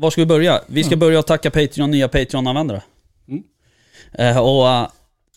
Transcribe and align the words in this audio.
Var 0.00 0.10
ska 0.10 0.20
vi 0.20 0.26
börja? 0.26 0.60
Vi 0.66 0.84
ska 0.84 0.96
börja 0.96 1.18
att 1.18 1.26
tacka 1.26 1.50
Patreon, 1.50 1.90
nya 1.90 2.08
Patreon-användare. 2.08 2.82
Mm. 3.28 3.42
Eh, 4.12 4.38
och 4.38 4.68
eh, 4.68 4.88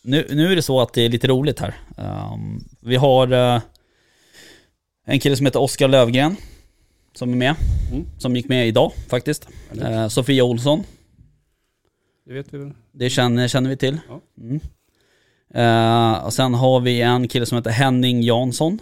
nu, 0.02 0.28
nu 0.32 0.52
är 0.52 0.56
det 0.56 0.62
så 0.62 0.82
att 0.82 0.94
det 0.94 1.02
är 1.02 1.10
lite 1.10 1.28
roligt 1.28 1.60
här. 1.60 1.74
Ehm, 1.98 2.64
vi 2.80 2.96
har 2.96 3.32
eh, 3.32 3.62
en 5.06 5.20
kille 5.20 5.36
som 5.36 5.46
heter 5.46 5.62
Oskar 5.62 5.88
Lövgren. 5.88 6.36
Som 7.14 7.32
är 7.32 7.36
med. 7.36 7.56
Mm. 7.92 8.06
Som 8.18 8.36
gick 8.36 8.50
med 8.50 8.68
idag 8.68 8.92
faktiskt. 9.08 9.48
Eh, 9.82 10.08
Sofia 10.08 10.44
Olsson. 10.44 10.84
Det 12.26 12.34
vet 12.34 12.54
vi 12.54 12.58
väl? 12.58 12.72
Det 12.92 13.10
känner, 13.10 13.48
känner 13.48 13.70
vi 13.70 13.78
till. 13.78 14.00
Ja. 14.10 14.22
Mm. 14.42 14.60
Och 16.26 16.34
sen 16.34 16.54
har 16.54 16.80
vi 16.80 17.02
en 17.02 17.28
kille 17.28 17.46
som 17.46 17.56
heter 17.56 17.72
Henning 17.72 18.22
Jansson. 18.22 18.80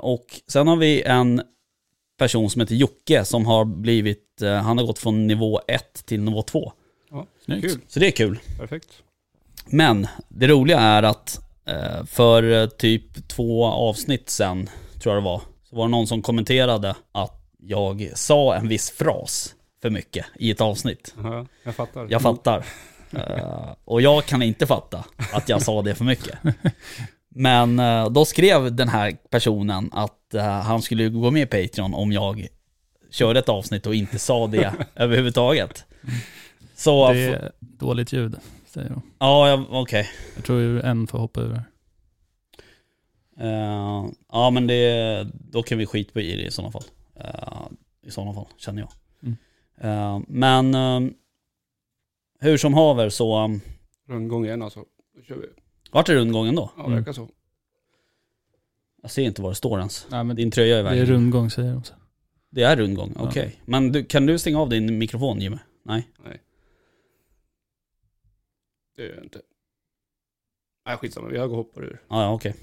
Och 0.00 0.40
sen 0.48 0.66
har 0.66 0.76
vi 0.76 1.02
en 1.02 1.42
person 2.18 2.50
som 2.50 2.60
heter 2.60 2.74
Jocke 2.74 3.24
som 3.24 3.46
har 3.46 3.64
blivit, 3.64 4.42
eh, 4.42 4.54
han 4.54 4.78
har 4.78 4.84
gått 4.86 4.98
från 4.98 5.26
nivå 5.26 5.60
1 5.68 6.06
till 6.06 6.20
nivå 6.20 6.42
2. 6.42 6.72
Ja, 7.10 7.26
Snyggt. 7.44 7.62
kul. 7.62 7.80
Så 7.88 8.00
det 8.00 8.06
är 8.06 8.10
kul. 8.10 8.38
Perfekt. 8.58 8.88
Men 9.66 10.06
det 10.28 10.46
roliga 10.46 10.80
är 10.80 11.02
att 11.02 11.40
eh, 11.66 12.04
för 12.04 12.62
eh, 12.62 12.66
typ 12.66 13.28
två 13.28 13.64
avsnitt 13.66 14.30
sen, 14.30 14.70
tror 15.02 15.14
jag 15.14 15.22
det 15.22 15.26
var, 15.26 15.42
så 15.70 15.76
var 15.76 15.84
det 15.84 15.90
någon 15.90 16.06
som 16.06 16.22
kommenterade 16.22 16.94
att 17.12 17.40
jag 17.58 18.10
sa 18.14 18.54
en 18.54 18.68
viss 18.68 18.90
fras 18.90 19.54
för 19.82 19.90
mycket 19.90 20.26
i 20.38 20.50
ett 20.50 20.60
avsnitt. 20.60 21.14
Aha, 21.18 21.46
jag 21.62 21.74
fattar. 21.74 22.06
Jag 22.10 22.22
fattar. 22.22 22.64
Och 23.84 24.02
jag 24.02 24.24
kan 24.24 24.42
inte 24.42 24.66
fatta 24.66 25.04
att 25.32 25.48
jag 25.48 25.62
sa 25.62 25.82
det 25.82 25.94
för 25.94 26.04
mycket. 26.04 26.38
Men 27.36 27.78
eh, 27.78 28.10
då 28.10 28.24
skrev 28.24 28.74
den 28.74 28.88
här 28.88 29.16
personen 29.30 29.90
att 29.92 30.34
eh, 30.34 30.42
han 30.44 30.82
skulle 30.82 31.08
gå 31.08 31.30
med 31.30 31.42
i 31.42 31.46
Patreon 31.46 31.94
om 31.94 32.12
jag 32.12 32.48
körde 33.10 33.38
ett 33.38 33.48
avsnitt 33.48 33.86
och 33.86 33.94
inte 33.94 34.18
sa 34.18 34.46
det 34.46 34.72
överhuvudtaget. 34.94 35.84
Så, 36.74 37.12
Det 37.12 37.18
är 37.24 37.52
dåligt 37.60 38.12
ljud, 38.12 38.36
säger 38.66 38.88
de. 38.90 39.02
ja, 39.18 39.48
ja, 39.48 39.66
okej. 39.70 40.08
Jag 40.36 40.44
tror 40.44 40.60
ju 40.60 40.80
en 40.80 41.06
får 41.06 41.18
hoppa 41.18 41.40
ur. 41.40 41.62
Eh, 43.40 44.04
ja 44.32 44.50
men 44.50 44.66
det, 44.66 45.26
då 45.32 45.62
kan 45.62 45.78
vi 45.78 45.86
skita 45.86 46.20
i 46.20 46.36
det 46.36 46.42
i 46.42 46.50
sådana 46.50 46.72
fall. 46.72 46.84
Eh, 47.16 47.66
I 48.02 48.10
sådana 48.10 48.34
fall, 48.34 48.46
känner 48.56 48.82
jag. 48.82 48.92
Mm. 49.22 49.36
Eh, 49.80 50.20
men 50.28 50.74
hur 52.40 52.56
som 52.56 52.74
haver 52.74 53.08
så, 53.08 53.44
um, 53.44 53.60
Rundgång 54.08 54.44
igen 54.44 54.62
alltså. 54.62 54.84
Då 55.16 55.22
kör 55.22 55.36
vi. 55.36 55.46
Vart 55.94 56.08
är 56.08 56.14
rundgången 56.14 56.54
då? 56.54 56.70
Ja, 56.76 56.84
Mm. 56.84 56.96
verkar 56.96 57.12
så. 57.12 57.28
Jag 59.02 59.10
ser 59.10 59.22
inte 59.22 59.42
vad 59.42 59.50
det 59.50 59.54
står 59.56 59.78
ens. 59.78 60.06
Nej, 60.10 60.24
men 60.24 60.36
Din 60.36 60.50
tröja 60.50 60.78
är 60.78 60.82
det 60.82 60.88
är 60.88 60.92
vägen. 60.92 61.06
rundgång 61.06 61.50
säger 61.50 61.72
de. 61.72 61.84
så. 61.84 61.94
Det 62.50 62.62
är 62.62 62.76
rundgång, 62.76 63.14
okej. 63.18 63.60
Men 63.64 63.92
du, 63.92 64.04
kan 64.04 64.26
du 64.26 64.38
stänga 64.38 64.60
av 64.60 64.68
din 64.68 64.98
mikrofon 64.98 65.40
Jimmy? 65.40 65.58
Nej? 65.82 66.08
Det 68.96 69.02
är 69.02 69.16
det 69.16 69.22
inte. 69.22 69.40
Nej, 70.86 70.96
skitsamma. 70.96 71.28
Vi 71.28 71.38
har 71.38 71.46
gått 71.48 71.56
hoppar 71.56 71.82
ur. 71.84 72.00
Ja, 72.08 72.22
ja 72.22 72.32
okej. 72.32 72.54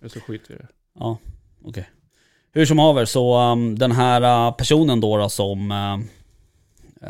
Eller 0.00 0.08
så 0.08 0.20
skiter 0.20 0.48
vi 0.48 0.54
i 0.54 0.58
det. 0.58 0.68
Ja, 0.98 1.18
okej. 1.64 1.90
Hur 2.52 2.66
som 2.66 2.78
haver 2.78 3.04
så 3.04 3.52
um, 3.52 3.78
den 3.78 3.92
här 3.92 4.48
uh, 4.48 4.56
personen 4.56 5.00
då, 5.00 5.16
då 5.16 5.28
som... 5.28 5.70
Uh, 5.70 5.98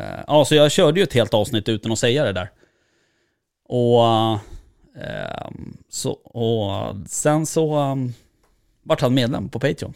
uh, 0.01 0.23
ja, 0.27 0.45
så 0.45 0.55
jag 0.55 0.71
körde 0.71 0.99
ju 0.99 1.03
ett 1.03 1.13
helt 1.13 1.33
avsnitt 1.33 1.69
utan 1.69 1.91
att 1.91 1.99
säga 1.99 2.23
det 2.23 2.31
där. 2.33 2.51
Och... 3.63 3.99
Uh, 4.03 4.39
ehm, 5.01 5.77
så, 5.89 6.11
och 6.11 6.95
uh, 6.95 7.03
sen 7.05 7.45
så 7.45 7.79
um, 7.91 8.13
vart 8.83 9.01
han 9.01 9.13
medlem 9.13 9.49
på 9.49 9.59
Patreon. 9.59 9.93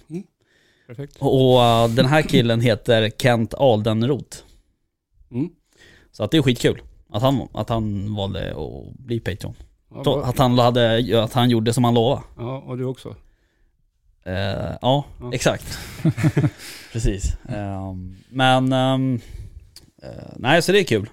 Perfekt. 0.87 1.17
Och 1.19 1.59
uh, 1.59 1.95
den 1.95 2.05
här 2.05 2.21
killen 2.21 2.61
heter 2.61 3.09
Kent 3.17 3.53
Aldenroth. 3.53 4.37
Mm. 5.31 5.49
Så 6.11 6.23
att 6.23 6.31
det 6.31 6.37
är 6.37 6.41
skitkul. 6.41 6.81
Att 7.09 7.21
han, 7.21 7.47
att 7.53 7.69
han 7.69 8.15
valde 8.15 8.51
att 8.51 8.93
bli 8.97 9.19
Patreon. 9.19 9.55
Ja, 9.93 10.03
bra. 10.03 10.23
att, 10.23 10.37
han 10.37 10.59
hade, 10.59 11.23
att 11.23 11.33
han 11.33 11.49
gjorde 11.49 11.73
som 11.73 11.83
han 11.83 11.93
lovade. 11.93 12.21
ja, 12.37 12.57
och 12.59 12.77
du 12.77 12.85
också. 12.85 13.15
Eh, 14.23 14.33
ja, 14.81 15.05
Ja. 15.19 15.33
exakt. 15.33 15.79
Precis. 16.93 17.35
Ehm, 17.49 18.15
men, 18.29 18.73
eh, 18.73 19.19
nej 20.35 20.61
så 20.61 20.71
det 20.71 20.79
är 20.79 20.83
kul. 20.83 21.09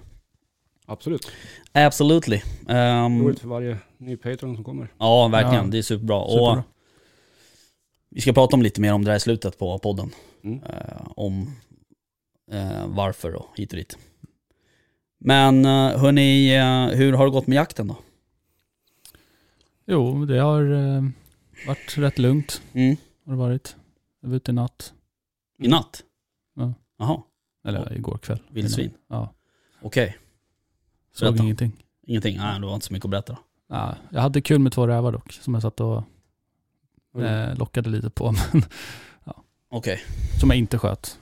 Absolut. 0.85 1.31
Absolutely. 1.71 2.41
Ehm, 2.67 3.21
Roligt 3.23 3.39
för 3.39 3.47
varje 3.47 3.77
ny 3.97 4.17
Patreon 4.17 4.55
som 4.55 4.63
kommer. 4.63 4.87
ja, 4.97 5.27
verkligen. 5.27 5.65
Ja. 5.65 5.71
Det 5.71 5.77
är 5.77 5.81
superbra. 5.81 6.17
Och 6.17 6.31
Superbra. 6.31 6.63
vi 8.09 8.21
ska 8.21 8.33
prata 8.33 8.55
om 8.55 8.61
lite 8.61 8.81
mer 8.81 8.93
om 8.93 9.03
det 9.05 9.11
här 9.11 9.17
i 9.17 9.19
slutet 9.19 9.57
på 9.59 9.79
podden. 9.79 10.11
Mm. 10.43 10.63
Eh, 10.63 11.07
om 11.15 11.55
eh, 12.51 12.87
varför 12.87 13.35
och 13.35 13.47
hit 13.55 13.71
och 13.73 13.77
dit. 13.77 13.97
Men 15.21 15.65
uh, 15.65 15.97
hörni, 15.97 16.55
eh, 16.55 16.97
hur 16.97 17.13
har 17.13 17.25
det 17.25 17.31
gått 17.31 17.47
med 17.47 17.55
jakten 17.55 17.87
då? 17.87 17.97
Jo, 19.85 20.25
det 20.25 20.39
har 20.39 20.71
eh, 20.71 21.03
varit 21.67 21.97
rätt 21.97 22.19
lugnt. 22.19 22.61
Mm. 22.73 22.95
Har 23.25 23.31
det 23.33 23.37
varit. 23.39 23.75
Jag 24.21 24.29
var 24.29 24.35
ute 24.35 24.51
i 24.51 24.53
natt. 24.53 24.93
I 25.63 25.67
natt? 25.67 26.03
Ja. 26.55 26.73
Jaha, 26.97 27.21
Eller 27.67 27.93
igår 27.93 28.17
kväll. 28.17 28.39
Vildsvin. 28.49 28.91
Ja. 29.07 29.33
okej. 29.81 30.17
Såg 31.11 31.27
Berätta. 31.29 31.43
ingenting. 31.43 31.83
Ingenting? 32.07 32.37
Nej, 32.37 32.59
det 32.59 32.65
var 32.65 32.73
inte 32.73 32.85
så 32.85 32.93
mycket 32.93 33.05
att 33.05 33.11
berätta 33.11 33.33
då. 33.33 33.39
Ja, 33.75 33.95
jag 34.11 34.21
hade 34.21 34.41
kul 34.41 34.59
med 34.59 34.71
två 34.71 34.87
rävar 34.87 35.11
dock, 35.11 35.31
som 35.31 35.53
jag 35.53 35.63
satt 35.63 35.79
och 35.79 36.03
eh, 37.21 37.57
lockade 37.57 37.89
lite 37.89 38.09
på. 38.09 38.31
Men, 38.53 38.63
Okej. 39.69 40.01
som 40.39 40.49
jag 40.49 40.59
inte 40.59 40.77
sköt, 40.77 41.19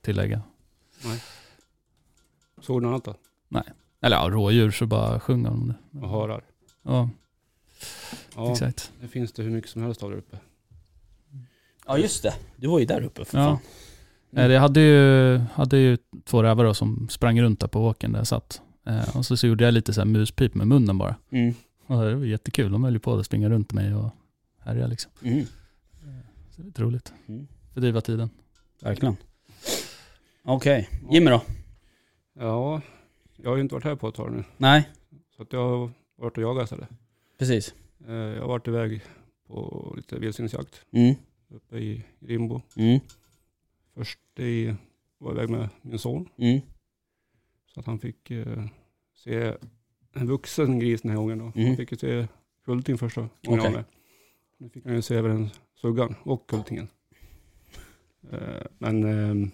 tillägga. 0.00 0.42
Såg 2.60 2.82
du 2.82 2.86
något 2.86 3.06
annat 3.08 3.18
då? 3.50 3.62
Eller 4.00 4.16
ja, 4.16 4.28
rådjur 4.30 4.70
så 4.70 4.86
bara 4.86 5.20
sjunger 5.20 5.50
de 5.50 5.68
det. 5.90 6.00
Och 6.00 6.08
harar? 6.08 6.44
Ja, 6.82 7.10
Ja, 8.36 8.52
exakt. 8.52 8.92
det 9.00 9.08
finns 9.08 9.32
det 9.32 9.42
hur 9.42 9.50
mycket 9.50 9.70
som 9.70 9.82
helst 9.82 10.02
av 10.02 10.10
där 10.10 10.16
uppe. 10.18 10.38
Ja 11.86 11.98
just 11.98 12.22
det, 12.22 12.34
du 12.56 12.68
var 12.68 12.78
ju 12.78 12.84
där 12.84 13.02
uppe 13.02 13.24
för 13.24 13.38
Ja. 13.38 13.44
fan. 13.44 13.58
Nej, 14.30 14.50
jag 14.50 14.60
hade 14.60 14.80
ju, 14.80 15.38
hade 15.54 15.76
ju 15.78 15.96
två 16.24 16.42
rävar 16.42 16.64
då 16.64 16.74
som 16.74 17.08
sprang 17.10 17.42
runt 17.42 17.60
där 17.60 17.68
på 17.68 17.86
åken 17.86 18.12
där 18.12 18.18
jag 18.20 18.26
satt. 18.26 18.62
Eh, 18.88 19.16
och 19.16 19.26
så, 19.26 19.36
så 19.36 19.46
gjorde 19.46 19.64
jag 19.64 19.74
lite 19.74 19.92
så 19.92 20.00
här 20.00 20.06
muspip 20.06 20.54
med 20.54 20.66
munnen 20.66 20.98
bara. 20.98 21.16
Mm. 21.30 21.54
Och 21.86 22.04
det 22.04 22.14
var 22.14 22.24
jättekul. 22.24 22.72
De 22.72 22.84
höll 22.84 22.92
ju 22.92 22.98
på 22.98 23.14
att 23.14 23.26
springa 23.26 23.48
runt 23.48 23.72
mig 23.72 23.94
och 23.94 24.10
härja 24.58 24.86
liksom. 24.86 25.12
Mm. 25.22 25.44
Så 26.50 26.62
det 26.62 26.78
är 26.78 26.82
roligt. 26.82 27.12
Mm. 27.26 27.46
Fördriva 27.74 28.00
tiden. 28.00 28.30
Verkligen. 28.82 29.16
Okej, 30.42 30.88
Jimmy 31.10 31.30
då? 31.30 31.42
Ja, 32.38 32.80
jag 33.36 33.50
har 33.50 33.56
ju 33.56 33.62
inte 33.62 33.74
varit 33.74 33.84
här 33.84 33.96
på 33.96 34.08
ett 34.08 34.14
tag 34.14 34.32
nu. 34.32 34.44
Nej, 34.56 34.88
Så 35.36 35.42
att 35.42 35.52
jag 35.52 35.68
har 35.68 35.90
varit 36.16 36.36
och 36.36 36.42
jagat 36.42 36.64
istället. 36.64 36.88
precis. 37.38 37.74
Eh, 38.06 38.12
Jag 38.14 38.40
har 38.40 38.48
varit 38.48 38.68
iväg 38.68 39.02
på 39.46 39.92
lite 39.96 40.18
vildsvinsjakt 40.18 40.80
Mm. 40.92 41.14
uppe 41.50 41.76
i 41.78 42.04
Rimbo. 42.20 42.60
Mm. 42.76 43.00
Först 43.94 44.18
i, 44.38 44.74
var 45.18 45.32
iväg 45.32 45.50
med 45.50 45.68
min 45.82 45.98
son. 45.98 46.28
Mm. 46.38 46.60
Så 47.74 47.80
att 47.80 47.86
han 47.86 47.98
fick 47.98 48.30
eh, 48.30 48.64
se 49.14 49.54
en 50.12 50.26
vuxen 50.26 50.78
gris 50.78 51.02
den 51.02 51.10
här 51.10 51.18
gången. 51.18 51.38
Då. 51.38 51.52
Mm. 51.54 51.66
Han 51.66 51.76
fick 51.76 51.92
ju 51.92 51.98
se 51.98 52.26
kulting 52.64 52.98
första 52.98 53.28
gången 53.42 53.72
med. 53.72 53.84
Nu 54.58 54.68
fick 54.68 54.84
han 54.84 54.94
ju 54.94 55.02
se 55.02 55.14
även 55.16 55.48
suggan 55.74 56.14
och 56.22 56.48
kultingen. 56.50 56.88
Eh, 58.30 58.62
men 58.78 59.04
eh, 59.04 59.48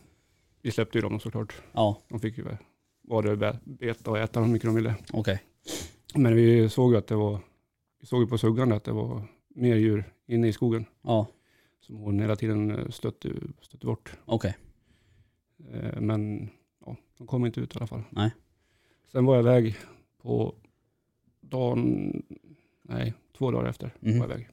vi 0.63 0.71
släppte 0.71 0.99
ju 0.99 1.03
dem 1.03 1.21
såklart. 1.21 1.55
Ja, 1.73 2.03
De 2.09 2.21
fick 2.21 2.39
ju 2.39 2.45
be- 3.37 3.59
beta 3.65 4.11
och 4.11 4.19
äta 4.19 4.41
hur 4.41 4.49
mycket 4.53 4.69
de 4.69 4.75
ville. 4.75 4.95
okej. 5.13 5.43
Men 6.15 6.35
vi 6.37 6.69
såg 6.69 6.93
ju 6.93 6.99
att 6.99 7.07
det 7.07 7.15
var, 7.17 7.39
vi 8.01 8.07
såg 8.07 8.21
ju 8.23 8.27
på 8.27 8.39
suggan 8.39 8.73
att 8.73 8.85
det 8.85 8.93
var 8.93 9.23
mer 9.49 9.77
djur 9.77 10.05
inne 10.27 10.49
i 10.49 10.53
skogen. 10.53 10.85
Ja, 11.03 11.27
Som 11.81 11.97
hon 11.97 12.21
hela 12.21 12.37
tiden 12.37 12.71
eh, 12.71 12.89
stötte, 12.89 13.33
stötte 13.61 13.87
bort. 13.87 14.17
okej. 14.25 14.57
Eh, 15.73 16.01
Men 16.01 16.51
ja, 16.87 16.97
de 17.19 17.27
kom 17.27 17.47
inte 17.47 17.61
ut 17.61 17.75
i 17.75 17.79
alla 17.79 17.87
fall. 17.87 18.03
Nej. 18.11 18.31
Sen 19.13 19.25
var 19.25 19.35
jag 19.37 19.43
iväg 19.43 19.77
på 20.23 20.55
dagen, 21.41 22.13
nej, 22.83 23.15
två 23.39 23.51
dagar 23.51 23.69
efter 23.69 23.91
Mhm. 24.01 24.19
var 24.19 24.27
jag 24.29 24.35
iväg. 24.35 24.49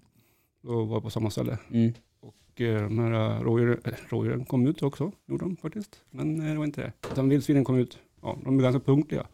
Då 0.62 0.84
var 0.86 0.96
jag 0.96 1.04
på 1.04 1.10
samma 1.10 1.30
ställe. 1.30 1.58
Mm. 1.72 1.94
Och 2.20 2.62
eh, 2.62 2.84
de 2.84 3.00
här 3.00 3.12
eh, 3.38 3.42
rådjuren, 3.42 3.82
äh, 3.86 3.94
rådjuren 4.10 4.46
kom 4.46 4.68
ut 4.68 4.84
också, 4.84 5.12
gjorde 5.26 5.46
de 5.46 5.58
faktiskt. 5.58 6.04
Men 6.10 6.40
eh, 6.40 6.46
det 6.52 6.58
var 6.58 6.66
inte 6.66 6.82
det. 6.82 6.94
Utan 7.12 7.30
vildsvinen 7.30 7.64
kom 7.64 7.78
ut, 7.78 8.00
ja, 8.22 8.38
de 8.44 8.60
är 8.60 8.64
ganska 8.64 8.80
punktliga. 8.80 9.28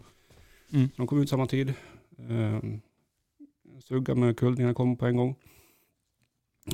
Mm. 0.74 0.90
De 0.98 1.08
kom 1.08 1.22
ut 1.22 1.30
samma 1.30 1.46
tid. 1.48 1.74
Eh, 2.18 2.60
Sugga 3.80 4.16
med 4.16 4.38
kultingarna 4.38 4.74
kom 4.74 4.98
på 4.98 5.06
en 5.06 5.18
gång. 5.18 5.36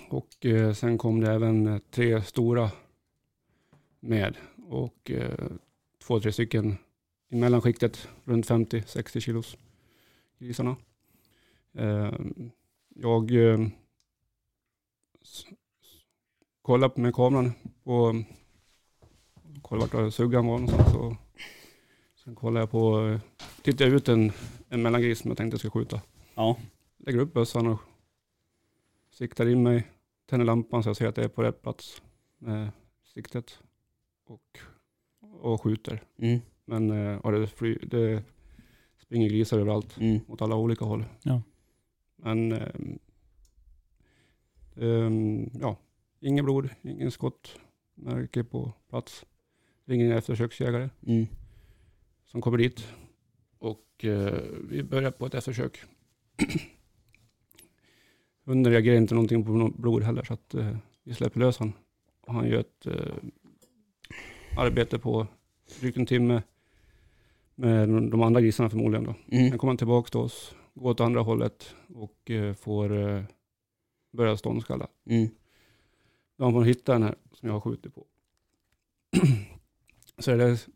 Och 0.09 0.45
eh, 0.45 0.73
sen 0.73 0.97
kom 0.97 1.19
det 1.21 1.31
även 1.31 1.67
eh, 1.67 1.79
tre 1.89 2.21
stora 2.21 2.71
med. 3.99 4.37
Och 4.67 5.11
eh, 5.11 5.45
två, 6.03 6.19
tre 6.19 6.31
stycken 6.31 6.77
i 7.29 7.35
mellanskiktet, 7.35 8.07
runt 8.23 8.49
50-60 8.49 9.19
kilos 9.19 9.57
grisarna. 10.39 10.75
Eh, 11.73 12.13
jag 12.95 13.31
eh, 13.31 13.67
kollade 16.61 17.01
med 17.01 17.15
kameran 17.15 17.53
på, 17.83 18.23
kollade 19.61 19.97
vart 19.97 20.13
suggan 20.13 20.45
var 20.45 20.59
någonstans. 20.59 20.91
Så, 20.91 21.17
sen 22.23 22.35
kollade 22.35 22.59
jag 22.61 22.71
på, 22.71 23.19
tittade 23.61 23.89
jag 23.89 23.95
ut 23.95 24.09
en, 24.09 24.31
en 24.69 24.81
mellangris 24.81 25.19
som 25.19 25.31
jag 25.31 25.37
tänkte 25.37 25.53
jag 25.53 25.59
skulle 25.59 25.83
skjuta. 25.83 26.01
Ja. 26.35 26.57
Lägger 26.97 27.19
upp 27.19 27.33
bössan 27.33 27.67
och 27.67 27.79
siktar 29.11 29.49
in 29.49 29.63
mig, 29.63 29.87
tänder 30.25 30.45
lampan 30.45 30.83
så 30.83 30.89
jag 30.89 30.97
ser 30.97 31.07
att 31.07 31.15
det 31.15 31.23
är 31.23 31.27
på 31.27 31.43
rätt 31.43 31.61
plats 31.61 32.01
med 32.37 32.71
siktet 33.13 33.59
och, 34.25 34.59
och 35.43 35.61
skjuter. 35.61 36.03
Mm. 36.17 36.39
Men 36.65 36.91
eh, 36.91 37.19
ja, 37.23 37.31
det, 37.31 37.47
fly, 37.47 37.75
det 37.75 38.23
springer 38.97 39.29
grisar 39.29 39.59
överallt 39.59 39.97
Mm. 39.99 40.19
åt 40.27 40.41
alla 40.41 40.55
olika 40.55 40.85
håll. 40.85 41.05
Ja. 41.23 41.41
Men 42.15 42.51
ehm, 44.75 45.49
ja, 45.61 45.77
inget 46.19 46.45
blod, 46.45 46.69
ingen 46.81 47.11
skottmärke 47.11 48.43
på 48.43 48.73
plats. 48.89 49.25
Ringer 49.85 50.05
en 50.11 50.17
eftersöksjägare 50.17 50.89
Mm. 51.07 51.25
som 52.25 52.41
kommer 52.41 52.57
dit 52.57 52.87
och 53.59 54.05
eh, 54.05 54.41
vi 54.69 54.83
börjar 54.83 55.11
på 55.11 55.25
ett 55.25 55.33
eftersök. 55.33 55.79
Hunden 58.45 58.71
reagerar 58.71 58.97
inte 58.97 59.13
någonting 59.13 59.45
på 59.45 59.71
blod 59.77 60.03
heller 60.03 60.23
så 60.23 60.33
att 60.33 60.53
eh, 60.53 60.77
vi 61.03 61.13
släpper 61.13 61.39
lös 61.39 61.57
han. 61.57 61.73
Och 62.21 62.33
han 62.33 62.47
gör 62.47 62.59
ett 62.59 62.85
eh, 62.85 63.15
arbete 64.57 64.99
på 64.99 65.27
drygt 65.79 65.97
en 65.97 66.05
timme 66.05 66.43
med 67.55 67.89
de- 67.89 68.21
andra 68.21 68.41
grisarna 68.41 68.69
förmodligen 68.69 69.03
då. 69.03 69.15
Mm. 69.31 69.49
Sen 69.49 69.57
kommer 69.59 69.69
han 69.71 69.77
tillbaka 69.77 70.09
till 70.09 70.19
oss, 70.19 70.55
går 70.73 70.89
åt 70.91 70.99
andra 70.99 71.21
hållet 71.21 71.75
och 71.95 72.31
eh, 72.31 72.53
får 72.53 73.09
eh, 73.09 73.23
börja 74.11 74.37
ståndskalla. 74.37 74.87
Mm. 75.05 75.27
Då 76.37 76.43
har 76.43 76.51
man 76.51 76.63
hitta 76.63 76.93
den 76.93 77.03
här 77.03 77.15
som 77.31 77.47
jag 77.49 77.53
har 77.55 77.61
skjutit 77.61 77.95
på. 77.95 78.05
så 80.17 80.35
det 80.35 80.67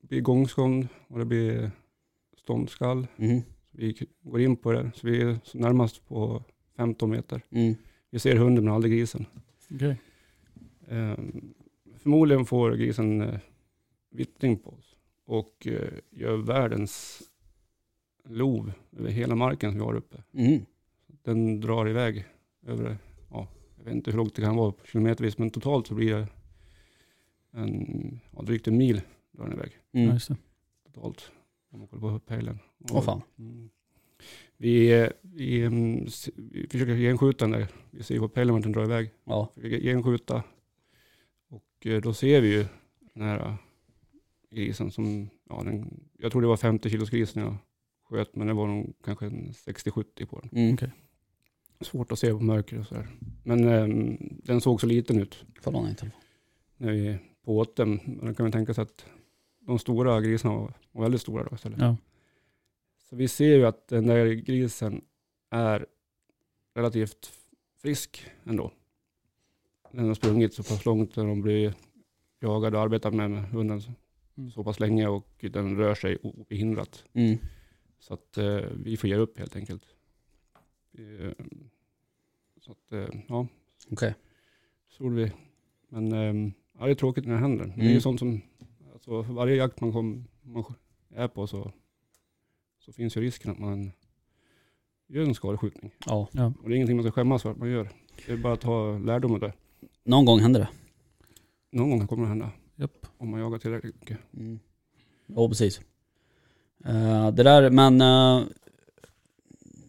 blir 0.00 0.20
gångskånd 0.20 0.88
och 1.08 1.18
det 1.18 1.24
blir 1.24 1.70
ståndskall. 2.36 3.06
Mm. 3.16 3.40
Vi 3.70 4.06
går 4.22 4.40
in 4.40 4.56
på 4.56 4.72
det, 4.72 4.90
så 4.94 5.06
vi 5.06 5.22
är 5.22 5.38
så 5.44 5.58
närmast 5.58 6.08
på 6.08 6.44
15 6.76 7.10
meter. 7.10 7.42
Mm. 7.50 7.74
Vi 8.10 8.18
ser 8.18 8.36
hunden 8.36 8.64
men 8.64 8.74
aldrig 8.74 8.92
grisen. 8.92 9.26
Ehm, 10.88 11.54
förmodligen 12.02 12.44
får 12.44 12.72
grisen 12.74 13.20
eh, 13.20 13.38
vittring 14.10 14.58
på 14.58 14.70
oss 14.70 14.96
och 15.24 15.66
eh, 15.66 15.92
gör 16.10 16.36
världens 16.36 17.22
lov 18.28 18.72
över 18.96 19.10
hela 19.10 19.34
marken 19.34 19.70
som 19.70 19.78
vi 19.78 19.84
har 19.84 19.94
uppe. 19.94 20.22
Mm. 20.34 20.60
Den 21.22 21.60
drar 21.60 21.88
iväg 21.88 22.24
över, 22.66 22.98
ja, 23.30 23.48
jag 23.76 23.84
vet 23.84 23.94
inte 23.94 24.10
hur 24.10 24.18
långt 24.18 24.34
det 24.34 24.42
kan 24.42 24.56
vara 24.56 24.74
kilometervis, 24.84 25.38
men 25.38 25.50
totalt 25.50 25.86
så 25.86 25.94
blir 25.94 26.14
det 26.14 26.26
en, 27.52 28.20
ja, 28.36 28.42
drygt 28.42 28.68
en 28.68 28.76
mil 28.76 29.00
drar 29.32 29.44
den 29.44 29.52
iväg 29.58 29.72
Mm. 29.92 30.18
totalt. 30.92 31.30
Om 31.70 31.78
man 31.78 31.88
kollar 31.88 32.02
på 32.02 32.18
pejlen. 32.18 32.58
Åh 32.90 33.02
fan. 33.02 33.22
Mm. 33.38 33.70
Vi, 34.56 35.08
vi, 35.20 35.62
mm, 35.62 36.06
vi 36.36 36.66
försöker 36.70 36.96
genskjuta 36.96 37.44
den 37.44 37.50
där. 37.60 37.68
Vi 37.90 38.02
ser 38.02 38.18
på 38.18 38.28
pejlen 38.28 38.54
vart 38.54 38.62
den 38.62 38.72
drar 38.72 38.84
iväg. 38.84 39.10
Ja. 39.24 39.48
Försöker 39.54 39.80
genskjuta. 39.80 40.42
Och 41.52 41.86
eh, 41.86 42.00
då 42.00 42.14
ser 42.14 42.40
vi 42.40 42.48
ju 42.48 42.66
den 43.14 43.22
här 43.22 43.38
eh, 43.38 43.54
grisen 44.50 44.90
som, 44.90 45.30
ja, 45.48 45.62
den, 45.62 46.00
jag 46.18 46.32
tror 46.32 46.42
det 46.42 46.48
var 46.48 46.56
50 46.56 46.90
kilos 46.90 47.10
gris 47.10 47.34
när 47.34 47.42
jag 47.42 47.56
sköt, 48.04 48.36
men 48.36 48.46
det 48.46 48.52
var 48.52 48.66
nog 48.66 48.94
kanske 49.04 49.26
en 49.26 49.52
60-70 49.52 50.26
på 50.26 50.40
den. 50.40 50.50
Mm. 50.62 50.74
Okej. 50.74 50.90
Svårt 51.80 52.12
att 52.12 52.18
se 52.18 52.32
på 52.32 52.40
mörker 52.40 52.78
och 52.78 52.86
sådär. 52.86 53.08
Men 53.44 53.68
eh, 53.68 54.16
den 54.44 54.60
såg 54.60 54.80
så 54.80 54.86
liten 54.86 55.18
ut 55.20 55.44
din 55.46 55.62
telefon. 55.62 56.10
när 56.76 56.92
vi 56.92 57.18
på 57.44 57.58
åt 57.58 57.76
den. 57.76 58.00
Men 58.04 58.26
då 58.26 58.34
kan 58.34 58.44
man 58.44 58.52
tänka 58.52 58.74
sig 58.74 58.82
att 58.82 59.06
de 59.60 59.78
stora 59.78 60.20
grisarna 60.20 60.54
var, 60.54 60.74
var 60.92 61.02
väldigt 61.02 61.20
stora 61.20 61.44
då 61.44 61.54
istället. 61.54 61.78
Ja. 61.80 61.96
Så 63.08 63.16
vi 63.16 63.28
ser 63.28 63.56
ju 63.56 63.66
att 63.66 63.88
den 63.88 64.06
där 64.06 64.26
grisen 64.26 65.04
är 65.50 65.86
relativt 66.74 67.32
frisk 67.82 68.26
ändå. 68.44 68.72
Den 69.92 70.06
har 70.06 70.14
sprungit 70.14 70.54
så 70.54 70.62
pass 70.62 70.84
långt 70.84 71.16
när 71.16 71.26
de 71.26 71.40
blir 71.42 71.74
jagade 72.40 72.76
och 72.76 72.82
arbetat 72.82 73.14
med, 73.14 73.30
med 73.30 73.44
hunden 73.44 73.80
så, 73.80 73.90
Mm. 74.36 74.50
så 74.50 74.64
pass 74.64 74.80
länge 74.80 75.08
och 75.08 75.44
den 75.52 75.76
rör 75.76 75.94
sig 75.94 76.16
obehindrat. 76.16 77.04
Mm. 77.12 77.38
Så 77.98 78.14
att 78.14 78.38
eh, 78.38 78.60
vi 78.84 78.96
får 78.96 79.10
ge 79.10 79.16
upp 79.16 79.38
helt 79.38 79.56
enkelt. 79.56 79.82
Eh, 80.98 81.32
så 82.60 82.72
att 82.72 82.92
eh, 82.92 83.08
ja, 83.28 83.46
Okej. 83.90 84.14
så 84.88 85.04
gjorde 85.04 85.16
vi. 85.16 85.32
Men 85.88 86.12
eh, 86.12 86.52
ja, 86.78 86.84
det 86.84 86.90
är 86.90 86.94
tråkigt 86.94 87.26
när 87.26 87.32
det 87.34 87.40
händer. 87.40 87.64
Det 87.64 87.80
är 87.80 87.84
ju 87.84 87.88
Mm. 87.90 88.00
sånt 88.00 88.18
som, 88.18 88.40
alltså 88.92 89.22
för 89.24 89.32
varje 89.32 89.56
jakt 89.56 89.80
man, 89.80 89.92
kom, 89.92 90.24
man 90.42 90.64
är 91.10 91.28
på 91.28 91.46
så, 91.46 91.72
så 92.78 92.92
finns 92.92 93.16
ju 93.16 93.20
risken 93.20 93.50
att 93.50 93.58
man 93.58 93.92
gör 95.06 95.22
en 95.24 95.34
skadeskjutning. 95.34 95.94
Ja. 96.06 96.28
Och 96.62 96.68
det 96.68 96.74
är 96.74 96.76
ingenting 96.76 96.96
man 96.96 97.04
ska 97.04 97.12
skämmas 97.12 97.42
för 97.42 97.50
att 97.50 97.58
man 97.58 97.70
gör. 97.70 97.88
Det 98.26 98.32
är 98.32 98.36
bara 98.36 98.52
att 98.52 98.60
ta 98.60 98.98
lärdom 98.98 99.32
av 99.34 99.40
det. 99.40 99.52
Någon 100.04 100.24
gång 100.24 100.40
händer 100.40 100.60
det. 100.60 100.68
Någon 101.78 101.90
gång 101.90 102.06
kommer 102.06 102.22
det 102.22 102.28
hända. 102.28 102.50
Japp. 102.76 103.06
Om 103.18 103.30
man 103.30 103.40
jagar 103.40 103.58
tillräckligt 103.58 104.00
mycket. 104.00 104.18
Mm. 104.36 104.60
Ja, 105.26 105.48
precis. 105.48 105.80
Eh, 106.84 107.30
det 107.30 107.42
där, 107.42 107.70
men... 107.70 108.00
eh, 108.00 108.42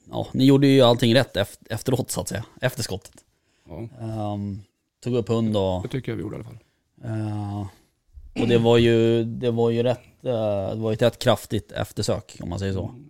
ja, 0.10 0.28
ni 0.34 0.46
gjorde 0.46 0.68
ju 0.68 0.82
allting 0.82 1.16
rätt 1.16 1.36
eft- 1.38 1.68
efteråt 1.70 2.12
så 2.12 2.22
att 2.22 2.28
säga. 2.28 2.46
Efter 2.62 2.84
skottet. 2.84 3.24
Ja, 3.70 3.88
Ehm, 4.00 4.62
tog 5.04 5.16
upp 5.16 5.28
hund 5.30 5.58
och... 5.58 5.82
det 5.84 5.88
tycker 5.90 6.12
jag 6.12 6.16
vi 6.18 6.22
gjorde 6.24 6.36
i 6.36 6.40
alla 6.40 6.46
fall. 6.46 6.58
eh, 7.04 7.68
och 8.42 8.48
det 8.48 8.58
var 8.58 8.78
ju, 8.78 9.24
det 9.24 9.52
var 9.52 9.70
ju 9.70 9.84
rätt, 9.84 10.02
det 10.22 10.76
var 10.76 10.92
ju 10.92 10.94
ett 10.94 11.02
rätt 11.02 11.20
kraftigt 11.20 11.72
eftersök 11.72 12.38
om 12.42 12.50
man 12.50 12.60
säger 12.60 12.74
så. 12.74 12.84
Mm. 12.90 13.10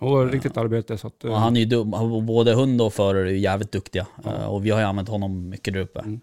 Var 0.00 0.26
riktigt 0.26 0.56
arbete 0.56 0.98
så 0.98 1.06
att... 1.06 1.24
Och 1.24 1.38
han 1.38 1.56
är 1.56 1.60
ju 1.60 1.66
dum, 1.66 1.90
både 2.26 2.54
hund 2.54 2.82
och 2.82 2.92
förare 2.92 3.28
är 3.28 3.32
ju 3.32 3.38
jävligt 3.38 3.72
duktiga. 3.72 4.06
Ja. 4.24 4.46
Och 4.48 4.66
vi 4.66 4.70
har 4.70 4.78
ju 4.80 4.84
använt 4.86 5.08
honom 5.08 5.48
mycket 5.48 5.74
där 5.74 5.80
uppe. 5.80 6.00
Mm. 6.00 6.20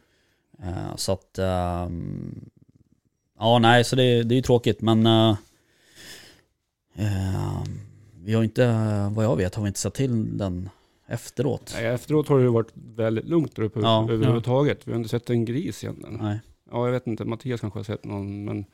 Eh, 0.63 0.95
så 0.95 1.11
att... 1.11 1.39
ehm, 1.39 2.49
ja, 3.39 3.59
nej, 3.59 3.83
så 3.83 3.95
det, 3.95 4.23
det 4.23 4.33
är 4.33 4.35
ju 4.35 4.41
tråkigt 4.41 4.81
men... 4.81 5.05
eh, 5.05 5.37
vi 8.23 8.33
har 8.33 8.43
inte, 8.43 8.67
vad 9.15 9.25
jag 9.25 9.35
vet, 9.35 9.55
har 9.55 9.63
vi 9.63 9.67
inte 9.67 9.79
sett 9.79 9.93
till 9.93 10.37
den 10.37 10.69
efteråt. 11.07 11.71
Nej, 11.75 11.85
efteråt 11.85 12.27
har 12.27 12.39
det 12.39 12.49
varit 12.49 12.71
väldigt 12.75 13.25
lugnt 13.25 13.55
där 13.55 13.63
uppe 13.63 13.79
Ja. 13.79 14.07
överhuvudtaget. 14.11 14.87
Vi 14.87 14.91
har 14.91 14.97
inte 14.97 15.09
sett 15.09 15.29
en 15.29 15.45
gris 15.45 15.83
egentligen. 15.83 16.17
Nej. 16.21 16.39
Ja, 16.71 16.85
jag 16.85 16.91
vet 16.91 17.07
inte. 17.07 17.25
Mattias 17.25 17.61
kanske 17.61 17.79
har 17.79 17.83
sett 17.83 18.05
någon, 18.05 18.45
men 18.45 18.65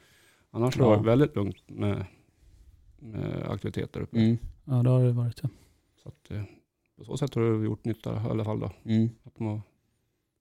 annars 0.51 0.77
har 0.77 0.85
Ja. 0.85 0.91
det 0.91 0.97
varit 0.97 1.07
väldigt 1.07 1.35
lugnt 1.35 1.69
med, 1.69 2.05
med 2.99 3.43
aktiviteter 3.49 4.01
uppe. 4.01 4.17
Mm, 4.19 4.37
Ja, 4.65 4.73
det 4.83 4.89
har 4.89 5.03
det 5.03 5.11
varit. 5.11 5.39
Ja. 5.43 5.49
Så 6.03 6.09
att, 6.09 6.31
eh, 6.31 6.43
på 6.97 7.03
så 7.05 7.17
sätt 7.17 7.35
har 7.35 7.41
det 7.59 7.65
gjort 7.65 7.85
nytta 7.85 8.13
i 8.15 8.29
alla 8.29 8.45
fall 8.45 8.59
då. 8.59 8.71
mm. 8.85 9.09
Att 9.23 9.35
de 9.37 9.47
har 9.47 9.61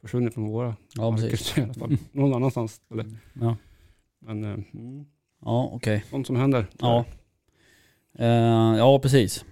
försvunnit 0.04 0.34
från 0.34 0.48
våra 0.48 0.76
Ja, 0.94 1.10
marker 1.10 1.30
precis. 1.30 1.58
i 1.58 1.62
alla 1.62 1.74
fall. 1.74 1.96
Någon 2.12 2.34
annanstans. 2.34 2.80
Eller, 2.92 3.06
Ja. 3.40 3.56
men 4.20 4.44
eh, 4.44 4.50
mm, 4.50 5.04
Ja, 5.44 5.70
okej. 5.72 6.04
sånt 6.10 6.26
som 6.26 6.36
händer. 6.36 6.66
Ja. 6.78 7.04
Eh, 8.18 8.26
ja, 8.78 8.98
precis. 8.98 9.44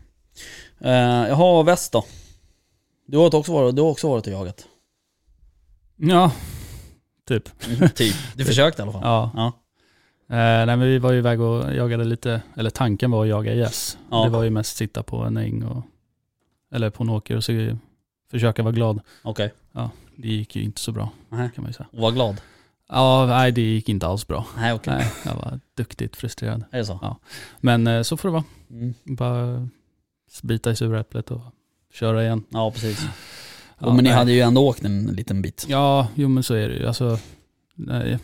Uh, 0.84 0.88
jaha, 1.28 1.62
väst 1.62 1.92
då? 1.92 2.04
Du 3.06 3.18
har 3.18 3.34
också 3.34 3.52
varit, 3.52 3.76
du 3.76 3.82
har 3.82 3.90
också 3.90 4.08
varit 4.08 4.26
och 4.26 4.32
jagat? 4.32 4.68
ja, 5.96 6.32
typ. 7.28 7.44
typ. 7.94 8.14
Du 8.36 8.44
försökte 8.44 8.82
i 8.82 8.84
alla 8.84 8.92
fall? 8.92 9.02
Ja. 9.04 9.30
Ja. 9.34 9.46
Eh, 10.36 10.66
nej, 10.66 10.76
men 10.76 10.80
vi 10.80 10.98
var 10.98 11.12
ju 11.12 11.18
iväg 11.18 11.40
och 11.40 11.74
jagade 11.74 12.04
lite, 12.04 12.42
eller 12.56 12.70
tanken 12.70 13.10
var 13.10 13.22
att 13.22 13.28
jaga 13.28 13.54
gäss. 13.54 13.98
Ja. 14.10 14.24
Det 14.24 14.30
var 14.30 14.42
ju 14.42 14.50
mest 14.50 14.76
sitta 14.76 15.02
på 15.02 15.16
en 15.16 15.36
äng 15.36 15.62
och, 15.64 15.82
eller 16.72 16.90
på 16.90 17.02
en 17.02 17.10
åker 17.10 17.36
och 17.36 17.44
så 17.44 17.76
försöka 18.30 18.62
vara 18.62 18.72
glad. 18.72 19.00
Okej. 19.22 19.52
Det 20.16 20.28
gick 20.28 20.56
ju 20.56 20.62
inte 20.62 20.80
så 20.80 20.92
bra 20.92 21.10
Nej. 21.28 21.50
kan 21.54 21.64
man 21.64 21.70
ju 21.70 21.74
säga. 21.74 21.86
Och 21.92 21.98
var 21.98 22.12
glad? 22.12 22.40
Ja, 22.88 23.26
nej 23.26 23.52
det 23.52 23.60
gick 23.60 23.88
inte 23.88 24.06
alls 24.06 24.26
bra. 24.26 24.46
Nej, 24.56 24.72
okej. 24.72 24.94
Nej, 24.94 25.12
jag 25.24 25.34
var 25.34 25.60
duktigt 25.76 26.16
frustrerad. 26.16 26.64
Är 26.70 26.78
det 26.78 26.84
så? 26.84 27.16
Men 27.60 27.86
eh, 27.86 28.02
så 28.02 28.16
får 28.16 28.28
det 28.28 28.32
vara. 28.32 28.44
Mm. 28.70 28.94
Bara 29.04 29.68
bita 30.42 30.70
i 30.70 30.76
sura 30.76 31.00
äpplet 31.00 31.30
och 31.30 31.40
köra 31.92 32.24
igen. 32.24 32.44
Ja, 32.48 32.70
precis. 32.70 33.06
Ja, 33.78 33.86
och 33.86 33.94
men 33.94 34.04
ni 34.04 34.10
nej. 34.10 34.18
hade 34.18 34.32
ju 34.32 34.40
ändå 34.40 34.68
åkt 34.68 34.84
en 34.84 35.06
liten 35.06 35.42
bit. 35.42 35.66
Ja, 35.68 36.08
jo 36.14 36.28
men 36.28 36.42
så 36.42 36.54
är 36.54 36.68
det 36.68 36.74
ju. 36.74 36.86
Alltså, 36.86 37.18
nej, 37.74 38.18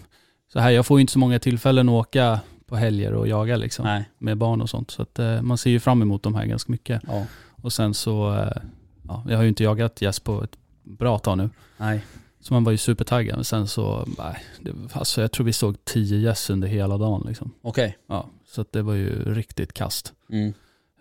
så 0.52 0.60
här, 0.60 0.70
jag 0.70 0.86
får 0.86 0.98
ju 0.98 1.00
inte 1.00 1.12
så 1.12 1.18
många 1.18 1.38
tillfällen 1.38 1.88
att 1.88 1.92
åka 1.92 2.40
på 2.66 2.76
helger 2.76 3.14
och 3.14 3.28
jaga 3.28 3.56
liksom, 3.56 3.84
Nej. 3.84 4.04
med 4.18 4.38
barn 4.38 4.60
och 4.60 4.70
sånt. 4.70 4.90
Så 4.90 5.02
att, 5.02 5.18
eh, 5.18 5.42
man 5.42 5.58
ser 5.58 5.70
ju 5.70 5.80
fram 5.80 6.02
emot 6.02 6.22
de 6.22 6.34
här 6.34 6.46
ganska 6.46 6.72
mycket. 6.72 7.02
Ja. 7.06 7.26
Och 7.50 7.72
sen 7.72 7.94
så, 7.94 8.34
eh, 8.34 8.62
ja, 9.08 9.24
jag 9.28 9.36
har 9.36 9.42
ju 9.42 9.48
inte 9.48 9.64
jagat 9.64 10.02
gäss 10.02 10.20
på 10.20 10.44
ett 10.44 10.56
bra 10.88 11.18
tag 11.18 11.38
nu. 11.38 11.50
Nej. 11.76 12.04
Så 12.40 12.54
man 12.54 12.64
var 12.64 12.72
ju 12.72 12.78
supertaggad. 12.78 13.36
Men 13.36 13.44
sen 13.44 13.68
så, 13.68 14.08
nej, 14.18 14.36
det, 14.60 14.72
alltså 14.92 15.20
jag 15.20 15.32
tror 15.32 15.46
vi 15.46 15.52
såg 15.52 15.84
tio 15.84 16.18
gäss 16.18 16.50
under 16.50 16.68
hela 16.68 16.98
dagen 16.98 17.24
liksom. 17.28 17.52
Okej. 17.62 17.98
Ja, 18.06 18.28
så 18.46 18.64
det 18.70 18.82
var 18.82 18.94
ju 18.94 19.34
riktigt 19.34 19.72
kast. 19.72 20.12
Mm. 20.30 20.52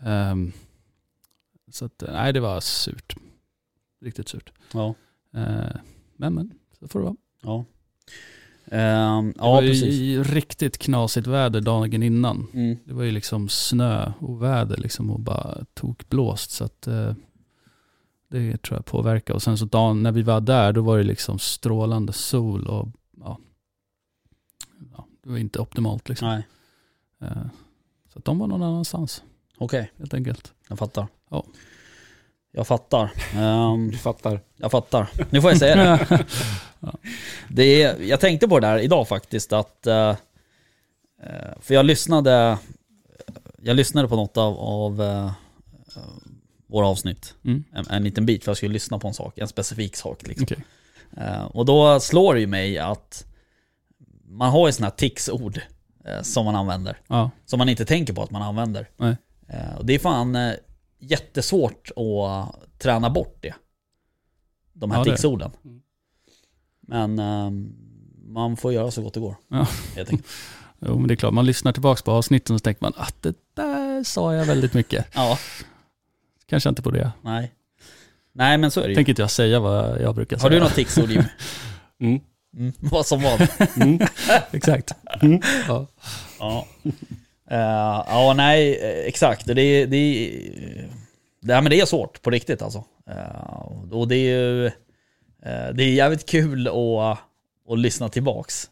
Ehm, 0.04 0.52
så 1.72 1.86
att, 1.86 2.04
nej 2.14 2.34
det 2.34 2.40
var 2.40 2.60
surt. 2.60 3.16
Riktigt 4.02 4.30
surt. 4.30 4.52
Ja. 4.74 4.96
Eh, 5.36 5.76
men 6.18 6.34
men, 6.34 6.52
så 6.80 6.88
får 6.88 7.00
det 7.00 7.06
vara. 7.06 7.16
Ja. 7.44 7.66
Ehm, 8.72 9.32
Det 9.32 9.34
ja, 9.38 9.52
var 9.52 9.62
precis. 9.62 9.94
ju 9.96 10.24
riktigt 10.24 10.78
knasigt 10.78 11.28
väder 11.28 11.62
dagen 11.62 12.04
innan. 12.04 12.48
Mm. 12.54 12.78
Det 12.86 12.94
var 12.94 13.04
ju 13.04 13.12
liksom 13.12 13.50
snö 13.50 14.12
och 14.20 14.44
väder 14.44 14.78
liksom 14.78 15.12
och 15.12 15.20
bara 15.20 15.66
tog 15.74 16.04
blåst 16.10 16.52
så 16.52 16.64
att 16.64 16.88
eh, 16.88 17.14
det 18.30 18.58
tror 18.62 18.78
jag 18.78 18.86
påverkar. 18.86 19.34
Och 19.34 19.42
sen 19.44 19.58
så 19.58 19.66
dagen 19.66 20.04
när 20.04 20.12
vi 20.12 20.22
var 20.22 20.42
där 20.42 20.74
då 20.74 20.82
var 20.82 20.98
det 20.98 21.04
liksom 21.04 21.40
strålande 21.40 22.14
sol 22.14 22.68
och 22.68 22.88
ja, 23.22 23.38
ja 24.96 25.06
det 25.24 25.30
var 25.30 25.38
inte 25.38 25.60
optimalt 25.60 26.10
liksom. 26.10 26.28
Nej, 26.28 26.44
Eh, 27.22 27.46
så 28.14 28.20
att 28.20 28.26
de 28.26 28.40
var 28.40 28.48
någon 28.48 28.64
annanstans 28.64 29.24
okej. 29.58 29.92
helt 29.98 30.14
enkelt. 30.14 30.54
Jag 30.70 30.80
fattar. 30.80 31.08
Ja. 31.30 31.44
Jag 32.52 32.68
fattar. 32.68 33.12
Ehm, 33.36 33.92
Du 33.92 33.98
fattar. 33.98 34.40
jag 34.56 34.72
fattar. 34.72 35.10
Nu 35.30 35.42
får 35.42 35.50
jag 35.52 35.60
säga 35.60 35.76
det. 35.76 36.26
det 37.50 37.84
är, 37.84 38.02
jag 38.02 38.20
tänkte 38.20 38.48
på 38.48 38.60
det 38.60 38.68
där 38.68 38.80
idag 38.80 39.08
faktiskt 39.08 39.54
att... 39.54 39.88
eh, 39.88 40.16
för 41.60 41.74
jag 41.74 41.86
lyssnade... 41.86 42.58
Jag 43.62 43.76
lyssnade 43.76 44.08
på 44.08 44.16
något 44.16 44.38
av, 44.38 44.58
av 44.60 45.02
eh, 45.02 45.32
våra 46.68 46.88
avsnitt. 46.88 47.36
Mm. 47.44 47.64
En, 47.74 47.86
en 47.90 48.04
liten 48.04 48.26
bit 48.26 48.44
för 48.44 48.50
jag 48.50 48.58
skulle 48.58 48.74
lyssna 48.74 49.00
på 49.00 49.08
en 49.08 49.14
sak, 49.14 49.38
en 49.38 49.48
specifik 49.48 49.96
sak 49.96 50.28
liksom. 50.28 50.44
Okej. 50.44 50.66
Eh, 51.18 51.44
och 51.44 51.66
då 51.66 52.00
slår 52.00 52.34
det 52.34 52.40
ju 52.40 52.48
mig 52.48 52.78
att 52.78 53.26
man 54.26 54.52
har 54.52 54.68
ju 54.68 54.74
sådana 54.74 54.90
här 54.90 54.98
tics-ord 54.98 55.62
eh, 56.06 56.22
som 56.22 56.46
man 56.46 56.56
använder. 56.56 57.00
Ja, 57.08 57.32
Som 57.46 57.58
man 57.58 57.70
inte 57.70 57.86
tänker 57.86 58.14
på 58.14 58.24
att 58.24 58.32
man 58.32 58.42
använder. 58.42 58.90
Eh, 59.48 59.76
och 59.78 59.86
det 59.86 59.94
är 59.94 60.00
fan 60.00 60.38
jättesvårt 61.00 61.92
att 61.96 62.80
träna 62.80 63.10
bort 63.10 63.38
det. 63.42 63.54
De 64.74 64.92
här 64.92 64.98
Ja, 64.98 65.04
tics-orden. 65.04 65.52
Mm. 65.66 65.82
Men 66.82 67.20
ehm, 67.20 67.76
man 68.26 68.58
får 68.58 68.74
göra 68.74 68.92
så 68.92 69.02
gott 69.02 69.14
det 69.14 69.20
går. 69.20 69.36
Ja. 69.48 69.68
Helt 69.96 70.10
enkelt. 70.10 70.28
jo, 70.80 70.98
men 70.98 71.08
det 71.08 71.14
är 71.14 71.16
klart. 71.16 71.34
Man 71.34 71.46
lyssnar 71.46 71.72
tillbaka 71.72 72.02
på 72.06 72.12
avsnitten 72.12 72.54
och 72.54 72.60
så 72.60 72.64
tänker 72.64 72.84
man 72.84 72.94
att 72.96 73.22
det 73.22 73.36
där 73.54 74.04
sa 74.04 74.34
jag 74.34 74.46
väldigt 74.46 74.74
mycket. 74.74 75.08
Ja, 75.14 75.38
Kanske 76.50 76.70
inte 76.70 76.82
på 76.82 76.92
det. 76.92 77.12
nej. 77.22 77.52
Nej 78.34 78.58
men 78.58 78.72
så 78.72 78.80
är 78.80 78.84
det 78.84 78.90
ju. 78.90 78.96
Tänker 78.96 79.12
inte 79.12 79.22
jag 79.22 79.32
säga 79.32 79.60
vad 79.60 80.02
jag 80.02 80.16
brukar 80.16 80.36
Har 80.38 80.42
säga. 80.50 80.60
du 80.60 80.60
något 80.60 80.76
tics-ord 80.76 81.10
Jimmy? 81.10 81.24
Mm. 82.02 82.20
Mm. 82.58 82.74
Vad 82.80 83.06
som 83.06 83.22
vad? 83.22 83.48
Mm. 83.82 84.00
Exakt. 84.52 84.92
Ja. 85.68 85.88
Ja. 86.40 86.68
Eh, 87.52 88.04
ja, 88.08 88.34
nej, 88.38 88.76
eh, 88.82 89.08
exakt. 89.08 89.46
Det, 89.46 89.62
är- 89.62 89.88
det, 89.88 89.98
är- 89.98 90.88
det, 91.42 91.54
ja, 91.54 91.62
men 91.62 91.70
det 91.70 91.80
är 91.80 91.86
svårt 91.86 92.22
på 92.22 92.30
riktigt 92.30 92.62
alltså. 92.62 92.84
Eh, 93.10 93.92
och 93.92 94.08
det 94.08 94.16
är 94.16 94.20
ju 94.40 94.66
eh, 94.66 94.72
det 95.74 95.84
är 95.84 95.94
jävligt 95.94 96.26
kul 96.30 96.68
att, 96.68 97.18
att 97.72 97.80
lyssna 97.80 98.10
tillbaks 98.10 98.70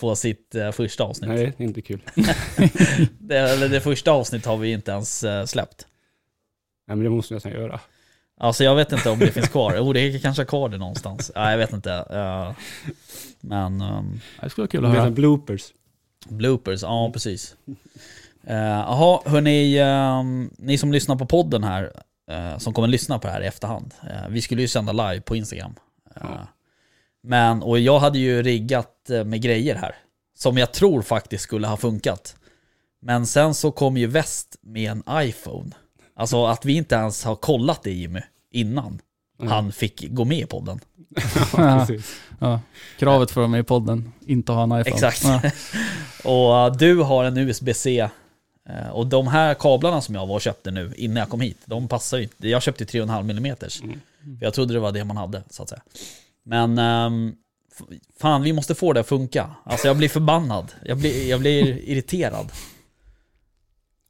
på 0.00 0.16
sitt 0.16 0.54
eh, 0.54 0.70
första 0.72 1.04
avsnitt. 1.04 1.28
Nej, 1.30 1.52
det 1.56 1.64
är 1.64 1.66
inte 1.68 1.82
kul. 1.82 2.00
Det, 3.18 3.38
eller 3.38 3.68
det 3.68 3.80
första 3.80 4.10
avsnittet 4.10 4.46
har 4.46 4.56
vi 4.56 4.72
inte 4.72 4.90
ens 4.90 5.24
släppt. 5.46 5.86
Nej, 6.86 6.96
men 6.96 7.04
det 7.04 7.10
måste 7.10 7.34
jag 7.34 7.36
nästan 7.36 7.52
göra. 7.52 7.80
Alltså 8.40 8.64
jag 8.64 8.74
vet 8.74 8.92
inte 8.92 9.10
om 9.10 9.18
det 9.18 9.32
finns 9.32 9.48
kvar. 9.48 9.74
Jo, 9.76 9.92
det 9.92 10.18
kanske 10.22 10.42
är 10.42 10.46
kvar 10.46 10.68
det 10.68 10.78
någonstans. 10.78 11.32
Nej, 11.34 11.50
jag 11.50 11.58
vet 11.58 11.72
inte. 11.72 11.92
Eh, 11.92 12.52
men... 13.40 13.80
ehm, 13.80 14.20
Det 14.42 14.50
skulle 14.50 14.62
vara 14.62 14.70
kul 14.70 14.84
att 14.86 14.92
höra. 14.94 15.10
bloopers. 15.10 15.62
Bloopers, 16.28 16.82
ja 16.82 17.10
precis. 17.12 17.56
Eh, 18.46 18.56
Jaha, 18.56 19.20
hörni, 19.24 19.78
ehm, 19.78 20.50
ni 20.58 20.78
som 20.78 20.92
lyssnar 20.92 21.16
på 21.16 21.26
podden 21.26 21.64
här, 21.64 21.92
eh, 22.30 22.58
som 22.58 22.72
kommer 22.74 22.88
lyssna 22.88 23.18
på 23.18 23.26
det 23.26 23.32
här 23.32 23.42
i 23.42 23.46
efterhand. 23.46 23.94
eh, 24.02 24.28
vi 24.30 24.40
skulle 24.42 24.62
ju 24.62 24.68
sända 24.68 24.92
live 24.92 25.20
på 25.20 25.36
Instagram. 25.36 25.74
Eh, 26.16 26.22
Ja. 26.22 26.46
Men, 27.22 27.62
och 27.62 27.78
jag 27.78 27.98
hade 27.98 28.18
ju 28.18 28.42
riggat 28.42 29.10
eh, 29.10 29.24
med 29.24 29.42
grejer 29.42 29.74
här. 29.74 29.94
Som 30.38 30.58
jag 30.58 30.72
tror 30.72 31.02
faktiskt 31.02 31.44
skulle 31.44 31.66
ha 31.66 31.76
funkat. 31.76 32.36
Men 33.00 33.26
sen 33.26 33.54
så 33.54 33.70
kom 33.70 33.96
ju 33.96 34.06
väst 34.06 34.56
med 34.62 34.90
en 34.90 35.02
iPhone. 35.10 35.70
Alltså 36.16 36.46
att 36.46 36.64
vi 36.64 36.76
inte 36.76 36.94
ens 36.94 37.24
har 37.24 37.36
kollat 37.36 37.82
det 37.82 37.92
Jimmy, 37.92 38.20
innan 38.50 38.98
Nej. 39.38 39.48
han 39.48 39.72
fick 39.72 40.08
gå 40.10 40.24
med 40.24 40.38
i 40.38 40.46
podden. 40.46 40.80
ja, 41.56 41.86
precis. 41.86 42.20
Ja. 42.38 42.60
Kravet 42.98 43.30
för 43.30 43.40
att 43.40 43.42
vara 43.42 43.48
med 43.48 43.60
i 43.60 43.64
podden, 43.64 44.12
inte 44.26 44.52
ha 44.52 44.62
en 44.62 44.68
iPhone. 44.80 44.94
Exakt. 44.94 45.24
Ja. 45.24 45.40
Och 46.30 46.72
uh, 46.72 46.78
du 46.78 46.96
har 47.02 47.24
en 47.24 47.36
USB-C. 47.36 48.08
eh, 48.68 48.88
Och 48.92 49.06
de 49.06 49.26
här 49.26 49.54
kablarna 49.54 50.00
som 50.00 50.14
jag 50.14 50.26
var 50.26 50.34
och 50.34 50.40
köpte 50.40 50.70
nu 50.70 50.92
innan 50.96 51.16
jag 51.16 51.28
kom 51.28 51.40
hit, 51.40 51.58
de 51.64 51.88
passar 51.88 52.16
ju 52.16 52.22
inte. 52.22 52.48
Jag 52.48 52.62
köpte 52.62 52.84
3,5 52.84 53.20
mm. 53.20 53.36
Mm. 53.36 53.58
För 54.38 54.46
jag 54.46 54.54
trodde 54.54 54.74
det 54.74 54.80
var 54.80 54.92
det 54.92 55.04
man 55.04 55.16
hade, 55.16 55.42
så 55.50 55.62
att 55.62 55.68
säga. 55.68 55.82
Men 56.44 56.78
f- 57.72 57.98
fan, 58.20 58.42
vi 58.42 58.52
måste 58.52 58.74
få 58.74 58.92
det 58.92 59.00
att 59.00 59.06
funka. 59.08 59.50
Alltså 59.64 59.86
jag 59.86 59.96
blir 59.96 60.08
förbannad. 60.08 60.72
Jag 60.84 60.98
blir, 60.98 61.28
jag 61.30 61.40
blir 61.40 61.66
irriterad 61.88 62.52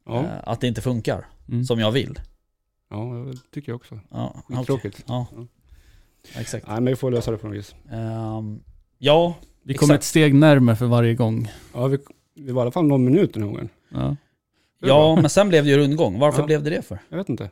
Ja, 0.05 0.19
eh, 0.23 0.25
att 0.43 0.61
det 0.61 0.67
inte 0.67 0.81
funkar 0.81 1.25
Mm. 1.49 1.63
som 1.65 1.79
jag 1.79 1.91
vill. 1.91 2.19
ja, 2.89 3.25
det 3.31 3.37
tycker 3.53 3.71
jag 3.71 3.75
också. 3.75 3.99
Ja, 4.11 4.43
okej. 4.49 4.65
Tråkigt. 4.65 5.03
Ja, 5.07 5.27
Ja. 5.35 5.45
exakt. 6.41 6.67
Nej, 6.67 6.75
men 6.75 6.85
vi 6.85 6.95
får 6.95 7.11
lösa 7.11 7.31
det 7.31 7.37
på 7.37 7.47
något 7.47 7.55
vis. 7.57 7.75
Ehm, 7.91 8.59
ja, 8.97 9.35
Vi 9.63 9.73
kommer 9.73 9.95
ett 9.95 10.03
steg 10.03 10.35
närmare 10.35 10.75
för 10.75 10.85
varje 10.85 11.13
gång. 11.15 11.51
Ja, 11.73 11.87
vi, 11.87 11.97
vi 12.35 12.51
var 12.51 12.61
i 12.61 12.63
alla 12.63 12.71
fall 12.71 12.85
någon 12.85 13.05
minut 13.05 13.33
den 13.33 13.43
här 13.43 13.49
gången. 13.49 13.69
Ja. 13.89 14.15
Ja, 14.79 15.15
men 15.21 15.29
sen 15.29 15.49
blev 15.49 15.63
det 15.63 15.69
ju 15.69 15.77
rundgång. 15.77 16.19
Varför 16.19 16.39
Ja. 16.41 16.45
blev 16.45 16.63
det 16.63 16.69
det 16.69 16.81
för? 16.81 16.99
Jag 17.09 17.17
vet 17.17 17.29
inte. 17.29 17.49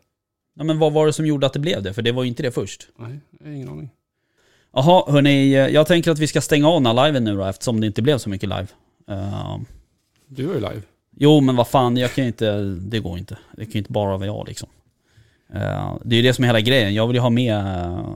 Ja, 0.56 0.64
men 0.64 0.80
vad 0.80 0.94
var 0.94 1.06
det 1.06 1.14
som 1.14 1.26
gjorde 1.26 1.46
att 1.46 1.54
det 1.54 1.60
blev 1.60 1.84
det? 1.84 1.94
För 1.94 2.02
det 2.02 2.12
var 2.12 2.24
ju 2.24 2.30
inte 2.30 2.44
det 2.44 2.52
först. 2.52 2.88
Nej, 3.00 3.20
jag 3.40 3.46
har 3.48 3.54
ingen 3.54 3.70
aning. 3.70 3.90
Jaha, 4.74 5.12
hörni, 5.12 5.54
eh, 5.54 5.68
jag 5.68 5.88
tänker 5.88 6.12
att 6.12 6.20
vi 6.20 6.28
ska 6.28 6.42
stänga 6.42 6.68
av 6.70 6.82
den 6.84 6.98
här 6.98 7.06
liven 7.08 7.24
nu 7.24 7.36
då 7.36 7.44
eftersom 7.46 7.82
det 7.82 7.88
inte 7.88 8.02
blev 8.02 8.18
så 8.18 8.30
mycket 8.30 8.50
live. 8.50 8.68
Ehm, 9.08 9.66
Du 10.28 10.44
är 10.50 10.54
ju 10.54 10.60
live. 10.60 10.82
Jo, 11.18 11.42
men 11.42 11.56
vad 11.56 11.68
fan, 11.68 11.98
jag 11.98 12.14
kan 12.14 12.24
ju 12.24 12.28
inte, 12.28 12.58
det 12.62 13.00
går 13.00 13.18
inte. 13.18 13.38
Det 13.58 13.66
kan 13.66 13.72
ju 13.72 13.80
inte 13.80 13.92
bara 13.92 14.18
vara 14.18 14.26
jag 14.26 14.48
liksom. 14.48 14.70
Eh, 15.54 15.96
det 16.04 16.16
är 16.16 16.18
ju 16.18 16.22
det 16.22 16.34
som 16.34 16.44
är 16.44 16.48
hela 16.48 16.62
grejen, 16.62 16.94
jag 16.94 17.08
vill 17.08 17.16
ju 17.16 17.22
ha 17.22 17.30
med 17.30 17.56
eh, 17.58 18.10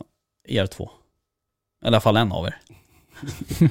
er 0.47 0.65
två. 0.67 0.91
Eller 1.81 1.87
i 1.91 1.95
alla 1.95 2.01
fall 2.01 2.17
en 2.17 2.31
av 2.31 2.45
er. 2.45 2.57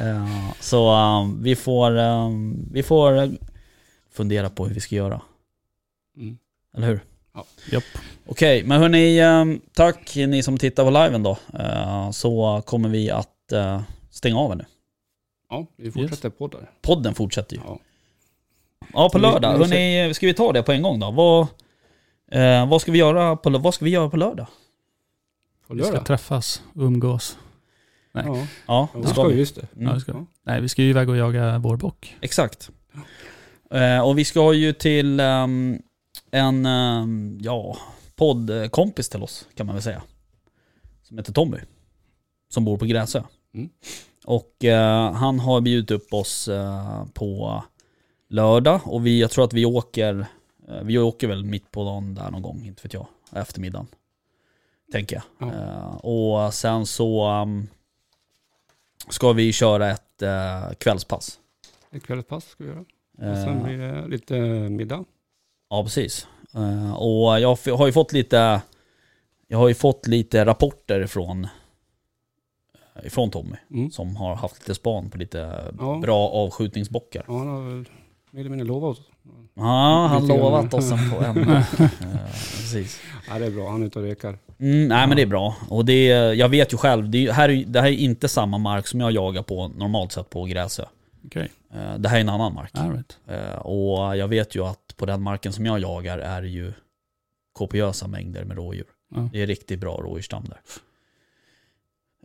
Eh, 0.00 0.52
så 0.60 0.92
eh, 0.92 1.28
vi 1.40 1.56
får, 1.56 1.98
eh, 1.98 2.28
vi 2.72 2.82
får 2.82 3.30
fundera 4.10 4.50
på 4.50 4.66
hur 4.66 4.74
vi 4.74 4.80
ska 4.80 4.94
göra, 4.94 5.20
Mm. 6.16 6.38
eller 6.76 6.86
hur? 6.86 7.00
Japp. 7.72 7.84
Okej, 8.26 8.64
men 8.64 8.80
hörni, 8.80 9.18
eh, 9.18 9.44
tack 9.74 10.16
ni 10.16 10.42
som 10.42 10.58
tittar 10.58 10.84
på 10.84 10.90
liven 10.90 11.22
då. 11.22 11.38
Eh, 11.58 12.10
Så 12.10 12.62
kommer 12.66 12.88
vi 12.88 13.10
att 13.10 13.52
stänga 14.10 14.38
av 14.38 14.56
nu. 14.56 14.64
Ja, 15.50 15.66
vi 15.76 15.90
fortsätter 15.92 16.30
på 16.30 16.48
där. 16.48 16.70
Podden 16.82 17.14
fortsätter 17.14 17.56
ju. 17.56 17.62
Ja. 17.66 17.78
Ja, 18.94 19.08
på 19.12 19.18
lördag. 19.18 19.52
vi- 19.58 19.64
Hörni, 19.64 20.14
ska 20.14 20.26
vi 20.26 20.34
ta 20.34 20.52
det 20.52 20.62
på 20.62 20.72
en 20.72 20.82
gång 20.82 21.00
då? 21.00 21.10
Vad, 21.10 21.46
eh, 22.42 22.68
vad, 22.68 22.80
ska, 22.80 22.92
vi 22.92 22.98
göra 22.98 23.36
på, 23.36 23.50
vad 23.58 23.74
ska 23.74 23.84
vi 23.84 23.90
göra 23.90 24.10
på 24.10 24.16
lördag? 24.16 24.46
På 25.66 25.74
Vi 25.74 25.80
ska 25.82 25.90
lördag? 25.90 26.06
träffas 26.06 26.62
umgås. 26.74 27.38
Nej. 28.12 28.24
Ja, 28.26 28.36
Ja, 28.66 28.88
ja 28.94 29.00
det 29.00 29.08
ska 29.08 29.22
vi 29.24 29.34
just 29.38 29.54
det. 29.54 29.66
Mm, 29.76 29.86
Ja, 29.88 29.94
det 29.94 30.00
ska. 30.00 30.12
Ja. 30.12 30.26
Nej, 30.42 30.60
vi 30.60 30.68
ska 30.68 30.82
ju 30.82 30.90
iväg 30.90 31.08
och 31.08 31.16
jaga 31.16 31.58
vår 31.58 31.76
bock. 31.76 32.16
Exakt. 32.20 32.70
Eh, 33.70 34.00
och 34.08 34.18
vi 34.18 34.24
ska 34.24 34.52
ju 34.52 34.72
till 34.72 35.20
ehm, 35.20 35.78
en, 36.30 36.66
ehm, 36.66 37.38
ja, 37.42 37.76
poddkompis 38.16 39.08
till 39.08 39.22
oss 39.22 39.46
kan 39.54 39.66
man 39.66 39.74
väl 39.74 39.82
säga. 39.82 40.02
Som 41.02 41.18
heter 41.18 41.32
Tommy. 41.32 41.56
Som 42.50 42.64
bor 42.64 42.76
på 42.78 42.84
Gräsö. 42.84 43.22
Mm. 43.54 43.68
Och 44.24 44.64
eh, 44.64 45.12
han 45.12 45.40
har 45.40 45.60
bjudit 45.60 45.90
upp 45.90 46.14
oss 46.14 46.48
eh, 46.48 47.04
på 47.14 47.62
lördag 48.32 48.80
och 48.84 49.06
vi, 49.06 49.20
jag 49.20 49.30
tror 49.30 49.44
att 49.44 49.52
vi 49.52 49.64
åker, 49.64 50.26
eh, 50.68 50.82
vi 50.82 50.98
åker 50.98 51.28
väl 51.28 51.44
mitt 51.44 51.70
på 51.70 51.84
dagen 51.84 52.14
där 52.14 52.30
någon 52.30 52.42
gång, 52.42 52.64
inte 52.64 52.82
vet 52.82 52.94
jag, 52.94 53.06
eftermiddagen. 53.32 53.86
Tänker 54.92 55.16
jag. 55.16 55.48
Ja. 55.48 55.54
Eh, 55.54 55.94
och 55.96 56.54
sen 56.54 56.86
så 56.86 57.24
ehm, 57.24 57.66
ska 59.08 59.32
vi 59.32 59.52
köra 59.52 59.90
ett 59.90 60.22
eh, 60.22 60.72
kvällspass. 60.78 61.38
Ett 61.90 62.02
kvällspass 62.02 62.44
ska 62.44 62.64
vi 62.64 62.70
göra. 62.70 62.84
Och 63.30 63.36
sen 63.36 63.62
blir 63.62 63.78
det 63.78 64.08
lite 64.08 64.34
middag. 64.68 65.04
Ja, 65.70 65.82
precis. 65.82 66.26
Och 66.96 67.40
jag 67.40 67.56
har 67.76 67.86
ju 67.86 67.92
fått 67.92 68.12
lite, 68.12 68.62
jag 69.46 69.58
har 69.58 69.68
ju 69.68 69.74
fått 69.74 70.06
lite 70.06 70.44
rapporter 70.44 71.06
från, 71.06 71.46
ifrån 73.04 73.30
Tommy. 73.30 73.56
Mm. 73.70 73.90
Som 73.90 74.16
har 74.16 74.34
haft 74.34 74.58
lite 74.58 74.74
span 74.74 75.10
på 75.10 75.18
lite 75.18 75.72
Ja. 75.78 75.98
bra 76.02 76.28
avskjutningsbockar. 76.28 77.24
Ja, 77.28 77.38
han 77.38 77.48
har 77.48 77.62
väl 77.62 77.88
mer 78.32 78.40
eller 78.40 78.50
mindre 78.50 78.66
lovat 78.66 78.90
oss. 78.98 79.04
Ja, 79.54 80.06
han 80.10 80.26
lovat 80.26 80.74
oss 80.74 80.90
en 80.92 81.10
på 81.10 81.24
en. 81.24 81.36
Eh, 81.48 81.62
precis. 82.30 83.00
Ja, 83.28 83.38
det 83.38 83.46
är 83.46 83.50
bra. 83.50 83.70
Han 83.70 83.82
är 83.82 83.86
ute 83.86 83.98
och 83.98 84.04
rekar. 84.04 84.38
Mm, 84.58 84.88
nej 84.88 85.06
men 85.06 85.16
det 85.16 85.22
är 85.22 85.26
bra. 85.26 85.56
Och 85.68 85.84
det, 85.84 86.06
jag 86.34 86.48
vet 86.48 86.72
ju 86.72 86.76
själv, 86.76 87.10
det, 87.10 87.26
är- 87.26 87.32
här, 87.32 87.48
är- 87.48 87.64
det 87.66 87.80
här 87.80 87.88
är 87.88 87.92
inte 87.92 88.28
samma 88.28 88.58
mark 88.58 88.86
som 88.86 89.00
jag 89.00 89.12
jagar 89.12 89.42
på 89.42 89.68
normalt 89.68 90.12
sett 90.12 90.30
på 90.30 90.44
Gräsö. 90.44 90.84
Okej. 91.26 91.48
Eh, 91.74 91.98
Det 91.98 92.08
här 92.08 92.16
är 92.16 92.20
en 92.20 92.28
annan 92.28 92.54
mark. 92.54 92.70
Right. 92.74 93.18
Eh, 93.28 93.58
Och 93.58 94.16
jag 94.16 94.28
vet 94.28 94.54
ju 94.56 94.64
att 94.66 94.94
på 94.96 95.06
den 95.06 95.22
marken 95.22 95.52
som 95.52 95.66
jag 95.66 95.78
jagar 95.80 96.18
är 96.18 96.42
det 96.42 96.48
ju 96.48 96.72
kopiösa 97.52 98.06
mängder 98.06 98.44
med 98.44 98.56
rådjur. 98.56 98.86
Ja. 99.14 99.28
Det 99.32 99.42
är 99.42 99.46
riktigt 99.46 99.80
bra 99.80 99.94
rådjursstam 99.96 100.44
där. 100.44 100.58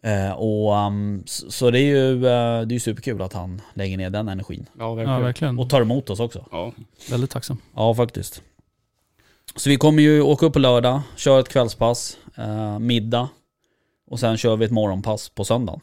Eh, 0.04 0.32
och, 0.32 0.74
um, 0.88 1.24
så, 1.25 1.51
så 1.51 1.72
det 1.72 1.80
är 1.80 1.84
ju 1.84 2.13
eh, 2.16 2.62
det 2.62 2.72
är 2.72 2.74
ju 2.74 2.80
superkul 2.80 3.22
att 3.22 3.34
han 3.34 3.62
lägger 3.74 3.98
ner 3.98 4.10
den 4.10 4.30
energin. 4.30 4.70
Ja, 4.77 4.84
Ja, 4.86 4.94
verkligen. 4.94 5.22
verkligen. 5.22 5.60
Och 5.60 5.70
tar 5.70 5.82
emot 5.82 6.10
oss 6.10 6.20
också. 6.20 6.46
Ja, 6.51 6.74
Väldigt 7.10 7.32
tacksam. 7.32 7.58
Ja, 7.75 7.94
faktiskt. 7.96 8.42
Så 9.56 9.70
vi 9.70 9.77
kommer 9.77 10.04
ju 10.04 10.22
åka 10.22 10.46
upp 10.46 10.54
på 10.54 10.60
lördag, 10.60 11.01
köra 11.16 11.39
ett 11.39 11.50
kvällspass, 11.50 12.18
eh, 12.36 12.80
middag 12.80 13.30
och 14.08 14.20
sen 14.20 14.38
kör 14.38 14.56
vi 14.56 14.66
ett 14.66 14.72
morgonpass 14.72 15.30
på 15.30 15.46
söndagen. 15.46 15.80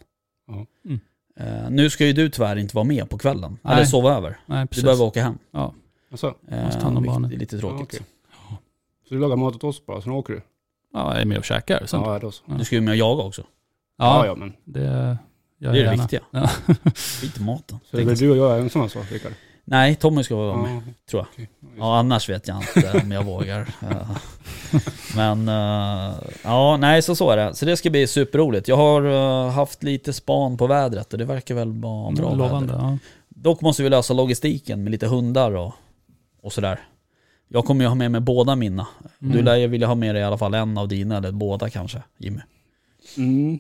Ja. 0.47 0.67
Mm. 0.85 1.01
Eh, 1.37 1.71
nu 1.71 1.91
ska 1.91 2.07
ju 2.07 2.13
du 2.13 2.29
tyvärr 2.31 2.57
inte 2.57 2.77
vara 2.77 2.85
med 2.85 3.11
på 3.11 3.19
kvällen, 3.19 3.59
Nej. 3.63 3.75
eller 3.75 3.85
sova 3.85 4.15
över. 4.17 4.39
Nej, 4.47 4.67
Du 4.71 4.83
behöver 4.83 5.05
åka 5.05 5.23
hem. 5.23 5.39
Ja, 5.51 5.75
alltså, 6.11 6.35
Måste 6.65 6.79
ta 6.81 6.85
hand 6.87 6.99
om 6.99 7.05
barnen. 7.05 7.33
är 7.33 7.37
lite 7.37 7.57
ja, 7.57 7.61
tråkigt. 7.61 7.89
okej. 7.89 8.01
Så 9.09 9.15
du 9.15 9.21
lagar 9.21 9.37
mat 9.37 9.55
åt 9.55 9.65
oss 9.65 9.87
bara, 9.87 10.01
sen 10.03 10.13
åker 10.13 10.33
du? 10.33 10.43
ja, 10.93 11.13
jag 11.13 11.21
är 11.23 11.25
med 11.27 11.39
och 11.39 11.45
käkar. 11.45 11.87
Sen. 11.87 12.01
Ja, 12.01 12.13
Ja, 12.13 12.19
då 12.19 12.31
så. 12.31 12.43
Ja. 12.49 12.55
Du 12.55 12.65
ska 12.65 12.75
ju 12.75 12.81
med 12.81 12.93
och 12.93 12.97
jaga 12.97 13.23
också. 13.23 13.43
Ja, 13.99 14.27
ja, 14.27 14.35
men. 14.35 14.53
det 14.65 14.81
gör 14.81 14.91
Det 14.91 15.19
jag 15.59 15.71
är 15.71 15.73
det 15.73 15.79
gärna. 15.85 16.03
viktiga. 16.03 16.21
Ja. 16.31 16.51
Skit 16.95 17.39
i 17.39 17.43
maten. 17.43 17.79
Så 17.91 17.97
det 17.97 18.03
är 18.03 18.07
väl 18.07 18.17
du 18.19 18.31
och 18.31 18.37
jag 18.37 18.61
ensamma 18.61 18.89
så, 18.89 18.99
Rickard? 19.11 19.33
Nej, 19.67 19.95
Tommy 19.95 20.25
ska 20.25 20.37
vara 20.37 20.57
med. 20.57 20.77
Ja, 20.77 20.83
tror 21.11 21.27
jag. 21.37 21.47
Ja, 21.79 21.99
annars 21.99 22.29
vet 22.29 22.49
jag 22.49 22.57
inte 22.77 23.01
om 23.05 23.13
jag 23.13 23.25
vågar. 23.25 23.69
Men 25.17 25.49
eh, 25.49 26.15
ja, 26.45 26.77
nej 26.77 27.03
så 27.03 27.17
så 27.17 27.31
är 27.31 27.37
det. 27.37 27.55
Så 27.55 27.65
det 27.67 27.77
ska 27.77 27.91
bli 27.91 28.07
superroligt. 28.07 28.69
Jag 28.69 28.77
har 28.77 29.05
eh, 29.05 29.51
haft 29.53 29.83
lite 29.83 30.13
span 30.13 30.57
på 30.57 30.67
vädret 30.67 31.13
och 31.13 31.19
det 31.19 31.25
verkar 31.25 31.55
väl 31.55 31.73
vara 31.73 32.13
bra 32.13 32.35
Lovande. 32.35 32.73
väder. 32.73 32.85
Ja. 32.85 32.99
Dock 33.29 33.61
måste 33.61 33.83
vi 33.83 33.89
lösa 33.89 34.15
logistiken 34.15 34.83
med 34.85 34.91
lite 34.91 35.07
hundar 35.07 35.57
och, 35.57 35.73
och 36.43 36.53
sådär. 36.53 36.81
Jag 37.49 37.65
kommer 37.65 37.85
ju 37.85 37.89
ha 37.89 37.95
med 37.95 38.11
mig 38.11 38.21
båda 38.21 38.57
mina. 38.57 38.87
Du 39.19 39.31
Mm. 39.33 39.45
lär 39.45 39.57
ju 39.57 39.67
vilja 39.67 39.87
ha 39.87 39.95
med 39.95 40.15
dig 40.15 40.23
i 40.23 40.25
alla 40.25 40.39
fall 40.39 40.55
en 40.55 40.79
av 40.79 40.89
dina, 40.89 41.17
eller 41.17 41.33
båda 41.33 41.71
kanske, 41.71 42.03
Jimmy. 42.19 42.41
Mm. 43.17 43.59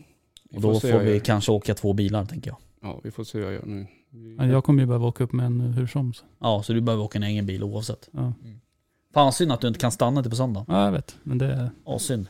Och 0.54 0.60
då 0.60 0.80
får 0.80 0.92
vad 0.92 1.02
vi 1.02 1.20
kanske 1.20 1.52
åka 1.52 1.74
två 1.74 1.92
bilar 1.92 2.24
tänker 2.24 2.50
jag. 2.50 2.56
Ja, 2.82 3.00
vi 3.04 3.10
får 3.10 3.24
se 3.24 3.38
vad 3.38 3.46
jag 3.46 3.54
gör 3.54 3.66
nu. 3.66 3.86
Ja, 4.38 4.46
Jag 4.46 4.64
kommer 4.64 4.80
ju 4.82 4.86
behöva 4.86 5.06
åka 5.06 5.24
upp 5.24 5.32
med 5.32 5.46
en 5.46 5.60
hur 5.60 5.86
som. 5.86 6.14
så. 6.14 6.24
Ja, 6.40 6.62
så 6.62 6.72
du 6.72 6.80
behöver 6.80 7.04
åka 7.04 7.18
en 7.18 7.22
egen 7.22 7.46
bil 7.46 7.62
oavsett. 7.62 8.08
Ja. 8.12 8.32
Fan 9.14 9.32
synd 9.32 9.52
att 9.52 9.60
du 9.60 9.68
inte 9.68 9.80
kan 9.80 9.90
stanna 9.92 10.22
till 10.22 10.30
på 10.30 10.36
söndag. 10.36 10.64
ja, 10.68 10.84
jag 10.84 10.92
vet. 10.92 11.16
Men 11.22 11.38
det... 11.38 11.70
Ja, 11.86 11.98
synd. 11.98 12.26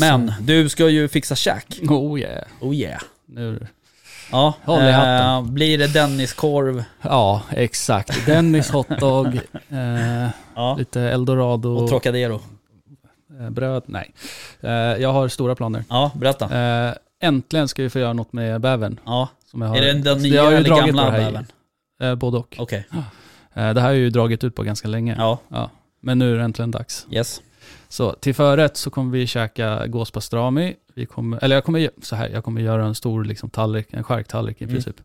Men 0.00 0.32
du 0.40 0.68
ska 0.68 0.88
ju 0.88 1.08
fixa 1.08 1.34
käk. 1.36 1.80
Oh 1.88 2.20
yeah. 2.20 2.44
Oh 2.60 2.74
yeah. 2.74 3.02
Nu. 3.26 3.66
Ja, 4.32 4.54
Håll 4.64 4.82
i 4.82 4.90
hatten. 4.90 5.44
eh, 5.44 5.52
blir 5.52 5.78
det 5.78 5.86
Denniskorv? 5.94 6.84
Ja, 7.02 7.42
exakt. 7.50 8.26
Dennis 8.26 8.70
hotdog, 8.70 9.26
eh, 9.68 10.28
Ja. 10.54 10.76
lite 10.78 11.00
eldorado, 11.00 11.68
Och 11.76 11.88
Trocadero? 11.88 12.40
Eh, 13.40 13.50
bröd. 13.50 13.82
Nej. 13.86 14.12
Eh, 14.60 14.70
jag 14.72 15.12
har 15.12 15.28
stora 15.28 15.54
planer. 15.54 15.84
Ja, 15.88 16.10
berätta. 16.14 16.58
Eh, 16.88 16.94
äntligen 17.20 17.68
ska 17.68 17.82
vi 17.82 17.90
få 17.90 17.98
göra 17.98 18.12
något 18.12 18.32
med 18.32 18.60
bävern. 18.60 19.00
Ja. 19.04 19.28
Som 19.50 19.62
jag 19.62 19.68
har. 19.68 19.76
Är 19.76 19.80
det 19.80 19.92
den 19.92 20.20
Så 20.20 20.26
nya 20.26 20.50
eller 20.52 20.68
gamla 20.68 21.10
bävern? 21.10 22.18
Både 22.18 22.36
och. 22.38 22.72
Eh, 22.72 22.82
det 23.52 23.60
här 23.62 23.74
har 23.80 23.88
jag 23.88 23.96
ju 23.96 24.10
dragit 24.10 24.44
ut 24.44 24.54
på 24.54 24.62
ganska 24.62 24.88
länge. 24.88 25.14
Ja, 25.18 25.38
Ja. 25.48 25.70
Men 26.00 26.18
nu 26.18 26.32
är 26.34 26.38
det 26.38 26.44
äntligen 26.44 26.70
dags. 26.70 27.06
yes. 27.10 27.42
Så 27.88 28.12
till 28.12 28.34
förrätt 28.34 28.76
så 28.76 28.90
kommer 28.90 29.12
vi 29.12 29.26
käka 29.26 29.86
gåspastrami. 29.86 30.74
Vi 30.94 31.06
kommer, 31.06 31.44
eller 31.44 31.56
jag 31.56 31.64
kommer, 31.64 31.90
så 32.02 32.16
här, 32.16 32.28
jag 32.28 32.44
kommer 32.44 32.60
göra 32.60 32.84
en 32.84 32.94
stor 32.94 33.24
liksom, 33.24 33.50
tallrik, 33.50 33.86
en 33.90 34.04
charktallrik 34.04 34.60
i 34.60 34.64
Mm. 34.64 34.74
princip. 34.74 34.96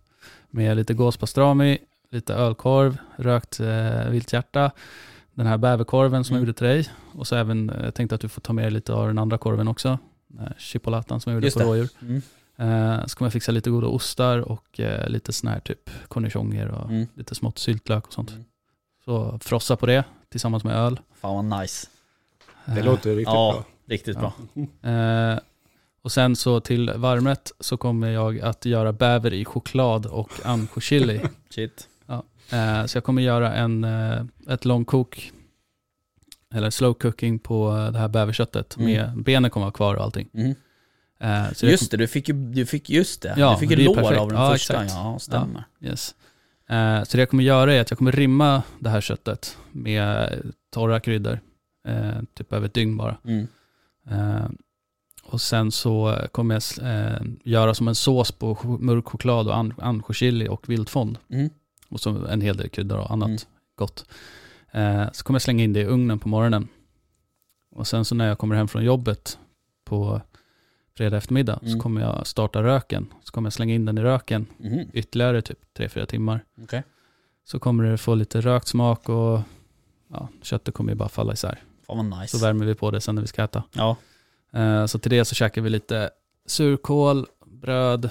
Med 0.50 0.78
lite 0.78 0.94
gåspastrami, 0.94 1.78
lite 2.12 2.34
ölkorv, 2.34 2.98
rökt 3.16 3.60
eh, 3.60 4.10
vilthjärta, 4.10 4.72
den 5.38 5.48
här 5.48 5.58
bäverkorven 5.58 6.24
som 6.24 6.34
Mm. 6.34 6.42
jag 6.44 6.48
gjorde 6.48 6.58
till 6.58 6.68
dig. 6.68 6.90
Och 7.14 7.28
så 7.28 7.36
även, 7.36 7.70
eh, 7.70 7.84
jag 7.86 7.94
tänkte 7.96 8.16
att 8.16 8.22
du 8.22 8.30
får 8.30 8.42
ta 8.42 8.54
med 8.54 8.74
lite 8.74 8.94
av 8.94 9.08
den 9.08 9.18
andra 9.18 9.38
korven 9.38 9.68
också. 9.68 9.98
Chipolatan 10.58 11.22
som 11.22 11.32
jag 11.32 11.36
gjorde 11.38 11.48
Just 11.48 11.58
på 11.58 11.64
det. 11.64 11.70
rådjur. 11.70 11.90
Mm. 12.02 12.22
Eh, 12.58 13.06
så 13.06 13.18
kommer 13.18 13.26
jag 13.28 13.34
fixa 13.34 13.52
lite 13.52 13.70
goda 13.70 13.88
ostar 13.88 14.40
och 14.40 14.80
eh, 14.80 15.10
lite 15.10 15.34
sån 15.34 15.50
här 15.50 15.60
typ 15.60 15.90
cornichoner 16.08 16.68
och 16.68 16.90
Mm. 16.90 17.08
lite 17.14 17.36
smått 17.36 17.60
syltlök 17.60 18.08
och 18.08 18.14
sånt. 18.14 18.30
Mm. 18.32 18.44
Så 19.06 19.40
frossa 19.42 19.76
på 19.76 19.86
det 19.86 20.04
tillsammans 20.30 20.64
med 20.64 20.76
öl. 20.76 21.00
Fan 21.16 21.50
vad 21.50 21.62
nice. 21.62 21.88
Det 22.66 22.80
Eh, 22.80 22.86
låter 22.86 23.10
riktigt 23.10 23.34
Ja. 23.34 23.54
bra. 23.54 23.64
Riktigt 23.86 24.18
Ja. 24.22 24.34
bra. 24.82 25.40
Och 26.02 26.12
sen 26.12 26.36
så 26.36 26.60
till 26.60 26.92
varmrätt 26.96 27.52
så 27.60 27.78
kommer 27.78 28.08
jag 28.10 28.40
att 28.40 28.66
göra 28.66 28.94
bäver 28.94 29.34
i 29.34 29.46
choklad 29.46 30.06
och 30.06 30.32
anchochili. 30.46 31.22
Shit. 31.50 31.88
Eh, 32.52 32.86
så 32.86 32.98
jag 32.98 33.04
kommer 33.04 33.22
göra 33.22 33.54
en, 33.56 33.84
eh, 33.84 34.22
ett 34.50 34.66
långkok, 34.66 35.32
eller 36.54 36.70
slow 36.70 36.94
cooking 36.94 37.40
på 37.40 37.78
eh, 37.78 37.92
det 37.92 38.00
här 38.00 38.08
bäverköttet. 38.08 38.78
Mm. 38.78 38.92
Med, 38.92 39.24
benen 39.24 39.52
kommer 39.52 39.66
vara 39.66 39.72
kvar 39.74 39.96
och 39.96 40.04
allting. 40.04 40.30
Mm. 40.34 40.56
Eh, 41.20 41.54
så 41.54 41.66
Just 41.66 41.92
det, 41.92 41.98
du 41.98 42.08
fick 42.08 42.30
ju, 42.30 42.36
du 42.54 42.66
fick, 42.66 42.90
just 42.90 43.22
det. 43.22 43.34
Ja, 43.38 43.52
du 43.54 43.68
fick 43.68 43.80
ju 43.80 43.86
lår 43.86 43.96
perfekt. 43.96 44.20
av 44.20 44.28
den 44.30 44.38
Ja, 44.38 44.52
första. 44.52 44.74
exakt. 44.84 44.92
Ja, 45.04 45.20
stämmer. 45.20 45.64
Yes. 45.82 46.16
Eh, 46.70 47.04
så 47.04 47.18
det 47.18 47.22
jag 47.22 47.30
kommer 47.30 47.44
göra 47.44 47.74
är 47.74 47.82
att 47.82 47.92
jag 47.92 47.98
kommer 47.98 48.12
rimma 48.12 48.64
det 48.80 48.90
här 48.90 49.02
köttet 49.02 49.58
med 49.72 50.30
torra 50.74 51.00
kryddor. 51.00 51.40
Eh, 51.88 52.22
typ 52.34 52.54
över 52.54 52.66
ett 52.68 52.74
dygn 52.74 52.98
bara. 52.98 53.18
Mm. 53.26 53.48
Eh, 54.10 54.50
och 55.24 55.42
sen 55.42 55.72
så 55.72 56.16
kommer 56.32 56.56
jag 56.80 56.94
eh, 56.96 57.22
göra 57.44 57.74
som 57.74 57.88
en 57.88 57.96
sås 57.96 58.32
på 58.32 58.78
mörk 58.80 59.06
choklad 59.06 59.48
och 59.48 59.56
an- 59.58 59.74
anchochili 59.78 60.48
och 60.48 60.70
vildfond. 60.70 61.18
Mm. 61.30 61.50
Och 61.90 62.00
så 62.00 62.26
en 62.26 62.42
hel 62.42 62.58
del 62.58 62.70
kryddor 62.70 62.98
och 62.98 63.12
annat 63.12 63.28
Mm. 63.28 63.40
gott. 63.76 64.06
Eh, 64.72 65.12
så 65.12 65.24
kommer 65.24 65.36
jag 65.36 65.42
slänga 65.42 65.64
in 65.64 65.74
det 65.74 65.80
i 65.82 65.86
ugnen 65.86 66.20
på 66.20 66.30
morgonen. 66.30 66.68
Och 67.72 67.88
sen 67.88 68.06
så 68.06 68.16
när 68.16 68.28
jag 68.28 68.38
kommer 68.38 68.56
hem 68.56 68.68
från 68.68 68.84
jobbet 68.84 69.38
på 69.86 70.22
fredag 70.98 71.18
eftermiddag 71.18 71.60
Mm. 71.62 71.74
så 71.74 71.80
kommer 71.80 72.02
jag 72.02 72.28
starta 72.28 72.64
röken. 72.64 73.14
Så 73.24 73.32
kommer 73.32 73.46
jag 73.46 73.54
slänga 73.54 73.74
in 73.76 73.86
den 73.86 73.98
i 73.98 74.02
röken 74.02 74.46
Mhm. 74.58 74.90
ytterligare 74.94 75.42
typ 75.42 75.60
3-4 75.74 76.06
timmar. 76.06 76.44
Okej. 76.64 76.84
Så 77.44 77.60
kommer 77.60 77.84
det 77.84 77.98
få 77.98 78.16
lite 78.16 78.42
rökt 78.42 78.68
smak 78.68 79.10
och 79.10 79.40
ja, 80.12 80.28
köttet 80.42 80.74
kommer 80.74 80.92
ju 80.92 80.96
bara 80.96 81.10
falla 81.10 81.34
isär. 81.34 81.64
Fan 81.88 82.10
vad 82.10 82.20
nice. 82.22 82.38
Så 82.38 82.46
värmer 82.46 82.66
vi 82.66 82.76
på 82.76 82.92
det 82.92 83.02
sen 83.02 83.16
när 83.16 83.22
vi 83.22 83.28
ska 83.28 83.44
äta. 83.44 83.64
Ja. 83.74 83.96
Eh, 84.54 84.86
Så 84.86 85.00
till 85.00 85.12
det 85.12 85.26
så 85.26 85.36
käkar 85.36 85.62
vi 85.62 85.70
lite 85.70 86.10
surkål, 86.46 87.26
bröd 87.46 88.10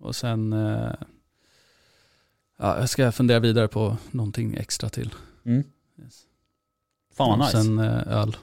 och 0.00 0.16
sen 0.16 0.52
eh, 0.52 0.90
ja, 2.58 2.78
jag 2.78 2.88
ska 2.88 3.12
fundera 3.12 3.38
vidare 3.40 3.68
på 3.68 3.96
någonting 4.10 4.54
extra 4.54 4.88
till. 4.88 5.14
Mm. 5.44 5.64
Yes. 6.02 6.22
Fan 7.14 7.38
vad 7.38 7.38
nice. 7.38 7.50
sen 7.62 7.78
eh, 7.78 8.08
öl 8.08 8.36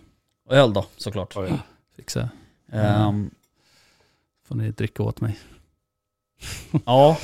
Och 0.45 0.56
öl 0.56 0.73
då, 0.73 0.86
såklart. 0.97 1.36
Ja. 1.36 1.60
fixa. 1.95 2.30
Ehm, 2.71 3.32
Får 4.47 4.56
ni 4.56 4.71
dricka 4.71 5.04
åt 5.04 5.21
mig. 5.21 5.39
ja. 6.86 7.17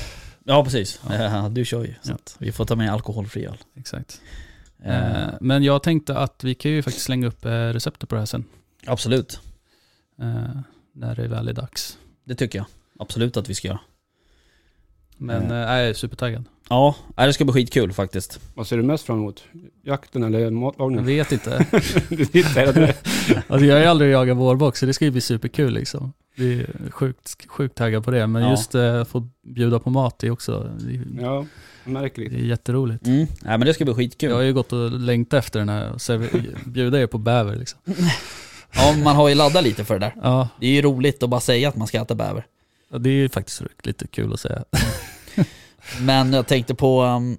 ja, 0.44 0.64
precis. 0.64 1.00
Ja. 1.08 1.14
Eh, 1.14 1.48
Du 1.50 1.64
kör 1.64 1.84
ju. 1.84 1.94
Så 2.02 2.10
Ja. 2.10 2.14
att 2.14 2.36
vi 2.38 2.52
får 2.52 2.64
ta 2.64 2.76
med 2.76 2.92
alkoholfri 2.92 3.46
öl. 3.46 3.58
Exakt. 3.74 4.20
Eh, 4.82 5.28
Men 5.40 5.62
jag 5.62 5.82
tänkte 5.82 6.18
att 6.18 6.44
vi 6.44 6.54
kan 6.54 6.70
ju 6.70 6.82
faktiskt 6.82 7.04
slänga 7.06 7.26
upp 7.26 7.44
receptet 7.44 8.08
på 8.08 8.14
det 8.14 8.20
här 8.20 8.26
sen. 8.26 8.44
Absolut. 8.86 9.40
eh, 10.18 10.60
När 10.92 11.16
det 11.16 11.28
väl 11.28 11.48
är 11.48 11.52
dags. 11.52 11.98
Det 12.24 12.34
tycker 12.34 12.58
jag. 12.58 12.66
Absolut 12.98 13.36
att 13.36 13.48
vi 13.48 13.54
ska 13.54 13.68
göra. 13.68 13.80
Men 15.16 15.50
eh, 15.50 15.56
jag 15.56 15.80
är 15.88 15.94
supertaggad. 15.94 16.44
Ja, 16.70 16.94
det 17.16 17.32
ska 17.32 17.44
bli 17.44 17.52
skitkul 17.54 17.92
faktiskt. 17.92 18.40
Vad 18.54 18.66
ser 18.66 18.76
du 18.76 18.82
mest 18.82 19.04
fram 19.06 19.18
emot? 19.18 19.44
Jakten 19.84 20.22
eller 20.22 20.38
Jag 20.38 20.52
matlagningen? 20.52 21.06
vet 21.06 21.32
inte. 21.32 21.66
du 22.08 22.24
tittar 22.24 22.60
hela 22.60 22.72
tiden. 22.72 22.92
Alltså 23.48 23.66
jag 23.66 23.74
har 23.74 23.80
ju 23.80 23.86
aldrig 23.86 24.12
jagat 24.12 24.36
vårbox 24.36 24.80
så 24.80 24.86
det 24.86 24.92
ska 24.94 25.04
ju 25.04 25.10
bli 25.10 25.20
superkul 25.20 25.72
liksom. 25.72 26.12
Vi 26.36 26.60
är 26.60 26.90
sjukt, 26.90 27.46
sjukt 27.48 27.74
taggade 27.74 28.02
på 28.04 28.10
det. 28.10 28.26
Men 28.26 28.42
Ja. 28.42 28.50
just 28.50 28.74
eh, 28.74 29.04
få 29.04 29.28
bjuda 29.46 29.78
på 29.78 29.90
mat 29.90 30.18
det 30.18 30.26
är 30.26 30.30
också 30.30 30.70
det 30.80 31.00
Ja, 31.22 31.46
jag 31.84 31.92
märker 31.92 32.22
det 32.30 32.36
är 32.36 32.40
jätteroligt. 32.40 33.06
Mm. 33.06 33.18
Nej 33.18 33.58
men 33.58 33.60
det 33.60 33.74
ska 33.74 33.84
bli 33.84 33.94
skitkul. 33.94 34.30
Jag 34.30 34.36
har 34.36 34.42
ju 34.42 34.52
gått 34.52 34.72
och 34.72 34.90
längtat 34.92 35.38
efter 35.38 35.58
den 35.58 35.68
här, 35.68 35.90
och 35.92 35.98
server- 36.00 36.56
bjuda 36.66 37.00
er 37.00 37.06
på 37.06 37.18
bäver 37.18 37.56
liksom. 37.56 37.78
Ja, 38.74 38.94
man 39.04 39.16
har 39.16 39.28
ju 39.28 39.34
laddat 39.34 39.64
lite 39.64 39.84
för 39.84 39.94
det 39.98 40.00
där. 40.06 40.14
Ja, 40.22 40.48
Det 40.60 40.66
är 40.66 40.70
ju 40.70 40.82
roligt 40.82 41.22
att 41.22 41.30
bara 41.30 41.40
säga 41.40 41.68
att 41.68 41.76
man 41.76 41.86
ska 41.86 42.02
äta 42.02 42.14
bäver. 42.14 42.46
och 42.90 43.00
det 43.00 43.10
är 43.10 43.14
ju 43.14 43.28
faktiskt 43.28 43.62
lite 43.82 44.06
kul 44.06 44.32
att 44.32 44.40
säga. 44.40 44.64
Men 46.00 46.32
jag 46.32 46.46
tänkte 46.46 46.74
på, 46.74 47.02
um, 47.02 47.38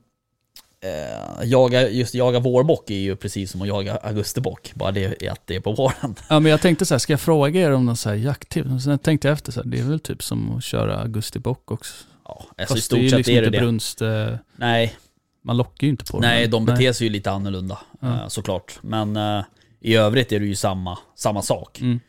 eh, 0.83 1.43
jaga, 1.49 1.89
just 1.89 2.13
jaga 2.15 2.39
vårbock 2.39 2.89
är 2.89 2.95
ju 2.95 3.15
precis 3.15 3.51
som 3.51 3.61
att 3.61 3.67
jaga 3.67 3.95
augustibock. 3.97 4.71
Bara 4.75 4.91
det 4.91 5.23
är 5.25 5.31
att 5.31 5.41
det 5.47 5.55
är 5.55 5.59
på 5.59 5.71
våren. 5.73 6.15
Ja 6.29 6.39
men 6.39 6.51
jag 6.51 6.61
tänkte 6.61 6.85
så 6.85 6.93
här, 6.93 6.99
ska 6.99 7.13
jag 7.13 7.19
fråga 7.19 7.61
er 7.61 7.71
om 7.71 7.85
någon 7.85 7.97
så 7.97 8.09
här 8.09 8.15
jakttips? 8.15 8.83
Sen 8.83 8.99
tänkte 8.99 9.27
jag 9.27 9.33
efter 9.33 9.51
så 9.51 9.63
här, 9.63 9.67
det 9.69 9.79
är 9.79 9.83
väl 9.83 9.99
typ 9.99 10.23
som 10.23 10.57
att 10.57 10.63
köra 10.63 10.99
augustibock 11.01 11.71
också. 11.71 11.93
Ja, 12.25 12.45
alltså 12.57 12.63
i 12.63 12.65
Fast 12.65 12.91
det 12.91 12.95
är 12.95 12.99
stort 12.99 12.99
ju 12.99 13.09
sett 13.09 13.17
liksom 13.17 13.33
är 13.35 13.41
det 13.41 13.47
inte 13.47 13.57
det. 13.57 13.61
brunst, 13.63 14.01
eh, 14.01 14.33
Nej, 14.55 14.95
man 15.43 15.57
lockar 15.57 15.87
ju 15.87 15.91
inte 15.91 16.05
på 16.05 16.19
nej, 16.19 16.47
dem. 16.47 16.65
de 16.65 16.73
beter 16.73 16.93
sig 16.93 17.07
ju 17.07 17.13
lite 17.13 17.31
annorlunda 17.31 17.79
Ja. 17.99 18.07
eh, 18.07 18.27
såklart. 18.27 18.79
Men 18.81 19.17
eh, 19.17 19.43
i 19.79 19.95
övrigt 19.95 20.31
är 20.31 20.39
det 20.39 20.45
ju 20.45 20.55
samma, 20.55 20.97
samma 21.15 21.41
sak. 21.41 21.79
Mm. 21.81 21.99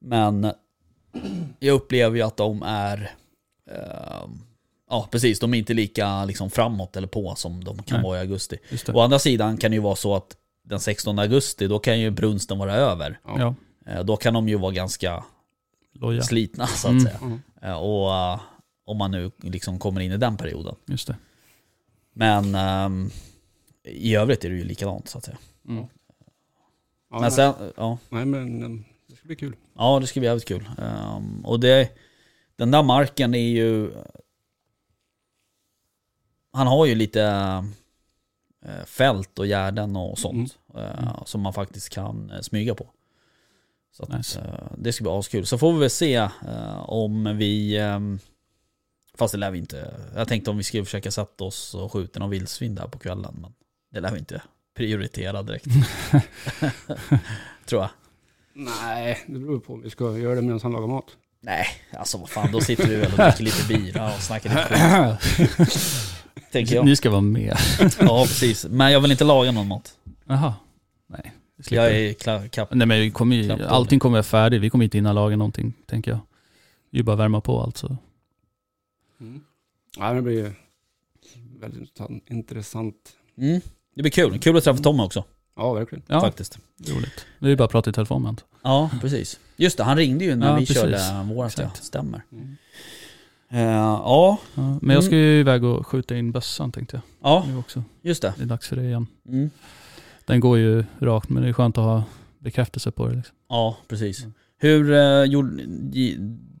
Men 0.00 0.52
jag 1.58 1.74
upplever 1.74 2.16
ju 2.16 2.22
att 2.22 2.36
de 2.36 2.62
är, 2.62 3.10
eh, 3.70 4.28
ja 4.90 5.08
precis, 5.10 5.40
de 5.40 5.54
är 5.54 5.58
inte 5.58 5.74
lika 5.74 6.24
liksom, 6.24 6.50
framåt 6.50 6.96
eller 6.96 7.08
på 7.08 7.34
som 7.34 7.64
de 7.64 7.82
kan 7.82 7.96
Nej. 8.00 8.04
vara 8.04 8.18
i 8.18 8.20
augusti. 8.20 8.58
Å 8.92 9.00
andra 9.00 9.18
sidan 9.18 9.56
kan 9.56 9.70
det 9.70 9.74
ju 9.74 9.80
vara 9.80 9.96
så 9.96 10.14
att 10.14 10.36
den 10.62 10.80
16 10.80 11.18
augusti, 11.18 11.66
då 11.66 11.78
kan 11.78 12.00
ju 12.00 12.10
brunsten 12.10 12.58
vara 12.58 12.74
över. 12.74 13.18
Ja. 13.24 13.54
Eh, 13.86 14.04
Då 14.04 14.16
kan 14.16 14.34
de 14.34 14.48
ju 14.48 14.56
vara 14.56 14.72
ganska 14.72 15.24
Loja. 15.92 16.22
slitna 16.22 16.66
så 16.66 16.86
att 16.88 16.92
Mm. 16.92 17.04
säga. 17.04 17.18
Ja. 17.60 17.68
Eh, 17.68 17.76
Och 17.76 18.14
eh, 18.14 18.40
om 18.86 18.96
man 18.98 19.10
nu 19.10 19.30
liksom 19.42 19.78
kommer 19.78 20.00
in 20.00 20.12
i 20.12 20.16
den 20.16 20.36
perioden. 20.36 20.74
Just 20.86 21.06
det. 21.08 21.16
Men 22.12 22.54
ehm, 22.54 23.10
i 23.84 24.14
övrigt 24.16 24.44
är 24.44 24.50
det 24.50 24.56
ju 24.56 24.64
likadant 24.64 25.08
så 25.08 25.18
att 25.18 25.24
säga. 25.24 25.36
Mm. 25.68 25.84
Ja, 25.84 25.88
Men 27.10 27.20
nej. 27.20 27.30
sen, 27.30 27.54
ja, 27.76 27.98
Nej 28.08 28.24
men 28.24 28.62
um, 28.62 28.84
det 29.08 29.16
ska 29.16 29.26
bli 29.26 29.36
kul. 29.36 29.56
ja 29.78 29.98
det 30.00 30.06
ska 30.06 30.20
bli 30.20 30.26
jävligt 30.28 30.48
kul. 30.48 30.68
Ehm, 30.78 31.44
och 31.44 31.60
det, 31.60 31.88
den 32.56 32.70
där 32.70 32.82
marken 32.82 33.34
är 33.34 33.38
ju... 33.48 33.90
Han 36.54 36.66
har 36.66 36.86
ju 36.86 36.94
lite 36.94 37.22
eh, 38.64 38.84
fält 38.86 39.38
och 39.38 39.46
gärden 39.46 39.96
och 39.96 40.18
sånt. 40.18 40.58
eh, 40.74 40.98
Mm. 40.98 41.14
Som 41.26 41.40
man 41.40 41.52
faktiskt 41.52 41.88
kan 41.88 42.30
eh, 42.30 42.40
smyga 42.40 42.74
på. 42.74 42.86
Så 43.92 44.02
att, 44.02 44.08
Nice. 44.08 44.60
det 44.78 44.92
ska 44.92 45.02
bli 45.04 45.12
askul. 45.12 45.46
Så 45.46 45.58
får 45.58 45.72
vi 45.72 45.78
väl 45.78 45.90
se 45.90 46.28
om 46.86 47.36
vi... 47.38 47.76
ehm, 47.78 48.18
fast 49.14 49.32
det 49.32 49.38
lär 49.38 49.50
vi 49.50 49.58
inte. 49.58 49.94
Jag 50.16 50.28
tänkte 50.28 50.50
om 50.50 50.56
vi 50.56 50.64
skulle 50.64 50.84
försöka 50.84 51.10
sätta 51.10 51.44
oss 51.44 51.74
och 51.74 51.92
skjuta 51.92 52.20
någon 52.20 52.30
vildsvin 52.30 52.74
där 52.74 52.86
på 52.88 52.98
kvällen. 52.98 53.36
Men 53.40 53.52
det 53.92 54.00
lär 54.00 54.10
vi 54.12 54.18
inte 54.18 54.42
prioritera 54.76 55.42
direkt. 55.42 55.66
Tror 57.66 57.82
jag. 57.82 57.90
Nej, 58.52 59.24
det 59.26 59.38
beror 59.38 59.60
på 59.60 59.72
om 59.74 59.82
vi 59.82 59.90
ska 59.90 60.18
göra 60.18 60.34
det 60.34 60.42
medan 60.42 60.60
han 60.62 60.72
lagar 60.72 60.86
mat. 60.86 61.04
Nej, 61.40 61.66
alltså 61.92 62.18
vad 62.18 62.30
fan, 62.30 62.52
då 62.52 62.60
sitter 62.60 62.86
vi 62.88 62.96
väl 62.96 63.12
och 63.12 63.18
dricker 63.18 63.42
lite 63.44 63.68
bira 63.68 64.14
och 64.14 64.20
snackar 64.22 64.50
lite 64.50 65.18
skit. 65.36 65.70
Tänker 66.54 66.74
jag. 66.74 66.84
Ni 66.84 66.96
ska 66.96 67.10
vara 67.10 67.20
med. 67.20 67.56
Ja, 68.00 68.24
precis. 68.26 68.66
Men 68.70 68.92
jag 68.92 69.00
vill 69.00 69.10
inte 69.10 69.24
laga 69.24 69.52
någon 69.52 69.68
mat. 69.68 69.94
Jaha. 70.24 70.54
Nej. 71.06 71.32
Jag 71.70 71.96
är 71.96 72.12
klar, 72.12 72.48
kapp. 72.48 72.74
Nej 72.74 72.86
men 72.86 73.00
vi 73.00 73.10
kommer 73.10 73.36
ju, 73.36 73.52
allting 73.52 73.98
kommer 74.00 74.12
vara 74.12 74.22
färdigt. 74.22 74.62
Vi 74.62 74.70
kommer 74.70 74.84
inte 74.84 74.98
hinna 74.98 75.12
laga 75.12 75.36
någonting, 75.36 75.72
tänker 75.86 76.10
jag. 76.10 76.20
Det 76.90 76.96
är 76.96 76.98
ju 76.98 77.02
bara 77.02 77.12
att 77.12 77.18
värma 77.18 77.40
på 77.40 77.60
allt 77.62 77.76
så. 77.76 77.96
Mm. 79.20 79.40
Ja, 79.98 80.12
det 80.12 80.22
blir 80.22 80.54
väldigt 81.60 82.00
intressant-. 82.30 83.12
Mm. 83.38 83.60
Det 83.94 84.02
blir 84.02 84.12
kul. 84.12 84.38
Kul 84.38 84.56
att 84.56 84.64
träffa 84.64 84.82
Tommy 84.82 85.02
också, 85.02 85.24
Ja, 85.56 85.72
verkligen. 85.72 86.04
Ja, 86.06 86.20
faktiskt. 86.20 86.58
roligt. 86.88 87.26
Vi 87.38 87.46
är 87.46 87.50
ju 87.50 87.56
bara 87.56 87.64
att 87.64 87.70
prata 87.70 87.90
i 87.90 87.92
telefon 87.92 88.22
med. 88.22 88.42
Ja, 88.62 88.90
precis. 89.00 89.40
Just 89.56 89.76
det, 89.76 89.84
han 89.84 89.96
ringde 89.96 90.24
ju 90.24 90.36
när 90.36 90.46
Ja, 90.48 90.54
vi 90.54 90.66
precis. 90.66 90.82
körde 90.82 91.24
vårat, 91.34 91.58
ja. 91.58 91.70
Stämmer. 91.74 92.22
Mm. 92.32 92.56
Eh, 93.54 93.62
ja, 93.62 94.38
Ja, 94.54 94.78
men 94.82 94.94
jag 94.94 95.04
ska 95.04 95.16
ju 95.16 95.40
iväg 95.40 95.64
och 95.64 95.86
skjuta 95.86 96.16
in 96.16 96.32
bössan 96.32 96.72
tänkte 96.72 96.96
jag. 96.96 97.30
ja, 97.30 97.44
Nu 97.48 97.56
också. 97.56 97.82
just 98.02 98.22
det. 98.22 98.34
Det 98.36 98.42
är 98.42 98.46
dags 98.46 98.68
för 98.68 98.76
det 98.76 98.84
igen. 98.84 99.06
Mm. 99.28 99.50
Den 100.24 100.40
går 100.40 100.58
ju 100.58 100.84
rakt 100.98 101.28
men 101.28 101.42
det 101.42 101.48
är 101.48 101.52
skönt 101.52 101.78
att 101.78 101.84
ha 101.84 102.04
bekräftelse 102.38 102.90
på 102.90 103.08
det. 103.08 103.14
Liksom. 103.14 103.36
Ja, 103.48 103.76
precis. 103.88 104.20
Mm. 104.20 104.34
Hur 104.56 104.92
eh, 104.92 105.24
gjorde... 105.24 105.62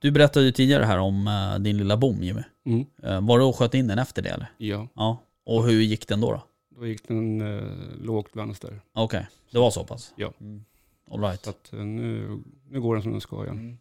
Du 0.00 0.10
berättade 0.10 0.44
ju 0.46 0.52
tidigare 0.52 0.84
här 0.84 0.98
om 0.98 1.26
eh, 1.26 1.58
din 1.62 1.76
lilla 1.76 1.96
bom 1.96 2.22
Jimmy. 2.22 2.42
Mm. 2.66 2.86
Eh, 3.02 3.20
var 3.20 3.38
du 3.38 3.44
och 3.44 3.56
sköt 3.56 3.74
in 3.74 3.86
den 3.86 3.98
efter 3.98 4.22
det 4.22 4.28
eller? 4.28 4.46
Ja, 4.56 4.88
Ja. 4.94 5.18
Och 5.46 5.64
hur 5.64 5.82
gick 5.82 6.08
den 6.08 6.20
då? 6.20 6.32
då? 6.32 6.42
då 6.78 6.86
gick 6.86 7.08
den 7.08 7.40
eh, 7.40 7.64
lågt 8.02 8.30
vänster. 8.36 8.80
Okej, 8.92 9.26
det 9.50 9.58
var 9.58 9.70
så 9.70 9.84
pass? 9.84 10.12
Ja. 10.16 10.32
Mm. 10.40 10.64
All 11.10 11.20
right. 11.20 11.44
Så 11.44 11.50
att 11.50 11.68
nu, 11.72 12.38
nu 12.70 12.80
går 12.80 12.94
den 12.94 13.02
som 13.02 13.12
den 13.12 13.20
ska 13.20 13.44
igen. 13.44 13.58
Mm. 13.58 13.78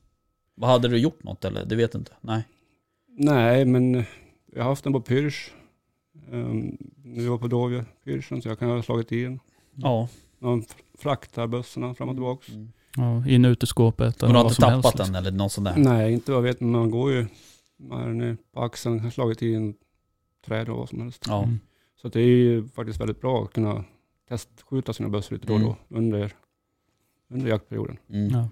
Vad 0.55 0.69
hade 0.69 0.87
du 0.87 0.97
gjort 0.97 1.23
något 1.23 1.45
eller? 1.45 1.65
Det 1.65 1.75
vet 1.75 1.95
inte? 1.95 2.11
Nej. 2.21 2.43
Nej, 3.17 3.65
men 3.65 3.95
eh, 3.95 4.05
jag 4.51 4.63
har 4.63 4.69
haft 4.69 4.83
den 4.83 4.93
på 4.93 5.01
Pyrsch. 5.01 5.51
Um, 6.31 6.77
nu 7.03 7.27
var 7.27 7.37
på 7.37 7.47
Dovje, 7.47 7.85
Pyrschen, 8.03 8.41
så 8.41 8.49
jag 8.49 8.59
kan 8.59 8.69
ha 8.69 8.83
slagit 8.83 9.11
i 9.11 9.23
den. 9.23 9.39
Ja. 9.75 10.09
Man 10.39 10.63
fraktar 10.97 11.47
bössorna 11.47 11.93
fram 11.93 12.09
och 12.09 12.15
tillbaks. 12.15 12.49
Mm. 12.49 12.71
Ja, 12.95 13.27
in 13.27 13.45
och 13.45 13.49
ut 13.49 13.63
ur 13.63 13.67
skåpet. 13.67 14.21
Men 14.21 14.29
du 14.31 14.35
har 14.35 14.49
inte 14.49 14.65
helst, 14.65 14.83
tappat 14.83 14.99
liksom. 14.99 15.13
den 15.13 15.25
eller 15.25 15.37
något 15.37 15.51
sånt 15.51 15.67
där? 15.67 15.77
Nej, 15.77 16.13
inte 16.13 16.31
vad 16.31 16.37
jag 16.37 16.43
vet, 16.43 16.59
men 16.59 16.71
man 16.71 16.91
går 16.91 17.11
ju 17.11 17.27
man 17.77 18.37
på 18.53 18.61
axeln, 18.61 18.99
har 18.99 19.09
slagit 19.09 19.43
i 19.43 19.53
en 19.53 19.73
träd 20.45 20.69
och 20.69 20.77
vad 20.77 20.89
som 20.89 21.01
helst. 21.01 21.25
Ja. 21.27 21.43
Mm. 21.43 21.59
Så 22.01 22.07
det 22.07 22.19
är 22.19 22.27
ju 22.27 22.67
faktiskt 22.67 22.99
väldigt 22.99 23.21
bra 23.21 23.43
att 23.43 23.53
kunna 23.53 23.83
testskjuta 24.29 24.93
sina 24.93 25.09
bössor 25.09 25.35
lite 25.35 25.47
då 25.47 25.53
och 25.53 25.59
då 25.59 25.75
under, 25.89 26.33
under 27.29 27.49
jaktperioden. 27.49 27.97
Mm. 28.09 28.29
Ja. 28.29 28.49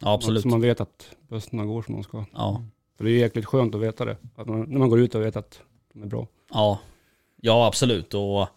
Ja, 0.00 0.14
absolut. 0.14 0.42
Så 0.42 0.48
man 0.48 0.60
vet 0.60 0.80
att 0.80 1.16
bössorna 1.28 1.64
går 1.64 1.82
som 1.82 1.94
de 1.94 2.04
ska. 2.04 2.24
Ja. 2.32 2.62
För 2.98 3.04
det 3.04 3.10
är 3.10 3.18
jäkligt 3.18 3.46
skönt 3.46 3.74
att 3.74 3.80
veta 3.80 4.04
det. 4.04 4.16
Att 4.36 4.46
man, 4.46 4.60
när 4.60 4.78
man 4.78 4.90
går 4.90 5.00
ut 5.00 5.14
och 5.14 5.22
vet 5.22 5.36
att 5.36 5.62
de 5.92 6.02
är 6.02 6.06
bra. 6.06 6.26
Ja. 6.50 6.80
ja, 7.36 7.66
absolut. 7.66 8.14
Och 8.14 8.48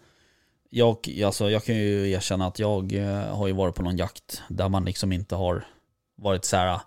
jag, 0.69 0.97
alltså, 1.25 1.49
jag 1.49 1.63
kan 1.63 1.75
ju 1.75 2.11
erkänna 2.11 2.47
att 2.47 2.59
jag 2.59 2.93
eh, 2.93 3.35
har 3.35 3.47
ju 3.47 3.53
varit 3.53 3.75
på 3.75 3.83
någon 3.83 3.97
jakt 3.97 4.41
där 4.49 4.69
man 4.69 4.85
liksom 4.85 5.11
inte 5.11 5.35
har 5.35 5.67
varit 6.15 6.45
så 6.45 6.57
här 6.57 6.79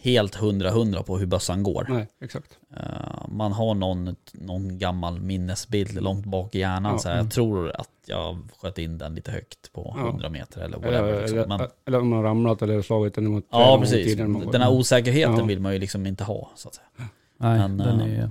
helt 0.00 0.34
hundra 0.34 0.70
hundra 0.70 1.02
på 1.02 1.18
hur 1.18 1.26
bössan 1.26 1.62
går. 1.62 1.86
Nej, 1.88 2.08
exakt. 2.20 2.58
Eh, 2.76 3.28
man 3.28 3.52
har 3.52 3.74
någon, 3.74 4.16
någon 4.32 4.78
gammal 4.78 5.20
minnesbild 5.20 6.02
långt 6.02 6.26
bak 6.26 6.54
i 6.54 6.58
hjärnan. 6.58 6.92
Ja. 6.92 6.98
Så 6.98 7.08
här, 7.08 7.14
Mm. 7.14 7.26
jag 7.26 7.32
tror 7.32 7.70
att 7.80 7.88
jag 8.06 8.38
sköt 8.58 8.78
in 8.78 8.98
den 8.98 9.14
lite 9.14 9.30
högt 9.30 9.72
på 9.72 9.94
Ja. 9.96 10.06
100 10.06 10.28
meter 10.28 10.60
eller 10.60 10.78
Eller, 10.78 10.86
whatever. 11.02 11.20
Liksom. 11.20 11.38
eller, 11.38 11.46
Men, 11.58 11.68
eller 11.86 12.00
om 12.00 12.08
man 12.08 12.16
har 12.16 12.24
ramlat 12.24 12.62
eller 12.62 12.82
slagit 12.82 13.14
den 13.14 13.26
mot 13.26 13.44
ja, 13.50 13.78
precis. 13.80 14.18
man. 14.18 14.46
Den 14.52 14.60
här 14.60 14.70
osäkerheten 14.72 15.36
Ja. 15.38 15.44
vill 15.44 15.60
man 15.60 15.72
ju 15.72 15.78
liksom 15.78 16.06
inte 16.06 16.24
ha. 16.24 16.50
Så 16.54 16.68
att 16.68 16.74
säga. 16.74 16.86
Nej, 16.96 17.58
Men, 17.58 17.76
den, 17.78 18.00
eh, 18.00 18.18
är, 18.20 18.30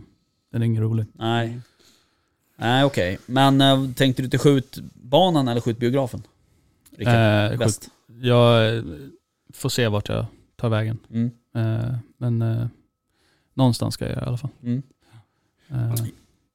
den 0.51 0.61
är 0.61 0.65
ingen 0.65 0.83
rolig. 0.83 1.05
Nej, 1.13 1.59
nej 2.57 2.83
okej. 2.83 3.17
Men 3.25 3.61
äh, 3.61 3.91
tänkte 3.95 4.21
du 4.21 4.29
till 4.29 4.39
skjutbanan 4.39 5.47
eller 5.47 5.61
skjutbiografen? 5.61 6.23
Rickard? 6.97 7.13
Eh, 7.13 7.49
skjut- 7.49 7.59
Bäst. 7.59 7.89
Jag 8.21 8.75
eh, 8.77 8.83
får 9.53 9.69
se 9.69 9.87
vart 9.87 10.09
jag 10.09 10.25
tar 10.55 10.69
vägen. 10.69 10.97
Mm. 11.11 11.31
Eh, 11.57 11.93
men 12.17 12.41
eh, 12.41 12.67
någonstans 13.53 13.93
ska 13.93 14.05
jag 14.05 14.23
i 14.23 14.25
alla 14.25 14.37
fall. 14.37 14.49
Mm. 14.63 14.83
Eh, 15.69 15.95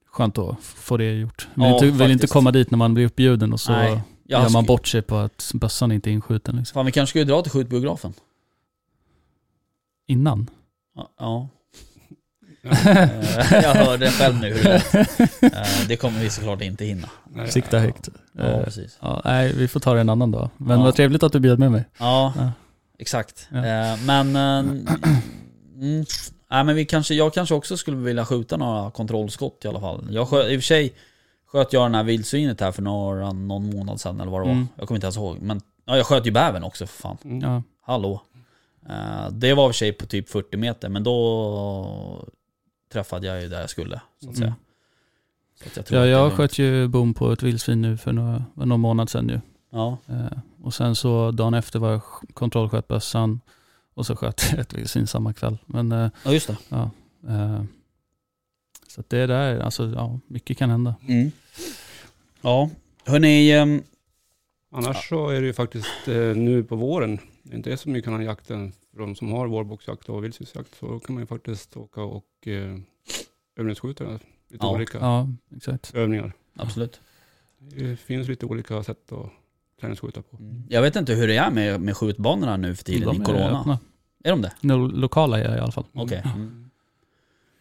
skönt 0.07 0.39
att 0.39 0.61
få 0.61 0.97
det 0.97 1.13
gjort. 1.13 1.49
Vill, 1.55 1.65
Ja, 1.65 1.75
inte, 1.75 1.91
vill 1.91 2.11
inte 2.11 2.27
komma 2.27 2.51
dit 2.51 2.71
när 2.71 2.79
man 2.79 2.95
blir 2.95 3.07
uppbjuden 3.07 3.53
och 3.53 3.61
så 3.61 3.73
Nej, 3.73 4.03
gör 4.25 4.49
man 4.51 4.65
bort 4.67 4.87
sig 4.87 5.03
på 5.03 5.17
att 5.17 5.51
bössan 5.55 5.93
inte 5.93 6.11
är 6.11 6.13
inskjuten. 6.13 6.57
Liksom. 6.57 6.75
Fan 6.75 6.87
vi 6.87 6.93
kanske 6.93 7.11
skulle 7.11 7.25
dra 7.25 7.43
till 7.43 7.53
skjutbiografen? 7.53 8.13
Innan. 10.07 10.51
Ja. 10.95 11.11
ja. 11.19 11.49
Ja. 12.63 12.71
Jag 13.51 13.75
hörde 13.75 14.11
själv 14.11 14.41
nu 14.41 14.53
hur 14.53 14.63
det 14.65 14.85
Det 15.89 15.97
kommer 15.97 16.21
vi 16.21 16.31
såklart 16.31 16.63
inte 16.63 16.85
hinna. 16.85 17.09
Sikta 17.49 17.79
högt. 17.79 18.09
Ja, 18.33 18.61
precis. 18.65 18.99
ja, 19.01 19.23
nej, 19.25 19.53
vi 19.57 19.69
får 19.69 19.81
ta 19.81 19.95
det 19.95 20.01
en 20.01 20.09
annan 20.09 20.31
dag. 20.31 20.51
Men 20.57 20.79
Ja. 20.79 20.85
vad 20.85 20.95
trevligt 20.95 21.23
att 21.23 21.33
du 21.33 21.41
bjöd 21.41 21.59
med 21.59 21.73
mig. 21.73 21.85
Ja. 21.99 22.53
Exakt. 23.03 23.49
Ja. 23.51 23.59
Eh, 23.59 23.99
Men, 24.07 24.37
eh, 24.37 24.59
mm, 24.59 26.05
nej, 26.51 26.65
men 26.65 26.75
vi 26.77 26.85
kanske, 26.85 27.15
jag 27.15 27.35
kanske 27.35 27.55
också 27.55 27.77
skulle 27.77 27.97
vilja 27.97 28.25
skjuta 28.25 28.57
några 28.57 28.91
kontrollskott 28.91 29.65
i 29.65 29.69
alla 29.69 29.81
fall. 29.81 30.09
Jag 30.11 30.29
sköt, 30.29 30.51
I 30.51 30.57
och 30.57 30.61
för 30.61 30.67
sig 30.67 30.95
sköt 31.47 31.73
jag 31.73 31.85
den 31.85 31.95
här 31.95 32.03
vildsvinet 32.05 32.61
här 32.61 32.73
för 32.73 32.83
några, 32.83 33.33
någon 33.33 33.71
månad 33.77 34.01
sedan 34.01 34.21
eller 34.21 34.31
vad 34.31 34.41
det 34.41 34.45
var. 34.47 34.53
Mm. 34.53 34.69
Jag 34.77 34.89
kommer 34.89 34.97
inte 34.97 35.05
ens 35.07 35.17
ihåg. 35.17 35.39
Men 35.41 35.61
ja, 35.85 35.97
jag 35.97 36.07
sköt 36.07 36.27
ju 36.27 36.31
bävern 36.31 36.65
också 36.65 36.87
för 36.87 37.03
fan. 37.03 37.17
Mm. 37.25 37.41
Ja. 37.41 37.63
Hallå. 37.83 38.23
Eh, 38.89 39.31
det 39.31 39.55
var 39.55 39.65
i 39.67 39.71
och 39.71 39.75
för 39.75 39.79
sig 39.79 39.93
på 39.93 40.07
typ 40.07 40.29
40 40.29 40.57
meter, 40.57 40.89
men 40.89 41.05
då 41.05 42.29
träffade 42.93 43.27
jag 43.27 43.43
ju 43.43 43.49
där 43.49 43.61
jag 43.61 43.71
skulle. 43.71 44.01
Så 44.25 44.31
att 44.31 44.37
säga. 44.37 44.47
Mm. 44.47 44.59
Så 45.63 45.69
att 45.69 45.77
jag 45.77 45.87
tror 45.87 46.01
Ja, 46.01 46.07
jag 46.07 46.33
sköt 46.33 46.59
ju 46.59 46.89
bom 46.89 47.15
på 47.15 47.33
ett 47.33 47.43
vildsvin 47.43 47.83
nu 47.83 47.97
för 47.97 48.13
några, 48.13 48.45
någon 48.55 48.81
månad 48.81 49.11
sedan 49.11 49.27
nu. 49.27 49.41
Ja, 49.75 49.99
Eh, 50.07 50.39
och 50.63 50.75
sen 50.75 50.95
så 50.97 51.31
dagen 51.31 51.55
efter 51.55 51.79
var 51.79 51.91
jag 51.91 52.01
sk- 52.01 52.33
kontrollsköt 52.33 52.89
bössan 52.89 53.41
och 53.95 54.07
så 54.07 54.17
sköt 54.17 54.43
jag 54.51 54.59
ett 54.61 54.75
vildsvin 54.75 55.07
samma 55.07 55.33
kväll. 55.33 55.59
Men 55.67 55.93
eh, 55.93 56.11
ja 56.25 56.33
just 56.33 56.47
det. 56.47 56.57
ja, 56.69 56.91
eh, 57.29 57.65
så 58.89 59.03
det 59.09 59.27
där, 59.27 59.61
alltså 59.61 59.87
ja, 59.97 60.19
mycket 60.27 60.59
kan 60.59 60.71
hända. 60.71 60.95
Mm. 61.09 61.31
Ja, 62.41 62.71
hörni, 63.05 63.53
ehm, 63.53 63.83
Annars 64.75 65.09
så 65.09 65.29
är 65.29 65.41
det 65.41 65.47
ju 65.47 65.53
faktiskt 65.53 66.09
eh, 66.09 66.15
nu 66.37 66.65
på 66.65 66.77
våren, 66.77 67.19
det 67.43 67.57
inte 67.57 67.73
är 67.73 67.77
så 67.77 67.89
mycket 67.89 68.09
annan 68.09 68.25
jakten 68.25 68.73
för 68.91 68.99
de 68.99 69.15
som 69.15 69.33
har 69.33 69.47
vårboxjakt 69.47 70.09
och 70.09 70.25
vildsvinsjakt, 70.25 70.75
så 70.81 71.01
kan 71.01 71.15
man 71.15 71.23
ju 71.23 71.27
faktiskt 71.27 71.77
åka 71.77 72.03
och 72.03 72.47
eh, 72.47 72.79
övningsskjuta 73.57 74.05
lite 74.05 74.21
Ja. 74.67 74.75
olika 74.75 74.99
Ja, 74.99 75.29
exakt. 75.57 75.95
övningar. 75.95 76.33
absolut. 76.57 77.01
Det 77.59 77.97
finns 77.97 78.29
lite 78.29 78.47
olika 78.47 78.83
sätt 78.83 79.13
att 79.13 79.31
träningsskjuta 79.83 80.23
på. 80.23 80.39
Jag 80.69 80.83
vet 80.83 80.97
inte 80.97 81.15
hur 81.15 81.29
det 81.29 81.37
är 81.37 81.51
med, 81.51 81.81
med 81.81 81.97
skjutbanorna 81.97 82.57
nu 82.57 82.75
för 82.75 82.85
tiden 82.85 83.03
i 83.03 83.05
De 83.13 83.21
är 83.21 83.25
corona. 83.25 83.61
öppna. 83.61 83.79
Är 84.25 84.31
de 84.31 84.43
det? 84.43 84.53
No, 84.61 84.73
lokala 84.87 85.41
är 85.41 85.49
det 85.49 85.57
i 85.57 85.61
alla 85.61 85.73
fall. 85.73 85.85
Okej. 85.93 86.23
Mm. 86.25 86.41
Mm. 86.41 86.71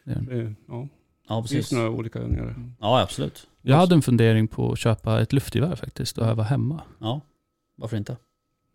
Det 0.04 0.12
är 0.12 0.16
de. 0.16 0.44
Det, 0.46 0.56
ja, 0.68 0.88
Ja, 1.28 1.36
det 1.42 1.42
finns 1.48 1.52
precis. 1.52 1.72
några 1.78 1.90
olika 1.90 2.20
övningar. 2.20 2.56
Ja, 2.80 3.02
absolut. 3.02 3.48
Jag 3.62 3.76
hade 3.78 3.96
en 3.96 4.02
fundering 4.02 4.48
på 4.48 4.72
att 4.72 4.80
köpa 4.80 5.22
ett 5.22 5.34
luftgevär 5.34 5.76
faktiskt 5.76 6.18
och 6.18 6.26
öva 6.28 6.44
hemma. 6.44 6.82
Ja, 7.00 7.22
varför 7.76 7.98
inte? 7.98 8.18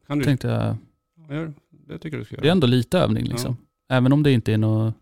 Kan 0.06 0.18
du? 0.18 0.24
Tänkte 0.24 0.48
jag, 0.48 0.76
Ja, 1.28 1.34
det. 1.34 1.52
det 1.70 1.98
tycker 1.98 2.16
jag 2.16 2.20
du 2.20 2.24
ska 2.24 2.34
göra. 2.34 2.42
det 2.42 2.48
är 2.48 2.52
ändå 2.52 2.66
lite 2.66 2.98
övning 2.98 3.24
liksom. 3.24 3.56
Även 3.88 4.12
om 4.12 4.22
det 4.22 4.32
inte 4.32 4.52
är 4.52 4.58
något 4.58 4.94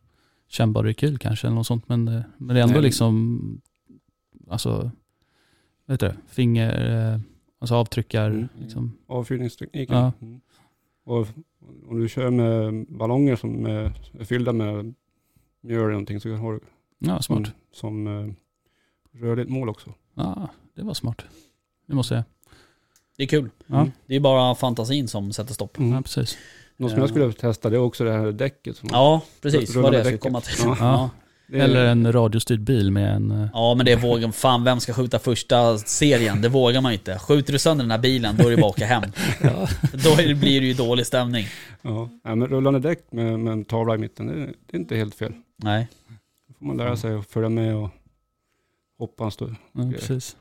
kännbar 0.48 0.84
rekyl 0.84 1.18
kanske 1.18 1.46
eller 1.46 1.54
något 1.56 1.66
sånt. 1.66 1.88
Men, 1.88 2.08
eh, 2.08 2.22
men 2.38 2.54
det 2.54 2.60
är 2.60 2.64
ändå 2.64 2.74
Nej. 2.74 2.82
liksom, 2.82 3.60
alltså, 4.50 4.90
vet 5.86 6.00
du, 6.00 6.12
finger, 6.28 7.12
eh, 7.14 7.20
alltså 7.64 7.74
avtryckar, 7.74 8.30
Mm. 8.30 8.48
liksom. 8.60 8.92
Avfyrningstekniken. 9.06 9.96
Ja. 9.96 10.12
Mm. 10.20 10.40
Och 11.04 11.26
Om 11.88 12.00
du 12.00 12.08
kör 12.08 12.30
med 12.30 12.86
ballonger 12.88 13.36
som 13.36 13.66
är 13.66 13.92
fyllda 14.24 14.52
med 14.52 14.94
mjöl 15.60 15.80
eller 15.80 15.90
någonting 15.90 16.20
så 16.20 16.34
har 16.34 16.52
du 16.52 16.60
Ja, 16.98 17.22
smart. 17.22 17.46
som, 17.46 17.52
som 17.72 18.06
eh, 18.06 18.34
rörligt 19.24 19.50
mål 19.50 19.68
också. 19.68 19.92
Ja, 20.14 20.48
det 20.74 20.82
var 20.82 20.94
smart. 20.94 21.22
Det 21.86 21.94
måste 21.94 22.14
jag. 22.14 22.24
Det 23.16 23.22
är 23.22 23.26
kul. 23.26 23.50
Ja, 23.66 23.76
Mm. 23.80 23.90
Det 24.06 24.16
är 24.16 24.20
bara 24.20 24.54
fantasin 24.54 25.08
som 25.08 25.32
sätter 25.32 25.54
stopp. 25.54 25.78
Mm. 25.78 25.92
ja 25.92 26.02
precis. 26.02 26.38
Något 26.76 26.90
som 26.90 26.98
Ja. 26.98 27.02
jag 27.02 27.10
skulle 27.10 27.32
testa 27.32 27.70
det 27.70 27.76
är 27.76 27.80
också 27.80 28.04
det 28.04 28.12
här 28.12 28.32
däcket. 28.32 28.76
Som 28.76 28.88
Ja, 28.92 29.22
precis. 29.42 29.76
Vad 29.76 29.92
det 29.92 29.96
jag 29.96 30.06
skulle 30.06 30.18
komma 30.18 30.40
till. 30.40 30.54
Ja. 30.66 31.10
Är- 31.52 31.60
Eller 31.60 31.86
en 31.86 32.12
radiostyrd 32.12 32.60
bil 32.60 32.90
med 32.90 33.14
en... 33.16 33.30
eh, 33.30 33.48
Ja 33.52 33.74
men 33.74 33.86
det 33.86 33.96
vågar 33.96 34.30
fan, 34.32 34.64
vem 34.64 34.80
ska 34.80 34.92
skjuta 34.92 35.18
första 35.18 35.78
serien? 35.78 36.42
Det 36.42 36.48
vågar 36.48 36.80
man 36.80 36.92
inte. 36.92 37.18
Skjuter 37.18 37.52
du 37.52 37.58
sönder 37.58 37.84
den 37.84 37.90
här 37.90 37.98
bilen, 37.98 38.36
då 38.36 38.46
är 38.46 38.50
det 38.50 38.56
bara 38.56 38.66
att 38.66 38.74
åka 38.76 38.86
hem. 38.86 39.02
Ja. 39.42 39.68
Då 39.92 40.10
är 40.10 40.34
blir 40.34 40.60
det 40.60 40.66
ju 40.66 40.74
dålig 40.74 41.06
stämning. 41.06 41.46
Ja, 41.82 42.08
ja 42.24 42.34
men 42.34 42.48
rullande 42.48 42.80
däck 42.80 43.04
med, 43.12 43.40
med 43.40 43.52
en 43.52 43.64
tavla 43.64 43.94
i 43.94 43.98
mitten, 43.98 44.26
det 44.26 44.32
är, 44.32 44.36
det 44.66 44.76
är 44.76 44.80
inte 44.80 44.96
helt 44.96 45.14
fel. 45.14 45.32
Nej. 45.56 45.88
Då 46.48 46.54
får 46.58 46.66
man 46.66 46.76
lära 46.76 46.96
sig 46.96 47.14
att 47.14 47.26
följa 47.26 47.48
med 47.48 47.76
och 47.76 47.90
hoppa 48.98 49.24
en 49.24 49.30
stund. 49.30 49.54
Ja, 49.72 49.90
precis. 49.92 50.36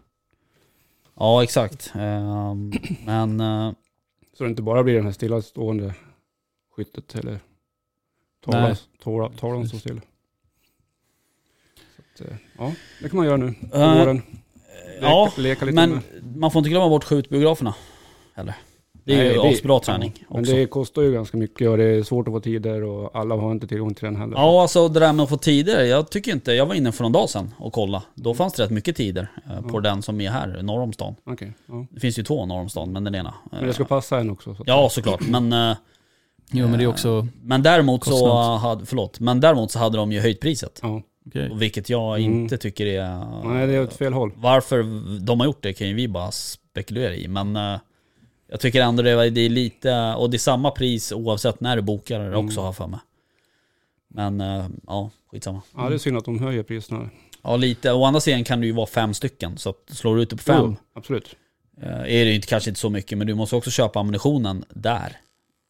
Ja 1.20 1.44
exakt. 1.44 1.92
Ehm, 1.96 2.72
Men 3.06 3.40
eh, 3.40 3.72
Så 4.38 4.44
det 4.44 4.50
inte 4.50 4.62
bara 4.62 4.84
blir 4.84 4.94
den 4.96 5.06
här 5.06 5.12
stillastående 5.12 5.94
skyttet 6.76 7.16
eller 7.16 7.40
tavlan, 8.46 8.62
Nej. 8.64 8.76
tavla, 9.04 9.30
tavlan 9.30 9.68
står 9.68 9.78
still. 9.78 10.02
Så 12.18 12.24
att, 12.24 12.30
eh, 12.32 12.36
ja, 12.58 12.72
det 13.02 13.10
kan 13.10 13.18
man 13.18 13.26
göra 13.26 13.38
nu 13.38 13.54
på 13.72 13.78
Eh, 13.78 13.98
våren. 14.00 14.22
Leka, 14.96 15.06
ja, 15.08 15.32
leka 15.38 15.66
lite 15.66 15.76
men 15.76 15.90
med. 15.90 16.02
man 16.36 16.52
får 16.52 16.60
inte 16.60 16.70
glömma 16.70 16.90
bort 16.90 17.04
skjutbiograferna. 17.04 17.76
Eller? 18.36 18.54
Det 19.06 19.14
är 19.14 19.18
Nej, 19.18 19.34
ju 19.34 19.40
asbra 19.54 19.80
träning 19.80 20.14
Ja, 20.20 20.26
men 20.30 20.40
också. 20.42 20.54
det 20.54 20.66
kostar 20.66 21.02
ju 21.02 21.12
ganska 21.14 21.38
mycket 21.38 21.70
och 21.70 21.78
det 21.78 21.84
är 21.84 22.04
svårt 22.04 22.28
att 22.28 22.34
få 22.34 22.40
tider 22.40 22.84
och 22.84 23.16
alla 23.20 23.36
har 23.36 23.52
inte 23.52 23.68
tillgång 23.68 23.94
till 23.94 24.06
den 24.06 24.16
heller. 24.16 24.34
Ja, 24.38 24.62
alltså 24.62 24.88
det 24.88 25.00
där 25.00 25.14
med 25.14 25.24
att 25.24 25.30
få 25.30 25.38
tider. 25.38 25.84
Jag 25.84 26.10
tycker 26.10 26.32
inte, 26.32 26.52
jag 26.54 26.66
var 26.66 26.76
inne 26.76 26.92
för 26.92 27.04
någon 27.04 27.12
dag 27.12 27.30
sedan 27.30 27.54
och 27.58 27.74
kolla. 27.74 28.04
Då 28.16 28.34
fanns 28.34 28.54
det 28.54 28.64
rätt 28.64 28.70
mycket 28.72 28.96
tider 28.96 29.28
eh, 29.50 29.62
på 29.62 29.78
Ja. 29.78 29.82
den 29.82 30.02
som 30.02 30.22
är 30.22 30.30
här, 30.30 30.60
norr 30.62 30.82
om 30.82 30.94
stan. 30.94 31.16
Okej, 31.26 31.54
ja. 31.68 31.86
Det 31.92 32.00
finns 32.00 32.20
ju 32.20 32.24
två 32.24 32.46
norr 32.46 32.60
om 32.62 32.70
stan, 32.70 32.92
men 32.92 33.04
den 33.04 33.16
ena. 33.16 33.34
Men 33.52 33.68
det 33.68 33.74
ska 33.74 33.86
passa 33.86 34.20
en 34.20 34.30
också. 34.30 34.56
Så 34.56 34.64
Ja, 34.68 34.90
såklart. 34.92 35.28
Men, 35.28 35.76
Jo 36.52 36.68
men 36.68 36.78
det 36.78 36.84
är 36.84 36.88
också... 36.88 37.28
men 37.44 37.64
däremot 37.64 38.04
så 38.06 38.12
Kostnad. 38.12 38.60
hade, 38.60 38.86
förlåt, 38.86 39.20
men 39.20 39.40
däremot 39.40 39.72
så 39.72 39.80
hade 39.80 39.98
de 39.98 40.12
ju 40.12 40.20
höjt 40.20 40.40
priset. 40.40 40.80
Ja. 40.84 41.02
Och 41.52 41.62
Vilket 41.62 41.90
jag 41.90 42.20
Mm. 42.20 42.34
inte 42.42 42.58
tycker 42.58 42.86
är... 42.86 43.44
Nej, 43.54 43.68
det 43.68 43.74
är 43.74 43.84
åt 43.84 43.94
fel 43.94 44.14
håll. 44.14 44.32
Varför 44.36 44.84
de 45.20 45.40
har 45.40 45.48
gjort 45.48 45.64
det 45.64 45.74
kan 45.74 45.88
ju 45.88 45.94
vi 45.94 46.08
bara 46.08 46.32
spekulera 46.32 47.14
i. 47.16 47.28
Men 47.28 47.56
eh, 47.56 47.80
jag 48.48 48.60
tycker 48.60 48.82
ändå 48.82 49.04
det 49.04 49.12
är, 49.12 49.30
det 49.30 49.42
är 49.42 49.50
lite, 49.50 50.14
och 50.18 50.30
det 50.30 50.38
är 50.38 50.40
samma 50.40 50.72
pris 50.72 51.12
oavsett 51.12 51.60
när 51.60 51.76
du 51.76 51.82
bokar 51.82 52.20
det 52.20 52.36
också 52.38 52.60
har 52.60 52.68
jag 52.68 52.76
för 52.76 52.88
mig. 52.88 53.00
Men 54.08 54.42
eh, 54.42 54.66
ja, 54.88 55.10
skitsamma. 55.32 55.62
Ja, 55.76 55.90
det 55.90 55.96
är 55.96 55.98
synd 56.00 56.18
att 56.18 56.26
de 56.26 56.40
höjer 56.40 56.64
priserna. 56.64 57.10
Ja 57.44 57.56
lite, 57.58 57.92
å 57.94 58.04
andra 58.06 58.20
sidan 58.22 58.44
kan 58.44 58.60
det 58.62 58.66
ju 58.68 58.74
vara 58.74 58.86
fem 58.88 59.14
stycken. 59.14 59.58
Så 59.58 59.74
slår 59.88 60.16
du 60.16 60.22
ut 60.22 60.30
det 60.30 60.36
på 60.36 60.44
fem 60.44 60.58
Jo, 60.66 60.76
absolut. 60.94 61.36
eh, 61.82 61.90
är 61.90 62.04
det 62.06 62.24
ju 62.30 62.36
inte, 62.36 62.48
kanske 62.48 62.70
inte 62.70 62.80
så 62.80 62.90
mycket. 62.90 63.18
Men 63.18 63.28
du 63.28 63.34
måste 63.36 63.56
också 63.56 63.72
köpa 63.72 64.00
ammunitionen 64.00 64.66
där. 64.70 65.18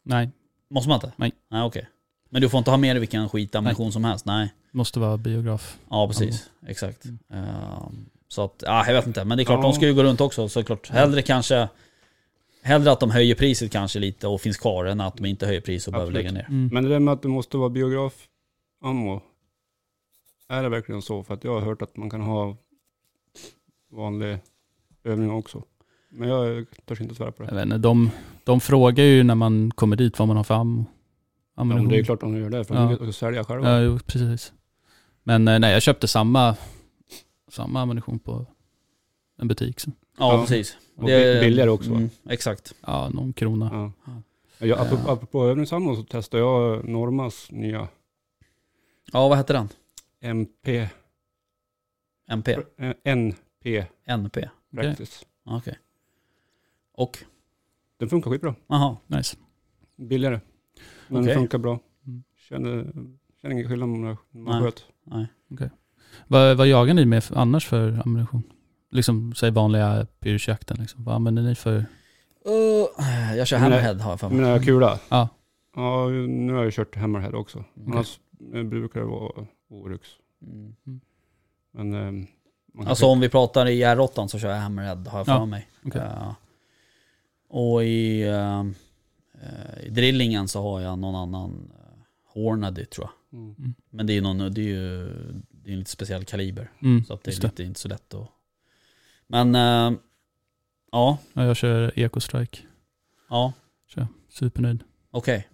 Nej, 0.04 0.30
Måste 0.70 0.88
man 0.88 0.96
inte? 0.96 1.12
Nej. 1.16 1.32
Nej 1.50 1.62
okej. 1.62 1.88
Men 2.34 2.42
du 2.42 2.48
får 2.48 2.58
inte 2.58 2.70
ha 2.70 2.78
med 2.78 2.96
dig 2.96 3.00
vilken 3.00 3.28
skitammunition 3.28 3.92
som 3.92 4.04
helst? 4.04 4.26
Nej. 4.26 4.52
måste 4.72 5.00
vara 5.00 5.16
biograf. 5.16 5.78
Ja 5.90 6.06
precis, 6.08 6.50
exakt. 6.66 7.04
Ehm, 7.30 8.06
så 8.28 8.44
att, 8.44 8.62
ja 8.66 8.86
jag 8.86 8.94
vet 8.94 9.06
inte. 9.06 9.24
Men 9.24 9.38
det 9.38 9.42
är 9.42 9.44
klart, 9.44 9.58
Ja. 9.58 9.62
de 9.62 9.72
ska 9.72 9.86
ju 9.86 9.94
gå 9.94 10.02
runt 10.02 10.20
också 10.20 10.48
såklart. 10.48 10.88
Hellre 10.90 11.22
kanske, 11.22 11.68
hellre 12.62 12.92
att 12.92 13.00
de 13.00 13.10
höjer 13.10 13.34
priset 13.34 13.72
kanske 13.72 13.98
lite 13.98 14.26
och 14.28 14.40
finns 14.40 14.56
kvar 14.56 14.84
än 14.84 15.00
att 15.00 15.16
de 15.16 15.26
inte 15.26 15.46
höjer 15.46 15.60
priset 15.60 15.86
och 15.88 15.92
behöver 15.92 16.10
Absolut. 16.12 16.32
lägga 16.32 16.42
ner. 16.48 16.48
Mm. 16.48 16.70
Men 16.72 16.82
det 16.84 16.88
där 16.90 16.98
med 17.00 17.14
att 17.14 17.22
det 17.22 17.28
måste 17.28 17.56
vara 17.56 17.68
biograf 17.68 18.12
ammo. 18.84 19.20
Är 20.48 20.62
det 20.62 20.68
verkligen 20.68 21.02
så? 21.02 21.22
För 21.22 21.34
att 21.34 21.44
jag 21.44 21.52
har 21.54 21.60
hört 21.60 21.82
att 21.82 21.96
man 21.96 22.10
kan 22.10 22.20
ha 22.20 22.56
vanlig 23.92 24.38
övning 25.04 25.30
också. 25.30 25.62
Men 26.10 26.28
jag 26.28 26.66
törs 26.86 27.00
inte 27.00 27.14
svära 27.14 27.32
på 27.32 27.42
det. 27.42 27.48
Jag 27.48 27.54
vet 27.54 27.64
inte, 27.64 27.78
de, 27.78 28.10
de 28.44 28.60
frågar 28.60 29.04
ju 29.04 29.22
när 29.22 29.34
man 29.34 29.70
kommer 29.70 29.96
dit 29.96 30.18
vad 30.18 30.28
man 30.28 30.36
har 30.36 30.44
för 30.44 30.54
ammo. 30.54 30.84
Ja, 31.56 31.64
men 31.64 31.88
det 31.88 31.98
är 31.98 32.04
klart 32.04 32.20
de 32.20 32.36
gör 32.36 32.50
det, 32.50 32.64
för 32.64 32.74
Ja. 32.74 32.80
de 32.80 33.04
vill 33.04 33.12
sälja 33.14 33.44
själva. 33.44 33.70
Ja, 33.70 33.80
jo, 33.80 33.98
precis. 34.06 34.52
Men 35.22 35.48
eh, 35.48 35.58
nej, 35.58 35.72
jag 35.72 35.82
köpte 35.82 36.08
samma, 36.08 36.56
samma 37.48 37.80
ammunition 37.80 38.18
på 38.18 38.46
en 39.36 39.48
butik. 39.48 39.80
Så. 39.80 39.90
Ja, 40.18 40.32
Ja. 40.34 40.40
precis. 40.40 40.76
Och 40.96 41.04
bi- 41.04 41.40
billigare 41.40 41.70
också? 41.70 41.90
Mm, 41.90 42.10
exakt. 42.28 42.74
Ja, 42.86 43.08
någon 43.08 43.32
krona. 43.32 43.92
Ja. 44.06 44.12
Ja, 44.66 44.76
apropå, 44.80 45.10
apropå 45.10 45.46
övningsammo 45.46 45.96
så 45.96 46.02
testade 46.02 46.42
jag 46.42 46.88
Normas 46.88 47.50
nya 47.50 47.88
Ja, 49.12 49.28
vad 49.28 49.38
hette 49.38 49.52
den? 49.52 49.68
MP, 50.20 50.88
MP? 52.28 52.56
eh, 52.78 52.92
NP 53.04 53.84
NP? 54.06 54.48
Practice. 54.74 55.26
Okej. 55.44 55.78
Och? 56.92 57.18
Den 57.98 58.08
funkar 58.08 58.30
skitbra. 58.30 58.54
Jaha. 58.66 58.96
Nice. 59.06 59.36
Billigare. 59.96 60.40
Men 61.14 61.22
Okej. 61.22 61.34
den 61.34 61.42
funkar 61.42 61.58
bra. 61.58 61.80
Mm. 62.06 62.22
Känner, 62.48 62.92
känner 63.42 63.54
ingen 63.54 63.68
skillnad 63.68 63.88
när 63.88 63.98
man 63.98 64.16
Nej. 64.32 64.62
sköt. 64.62 64.84
Nej. 65.04 65.26
Vad, 66.26 66.56
vad 66.56 66.66
jagar 66.66 66.94
ni 66.94 67.04
med 67.04 67.24
annars 67.34 67.66
för 67.66 68.02
ammunition? 68.04 68.42
Liksom, 68.90 69.34
säg 69.34 69.50
vanliga 69.50 70.06
pyrschjakten 70.20 70.76
liksom. 70.80 71.04
Vad 71.04 71.14
använder 71.14 71.42
ni 71.42 71.54
för? 71.54 71.76
Uh, 71.76 73.36
jag 73.36 73.46
kör 73.46 73.58
Hammerhead 73.58 73.94
har 73.94 74.10
jag 74.10 74.20
för 74.20 74.28
mig. 74.28 74.38
den 74.38 74.46
här 74.46 74.58
kula. 74.62 74.98
Ja. 75.08 75.28
Ja, 75.76 76.08
nu 76.08 76.52
har 76.52 76.64
jag 76.64 76.72
kört 76.72 76.96
Hammerhead 76.96 77.34
också. 77.34 77.58
Okej. 77.58 77.84
Annars 77.92 78.18
eh, 78.54 78.62
brukar 78.62 79.00
det 79.00 79.06
vara 79.06 79.46
Oryx. 79.70 80.08
Mm. 80.42 80.74
Men 81.72 81.90
man 82.74 82.84
kan 82.84 82.86
Alltså 82.88 83.06
om 83.06 83.20
vi 83.20 83.28
pratar 83.28 83.66
i 83.68 83.84
R8 83.84 84.26
så 84.26 84.38
kör 84.38 84.48
jag 84.50 84.56
Hammerhead 84.60 85.04
har 85.08 85.18
jag 85.18 85.26
för 85.26 85.32
Ja, 85.32 85.46
mig. 85.46 85.68
okej. 85.86 86.00
Eh, 86.00 86.32
och 87.48 87.84
i, 87.84 88.22
eh, 88.22 88.64
i 89.82 89.90
drillingen 89.90 90.48
så 90.48 90.62
har 90.62 90.80
jag 90.80 90.98
någon 90.98 91.14
annan 91.14 91.50
uh, 91.50 92.02
Hornady 92.34 92.84
tror 92.84 93.08
jag. 93.30 93.40
Mm. 93.40 93.74
Men 93.90 94.06
det 94.06 94.12
är, 94.16 94.22
någon, 94.22 94.38
det 94.54 94.60
är 94.60 94.64
ju 94.64 95.04
det 95.50 95.70
är 95.70 95.72
en 95.72 95.78
lite 95.78 95.90
speciell 95.90 96.24
kaliber. 96.24 96.70
Mm, 96.82 97.04
Så 97.04 97.14
att 97.14 97.22
det 97.24 97.28
är 97.28 97.32
just 97.32 97.42
det. 97.42 97.48
lite, 97.48 97.62
inte 97.64 97.80
så 97.80 97.88
lätt 97.88 98.14
att... 98.14 98.28
Men 99.26 99.54
eh, 99.54 99.98
ja, 100.92 101.18
Ja, 101.32 101.44
jag 101.44 101.56
kör 101.56 101.92
Eco-Strike. 101.96 102.58
ja, 103.30 103.52
Kör. 103.86 104.06
Supernöjd. 104.28 104.84
okej. 105.10 105.48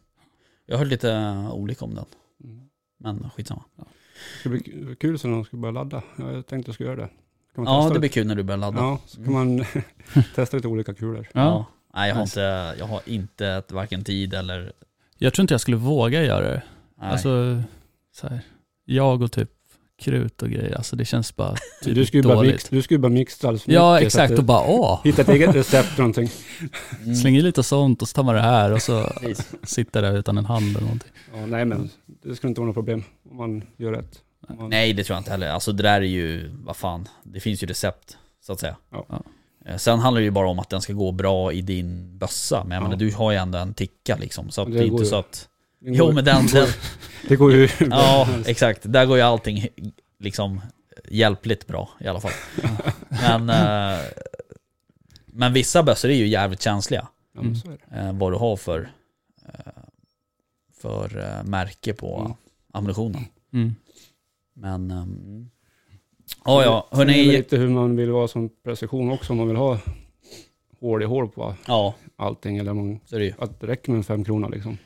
Jag 0.67 0.77
har 0.77 0.85
hört 0.85 0.91
lite 0.91 1.13
eh, 1.13 1.53
olika 1.55 1.85
om 1.85 1.95
den. 1.95 2.05
Mm. 2.45 2.69
Men 2.99 3.31
skitsamma. 3.31 3.63
Det 3.77 4.41
ska 4.41 4.49
bli 4.49 4.97
kul 5.01 5.19
sen 5.19 5.31
när 5.31 5.37
de 5.39 5.45
ska 5.45 5.57
börja 5.57 5.73
ladda. 5.73 6.03
Ja, 6.19 6.33
Jag 6.33 6.47
tänkte 6.47 6.69
jag 6.69 6.75
skulle 6.75 6.89
göra 6.91 7.01
det. 7.01 7.11
Ja, 7.57 7.91
det 7.93 7.99
blir 8.01 8.09
kul 8.11 8.27
när 8.27 8.35
du 8.35 8.43
börjar 8.43 8.59
ladda. 8.59 8.79
Ja, 8.79 9.01
så 9.07 9.25
kan 9.25 9.33
man 9.33 9.65
testa 10.35 10.57
lite 10.57 10.69
olika 10.69 10.95
kulor. 10.95 11.29
Ja. 11.33 11.41
Ja. 11.41 11.67
Nej, 11.95 12.09
jag 12.09 12.15
har, 12.17 12.23
inte, 12.23 12.75
jag 12.79 12.87
har 12.87 13.01
inte 13.07 13.47
ett, 13.47 13.73
varken 13.73 14.05
tid 14.05 14.35
eller... 14.35 14.73
Jag 15.19 15.35
tror 15.35 15.43
inte 15.43 15.55
jag 15.55 15.61
skulle 15.61 15.77
våga 15.77 16.25
göra 16.25 16.49
det. 16.49 16.63
Nej. 17.01 17.11
Alltså, 17.11 17.63
så 18.13 18.29
här, 18.29 18.41
jag 18.85 19.23
och 19.23 19.33
typ 19.33 19.51
krut 20.01 20.43
och 20.43 20.51
grejer, 20.51 20.77
alltså 20.77 20.97
det 20.97 21.05
känns 21.05 21.37
bara 21.37 21.55
typ 21.83 21.95
Du 21.95 22.07
skulle 22.07 22.23
ju 22.23 22.29
bara, 22.29 22.35
dåligt. 22.35 22.53
mix, 22.53 22.69
du 22.69 22.83
skulle 22.83 22.99
bara 22.99 23.13
mixa 23.13 23.49
alls 23.49 23.63
för 23.63 23.73
Ja, 23.73 23.95
mycket, 23.95 24.07
exakt. 24.07 24.39
Och 24.39 24.45
bara 24.45 24.65
åh, 24.67 25.01
Hitta 25.05 25.23
ett 25.23 25.29
eget 25.29 25.55
recept 25.55 25.89
eller 25.89 25.99
någonting. 25.99 26.31
Mm. 27.03 27.15
släng 27.15 27.37
i 27.37 27.43
lite 27.43 27.63
sånt 27.63 28.03
och 28.03 28.09
så 28.09 28.15
tar 28.15 28.23
man 28.23 28.35
det 28.35 28.41
här 28.41 28.73
och 28.73 28.83
så 28.83 29.13
sitter 29.63 30.03
där 30.03 30.17
utan 30.17 30.39
en 30.39 30.45
hand 30.45 30.71
eller 30.71 30.81
någonting. 30.81 31.11
Ja, 31.35 31.47
nej 31.47 31.65
men 31.65 31.91
det 32.07 32.37
skulle 32.37 32.49
inte 32.49 32.61
vara 32.61 32.67
något 32.67 32.77
problem 32.77 33.05
om 33.31 33.37
man 33.37 33.63
gör 33.77 33.93
rätt. 33.93 34.21
Man, 34.59 34.71
Nej, 34.71 34.93
det 34.93 35.05
tror 35.05 35.15
jag 35.15 35.21
inte 35.21 35.31
heller. 35.31 35.49
Alltså 35.49 35.73
det 35.73 35.83
där 35.83 36.01
är 36.01 36.05
ju, 36.05 36.51
vad 36.65 36.77
fan, 36.77 37.09
det 37.23 37.41
finns 37.41 37.63
ju 37.63 37.67
recept, 37.67 38.19
så 38.41 38.53
att 38.53 38.61
säga. 38.61 38.77
Ja. 38.91 39.07
Ja. 39.09 39.23
Eh, 39.71 39.77
Sen 39.77 39.99
handlar 39.99 40.21
det 40.21 40.25
ju 40.25 40.31
bara 40.31 40.49
om 40.49 40.59
att 40.59 40.71
den 40.71 40.81
ska 40.81 40.93
gå 40.93 41.13
bra 41.13 41.53
i 41.53 41.63
din 41.63 42.19
bössa. 42.19 42.65
Men 42.65 42.71
jag 42.71 42.79
Ja. 42.79 42.83
menar, 42.83 42.97
du 42.97 43.13
har 43.15 43.31
ju 43.33 43.37
ändå 43.39 43.59
en 43.59 43.75
ticka 43.75 44.17
liksom. 44.17 44.51
Så 44.51 44.63
att 44.63 44.69
Det 44.69 44.73
det 44.75 44.81
är 44.81 44.87
inte 44.87 45.03
ju. 45.03 45.09
så 45.09 45.17
att... 45.17 45.49
Jo 45.83 46.13
men 46.13 46.25
den, 46.25 46.47
den 46.47 46.67
Det 47.29 47.37
går 47.37 47.53
ju 47.53 47.69
Ja, 47.91 48.29
exakt. 48.47 48.81
Där 48.93 49.07
går 49.07 49.17
ju 49.17 49.23
allting 49.23 49.67
liksom 50.19 50.61
hjälpligt 51.09 51.67
bra 51.67 51.89
i 52.01 52.07
alla 52.09 52.21
fall. 52.21 52.33
Men, 53.09 53.51
eh, 53.51 54.01
men 55.27 55.53
vissa 55.53 55.83
bössor 55.83 56.11
är 56.11 56.15
ju 56.15 56.27
jävligt 56.27 56.63
känsliga. 56.63 57.09
Det. 57.33 57.97
eh, 57.99 58.13
vad 58.13 58.33
du 58.33 58.37
har 58.37 58.57
för, 58.57 58.91
eh, 59.49 59.73
för 60.81 61.19
eh, 61.39 61.45
märke 61.45 61.93
på 61.95 62.21
Mm. 62.21 62.33
ammunitionen. 62.73 63.25
Mm. 63.53 63.75
Men... 64.55 65.51
Ja, 66.45 66.63
ja. 66.65 66.89
Är 66.91 66.97
det 67.07 67.13
Hörni, 67.13 67.25
lite 67.33 67.57
hur 67.57 67.69
man 67.69 67.97
vill 67.97 68.11
vara 68.11 68.29
som 68.29 68.49
precision 68.65 69.11
också. 69.11 69.33
Om 69.33 69.37
man 69.39 69.49
vill 69.49 69.57
ha 69.57 69.79
hål 70.81 71.03
i 71.03 71.07
hål 71.07 71.29
på 71.29 71.55
ja, 71.67 71.95
allting. 72.17 72.59
Eller 72.59 72.73
man, 72.75 73.01
så 73.05 73.17
är 73.17 73.21
det 73.21 73.35
att 73.39 73.61
det 73.61 73.67
räcker 73.67 73.93
med 73.93 73.99
en 73.99 74.05
fem 74.05 74.25
krona 74.25 74.49
liksom. 74.49 74.79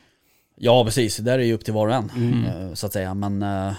Ja, 0.56 0.84
precis. 0.84 1.16
Där 1.16 1.38
är 1.38 1.42
ju 1.42 1.52
upp 1.52 1.64
till 1.64 1.74
var 1.74 1.88
och 1.88 1.94
en, 1.94 2.10
Mm. 2.16 2.44
eh, 2.44 2.74
så 2.74 2.86
att 2.86 2.92
säga. 2.92 3.14
Men 3.14 3.42
eh, 3.42 3.72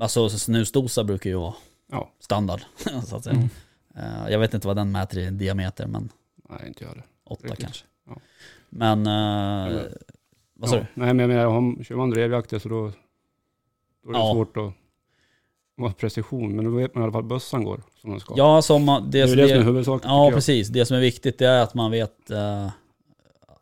alltså 0.00 0.28
snusdosa 0.28 1.04
brukar 1.04 1.30
ju 1.30 1.36
vara 1.36 1.54
Ja. 1.92 2.10
standard, 2.20 2.60
så 3.04 3.16
att 3.16 3.24
säga. 3.24 3.36
Mm. 3.36 3.48
Eh, 3.96 4.30
jag 4.32 4.38
vet 4.38 4.54
inte 4.54 4.66
vad 4.66 4.76
den 4.76 4.92
mäter 4.92 5.18
i 5.18 5.30
diameter, 5.30 5.86
men 5.86 6.08
Nej, 6.48 6.58
inte 6.68 6.84
jag 6.84 6.96
det. 6.96 7.02
åtta 7.24 7.42
Riktigt. 7.44 7.60
kanske. 7.64 7.84
Ja. 8.08 8.16
Men 8.70 9.06
Eller- 9.06 9.98
Vad 10.54 10.70
sa 10.70 10.76
ja. 10.76 10.80
du? 10.82 10.86
Nej 11.00 11.14
men 11.14 11.18
jag 11.18 11.28
menar, 11.28 11.46
om 11.46 11.84
kör 11.84 11.96
man 11.96 12.10
drevjakter 12.10 12.58
så 12.58 12.68
då, 12.68 12.92
då 14.04 14.10
är 14.10 14.12
det 14.12 14.32
svårt 14.34 14.56
att 14.56 14.72
vara 15.76 15.92
precision. 15.92 16.56
Men 16.56 16.64
då 16.64 16.70
vet 16.70 16.94
man 16.94 17.02
i 17.02 17.04
alla 17.04 17.12
fall 17.12 17.22
att 17.22 17.28
bössan 17.28 17.64
går 17.64 17.80
som 18.00 18.10
den 18.10 18.20
ska. 18.20 18.34
Ja, 18.36 18.62
som 18.62 18.84
man- 18.84 19.10
det 19.10 19.10
det, 19.10 19.20
är 19.20 19.26
som 19.26 19.36
det 19.36 19.48
som 19.48 19.58
är 19.58 19.62
huvudsaken 19.62 20.10
Ja, 20.10 20.30
precis. 20.34 20.68
Det 20.68 20.86
som 20.86 20.96
är 20.96 21.00
viktigt 21.00 21.38
det 21.38 21.46
är 21.46 21.62
att 21.62 21.74
man 21.74 21.90
vet 21.90 22.30
eh, 22.30 22.70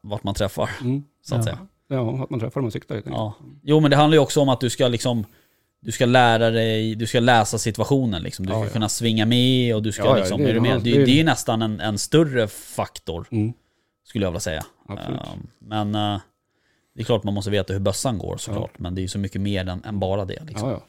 vart 0.01 0.25
man 0.25 0.35
träffar, 0.35 0.71
Mm. 0.81 1.03
så 1.23 1.35
att 1.35 1.39
Ja. 1.39 1.45
säga. 1.45 1.59
Ja, 1.89 2.23
att 2.25 2.31
man 2.31 2.41
träffar 2.41 2.61
dem 2.61 2.67
och 2.67 2.73
siktar 2.73 2.95
helt. 2.95 3.07
Ja. 3.07 3.33
Jo, 3.63 3.81
men 3.81 3.91
det 3.91 3.97
handlar 3.97 4.17
ju 4.17 4.23
också 4.23 4.41
om 4.41 4.49
att 4.49 4.61
du 4.61 4.71
ska 4.71 4.89
liksom 4.89 5.25
du 5.81 5.93
ska 5.93 6.07
lära 6.07 6.51
dig, 6.51 6.95
du 6.95 7.07
ska 7.07 7.21
läsa 7.21 7.59
situationen 7.59 8.23
liksom. 8.23 8.47
Du 8.47 8.53
Ja, 8.53 8.59
ska 8.59 8.67
ja. 8.69 8.73
kunna 8.73 8.89
svinga 8.89 9.27
med 9.27 9.75
och 9.75 9.83
du 9.83 9.93
ska 9.93 10.03
Ja, 10.05 10.09
ja, 10.11 10.17
liksom, 10.17 10.41
det 10.43 10.51
är 10.51 10.55
du 10.55 10.61
med? 10.61 10.77
Det, 10.81 10.91
det 10.91 10.97
är- 11.03 11.07
det 11.07 11.13
är 11.13 11.17
ju 11.17 11.25
nästan 11.25 11.63
en, 11.63 11.81
en 11.81 11.99
större 11.99 12.49
faktor, 12.49 13.27
Mm. 13.31 13.53
skulle 14.05 14.25
jag 14.25 14.31
vilja 14.31 14.41
säga. 14.41 14.65
Absolut. 14.89 15.21
Ehm, 15.21 15.47
men 15.59 15.95
eh, 15.95 16.21
det 16.95 17.01
är 17.01 17.05
klart 17.05 17.25
man 17.25 17.35
måste 17.35 17.51
veta 17.51 17.73
hur 17.73 17.81
bössan 17.81 18.19
går 18.19 18.37
såklart. 18.37 18.79
Men 18.79 18.95
det 18.95 19.01
är 19.01 19.03
ju 19.03 19.09
så 19.09 19.19
mycket 19.19 19.41
mer 19.41 19.69
än, 19.69 19.85
än 19.85 19.99
bara 19.99 20.25
det. 20.25 20.45
Liksom. 20.45 20.81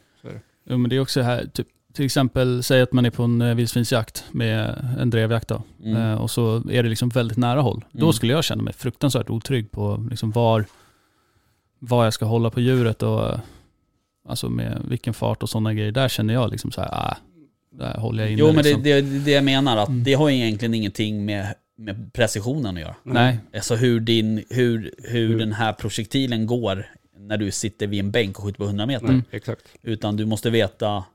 Jo 0.65 0.77
men 0.77 0.89
det 0.89 0.95
är 0.95 0.99
också 0.99 1.21
här, 1.21 1.45
typ, 1.53 1.67
till 1.93 2.05
exempel 2.05 2.63
säg 2.63 2.81
att 2.81 2.91
man 2.93 3.05
är 3.05 3.09
på 3.09 3.23
en 3.23 3.41
eh, 3.41 3.55
vildsvinsjakt 3.55 4.25
med 4.31 4.85
en 4.99 5.09
drevjakt 5.09 5.47
då. 5.47 5.63
Mm. 5.83 6.01
Eh, 6.01 6.21
och 6.21 6.31
så 6.31 6.55
är 6.71 6.83
det 6.83 6.89
liksom 6.89 7.09
väldigt 7.09 7.37
nära 7.37 7.61
håll. 7.61 7.85
Mm. 7.93 8.05
Då 8.05 8.13
skulle 8.13 8.33
jag 8.33 8.43
känna 8.43 8.63
mig 8.63 8.73
fruktansvärt 8.73 9.29
otrygg 9.29 9.71
på 9.71 10.07
liksom 10.09 10.31
var, 10.31 10.65
var 11.79 12.03
jag 12.03 12.13
ska 12.13 12.25
hålla 12.25 12.49
på 12.49 12.61
djuret 12.61 13.03
och 13.03 13.29
eh, 13.29 13.39
alltså 14.29 14.49
med 14.49 14.81
vilken 14.89 15.13
fart 15.13 15.43
och 15.43 15.49
sådana 15.49 15.73
grejer. 15.73 15.91
Där 15.91 16.07
känner 16.07 16.33
jag 16.33 16.51
liksom 16.51 16.71
så 16.71 16.81
här, 16.81 16.89
ah, 16.93 17.17
där 17.71 17.97
håller 17.97 18.23
jag 18.23 18.31
inne 18.31 18.39
Jo 18.39 18.45
men 18.47 18.55
det, 18.55 18.63
liksom. 18.63 18.83
det, 18.83 19.01
det 19.01 19.31
jag 19.31 19.43
menar 19.43 19.77
att 19.77 19.89
Mm. 19.89 20.03
det 20.03 20.13
har 20.13 20.29
egentligen 20.29 20.73
ingenting 20.73 21.25
med, 21.25 21.53
med 21.77 22.13
precisionen 22.13 22.75
att 22.75 22.81
göra. 22.81 22.95
Nej, 23.03 23.39
Alltså 23.55 23.75
hur, 23.75 23.99
din, 23.99 24.43
hur, 24.49 24.91
hur 25.03 25.27
Hur- 25.27 25.39
den 25.39 25.53
här 25.53 25.73
projektilen 25.73 26.45
går 26.47 26.85
när 27.17 27.37
du 27.37 27.51
sitter 27.51 27.87
vid 27.87 27.99
en 27.99 28.11
bänk 28.11 28.37
och 28.39 28.43
skjuter 28.45 28.57
på 28.57 28.63
100 28.65 28.85
meter. 28.85 29.05
Nej, 29.05 29.13
Mm. 29.13 29.25
exakt. 29.31 29.65
Utan 29.81 30.15
du 30.17 30.25
måste 30.25 30.49
veta, 30.49 31.05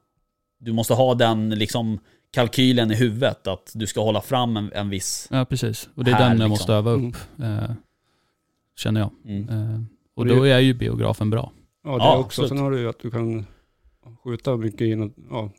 du 0.59 0.73
måste 0.73 0.95
ha 0.95 1.15
den 1.15 1.51
liksom 1.51 1.99
kalkylen 2.31 2.91
i 2.91 2.95
huvudet 2.95 3.47
att 3.47 3.73
du 3.75 3.87
ska 3.87 4.01
hålla 4.05 4.21
fram 4.21 4.57
en, 4.57 4.73
en 4.73 4.89
viss... 4.91 5.29
ja 5.31 5.45
precis. 5.45 5.89
Och 5.95 6.05
det 6.05 6.11
är 6.11 6.15
Här, 6.15 6.21
den 6.21 6.29
jag 6.31 6.37
liksom. 6.39 6.51
måste 6.51 6.73
öva 6.73 6.91
upp, 6.91 7.17
eh, 7.43 7.71
känner 8.77 9.01
jag. 9.01 9.11
Mm. 9.25 9.49
Eh, 9.49 9.81
och 10.15 10.27
då 10.27 10.45
är 10.47 10.59
ju 10.59 10.75
biografen 10.75 11.31
bra. 11.31 11.53
Ja, 11.85 11.91
det 11.91 11.97
Ja, 11.97 12.17
också. 12.19 12.27
absolut. 12.27 12.49
Sen 12.49 12.59
har 12.59 12.71
du 12.71 12.79
ju 12.81 12.89
att 12.89 12.99
du 13.01 13.11
kan 13.11 13.47
skjuta 14.25 14.57
mycket 14.57 14.81
i 14.81 14.95
något, 14.97 15.13
ja, 15.31 15.51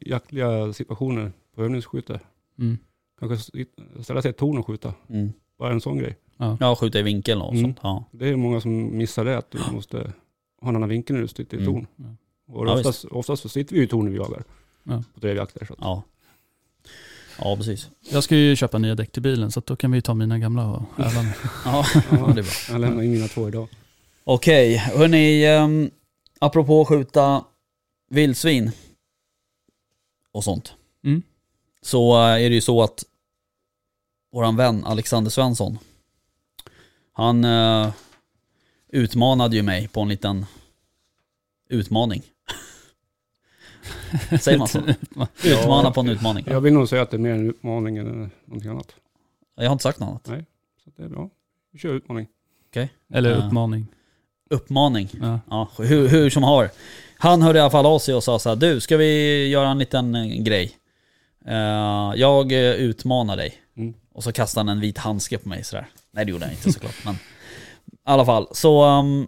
jaktliga 0.00 0.72
situationer 0.72 1.32
på 1.56 1.62
övningsskytte. 1.62 2.20
Mm. 2.58 2.78
Kanske 3.20 3.64
ställa 4.02 4.22
sig 4.22 4.28
i 4.28 4.30
ett 4.30 4.36
torn 4.38 4.58
och 4.58 4.66
skjuta. 4.66 4.94
Mm. 5.08 5.32
Bara 5.58 5.72
en 5.72 5.80
sån 5.80 5.98
grej. 5.98 6.16
Ja, 6.60 6.76
skjuta 6.76 6.98
i 6.98 7.02
vinkeln 7.02 7.40
och 7.40 7.52
Mm. 7.52 7.62
sånt. 7.64 7.78
Ja. 7.82 8.04
Det 8.10 8.28
är 8.28 8.36
många 8.36 8.60
som 8.60 8.96
missar 8.98 9.24
det, 9.24 9.38
att 9.38 9.50
du 9.50 9.58
måste 9.72 10.12
ha 10.62 10.68
en 10.68 10.76
annan 10.76 10.88
vinkel 10.88 11.16
när 11.16 11.22
du 11.22 11.28
sitter 11.28 11.56
i 11.56 11.60
Mm. 11.62 11.72
torn. 11.74 11.86
Ja. 11.96 12.04
Och 12.54 12.66
Ja, 12.68 12.74
oftast, 12.74 13.04
oftast 13.04 13.42
så 13.42 13.48
sitter 13.48 13.74
vi 13.76 13.82
i 13.82 13.86
torn 13.86 14.04
när 14.04 14.12
vi 14.12 14.18
jagar. 14.18 14.44
Ja. 14.84 15.02
På 15.14 15.20
drevjakter. 15.20 15.64
Så 15.66 15.72
att, 15.72 15.78
Ja. 15.82 16.02
ja, 17.38 17.56
precis. 17.56 17.90
Jag 18.10 18.24
ska 18.24 18.36
ju 18.36 18.56
köpa 18.56 18.78
nya 18.78 18.94
däck 18.94 19.12
till 19.12 19.22
bilen 19.22 19.50
så 19.50 19.58
att 19.58 19.66
då 19.66 19.76
kan 19.76 19.90
vi 19.90 19.96
ju 19.96 20.02
ta 20.02 20.14
mina 20.14 20.38
gamla 20.38 20.70
och 20.70 20.82
öva 20.98 21.22
med. 21.22 21.32
Ja, 21.64 21.84
Ja. 22.10 22.16
det 22.16 22.40
är 22.40 22.42
bra. 22.42 22.44
jag 22.70 22.80
lämnar 22.80 23.02
in 23.02 23.10
mina 23.12 23.28
två 23.28 23.48
idag. 23.48 23.68
Okej, 24.24 24.76
hörni. 24.76 25.48
Um, 25.56 25.90
apropå 26.38 26.84
skjuta 26.84 27.44
vildsvin 28.10 28.70
och 30.32 30.44
sånt. 30.44 30.74
Mm. 31.04 31.22
Så 31.82 32.12
eh, 32.14 32.44
är 32.44 32.48
det 32.48 32.54
ju 32.54 32.60
så 32.60 32.82
att 32.82 33.04
våran 34.32 34.56
vän 34.56 34.84
Alexander 34.84 35.30
Svensson, 35.30 35.78
han 37.12 37.44
eh, 37.44 37.92
utmanade 38.88 39.56
ju 39.56 39.62
mig 39.62 39.88
på 39.88 40.00
en 40.00 40.08
liten 40.08 40.46
utmaning. 41.68 42.22
Säger 44.40 44.58
man 44.58 44.68
så? 44.68 44.82
Utmana 45.44 45.90
på 45.90 46.00
en 46.00 46.08
utmaning. 46.08 46.44
Jag 46.48 46.60
vill 46.60 46.72
nog 46.72 46.88
säga 46.88 47.02
att 47.02 47.10
det 47.10 47.16
är 47.16 47.18
mer 47.18 47.30
en 47.32 47.50
utmaning 47.50 47.96
än 47.96 48.30
någonting 48.44 48.70
annat. 48.70 48.94
Jag 49.56 49.64
har 49.64 49.72
inte 49.72 49.82
sagt 49.82 49.98
något 49.98 50.28
annat. 50.28 50.46
Så 50.84 50.90
det 50.96 51.02
är 51.02 51.08
bra. 51.08 51.30
Vi 51.72 51.78
kör 51.78 51.94
utmaning. 51.94 52.26
Eller 53.12 53.30
Ja. 53.30 53.36
uppmaning. 53.36 53.86
Uppmaning. 54.50 55.08
Ja. 55.20 55.40
Ja, 55.50 55.68
hur, 55.78 56.08
hur 56.08 56.30
som 56.30 56.42
har. 56.42 56.70
Han 57.18 57.42
hörde 57.42 57.58
i 57.58 57.62
alla 57.62 57.70
fall 57.70 57.86
av 57.86 57.98
sig 57.98 58.14
och 58.14 58.24
sa 58.24 58.38
så 58.38 58.48
här, 58.48 58.56
du 58.56 58.80
ska 58.80 58.96
vi 58.96 59.46
göra 59.48 59.68
en 59.68 59.78
liten 59.78 60.14
eh, 60.14 60.42
grej? 60.42 60.76
Eh, 61.46 62.12
jag 62.16 62.52
utmanar 62.52 63.36
dig. 63.36 63.54
Mm. 63.76 63.94
Och 64.12 64.24
så 64.24 64.32
kastade 64.32 64.60
han 64.60 64.76
en 64.76 64.80
vit 64.80 64.98
handske 64.98 65.38
på 65.38 65.48
mig 65.48 65.64
sådär. 65.64 65.86
Nej 66.12 66.24
det 66.24 66.30
gjorde 66.30 66.44
han 66.44 66.54
inte 66.54 66.72
såklart. 66.72 67.04
men 67.04 67.14
i 67.14 67.18
alla 68.04 68.24
fall, 68.26 68.46
så 68.52 68.84
um, 68.98 69.26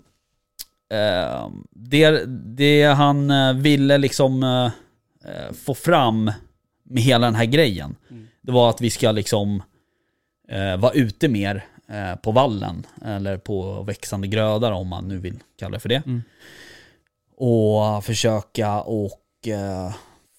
eh, 0.93 1.49
det, 1.71 2.25
det 2.57 2.85
han 2.85 3.31
eh, 3.31 3.55
ville 3.55 3.99
liksom 3.99 4.43
eh, 4.43 5.53
få 5.53 5.75
fram 5.75 6.33
med 6.83 7.03
hela 7.03 7.27
den 7.27 7.35
här 7.35 7.45
grejen, 7.45 7.97
Mm. 8.11 8.29
det 8.41 8.53
var 8.53 8.71
att 8.71 8.81
vi 8.81 8.91
ska 8.91 9.13
liksom 9.13 9.63
vara 10.79 10.93
ute 10.93 11.29
mer 11.29 11.65
på 12.23 12.33
vallen, 12.33 12.87
eller 13.05 13.37
på 13.37 13.83
växande 13.83 14.29
grödar 14.29 14.73
om 14.73 14.89
man 14.89 15.09
nu 15.09 15.19
vill 15.19 15.39
kalla 15.59 15.73
det 15.73 15.81
för 15.81 15.89
det. 15.89 16.03
Mm. 16.07 16.23
Och 17.37 18.05
försöka 18.05 18.81
och 18.81 19.49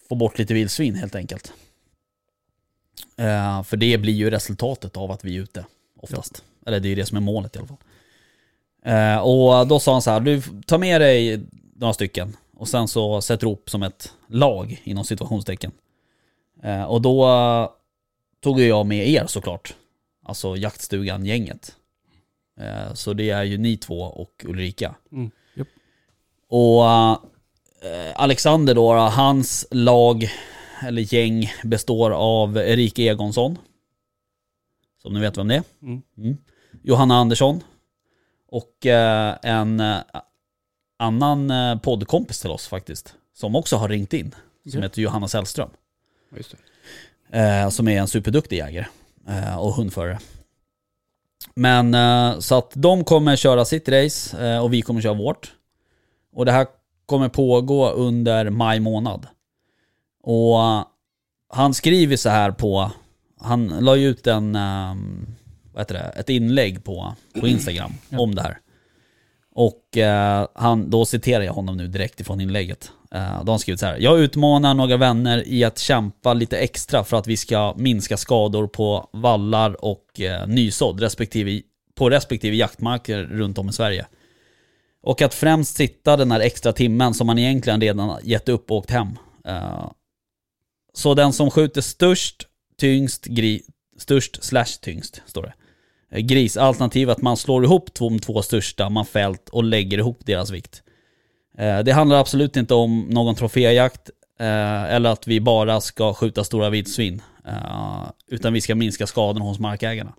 få 0.10 0.16
bort 0.16 0.38
lite 0.40 0.54
vildsvin 0.54 0.96
helt 0.96 1.16
enkelt. 1.16 1.54
För 3.66 3.78
det 3.78 3.98
blir 3.98 4.14
ju 4.14 4.30
resultatet 4.30 4.98
av 4.98 5.12
att 5.12 5.24
vi 5.24 5.38
är 5.38 5.42
ute 5.42 5.66
oftast. 6.04 6.44
Eller 6.66 6.80
det 6.80 6.90
är 6.90 6.96
det 6.96 7.06
som 7.06 7.18
är 7.18 7.22
målet 7.22 7.56
i 7.56 7.60
alla 7.60 7.68
fall. 7.68 7.78
Eh, 8.86 9.18
och 9.18 9.68
då 9.68 9.80
sa 9.80 9.92
han 9.92 10.02
så 10.02 10.12
här, 10.12 10.20
du 10.20 10.42
tar 10.66 10.78
med 10.78 11.02
dig 11.02 11.42
några 11.76 11.94
stycken 11.94 12.38
och 12.56 12.68
sen 12.68 12.88
så 12.88 13.22
sätter 13.22 13.46
du 13.46 13.48
ihop 13.48 13.70
som 13.70 13.84
ett 13.84 14.14
lag 14.28 14.82
inom 14.84 15.04
situationstecken. 15.04 15.72
Eh, 16.64 16.84
och 16.84 17.02
då 17.02 17.28
tog 18.44 18.60
ju 18.60 18.68
jag 18.68 18.86
med 18.86 19.10
er 19.10 19.26
såklart. 19.28 19.76
Alltså 20.26 20.58
jaktstugan-gänget. 20.58 21.76
Eh, 22.60 22.94
så 22.94 23.14
det 23.14 23.30
är 23.30 23.44
ju 23.44 23.58
ni 23.58 23.78
två 23.78 24.02
och 24.02 24.46
Ulrika. 24.48 24.96
Mm. 25.12 25.32
Japp. 25.56 25.68
Och 26.50 26.86
eh, 27.88 28.12
Alexander 28.16 28.76
då, 28.76 28.94
hans 28.94 29.68
lag, 29.72 30.30
eller 30.88 31.14
gäng, 31.14 31.52
består 31.64 32.12
av 32.12 32.58
Erika 32.58 33.02
Egonsson. 33.02 33.58
Som 35.04 35.14
ni 35.14 35.20
vet 35.20 35.38
vem 35.38 35.48
det 35.48 35.56
är. 35.56 35.64
Mm. 35.82 36.02
Mm. 36.18 36.38
Johanna 36.84 37.16
Andersson. 37.16 37.64
Och 38.48 38.86
eh, 38.86 39.36
en 39.42 39.80
eh, 39.80 39.98
annan 41.00 41.52
eh, 41.52 41.80
poddkompis 41.80 42.42
till 42.42 42.50
oss 42.50 42.68
faktiskt. 42.68 43.16
Som 43.34 43.56
också 43.56 43.76
har 43.76 43.90
ringt 43.90 44.14
in. 44.14 44.36
Som 44.72 44.82
heter 44.82 45.02
Johanna 45.02 45.28
Sällström. 45.28 45.70
Just 46.38 46.52
det. 46.52 46.58
Eh, 47.40 47.70
som 47.70 47.88
är 47.88 48.00
en 48.00 48.08
superduktig 48.08 48.58
jägare 48.58 48.86
eh, 49.28 49.58
och 49.58 49.74
hundförare. 49.74 50.20
Men 51.56 51.94
eh, 51.94 52.40
så 52.40 52.56
att 52.56 52.72
de 52.74 53.04
kommer 53.04 53.36
köra 53.36 53.66
sitt 53.66 53.90
race 53.90 54.60
och 54.60 54.74
vi 54.74 54.82
kommer 54.82 55.02
köra 55.02 55.14
vårt. 55.14 55.54
Och 56.34 56.46
det 56.46 56.52
här 56.52 56.68
kommer 57.06 57.30
pågå 57.30 57.90
under 57.90 58.50
maj 58.50 58.80
månad. 58.80 59.28
Och 60.24 60.58
han 61.50 61.74
skriver 61.74 62.18
så 62.18 62.30
här 62.30 62.52
på, 62.52 62.92
han 63.44 63.68
la 63.68 63.96
ju 63.96 64.08
ut 64.08 64.28
en, 64.28 64.56
eh, 64.56 64.96
vad 65.74 65.82
heter 65.82 65.94
det, 65.94 66.14
ett 66.20 66.30
inlägg 66.30 66.84
på, 66.84 67.14
på 67.40 67.48
Instagram 67.48 67.92
Ja. 68.10 68.20
om 68.20 68.36
det 68.36 68.42
här. 68.42 68.58
Och 69.56 69.98
eh, 69.98 70.48
han, 70.56 70.90
då 70.90 71.06
citerar 71.06 71.44
jag 71.44 71.54
honom 71.54 71.78
nu 71.78 71.88
direkt 71.88 72.20
ifrån 72.20 72.42
inlägget. 72.42 72.92
Eh, 73.12 73.20
då 73.20 73.46
har 73.46 73.46
han 73.46 73.60
skrivit 73.60 73.80
så 73.80 73.86
här. 73.86 73.98
Jag 73.98 74.20
utmanar 74.20 74.74
några 74.74 74.98
vänner 74.98 75.48
i 75.48 75.64
att 75.64 75.80
kämpa 75.80 76.34
lite 76.34 76.58
extra 76.58 77.04
för 77.04 77.18
att 77.18 77.28
vi 77.28 77.38
ska 77.38 77.74
minska 77.78 78.18
skador 78.18 78.68
på 78.68 79.10
vallar 79.14 79.86
och 79.86 80.20
eh, 80.22 80.48
nysådd 80.48 81.00
respektive, 81.00 81.62
på 81.96 82.10
respektive 82.10 82.56
jaktmarker 82.56 83.24
runt 83.24 83.58
om 83.58 83.70
i 83.70 83.74
Sverige. 83.74 84.06
Och 85.04 85.22
att 85.22 85.34
främst 85.34 85.76
sitta 85.76 86.18
den 86.18 86.32
här 86.32 86.40
extra 86.40 86.74
timmen 86.74 87.14
som 87.14 87.28
man 87.28 87.40
egentligen 87.40 87.82
redan 87.82 88.20
gett 88.24 88.50
upp 88.50 88.72
och 88.72 88.78
åkt 88.78 88.92
hem. 88.92 89.08
Eh, 89.46 89.92
så 90.94 91.14
den 91.14 91.34
som 91.34 91.52
skjuter 91.52 91.82
störst, 91.82 92.48
tyngst, 92.84 93.26
gri, 93.26 93.62
störst 93.98 94.44
slash 94.44 94.80
tyngst, 94.82 95.22
står 95.26 95.42
det. 95.42 95.54
Eh, 96.12 96.20
Gris, 96.20 96.58
alternativ 96.58 97.10
att 97.10 97.22
man 97.22 97.38
slår 97.38 97.64
ihop 97.64 97.94
de 97.94 98.20
två 98.20 98.42
största 98.42 98.90
man 98.90 99.06
fällt 99.06 99.50
och 99.50 99.64
lägger 99.64 99.98
ihop 99.98 100.20
deras 100.26 100.52
vikt. 100.52 100.84
Eh, 101.58 101.80
det 101.80 101.92
handlar 101.92 102.20
absolut 102.20 102.58
inte 102.58 102.74
om 102.74 103.08
någon 103.10 103.36
troféjakt 103.36 104.10
eh, 104.40 104.84
eller 104.84 105.10
att 105.10 105.28
vi 105.28 105.42
bara 105.42 105.82
ska 105.82 106.14
skjuta 106.14 106.44
stora 106.44 106.70
vildsvin. 106.70 107.22
Utan 108.28 108.54
vi 108.54 108.62
ska 108.62 108.76
minska 108.76 109.08
skadorna 109.08 109.46
hos 109.46 109.60
markägarna. 109.60 110.14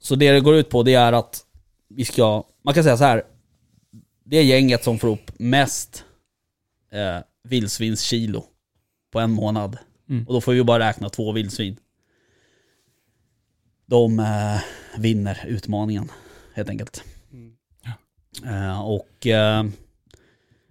Så 0.00 0.14
det 0.14 0.32
det 0.32 0.40
går 0.40 0.54
ut 0.54 0.70
på 0.70 0.82
det 0.82 0.94
är 0.94 1.12
att 1.12 1.44
vi 1.88 2.04
ska, 2.04 2.44
man 2.64 2.74
kan 2.74 2.84
säga 2.84 2.96
så 2.96 3.04
här. 3.04 3.22
Det 4.24 4.36
är 4.36 4.42
gänget 4.42 4.84
som 4.84 4.98
får 4.98 5.08
upp 5.08 5.30
mest 5.38 6.04
eh, 6.92 7.18
vildsvinskilo 7.48 8.44
på 9.12 9.20
en 9.20 9.30
månad. 9.30 9.78
Mm. 10.08 10.26
Och 10.26 10.34
då 10.34 10.40
får 10.40 10.52
vi 10.52 10.64
bara 10.64 10.88
räkna 10.88 11.08
två 11.08 11.32
vildsvin. 11.32 11.76
De 13.86 14.18
eh, 14.18 14.60
vinner 15.00 15.44
utmaningen 15.48 16.08
helt 16.54 16.68
enkelt. 16.68 17.04
Mm. 17.32 17.52
Eh, 18.44 18.80
och 18.90 19.26
eh, 19.26 19.64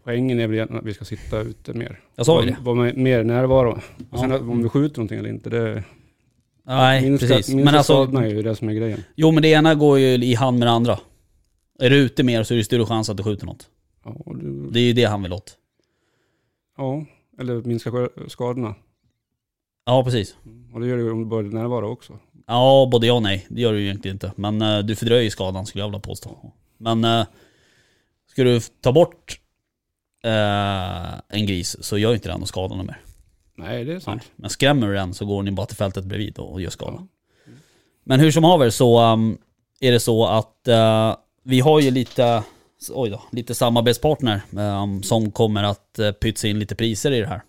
Poängen 0.03 0.39
är 0.39 0.47
väl 0.47 0.77
att 0.77 0.85
vi 0.85 0.93
ska 0.93 1.05
sitta 1.05 1.39
ute 1.41 1.73
mer. 1.73 1.99
jag 2.15 2.25
sa 2.25 2.43
ju 2.43 2.49
det. 2.49 2.57
Vara 2.61 2.93
mer 2.93 3.23
närvaro. 3.23 3.79
Och 4.11 4.19
sen 4.19 4.29
Ja. 4.29 4.35
att 4.35 4.41
om 4.41 4.63
vi 4.63 4.69
skjuter 4.69 4.97
någonting 4.97 5.19
eller 5.19 5.29
inte, 5.29 5.49
det... 5.49 5.83
Nej, 6.67 7.01
minsta, 7.09 7.27
precis. 7.27 7.53
Minsta 7.55 7.65
Men 7.71 7.75
alltså, 7.77 8.17
är 8.17 8.25
ju 8.27 8.41
det 8.41 8.55
som 8.55 8.69
är 8.69 8.73
grejen. 8.73 9.03
jo 9.15 9.31
men 9.31 9.43
det 9.43 9.49
ena 9.49 9.75
går 9.75 9.99
ju 9.99 10.05
i 10.25 10.33
hand 10.35 10.59
med 10.59 10.67
det 10.67 10.71
andra. 10.71 10.99
Är 11.79 11.89
du 11.89 11.95
ute 11.97 12.23
mer 12.23 12.43
så 12.43 12.53
är 12.53 12.57
det 12.57 12.63
större 12.63 12.85
chans 12.85 13.09
att 13.09 13.17
du 13.17 13.23
skjuter 13.23 13.45
något. 13.45 13.69
Ja, 14.05 14.15
du, 14.35 14.69
Det 14.71 14.79
är 14.79 14.83
ju 14.83 14.93
det 14.93 15.03
han 15.05 15.23
vill 15.23 15.33
åt. 15.33 15.57
ja 16.77 17.05
eller 17.39 17.61
minska 17.61 17.89
sk- 17.89 18.27
skadorna. 18.29 18.75
Ja, 19.85 20.03
precis. 20.03 20.35
Och 20.73 20.79
det 20.79 20.87
gör 20.87 20.97
ju 20.97 21.11
om 21.11 21.19
du 21.19 21.25
börjar 21.25 21.51
närvara 21.51 21.87
också. 21.87 22.19
Ja, 22.47 22.89
både 22.91 23.07
ja 23.07 23.13
och 23.13 23.21
nej. 23.21 23.45
Det 23.49 23.61
gör 23.61 23.73
du 23.73 23.79
ju 23.79 23.85
egentligen 23.85 24.15
inte. 24.15 24.31
Men 24.35 24.61
eh, 24.61 24.79
du 24.79 24.95
fördröjer 24.95 25.29
skadan 25.29 25.65
skulle 25.65 25.81
jag 25.81 25.87
vilja 25.87 25.99
påstå. 25.99 26.51
Men 26.77 27.05
uh, 27.05 27.25
ska 28.31 28.43
du 28.43 28.59
ta 28.59 28.91
bort 28.91 29.39
eh, 30.23 31.13
en 31.29 31.45
gris 31.45 31.77
så 31.79 31.97
gör 31.97 32.13
inte 32.13 32.29
den 32.29 32.39
någon 32.39 32.47
skada 32.47 32.75
mer. 32.75 33.01
Nej, 33.57 33.85
det 33.85 33.91
är 33.91 33.93
Nej. 33.93 34.01
sant. 34.01 34.31
Men 34.35 34.49
skrämmer 34.49 34.87
du 34.87 34.93
den 34.93 35.13
så 35.13 35.25
går 35.25 35.43
den 35.43 35.51
ju 35.51 35.55
bara 35.55 35.65
till 35.65 35.77
fältet 35.77 36.05
bredvid 36.05 36.37
och 36.37 36.61
gör 36.61 36.69
skada. 36.69 36.97
Ja. 36.97 37.07
Men 38.03 38.19
hur 38.19 38.31
som 38.31 38.43
haver 38.43 38.69
så 38.69 39.13
um, 39.13 39.37
är 39.79 39.91
det 39.91 39.99
så 39.99 40.25
att 40.25 40.67
eh, 40.67 41.15
vi 41.43 41.59
har 41.59 41.79
ju 41.79 41.91
lite, 41.91 42.43
oj 42.93 43.09
då, 43.09 43.21
lite 43.31 43.55
samarbetspartner 43.55 44.41
um, 44.51 45.03
som 45.03 45.31
kommer 45.31 45.63
att 45.63 45.99
uh, 45.99 46.11
pytsa 46.11 46.47
in 46.47 46.59
lite 46.59 46.75
priser 46.75 47.11
i 47.11 47.19
det 47.19 47.27
här. 47.27 47.41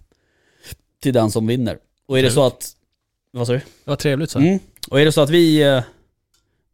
Till 1.00 1.14
den 1.14 1.30
som 1.30 1.46
vinner. 1.46 1.78
Och 2.06 2.18
är 2.18 2.22
det 2.22 2.30
så 2.30 2.46
att, 2.46 2.76
vad 3.30 3.46
sa 3.46 3.52
du? 3.52 3.58
Det 3.58 3.64
var 3.90 3.96
trevligt 3.96 4.30
så. 4.30 4.38
Mm. 4.38 4.58
Och 4.90 5.00
är 5.00 5.04
det 5.04 5.12
så 5.12 5.20
att 5.20 5.30
vi, 5.30 5.62
eh, 5.62 5.82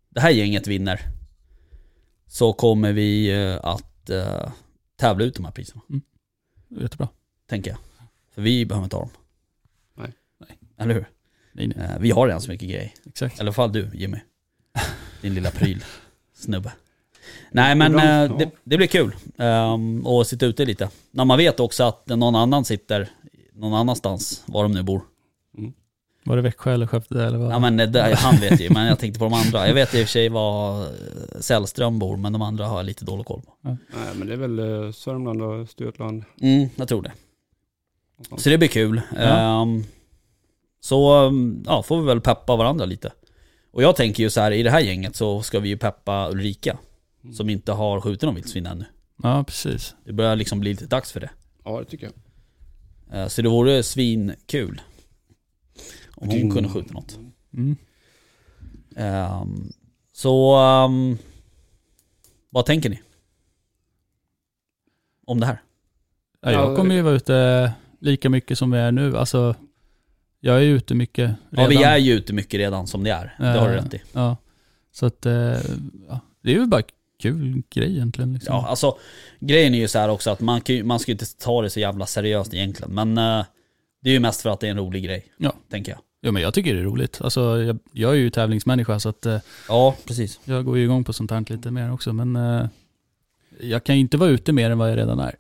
det 0.09 0.21
här 0.21 0.31
gänget 0.31 0.67
vinner, 0.67 1.01
så 2.27 2.53
kommer 2.53 2.93
vi 2.93 3.31
eh, 3.31 3.59
att 3.63 4.11
eh, 4.11 4.53
tävla 4.97 5.25
ut 5.25 5.35
de 5.35 5.45
här 5.45 5.53
priserna. 5.53 5.83
Jättebra. 6.69 7.09
Tänker 7.49 7.71
jag. 7.71 7.79
För 8.35 8.43
vi 8.43 8.67
behöver 8.67 8.85
inte 8.85 8.97
ha 8.97 9.01
dem. 9.01 9.11
Nej. 9.95 10.13
Nej. 10.39 10.59
Eller 10.79 10.95
hur? 10.95 11.07
Nej, 11.53 11.73
nej. 11.77 11.97
Vi 12.01 12.11
har 12.11 12.27
redan 12.27 12.41
så 12.41 12.51
mycket 12.51 12.69
grejer. 12.69 12.93
Exakt. 13.07 13.39
I 13.39 13.41
alla 13.41 13.53
fall 13.53 13.73
du 13.73 13.91
Jimmy. 13.95 14.19
Din 15.21 15.35
lilla 15.35 15.51
pryl. 15.51 15.85
Snubbe. 16.35 16.73
Nej 17.51 17.75
men 17.75 17.93
ja. 17.93 18.29
det, 18.29 18.51
det 18.65 18.77
blir 18.77 18.87
kul. 18.87 19.15
Um, 19.37 20.07
och 20.07 20.27
sitta 20.27 20.47
ute 20.47 20.65
lite. 20.65 20.89
När 21.11 21.25
man 21.25 21.39
vet 21.39 21.61
också 21.61 21.85
att 21.85 22.07
någon 22.07 22.35
annan 22.35 22.65
sitter 22.65 23.11
någon 23.53 23.75
annanstans, 23.75 24.43
var 24.47 24.63
de 24.63 24.73
nu 24.73 24.83
bor. 24.83 25.03
Var 26.25 26.37
det 26.37 26.43
Växjö 26.43 26.75
eller 26.75 26.87
Skövde 26.87 27.25
eller 27.25 27.39
vad? 27.39 27.53
Ja 27.53 27.59
men 27.59 27.77
det 27.77 28.15
han 28.19 28.37
vet 28.37 28.61
ju, 28.61 28.71
men 28.71 28.87
jag 28.87 28.99
tänkte 28.99 29.19
på 29.19 29.25
de 29.25 29.35
andra. 29.35 29.67
Jag 29.67 29.75
vet 29.75 29.95
i 29.95 29.97
och 29.97 30.07
för 30.07 30.13
sig 30.13 30.29
var 30.29 30.83
eh, 30.83 30.89
Sällström 31.41 31.99
bor, 31.99 32.17
men 32.17 32.33
de 32.33 32.43
andra 32.43 32.67
har 32.67 32.77
jag 32.77 32.87
lite 32.87 33.05
dålig 33.05 33.27
koll 33.27 33.41
på. 33.41 33.57
Nej, 33.61 33.77
men 34.15 34.29
det 34.29 34.33
är 34.33 34.37
väl 34.37 34.59
eh, 34.59 34.93
Sörmland 34.93 35.43
och 35.43 35.61
Östergötland. 35.61 36.25
Mm, 36.41 36.69
jag 36.77 36.89
tror 36.89 37.03
det. 37.03 37.13
Så 38.37 38.51
det 38.51 38.59
blir 38.59 38.69
kul. 38.69 39.01
Ja. 39.17 39.63
Ehm, 39.63 39.85
så 40.81 41.27
um, 41.27 41.65
ja, 41.67 41.83
får 41.83 42.01
vi 42.01 42.07
väl 42.07 42.21
peppa 42.21 42.57
varandra 42.57 42.85
lite. 42.85 43.13
Och 43.73 43.83
jag 43.83 43.97
tänker 43.97 44.23
ju 44.23 44.31
så 44.31 44.41
här, 44.41 44.51
i 44.51 44.63
det 44.63 44.71
här 44.71 44.81
gänget 44.81 45.17
så 45.17 45.43
ska 45.43 45.61
vi 45.61 45.69
ju 45.69 45.77
peppa 45.77 46.29
Ulrika. 46.31 46.79
Mm. 47.25 47.35
Som 47.35 47.51
inte 47.51 47.73
har 47.73 48.01
skjutit 48.01 48.23
någon 48.23 48.35
vildsvin 48.35 48.67
ännu. 48.67 48.85
Ja, 49.23 49.45
precis. 49.45 49.95
Det 50.05 50.13
börjar 50.13 50.37
liksom 50.37 50.61
bli 50.61 50.71
lite 50.71 50.87
dags 50.87 51.13
för 51.13 51.21
det. 51.21 51.31
Ja, 51.65 51.79
det 51.79 51.85
tycker 51.85 52.11
jag. 53.11 53.21
Eh, 53.21 53.29
så 53.29 53.43
det 53.43 53.49
vore 53.49 53.83
svinkul. 53.83 54.81
Om 56.23 56.29
hon 56.31 56.51
kunde 56.51 56.69
skjuta 56.69 56.95
något. 56.95 57.19
Mm. 57.55 57.77
Ehm, 58.97 59.73
så, 60.13 60.57
um, 60.85 61.19
vad 62.51 62.67
tänker 62.67 62.91
ni? 62.91 63.01
Om 65.27 65.41
det 65.41 65.47
här? 65.47 65.63
Ja, 66.41 66.53
jag 66.53 66.73
Ja, 66.73 66.77
kommer 66.77 66.95
ju 66.95 67.03
vara 67.03 67.15
ute 67.15 67.73
lika 68.01 68.31
mycket 68.31 68.59
som 68.59 68.71
vi 68.71 68.79
är 68.79 68.93
nu. 68.93 69.17
Alltså, 69.17 69.55
jag 70.41 70.57
är 70.57 70.61
ju 70.61 70.77
ute 70.77 70.95
mycket 70.95 71.31
redan. 71.51 71.73
Ja 71.73 71.79
vi 71.79 71.85
är 71.85 71.97
ju 71.97 72.13
ute 72.13 72.33
mycket 72.33 72.59
redan 72.59 72.87
som 72.87 73.05
det 73.05 73.11
är. 73.11 73.35
Det 73.39 73.47
har 73.47 73.69
du 73.69 73.75
Eh, 73.75 73.83
rätt 73.83 73.95
i. 73.95 74.03
Ja. 74.13 74.37
Så 74.93 75.07
att, 75.07 75.27
eh, 75.27 75.33
ja, 76.09 76.21
det 76.43 76.51
är 76.51 76.55
ju 76.55 76.67
bara 76.67 76.83
kul 77.23 77.63
grej 77.71 77.91
egentligen. 77.93 78.35
Liksom. 78.35 78.55
Ja, 78.55 78.67
alltså 78.69 78.99
grejen 79.41 79.75
är 79.75 79.79
ju 79.79 79.89
så 79.89 79.99
här 79.99 80.09
också 80.09 80.31
att 80.31 80.41
man, 80.41 80.61
kan, 80.61 80.87
man 80.87 80.99
ska 80.99 81.11
ju 81.11 81.15
inte 81.15 81.37
ta 81.39 81.63
det 81.63 81.71
så 81.71 81.81
jävla 81.81 82.07
seriöst 82.07 82.55
egentligen. 82.55 82.95
Men 82.95 83.19
eh, 83.19 83.45
det 84.03 84.11
är 84.11 84.15
ju 84.15 84.21
mest 84.21 84.41
för 84.43 84.51
att 84.51 84.61
det 84.61 84.67
är 84.67 84.71
en 84.71 84.79
rolig 84.79 85.05
grej. 85.05 85.25
Ja. 85.37 85.53
Tänker 85.71 85.93
jag. 85.93 86.01
Ja, 86.25 86.33
men 86.33 86.43
jag 86.43 86.55
tycker 86.55 86.75
det 86.75 86.81
är 86.81 86.85
roligt. 86.85 87.21
Alltså, 87.21 87.63
jag, 87.63 87.79
jag 87.93 88.11
är 88.13 88.17
ju 88.17 88.31
tävlingsmänniska 88.31 89.01
så 89.01 89.09
att 89.09 89.27
eh, 89.27 89.39
Ja, 89.69 89.97
precis. 90.07 90.41
jag 90.45 90.65
går 90.65 90.79
ju 90.79 90.85
igång 90.85 91.05
på 91.05 91.13
sånt 91.13 91.31
här 91.31 91.45
lite 91.49 91.71
mer 91.71 91.93
också. 91.93 92.13
Men 92.13 92.37
eh, 92.37 92.67
jag 93.61 93.85
kan 93.85 93.95
ju 93.95 94.01
inte 94.01 94.17
vara 94.17 94.31
ute 94.31 94.53
mer 94.53 94.71
än 94.71 94.79
vad 94.79 94.91
jag 94.91 94.97
redan 94.99 95.19
är. 95.21 95.35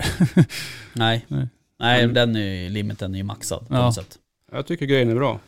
Nej. 0.94 1.24
Nej. 1.28 1.48
Nej, 1.78 2.02
Mm. 2.02 2.14
den 2.14 2.36
är 2.36 2.62
ju, 2.62 2.68
limiten 2.68 3.14
är 3.14 3.18
ju 3.18 3.24
maxad 3.24 3.68
på 3.68 3.74
Ja. 3.74 3.84
något 3.84 3.94
sätt. 3.94 4.18
Jag 4.52 4.66
tycker 4.66 4.86
grejen 4.86 5.10
är 5.10 5.14
bra. 5.14 5.40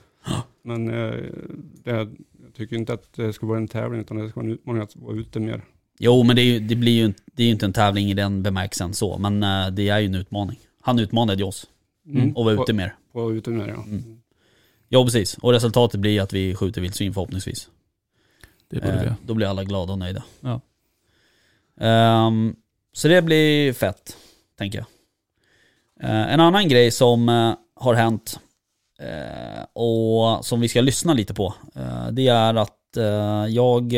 Men 0.65 0.89
eh, 0.91 1.15
det, 1.85 1.91
jag 1.91 2.17
tycker 2.57 2.77
inte 2.77 2.93
att 2.93 3.13
det 3.13 3.33
ska 3.33 3.47
vara 3.47 3.59
en 3.59 3.69
tävling 3.69 4.01
utan 4.01 4.17
det 4.17 4.29
ska 4.31 4.41
vara 4.41 4.47
en 4.47 4.53
utmaning 4.55 4.83
att 4.83 4.97
vara 4.97 5.17
ute 5.17 5.41
mer. 5.41 5.65
Jo, 5.99 6.23
men 6.23 6.37
det, 6.37 6.43
är 6.43 6.45
ju, 6.45 6.59
det 6.61 6.77
blir 6.77 6.93
ju 6.93 7.05
inte- 7.05 7.23
det 7.37 7.43
är 7.43 7.47
ju 7.47 7.53
inte 7.53 7.67
en 7.67 7.73
tävling 7.73 8.11
i 8.11 8.15
den 8.15 8.43
bemärkelsen 8.43 8.95
så. 8.95 9.19
Men 9.19 9.43
eh, 9.43 9.71
det 9.71 9.89
är 9.89 9.99
ju 9.99 10.07
en 10.07 10.15
utmaning. 10.15 10.59
Han 10.83 10.99
utmanade 10.99 11.39
ju 11.39 11.45
oss 11.45 11.67
Mm. 12.07 12.37
och 12.37 12.45
var 12.45 12.57
På- 12.57 12.63
ute 12.63 12.73
mer. 12.73 12.95
På 13.13 13.19
att 13.21 13.25
vara 13.25 13.35
ute 13.35 13.51
mer 13.51 13.69
ja. 13.69 13.83
Mm. 13.83 14.03
Ja, 14.89 15.05
precis. 15.05 15.39
Och 15.39 15.53
resultatet 15.53 16.01
blir 16.01 16.21
att 16.21 16.33
vi 16.33 16.55
skjuter 16.55 16.81
vildsvin 16.81 17.15
förhoppningsvis. 17.15 17.69
Det 18.69 18.81
borde 18.81 19.01
vi 19.01 19.07
Eh, 19.07 19.13
då 19.27 19.35
blir 19.35 19.47
alla 19.47 19.65
glada 19.65 19.93
och 19.93 19.99
nöjda. 19.99 20.23
Ja. 20.41 20.61
Ehm, 21.81 22.57
så 22.93 23.09
det 23.09 23.23
blir 23.23 23.73
fett, 23.73 24.17
tänker 24.59 24.79
jag. 24.79 24.87
Eh, 26.01 26.33
en 26.33 26.41
annan 26.41 26.69
grej 26.69 26.91
som 26.91 27.29
eh, 27.29 27.55
har 27.75 27.95
hänt 27.95 28.41
eh, 28.99 29.65
och 29.73 30.45
som 30.45 30.61
vi 30.61 30.69
ska 30.69 30.81
lyssna 30.81 31.15
lite 31.15 31.35
på, 31.35 31.55
det 32.13 32.29
är 32.29 32.55
att 32.55 32.71
jag 33.49 33.95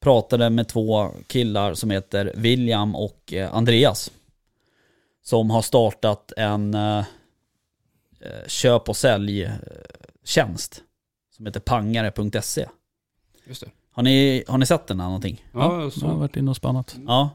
pratade 0.00 0.50
med 0.50 0.68
två 0.68 1.10
killar 1.26 1.74
som 1.74 1.90
heter 1.90 2.32
William 2.36 2.94
och 2.94 3.34
Andreas. 3.50 4.10
Som 5.22 5.50
har 5.50 5.62
startat 5.62 6.32
en 6.36 6.76
köp 8.46 8.88
och 8.88 8.96
säljtjänst 8.96 10.82
som 11.36 11.46
heter 11.46 11.60
pangare.se. 11.60 12.66
Just 13.46 13.60
det. 13.60 13.70
Har 13.92 14.02
ni, 14.02 14.44
har 14.48 14.58
ni 14.58 14.66
sett 14.66 14.86
den 14.86 15.00
här 15.00 15.06
någonting? 15.06 15.44
Ja, 15.52 15.82
Jag 15.82 15.92
så. 15.92 16.06
har 16.06 16.14
varit 16.14 16.36
inne 16.36 16.50
och 16.50 16.56
spannat. 16.56 16.96
Ja. 17.06 17.30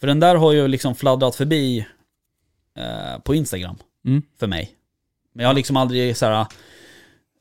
För 0.00 0.06
den 0.06 0.20
där 0.20 0.34
har 0.36 0.52
ju 0.52 0.68
liksom 0.68 0.94
fladdrat 0.94 1.34
förbi 1.36 1.86
eh, 2.76 3.18
på 3.24 3.34
Instagram 3.34 3.76
Mm. 4.06 4.22
för 4.38 4.46
mig. 4.46 4.72
Men 5.34 5.42
jag 5.42 5.48
har 5.48 5.54
liksom 5.54 5.76
aldrig 5.76 6.16
så 6.16 6.26
här, 6.26 6.40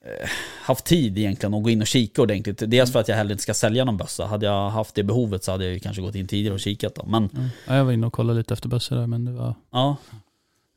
eh, 0.06 0.30
haft 0.62 0.86
tid 0.86 1.18
egentligen 1.18 1.54
att 1.54 1.64
gå 1.64 1.70
in 1.70 1.82
och 1.82 1.88
kika 1.88 2.22
ordentligt. 2.22 2.64
Dels 2.68 2.92
för 2.92 3.00
att 3.00 3.08
jag 3.08 3.16
heller 3.16 3.32
inte 3.32 3.44
ska 3.44 3.54
sälja 3.54 3.86
någon 3.86 3.98
bössa. 3.98 4.26
Hade 4.26 4.46
jag 4.46 4.70
haft 4.70 4.96
det 4.96 5.04
behovet 5.04 5.44
så 5.44 5.52
hade 5.52 5.64
jag 5.66 5.74
ju 5.74 5.80
kanske 5.80 6.02
gått 6.02 6.16
in 6.16 6.28
tidigare 6.28 6.54
och 6.54 6.60
kikat 6.60 6.96
då. 6.96 7.06
Men 7.06 7.30
Ja. 7.34 7.40
Ja, 7.68 7.76
jag 7.76 7.86
var 7.86 7.92
inne 7.92 8.08
och 8.08 8.14
kollade 8.14 8.38
lite 8.40 8.54
efter 8.54 8.70
bössor 8.70 8.96
där 8.96 9.08
men 9.08 9.26
det 9.26 9.32
var 9.32 9.56
ja, 9.72 9.98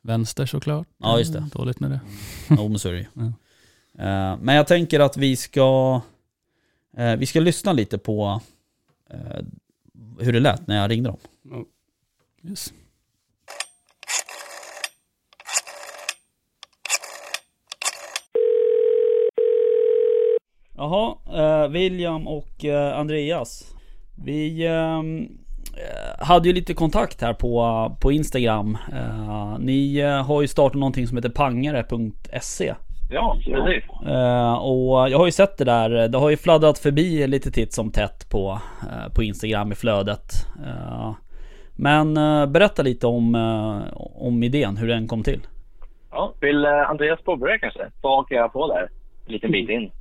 vänster 0.01 0.45
såklart. 0.45 0.87
Ja, 0.97 1.19
just 1.19 1.33
det. 1.33 1.49
Dåligt 1.53 1.79
med 1.79 1.91
det. 1.91 1.99
jo 2.49 2.67
men 2.67 2.79
så 2.79 2.89
är 2.89 2.93
det 2.93 2.99
ju. 2.99 3.05
Eh, 3.99 4.37
men 4.41 4.55
jag 4.55 4.67
tänker 4.67 4.99
att 4.99 5.17
vi 5.17 5.35
ska, 5.35 6.01
eh, 6.97 7.15
vi 7.15 7.25
ska 7.25 7.39
lyssna 7.39 7.73
lite 7.73 7.97
på 7.97 8.41
eh, 9.09 9.45
hur 10.19 10.33
det 10.33 10.39
lät 10.39 10.67
när 10.67 10.81
jag 10.81 10.91
ringde 10.91 11.09
dem. 11.09 11.17
Ja. 11.43 11.65
Yes. 12.49 12.73
Jaha, 20.75 21.15
eh, 21.33 21.67
William 21.69 22.27
och 22.27 22.65
eh, 22.65 22.99
Andreas. 22.99 23.75
Vi 24.15 24.67
ehm, 24.67 25.23
eh, 25.23 25.48
hade 26.19 26.47
ju 26.47 26.53
lite 26.53 26.73
kontakt 26.73 27.21
här 27.21 27.33
på, 27.33 27.95
på 28.01 28.11
Instagram. 28.11 28.77
Eh, 28.93 29.57
ni 29.59 29.99
eh, 29.99 30.25
har 30.25 30.41
ju 30.41 30.47
startat 30.47 30.79
någonting 30.79 31.07
som 31.07 31.17
heter 31.17 31.29
pangare.se. 31.29 32.73
Ja, 33.11 33.37
precis. 33.45 33.83
Eh, 34.07 34.53
och 34.53 35.09
jag 35.09 35.17
har 35.17 35.25
ju 35.25 35.31
sett 35.31 35.57
det 35.57 35.65
där. 35.65 36.07
Det 36.07 36.17
har 36.17 36.29
ju 36.29 36.37
fladdrat 36.37 36.79
förbi 36.79 37.27
lite 37.27 37.51
titt 37.51 37.73
som 37.73 37.91
tätt 37.91 38.29
på, 38.29 38.59
eh, 38.81 39.13
på 39.13 39.23
Instagram 39.23 39.71
i 39.71 39.75
flödet. 39.75 40.31
Eh, 40.65 41.15
men 41.75 42.17
eh, 42.17 42.45
berätta 42.45 42.81
lite 42.81 43.07
om, 43.07 43.35
eh, 43.35 43.97
om 44.15 44.43
idén, 44.43 44.77
hur 44.77 44.87
den 44.87 45.07
kom 45.07 45.23
till. 45.23 45.41
Ja, 46.11 46.33
vill 46.41 46.65
eh, 46.65 46.89
Andreas 46.89 47.21
påbörja 47.21 47.59
kanske? 47.59 47.87
Vad 48.01 48.15
hakar 48.15 48.35
jag 48.35 48.53
på 48.53 48.67
där? 48.67 48.89
En 49.25 49.33
liten 49.33 49.51
bit 49.51 49.69
in. 49.69 49.91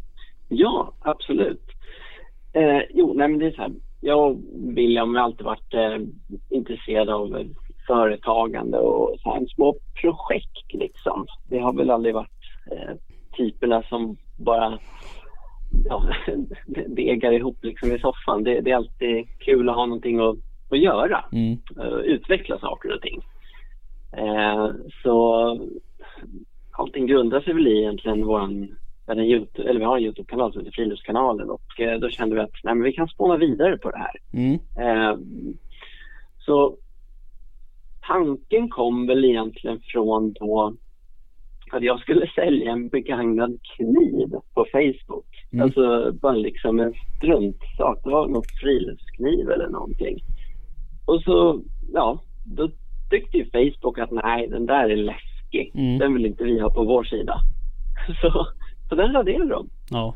Ja, 0.49 0.93
absolut. 1.01 1.63
Eh, 2.53 2.81
jo, 2.91 3.15
nej 3.17 3.29
men 3.29 3.39
det 3.39 3.47
är 3.47 3.51
så 3.51 3.63
här. 3.63 3.73
Jag 4.01 4.31
och 4.31 4.37
William 4.55 5.15
har 5.15 5.23
alltid 5.23 5.47
varit 5.47 5.75
eh, 5.75 5.99
intresserade 6.51 7.15
av 7.15 7.45
företagande 7.87 8.79
och 8.79 9.21
så 9.21 9.35
här, 9.35 9.47
små 9.47 9.77
projekt 10.01 10.73
liksom. 10.75 11.27
Det 11.49 11.59
har 11.59 11.73
väl 11.73 11.91
aldrig 11.91 12.15
varit 12.15 12.43
eh, 12.73 12.95
typerna 13.37 13.83
som 13.83 14.17
bara 14.37 14.79
ja, 15.85 16.03
degar 16.87 17.33
ihop 17.33 17.57
liksom 17.63 17.93
i 17.93 17.99
soffan. 17.99 18.45
Det, 18.45 18.61
det 18.61 18.71
är 18.71 18.77
alltid 18.77 19.27
kul 19.39 19.69
att 19.69 19.77
ha 19.77 19.87
någonting 19.87 20.21
att, 20.21 20.37
att 20.71 20.79
göra. 20.79 21.25
Mm. 21.33 21.59
eh, 21.81 21.99
utveckla 21.99 22.59
saker 22.59 22.95
och 22.95 23.03
ting. 23.03 23.23
Eh, 24.17 24.71
så 25.03 25.69
allting 26.73 27.07
grundar 27.07 27.41
sig 27.41 27.55
väl 27.55 27.67
i 27.67 27.79
egentligen 27.79 28.27
våran 28.27 28.77
en 29.17 29.25
YouTube, 29.25 29.69
eller 29.69 29.81
vi 29.81 29.87
har 29.87 29.97
en 29.97 30.05
Youtube-kanal 30.05 30.53
som 30.53 30.61
heter 30.61 30.73
Friluftskanalen 30.75 31.51
och 31.51 31.81
eh, 31.81 31.99
då 31.99 32.11
kände 32.11 32.35
vi 32.35 32.41
att 32.41 32.65
nej, 32.65 32.75
men 32.75 32.85
vi 32.85 32.93
kan 32.93 33.09
spåna 33.09 33.37
vidare 33.37 33.79
på 33.79 33.91
det 33.91 33.99
här. 33.99 34.17
Mm. 34.33 34.55
Eh, 34.55 35.19
så 36.39 36.77
tanken 38.07 38.69
kom 38.69 39.07
väl 39.07 39.25
egentligen 39.25 39.81
från 39.93 40.33
då 40.33 40.75
att 41.73 41.83
jag 41.83 42.01
skulle 42.01 42.27
sälja 42.35 42.73
en 42.73 42.89
begagnad 42.89 43.59
kniv 43.77 44.31
på 44.55 44.67
Facebook. 44.73 45.27
Mm. 45.53 45.65
Alltså 45.65 46.13
bara 46.13 46.33
liksom 46.33 46.81
en 46.81 46.95
struntsak. 47.17 48.01
Det 48.05 48.11
var 48.11 48.29
någon 48.29 48.43
friluftskniv 48.61 49.51
eller 49.51 49.69
någonting. 49.69 50.19
Och 51.07 51.23
så, 51.23 51.63
ja, 51.93 52.23
då 52.45 52.71
tyckte 53.11 53.39
ju 53.39 53.45
Facebook 53.45 53.99
att 53.99 54.11
nej, 54.11 54.49
den 54.49 54.67
där 54.67 54.89
är 54.89 54.97
läskig. 54.97 55.73
Mm. 55.75 55.99
Den 55.99 56.15
vill 56.15 56.27
inte 56.27 56.45
vi 56.45 56.61
ha 56.61 56.71
på 56.71 56.85
vår 56.85 57.05
sida. 57.05 57.41
Så, 58.21 58.47
så 58.89 58.95
den 58.95 59.13
raderade 59.13 59.51
de. 59.51 59.69
Ja. 59.91 60.15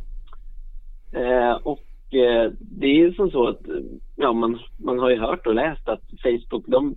Eh, 1.13 1.53
och 1.53 2.15
eh, 2.15 2.53
det 2.61 2.87
är 2.87 2.95
ju 2.95 3.15
som 3.15 3.31
så 3.31 3.49
att 3.49 3.69
eh, 3.69 3.75
ja, 4.17 4.33
man, 4.33 4.59
man 4.77 4.99
har 4.99 5.11
ju 5.11 5.19
hört 5.19 5.47
och 5.47 5.55
läst 5.55 5.89
att 5.89 6.03
Facebook 6.23 6.65
de 6.67 6.97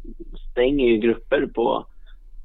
stänger 0.51 0.85
ju 0.85 0.97
grupper 0.97 1.47
på, 1.47 1.85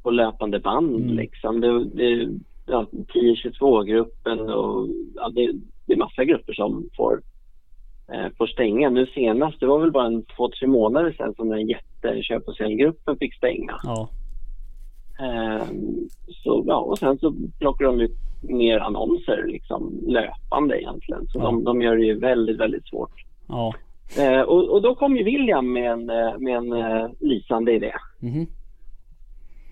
på 0.02 0.10
löpande 0.10 0.60
band. 0.60 0.96
Mm. 0.96 1.16
Liksom. 1.16 1.60
Det, 1.60 1.84
det, 1.84 2.28
ja, 2.66 2.86
10-22-gruppen 2.92 4.40
och 4.40 4.88
ja, 5.14 5.30
det, 5.34 5.52
det 5.86 5.92
är 5.92 5.98
massa 5.98 6.24
grupper 6.24 6.52
som 6.52 6.88
får, 6.96 7.22
eh, 8.12 8.26
får 8.38 8.46
stänga. 8.46 8.90
Nu 8.90 9.06
senast, 9.06 9.60
det 9.60 9.66
var 9.66 9.80
väl 9.80 9.92
bara 9.92 10.06
en 10.06 10.22
två, 10.22 10.48
tre 10.48 10.68
månader 10.68 11.12
sedan 11.12 11.34
som 11.34 11.48
den 11.48 11.68
jätteköp 11.68 12.48
och 12.48 12.56
säljgruppen 12.56 13.16
fick 13.16 13.34
stänga. 13.34 13.76
Ja. 13.82 14.10
Ehm, 15.20 16.08
så, 16.28 16.64
ja, 16.66 16.76
och 16.76 16.98
sen 16.98 17.18
så 17.18 17.34
plockar 17.58 17.84
de 17.84 18.00
ut 18.00 18.16
mer 18.42 18.78
annonser 18.78 19.44
liksom, 19.46 20.00
löpande 20.06 20.80
egentligen. 20.82 21.26
Så 21.26 21.38
Ja. 21.38 21.42
de, 21.44 21.64
de 21.64 21.82
gör 21.82 21.96
det 21.96 22.04
ju 22.04 22.18
väldigt, 22.18 22.56
väldigt 22.60 22.86
svårt. 22.88 23.12
Ja. 23.48 23.74
Eh, 24.18 24.40
och, 24.40 24.68
och 24.70 24.82
då 24.82 24.94
kom 24.94 25.16
ju 25.16 25.24
William 25.24 25.72
med 25.72 25.90
en, 25.92 26.10
eh, 26.10 26.38
med 26.38 26.56
en 26.56 26.72
eh, 26.72 27.08
lysande 27.20 27.72
idé. 27.72 27.92
Mhm. 28.20 28.46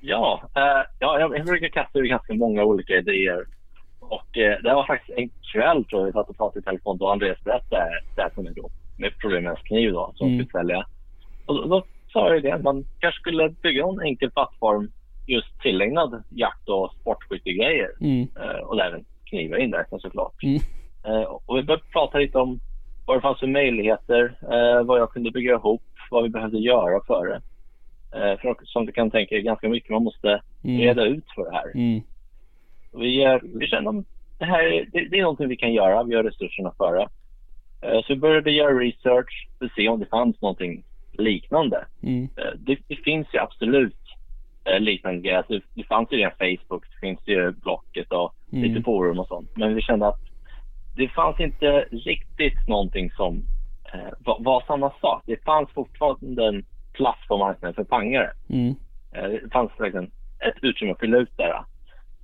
Ja, 0.00 0.42
eh, 0.56 0.86
ja 1.00 1.20
jag, 1.20 1.38
jag 1.38 1.46
brukar 1.46 1.68
kasta 1.68 1.98
ur 1.98 2.04
ganska 2.04 2.34
många 2.34 2.64
olika 2.64 2.92
idéer. 2.96 3.44
Och 4.00 4.38
eh, 4.38 4.58
det 4.62 4.74
var 4.74 4.86
faktiskt 4.86 5.18
en 5.18 5.30
kväll 5.52 5.84
tror 5.84 6.00
jag 6.00 6.06
vi 6.06 6.12
satt 6.12 6.28
och 6.28 6.36
pratade 6.36 6.60
i 6.60 6.62
telefon 6.62 6.98
då 6.98 7.08
Andreas 7.08 7.44
berättade 7.44 7.90
det 8.16 8.22
här 8.22 8.30
för 8.30 8.42
mig 8.42 8.52
då. 8.56 8.68
Med 8.98 9.12
problemet 9.20 9.42
med 9.42 9.50
hans 9.52 9.68
kniv 9.68 9.92
då 9.92 10.12
som 10.14 10.28
Mm. 10.28 10.46
skulle 10.46 10.60
sälja. 10.60 10.84
Och 11.46 11.54
då, 11.54 11.64
då 11.64 11.84
sa 12.12 12.34
jag 12.34 12.42
det 12.42 12.50
att 12.52 12.62
man 12.62 12.84
kanske 13.00 13.20
skulle 13.20 13.48
bygga 13.48 13.84
en 13.86 14.00
enkel 14.00 14.30
plattform 14.30 14.90
just 15.28 15.60
tillägnad 15.62 16.22
jakt 16.30 16.68
och 16.68 16.92
sportskyttegrejer. 17.00 17.90
Mm. 18.00 18.28
Eh, 18.40 18.60
och 18.62 18.80
även 18.80 19.04
knivar 19.24 19.56
inräknat 19.58 20.02
såklart. 20.02 20.42
Mm. 20.42 20.60
Eh, 21.04 21.22
och 21.22 21.58
vi 21.58 21.62
började 21.62 21.84
prata 21.92 22.18
lite 22.18 22.38
om 22.38 22.60
vad 23.06 23.16
det 23.16 23.20
fanns 23.20 23.38
för 23.40 23.46
möjligheter, 23.46 24.34
eh, 24.42 24.82
vad 24.84 25.00
jag 25.00 25.10
kunde 25.12 25.30
bygga 25.30 25.52
ihop, 25.54 25.82
vad 26.10 26.22
vi 26.22 26.28
behövde 26.28 26.58
göra 26.58 27.00
för 27.06 27.26
det. 27.26 27.40
För 28.42 28.56
som 28.64 28.86
du 28.86 28.92
kan 28.92 29.10
tänka 29.10 29.34
är 29.34 29.40
ganska 29.40 29.68
mycket 29.68 29.90
man 29.90 30.02
måste 30.04 30.40
Mm. 30.64 30.80
reda 30.80 31.04
ut 31.04 31.24
för 31.34 31.44
det 31.44 31.56
här. 31.56 31.70
Mm. 31.74 32.00
Vi, 32.92 33.38
vi 33.54 33.66
kände 33.66 33.90
om 33.90 34.04
det 34.38 34.44
här 34.44 34.62
är- 34.62 34.86
det, 34.92 35.08
det 35.08 35.18
är 35.18 35.22
någonting 35.22 35.48
vi 35.48 35.56
kan 35.56 35.72
göra, 35.72 36.02
vi 36.02 36.14
har 36.14 36.22
resurserna 36.22 36.72
för 36.78 36.94
det. 36.94 37.08
Så 38.02 38.04
vi 38.08 38.16
började 38.16 38.50
göra 38.50 38.78
research 38.78 39.48
för 39.58 39.66
att 39.66 39.72
se 39.72 39.88
om 39.88 40.00
det 40.00 40.06
fanns 40.06 40.40
någonting 40.42 40.84
liknande. 41.12 41.84
Mm. 42.02 42.28
Det, 42.58 42.78
det 42.88 42.96
finns 42.96 43.26
ju 43.34 43.38
absolut 43.38 43.96
liknande 44.78 45.20
grejer. 45.20 45.36
Alltså, 45.36 45.60
det, 45.74 45.84
fanns 45.84 46.12
ju 46.12 46.16
redan 46.16 46.32
Facebook, 46.38 46.84
det 46.90 47.06
finns 47.06 47.20
ju 47.24 47.52
Blocket 47.52 48.12
och 48.12 48.34
Mm. 48.52 48.64
lite 48.68 48.82
forum 48.84 49.18
och 49.18 49.26
sånt. 49.26 49.50
Men 49.56 49.74
vi 49.74 49.82
kände 49.82 50.06
att 50.06 50.20
det 50.96 51.08
fanns 51.08 51.40
inte 51.40 51.86
riktigt 51.90 52.68
någonting 52.68 53.10
som 53.10 53.44
eh, 53.94 54.12
var, 54.18 54.36
var 54.40 54.64
samma 54.66 54.90
sak. 55.00 55.22
Det 55.26 55.44
fanns 55.44 55.70
fortfarande 55.70 56.46
en 56.46 56.64
plats 56.92 57.28
på 57.28 57.38
marknaden 57.38 57.74
för 57.74 57.84
pangare. 57.84 58.30
Mm. 58.48 58.74
Eh, 59.12 59.28
det 59.28 59.52
fanns 59.52 59.70
verkligen 59.78 60.10
ett 60.38 60.54
utrymme 60.62 60.92
att 60.92 61.00
fylla 61.00 61.18
ut 61.18 61.36
där. 61.36 61.62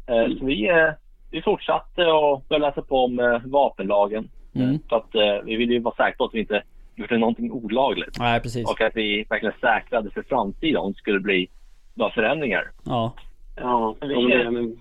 Eh, 0.06 0.38
så 0.38 0.44
vi, 0.44 0.68
eh, 0.68 0.90
vi 1.30 1.42
fortsatte 1.42 2.04
och 2.04 2.44
började 2.48 2.66
läsa 2.66 2.82
på 2.82 3.04
om 3.04 3.18
eh, 3.20 3.38
vapenlagen. 3.44 4.28
Mm. 4.54 4.70
Eh, 4.70 4.80
för 4.88 4.96
att 4.96 5.14
eh, 5.14 5.44
vi 5.44 5.56
ville 5.56 5.72
ju 5.72 5.80
vara 5.80 5.94
säkra 5.94 6.16
på 6.16 6.24
att 6.24 6.34
vi 6.34 6.40
inte 6.40 6.62
gjorde 6.96 7.18
någonting 7.18 7.52
olagligt. 7.52 8.18
Nej, 8.18 8.40
precis. 8.40 8.70
Och 8.70 8.80
att 8.80 8.96
vi 8.96 9.26
verkligen 9.30 9.54
säkrade 9.60 10.10
för 10.10 10.22
framtiden 10.22 10.76
om 10.76 10.92
det 10.92 10.98
skulle 10.98 11.20
bli 11.20 11.48
några 11.94 12.12
förändringar. 12.12 12.70
Ja. 12.84 13.12
Ja, 13.56 13.76
om 14.00 14.28
det 14.28 14.38
där 14.38 14.50
med, 14.50 14.76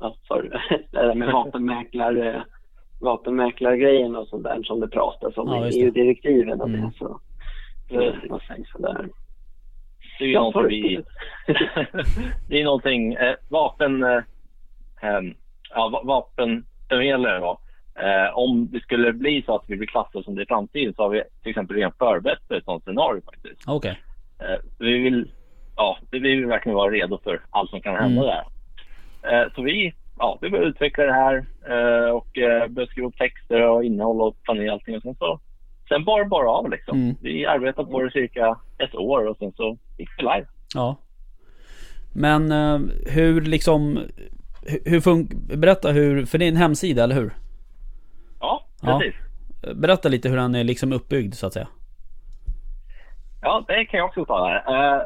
ja, 0.00 0.14
sorry, 0.28 0.48
det 0.90 0.98
där 0.98 1.14
med 1.14 1.32
vapenmäklar, 1.32 2.16
eh, 2.26 2.42
vapenmäklargrejen 3.00 4.16
och 4.16 4.28
sånt 4.28 4.42
där 4.44 4.62
som 4.62 4.80
det 4.80 4.88
pratas 4.88 5.36
om 5.36 5.48
Ja, 5.48 5.68
i. 5.68 5.80
EU-direktiven 5.82 6.60
och 6.60 6.68
Mm. 6.68 6.80
det. 6.80 6.92
Så, 6.98 7.20
så, 7.88 8.12
vad 8.28 8.42
sägs 8.42 8.70
det 8.76 8.82
där? 8.82 9.08
Det 10.18 10.24
är 10.24 10.28
ju 10.28 10.32
Ja, 10.34 10.64
vi... 10.68 11.02
det 12.48 12.60
är 12.60 12.64
någonting, 12.64 13.14
eh, 13.14 13.34
vapen... 13.48 14.02
Eh, 14.02 14.20
ja, 15.70 15.88
va- 15.88 16.02
vapenförmedlare 16.04 17.38
då. 17.38 17.58
Eh, 17.94 18.38
om 18.38 18.68
det 18.72 18.80
skulle 18.80 19.12
bli 19.12 19.42
så 19.46 19.54
att 19.54 19.64
vi 19.66 19.76
blir 19.76 19.86
klassade 19.88 20.24
som 20.24 20.34
det 20.34 20.42
i 20.42 20.46
framtiden 20.46 20.94
så 20.94 21.02
har 21.02 21.08
vi 21.10 21.22
till 21.42 21.50
exempel 21.50 21.76
redan 21.76 21.92
förberett 21.98 22.38
för 22.48 22.54
ett 22.54 22.64
sådant 22.64 22.84
scenario 22.84 23.20
faktiskt. 23.24 23.62
Okej. 23.68 24.00
Eh, 24.38 24.58
vi 24.78 24.98
vill, 24.98 25.30
ja, 25.76 25.98
vi 26.10 26.18
vill 26.18 26.46
verkligen 26.46 26.76
vara 26.76 26.90
redo 26.92 27.18
för 27.24 27.40
allt 27.50 27.70
som 27.70 27.80
kan 27.80 27.94
hända 27.96 28.22
Mm. 28.22 28.34
där. 28.34 28.44
Eh, 29.42 29.52
så 29.54 29.62
vi, 29.62 29.94
ja, 30.18 30.38
vi 30.42 30.50
började 30.50 30.68
utveckla 30.70 31.04
det 31.04 31.12
här 31.12 31.44
eh, 31.68 32.10
och 32.10 32.38
eh, 32.38 32.68
började 32.68 32.90
skriva 32.92 33.08
upp 33.08 33.16
texter 33.16 33.68
och 33.68 33.84
innehåll 33.84 34.20
och 34.20 34.42
planera 34.42 34.72
allting 34.72 34.96
och 34.96 35.02
sen 35.02 35.14
så 35.14 35.40
Sen 35.88 36.04
bara 36.04 36.24
bara 36.24 36.48
av 36.50 36.70
liksom. 36.70 36.98
Mm. 37.02 37.14
Vi 37.20 37.46
arbetade 37.46 37.90
på 37.90 38.02
det 38.02 38.10
cirka 38.10 38.58
ett 38.78 38.94
år 38.94 39.26
och 39.28 39.36
sen 39.36 39.52
så 39.52 39.78
gick 39.98 40.08
vi 40.18 40.22
live. 40.22 40.46
Ja. 40.74 40.96
Men 42.14 42.50
hur 43.06 43.40
liksom... 43.40 43.98
Hur, 44.84 45.00
fun- 45.00 45.56
Berätta 45.56 45.90
hur... 45.92 46.26
För 46.26 46.38
det 46.38 46.44
är 46.44 46.48
en 46.48 46.56
hemsida, 46.56 47.04
eller 47.04 47.14
hur? 47.14 47.32
Ja, 48.40 48.66
Ja. 48.82 48.98
precis. 48.98 49.14
Berätta 49.76 50.08
lite 50.08 50.28
hur 50.28 50.36
den 50.36 50.54
är 50.54 50.64
liksom 50.64 50.92
uppbyggd 50.92 51.34
så 51.34 51.46
att 51.46 51.52
säga. 51.52 51.68
Ja, 53.42 53.64
det 53.68 53.84
kan 53.84 53.98
jag 53.98 54.06
också 54.08 54.24
ta 54.24 54.46
här. 54.48 54.56
Eh, 54.96 55.02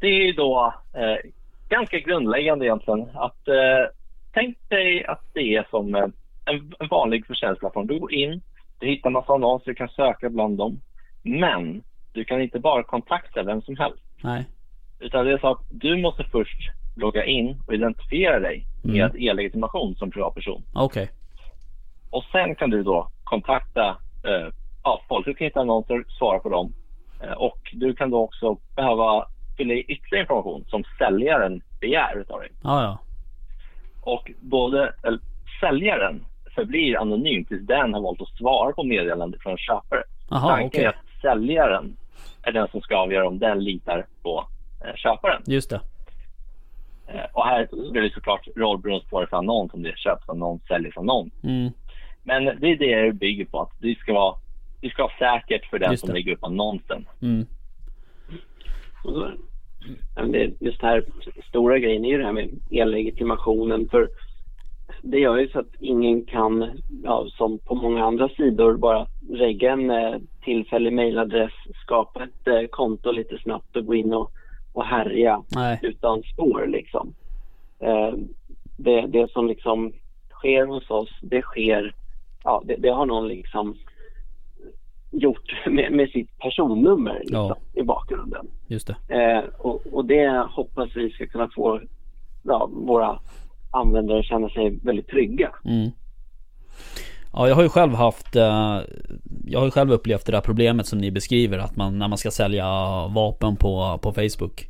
det 0.00 0.06
är 0.06 0.26
ju 0.26 0.32
då 0.32 0.74
eh, 0.94 1.30
ganska 1.68 1.98
grundläggande 1.98 2.64
egentligen 2.64 3.08
att 3.14 3.48
eh, 3.48 3.84
tänk 4.32 4.58
dig 4.68 5.04
att 5.04 5.24
det 5.34 5.56
är 5.56 5.66
som 5.70 5.94
eh, 5.94 6.06
en, 6.44 6.72
en 6.78 6.88
vanlig 6.90 7.26
försäljningsplattform. 7.26 7.86
Du 7.86 7.98
går 7.98 8.12
in, 8.14 8.42
du 8.78 8.86
hittar 8.86 9.10
massa 9.10 9.32
annonser, 9.32 9.66
du 9.70 9.74
kan 9.74 9.88
söka 9.88 10.30
bland 10.30 10.58
dem. 10.58 10.80
Men 11.22 11.82
du 12.12 12.24
kan 12.24 12.42
inte 12.42 12.58
bara 12.58 12.82
kontakta 12.82 13.42
vem 13.42 13.62
som 13.62 13.76
helst. 13.76 14.02
Nej. 14.22 14.44
Utan 15.00 15.24
det 15.26 15.32
är 15.32 15.38
så 15.38 15.48
att 15.48 15.60
du 15.70 15.96
måste 15.96 16.24
först 16.24 16.58
logga 16.96 17.24
in 17.24 17.60
och 17.66 17.74
identifiera 17.74 18.40
dig 18.40 18.66
med 18.82 19.10
Mm. 19.10 19.22
e-legitimation 19.28 19.94
som 19.94 20.10
privatperson. 20.10 20.62
Okej. 20.74 21.10
Och 22.10 22.24
sen 22.32 22.54
kan 22.54 22.70
du 22.70 22.82
då 22.82 23.10
kontakta 23.24 23.88
eh, 24.24 24.48
ja, 24.84 25.00
folk. 25.08 25.26
Du 25.26 25.34
kan 25.34 25.44
hitta 25.44 25.60
annonser, 25.60 26.04
svara 26.18 26.38
på 26.38 26.48
dem. 26.48 26.72
Eh, 27.22 27.32
och 27.32 27.58
du 27.72 27.94
kan 27.94 28.10
då 28.10 28.18
också 28.18 28.58
behöva 28.76 29.26
fylla 29.56 29.74
i 29.74 29.80
ytterligare 29.80 30.22
information 30.22 30.64
som 30.68 30.84
säljaren 30.98 31.62
begär 31.80 32.18
utav 32.18 32.40
dig. 32.40 32.48
Ja, 32.62 32.82
ja. 32.82 32.98
Och 34.02 34.30
både 34.40 34.92
säljaren 35.60 36.24
förblir 36.54 36.98
anonym 36.98 37.44
tills 37.44 37.66
den 37.66 37.94
har 37.94 38.00
valt 38.00 38.20
att 38.20 38.36
svara 38.38 38.72
på 38.72 38.82
meddelande 38.84 39.38
från 39.38 39.56
köpare. 39.56 40.02
Jaha, 40.30 40.48
Tanken 40.48 40.66
okej. 40.66 40.84
är 40.84 40.88
att 40.88 41.20
säljaren 41.22 41.96
är 42.42 42.52
den 42.52 42.68
som 42.68 42.80
ska 42.80 42.96
avgöra 42.96 43.28
om 43.28 43.38
den 43.38 43.64
litar 43.64 44.06
på 44.22 44.46
eh, 44.84 44.94
köparen. 44.94 45.42
Just 45.46 45.70
det. 45.70 45.80
Eh, 47.08 47.24
och 47.32 47.44
här 47.44 47.68
blir 47.92 48.02
det 48.02 48.14
såklart 48.14 48.48
rollberoende 48.56 49.06
på 49.06 49.16
vad 49.16 49.22
det 49.22 49.26
är 49.26 49.30
för 49.30 49.36
annons, 49.36 49.74
om 49.74 49.82
det 49.82 49.88
är 49.88 49.96
köpsannons, 49.96 50.62
säljsannons. 50.68 51.32
Mm. 51.42 51.72
Men 52.22 52.44
det 52.44 52.66
är 52.66 52.76
det 52.76 53.02
det 53.02 53.12
bygger 53.12 53.44
på, 53.44 53.60
att 53.60 53.72
det 53.80 53.98
ska 53.98 54.12
vara, 54.12 54.34
det 54.80 54.90
ska 54.90 55.02
vara 55.02 55.12
säkert 55.18 55.70
för 55.70 55.78
den 55.78 55.90
Just 55.90 56.00
som 56.00 56.06
det. 56.08 56.14
lägger 56.14 56.32
upp 56.32 56.44
annonsen. 56.44 57.06
Mm. 57.22 57.46
Och 59.04 59.12
så- 59.12 59.32
just 60.60 60.82
här 60.82 61.04
stora 61.48 61.78
grejen 61.78 62.04
är 62.04 62.08
ju 62.08 62.18
det 62.18 62.24
här 62.24 62.32
med 62.32 62.50
e-legitimationen. 62.70 63.88
För 63.88 64.08
det 65.02 65.18
gör 65.18 65.36
ju 65.36 65.48
så 65.48 65.58
att 65.58 65.74
ingen 65.78 66.24
kan, 66.24 66.70
ja, 67.04 67.26
som 67.30 67.58
på 67.58 67.74
många 67.74 68.04
andra 68.04 68.28
sidor, 68.28 68.76
bara 68.76 69.06
regga 69.30 69.72
en 69.72 69.90
eh, 69.90 70.14
tillfällig 70.44 70.92
mejladress, 70.92 71.52
skapa 71.84 72.24
ett 72.24 72.46
eh, 72.46 72.68
konto 72.70 73.12
lite 73.12 73.38
snabbt 73.38 73.76
och 73.76 73.86
gå 73.86 73.94
in 73.94 74.14
och, 74.14 74.30
och 74.72 74.84
härja 74.84 75.42
Nej. 75.54 75.78
utan 75.82 76.22
spår 76.22 76.66
liksom. 76.66 77.14
Eh, 77.80 78.12
det, 78.76 79.06
det 79.06 79.30
som 79.30 79.48
liksom 79.48 79.92
sker 80.30 80.66
hos 80.66 80.90
oss, 80.90 81.10
det 81.22 81.42
sker 81.42 81.94
ja, 82.44 82.62
det, 82.64 82.76
det 82.78 82.88
har 82.88 83.06
någon 83.06 83.28
liksom 83.28 83.76
gjort 85.10 85.66
med, 85.66 85.92
med 85.92 86.08
sitt 86.10 86.38
personnummer 86.38 87.18
liksom, 87.20 87.36
Ja. 87.36 87.56
i 87.74 87.82
bakgrunden. 87.82 88.46
Just 88.66 88.86
det. 88.86 89.14
Eh, 89.22 89.44
och, 89.58 89.82
och 89.92 90.04
det 90.04 90.46
hoppas 90.50 90.88
vi 90.94 91.10
ska 91.10 91.26
kunna 91.26 91.48
få 91.54 91.80
ja, 92.42 92.70
våra 92.72 93.18
användare 93.70 94.18
att 94.18 94.24
känna 94.24 94.48
sig 94.48 94.78
väldigt 94.82 95.08
trygga. 95.08 95.50
Mm. 95.64 95.90
Ja, 97.32 97.48
jag 97.48 97.54
har 97.54 97.62
ju 97.62 97.68
själv 97.68 97.94
haft 97.94 98.36
eh, 98.36 98.78
Jag 99.46 99.58
har 99.58 99.64
ju 99.64 99.70
själv 99.70 99.92
upplevt 99.92 100.26
det 100.26 100.32
där 100.32 100.40
problemet 100.40 100.86
som 100.86 100.98
ni 100.98 101.10
beskriver 101.10 101.58
att 101.58 101.76
man 101.76 101.98
när 101.98 102.08
man 102.08 102.18
ska 102.18 102.30
sälja 102.30 102.66
vapen 103.14 103.56
på, 103.56 103.98
på 104.02 104.12
Facebook 104.12 104.69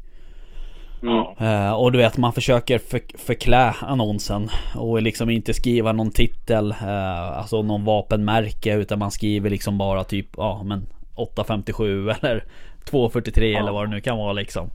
Mm. 1.02 1.24
Eh, 1.38 1.72
och 1.72 1.92
du 1.92 1.98
vet 1.98 2.16
man 2.16 2.32
försöker 2.32 2.78
för, 2.78 3.00
förklä 3.18 3.74
annonsen 3.80 4.48
och 4.76 5.02
liksom 5.02 5.30
inte 5.30 5.54
skriva 5.54 5.92
någon 5.92 6.10
titel, 6.10 6.70
eh, 6.70 7.38
alltså 7.38 7.62
någon 7.62 7.84
vapenmärke 7.84 8.74
utan 8.76 8.98
man 8.98 9.10
skriver 9.10 9.50
liksom 9.50 9.78
bara 9.78 10.04
typ, 10.04 10.26
ja 10.36 10.62
men 10.64 10.86
857 11.14 12.10
eller 12.10 12.44
243 12.90 13.54
eller 13.54 13.72
vad 13.72 13.86
det 13.86 13.90
nu 13.90 14.00
kan 14.00 14.18
vara 14.18 14.32
liksom. 14.32 14.70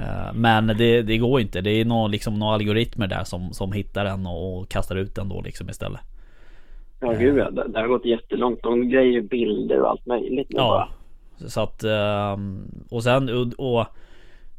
Eh, 0.00 0.34
men 0.34 0.66
det, 0.66 1.02
det 1.02 1.18
går 1.18 1.40
inte, 1.40 1.60
det 1.60 1.70
är 1.70 1.84
nog 1.84 2.10
liksom 2.10 2.34
några 2.34 2.54
algoritmer 2.54 3.06
där 3.06 3.24
som, 3.24 3.52
som 3.52 3.72
hittar 3.72 4.04
den 4.04 4.26
och, 4.26 4.58
och 4.58 4.68
kastar 4.68 4.96
ut 4.96 5.14
den 5.14 5.28
då 5.28 5.42
liksom 5.42 5.70
istället. 5.70 6.00
Ja, 7.00 7.12
gud 7.12 7.38
ja. 7.38 7.50
Det, 7.50 7.68
det 7.68 7.78
har 7.80 7.86
gått 7.86 8.04
jättelångt. 8.04 8.62
De 8.62 8.88
grejer 8.88 9.20
bilder 9.20 9.80
och 9.80 9.90
allt 9.90 10.06
möjligt 10.06 10.48
nu 10.50 10.56
Ja. 10.56 10.68
bara. 10.68 11.48
Så 11.48 11.60
att, 11.60 11.84
och 12.90 13.02
sen 13.02 13.28
och, 13.28 13.76
och, 13.76 13.86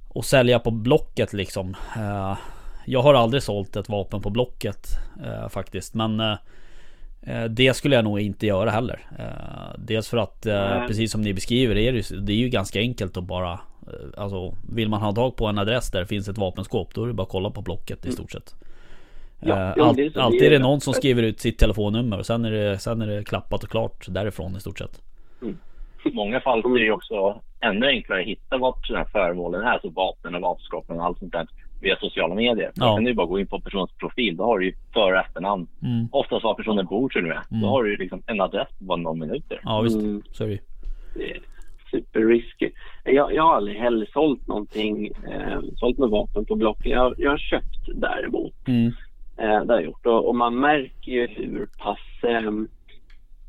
och 0.09 0.25
sälja 0.25 0.59
på 0.59 0.71
Blocket 0.71 1.33
liksom. 1.33 1.75
Eh, 1.97 2.37
Jag 2.85 3.01
har 3.01 3.13
aldrig 3.13 3.43
sålt 3.43 3.75
ett 3.75 3.89
vapen 3.89 4.21
på 4.21 4.29
Blocket 4.29 4.87
eh, 5.25 5.49
faktiskt. 5.49 5.93
Men 5.93 6.19
eh, 6.19 7.43
det 7.49 7.73
skulle 7.73 7.95
jag 7.95 8.03
nog 8.03 8.19
inte 8.19 8.45
göra 8.47 8.69
heller. 8.69 8.99
Dels 9.77 10.09
för 10.09 10.17
att, 10.17 10.45
precis 10.87 11.11
som 11.11 11.21
ni 11.21 11.33
beskriver, 11.33 11.75
det 11.75 11.81
är, 11.87 11.93
ju- 11.93 12.19
det 12.19 12.31
är 12.33 12.37
ju 12.37 12.49
ganska 12.49 12.79
enkelt 12.79 13.17
att 13.17 13.23
bara 13.23 13.59
Alltså 14.17 14.55
vill 14.73 14.89
man 14.89 15.01
ha 15.01 15.11
tag 15.13 15.35
på 15.35 15.45
en 15.47 15.59
adress 15.59 15.91
där 15.91 15.99
det 15.99 16.05
finns 16.07 16.27
ett 16.27 16.37
vapenskåp 16.37 16.93
Då 16.93 17.03
är 17.03 17.07
det 17.07 17.13
bara 17.13 17.23
att 17.23 17.29
kolla 17.29 17.49
på 17.49 17.61
Blocket 17.61 18.05
i 18.05 18.11
stort 18.11 18.31
sett. 18.31 18.55
Ja, 19.39 19.73
allt- 19.83 19.97
det 19.97 20.03
är 20.05 20.19
alltid 20.19 20.43
är 20.43 20.49
det 20.49 20.59
någon 20.59 20.81
som 20.81 20.93
skriver 20.93 21.23
ut 21.23 21.39
sitt 21.39 21.57
telefonnummer 21.59 22.17
och 22.19 22.25
sen 22.25 22.45
är 22.45 22.51
det, 22.51 22.79
sen 22.79 23.01
är 23.01 23.07
det 23.07 23.23
klappat 23.23 23.63
och 23.63 23.69
klart 23.69 24.05
därifrån 24.09 24.55
i 24.55 24.59
stort 24.59 24.79
sett. 24.79 25.01
I 26.03 26.11
många 26.13 26.39
fall 26.39 26.61
så 26.61 26.75
är 26.75 26.79
det 26.79 26.91
också 26.91 27.41
ännu 27.59 27.87
enklare 27.87 28.21
att 28.21 28.27
hitta 28.27 28.57
vart 28.57 28.87
den 28.87 28.97
här 28.97 29.05
föremålen 29.05 29.61
är, 29.61 29.71
alltså 29.71 29.89
vapen 29.89 30.35
och 30.35 30.41
vapenskåpen 30.41 30.99
och 30.99 31.05
allt 31.05 31.19
sånt 31.19 31.31
där 31.31 31.47
via 31.81 31.95
sociala 31.95 32.35
medier. 32.35 32.71
Ja. 32.75 32.85
Då 32.89 32.95
kan 32.95 33.03
du 33.03 33.13
bara 33.13 33.27
gå 33.27 33.39
in 33.39 33.47
på 33.47 33.59
personens 33.59 33.91
profil, 33.91 34.37
då 34.37 34.43
har 34.43 34.59
du 34.59 34.65
ju 34.65 34.73
för 34.93 35.13
och 35.13 35.19
efternamn. 35.19 35.67
Mm. 35.83 36.07
Oftast 36.11 36.43
var 36.43 36.53
personen 36.53 36.85
bor 36.85 37.09
till 37.09 37.21
och 37.21 37.27
med. 37.27 37.41
Mm. 37.51 37.61
Då 37.61 37.67
har 37.67 37.83
du 37.83 37.91
ju 37.91 37.97
liksom 37.97 38.23
en 38.25 38.41
adress 38.41 38.67
på 38.79 38.83
bara 38.85 38.97
någon 38.97 39.19
minuter. 39.19 39.59
Ja 39.63 39.81
visst, 39.81 39.95
Mm. 40.01 40.23
så 40.31 40.43
är 40.43 40.47
det. 40.47 40.59
Det 41.15 41.31
är 41.31 41.39
superrisky. 41.91 42.69
Jag, 43.03 43.33
jag 43.33 43.43
har 43.43 43.55
aldrig 43.55 43.77
heller 43.77 44.09
sålt 44.13 44.47
någonting, 44.47 45.05
eh, 45.31 45.59
sålt 45.75 45.97
med 45.97 46.09
vapen 46.09 46.45
på 46.45 46.55
Blocket. 46.55 46.85
Jag, 46.91 47.13
jag 47.17 47.29
har 47.31 47.37
köpt 47.37 47.85
däremot. 47.95 48.67
Mm. 48.67 48.87
Eh, 49.37 49.65
det 49.65 49.73
har 49.73 49.79
jag 49.79 49.83
gjort. 49.83 50.05
Och, 50.05 50.27
och 50.27 50.35
man 50.35 50.59
märker 50.59 51.11
ju 51.11 51.27
hur 51.27 51.65
pass 51.77 52.23
eh, 52.23 52.51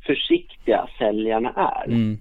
försiktiga 0.06 0.88
säljarna 0.98 1.50
är. 1.52 1.84
Mm. 1.86 2.18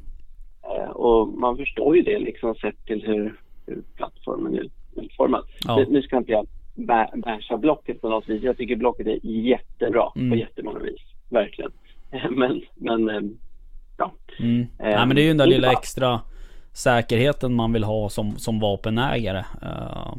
Eh, 0.78 0.90
och 0.90 1.28
man 1.28 1.58
förstår 1.58 1.96
ju 1.98 2.02
det 2.02 2.20
liksom 2.20 2.56
sett 2.56 2.86
till 2.86 3.04
hur, 3.06 3.40
hur 3.66 3.82
plattformen 3.96 4.56
är 4.56 4.64
utformad. 5.02 5.44
Ja. 5.68 5.76
Nu, 5.76 5.86
nu 5.90 6.02
ska 6.02 6.18
inte 6.18 6.32
jag 6.32 6.48
bä- 6.76 7.22
basha 7.22 7.58
Blocket 7.58 8.02
på 8.02 8.10
något 8.10 8.30
vis. 8.30 8.44
Jag 8.44 8.58
tycker 8.58 8.76
Blocket 8.76 9.08
är 9.08 9.20
jättebra 9.24 10.12
Mm. 10.16 10.30
på 10.30 10.36
jättemånga 10.36 10.80
vis. 10.80 11.02
Verkligen. 11.30 11.72
Men, 12.30 12.62
men 12.76 13.10
eh, 13.10 13.22
ja. 13.98 14.12
Mm. 14.40 14.62
Eh, 14.62 14.68
Nej 14.80 15.06
men 15.08 15.16
det 15.16 15.22
är 15.22 15.24
ju 15.24 15.28
den 15.30 15.38
där 15.38 15.46
lilla 15.48 15.72
extra 15.72 16.22
säkerheten 16.74 17.54
man 17.54 17.74
vill 17.74 17.84
ha 17.84 18.10
som, 18.10 18.32
som 18.38 18.60
vapenägare. 18.60 19.44
eh, 19.62 20.14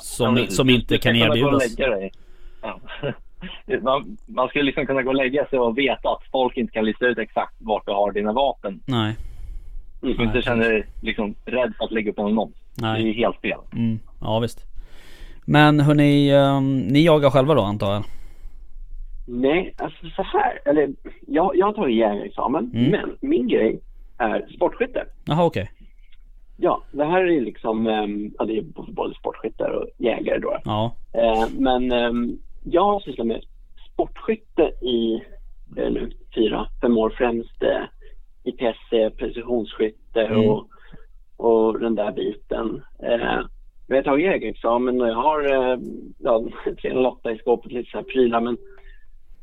som, 0.00 0.36
Ja, 0.36 0.46
som 0.48 0.70
inte 0.70 0.98
kan 0.98 1.16
erbjudas. 1.16 1.78
Ja. 2.62 2.80
Man, 3.82 4.16
man 4.26 4.48
ska 4.48 4.58
liksom 4.62 4.86
kunna 4.86 5.02
gå 5.02 5.08
och 5.08 5.14
lägga 5.14 5.46
sig 5.46 5.58
och 5.58 5.78
veta 5.78 6.08
att 6.08 6.22
folk 6.32 6.56
inte 6.56 6.72
kan 6.72 6.84
lista 6.84 7.06
ut 7.06 7.18
exakt 7.18 7.54
vart 7.58 7.86
du 7.86 7.92
har 7.92 8.12
dina 8.12 8.32
vapen. 8.32 8.80
Nej, 8.86 9.16
Du 10.00 10.14
får 10.14 10.24
inte 10.24 10.42
känna 10.42 10.64
dig 10.64 10.86
liksom 11.02 11.34
rädd 11.44 11.72
för 11.78 11.84
att 11.84 11.92
lägga 11.92 12.10
upp 12.10 12.18
en 12.18 12.24
annons. 12.26 12.54
Det 12.74 12.86
är 12.86 12.92
nej. 12.92 13.12
helt 13.12 13.36
fel. 13.40 13.58
Mm. 13.72 13.98
Ja 14.20 14.38
visst. 14.40 14.66
Men 15.44 15.80
hörni, 15.80 16.32
um, 16.34 16.78
ni 16.78 17.04
jagar 17.04 17.30
själva 17.30 17.54
då 17.54 17.60
antar 17.62 17.92
jag? 17.92 18.02
Nej, 19.26 19.74
alltså 19.78 20.06
så 20.16 20.22
här. 20.22 20.58
Eller, 20.64 20.88
jag, 21.26 21.56
jag 21.56 21.66
har 21.66 21.72
tagit 21.72 21.96
jägarexamen, 21.96 22.70
Mm. 22.74 22.90
men 22.90 23.16
min 23.20 23.48
grej 23.48 23.80
är 24.18 24.46
sportskytte. 24.56 25.04
Jaha 25.24 25.44
okej. 25.44 25.70
Ja, 26.56 26.82
det 26.92 27.04
här 27.04 27.22
är 27.26 27.40
liksom, 27.40 27.86
ehm, 27.86 28.30
ja 28.38 28.44
det 28.44 28.58
är 28.58 28.62
både 28.92 29.14
sportskyttar 29.14 29.70
och 29.70 29.88
jägare 29.98 30.38
då. 30.38 30.58
Ja. 30.64 30.94
Eh, 31.12 31.48
men 31.58 31.92
ehm, 31.92 32.38
jag 32.64 32.84
har 32.84 33.00
sysslat 33.00 33.26
med 33.26 33.42
sportskytte 33.92 34.62
i 34.86 35.22
nu, 35.76 36.10
fyra, 36.34 36.66
fem 36.82 36.98
år 36.98 37.14
främst 37.18 37.62
eh, 38.44 38.48
IPSC, 38.54 39.16
precisionsskytte 39.16 40.20
Mm. 40.26 40.48
och, 40.48 40.66
och 41.36 41.80
den 41.80 41.94
där 41.94 42.12
biten. 42.12 42.82
Eh, 43.02 43.38
jag 43.86 43.96
har 43.96 44.02
tagit 44.02 44.26
jägarexamen 44.26 45.00
och 45.00 45.08
jag 45.08 45.14
har 45.14 45.72
eh, 45.72 45.78
ja, 46.18 46.44
308 46.82 47.32
i 47.32 47.38
skåpet, 47.38 47.72
lite 47.72 47.90
så 47.90 47.96
här 47.96 48.04
prylar 48.04 48.40
men 48.40 48.56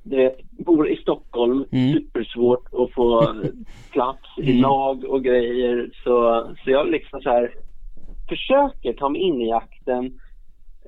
du 0.04 0.16
vet, 0.18 0.38
bor 0.52 0.90
i 0.90 0.96
Stockholm, 0.96 1.66
Mm. 1.72 1.94
supersvårt 1.94 2.66
att 2.74 2.94
få 2.94 3.36
plats 3.92 4.28
i 4.38 4.50
Mm. 4.50 4.62
lag 4.62 5.04
och 5.06 5.24
grejer. 5.24 5.90
Så, 6.04 6.48
så 6.64 6.72
jag 6.72 6.88
liksom 6.92 7.22
så 7.22 7.30
här 7.30 7.54
försöker 8.30 8.94
ta 8.94 9.10
mig 9.10 9.22
in 9.22 9.42
i 9.42 9.50
jakten. 9.50 10.06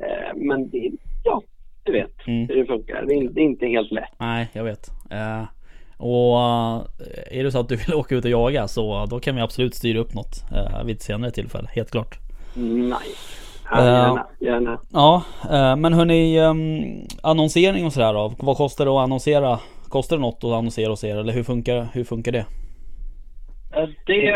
Eh, 0.02 0.36
men 0.36 0.70
det, 0.70 0.92
ja, 1.24 1.42
du 1.84 1.92
vet 1.92 2.28
Mm. 2.28 2.48
hur 2.48 2.56
det 2.56 2.66
funkar. 2.66 3.06
Det 3.08 3.14
är, 3.16 3.30
det 3.30 3.42
är 3.42 3.46
inte 3.46 3.66
helt 3.68 3.92
lätt. 3.92 4.14
Nej, 4.20 4.50
jag 4.54 4.64
vet. 4.64 4.88
Eh, 5.12 5.44
och 6.00 6.40
eh, 6.40 7.40
är 7.40 7.44
det 7.44 7.52
så 7.52 7.60
att 7.60 7.70
du 7.70 7.76
vill 7.76 7.94
åka 7.96 8.16
ut 8.16 8.26
och 8.26 8.32
jaga 8.32 8.68
så 8.68 9.06
då 9.06 9.20
kan 9.20 9.36
vi 9.36 9.42
absolut 9.42 9.76
styra 9.76 10.00
upp 10.00 10.14
något 10.14 10.44
uh, 10.52 10.84
vid 10.86 10.96
ett 10.96 11.02
senare 11.02 11.32
tillfälle. 11.32 11.70
Helt 11.76 11.92
klart. 11.92 12.20
Nice. 12.56 12.96
Ja, 13.72 13.78
Eh, 13.80 13.86
gärna, 13.86 14.28
gärna. 14.40 14.80
Ja, 14.94 15.24
eh, 15.52 15.76
men 15.76 15.94
hörni, 15.94 16.40
um, 16.40 17.08
annonsering 17.24 17.86
och 17.86 17.94
sådär 17.94 18.14
då? 18.14 18.34
Vad 18.40 18.58
kostar 18.58 18.86
det 18.86 18.92
att 18.92 19.04
annonsera? 19.04 19.60
Kostar 19.90 20.16
det 20.18 20.22
något 20.22 20.44
att 20.44 20.52
annonsera 20.54 20.90
hos 20.90 21.04
er? 21.04 21.18
Eller 21.18 21.34
hur 21.34 21.44
funkar, 21.44 21.88
hur 21.94 22.04
funkar 22.04 22.32
det? 22.32 22.46
Eh, 23.76 23.90
Det 24.06 24.34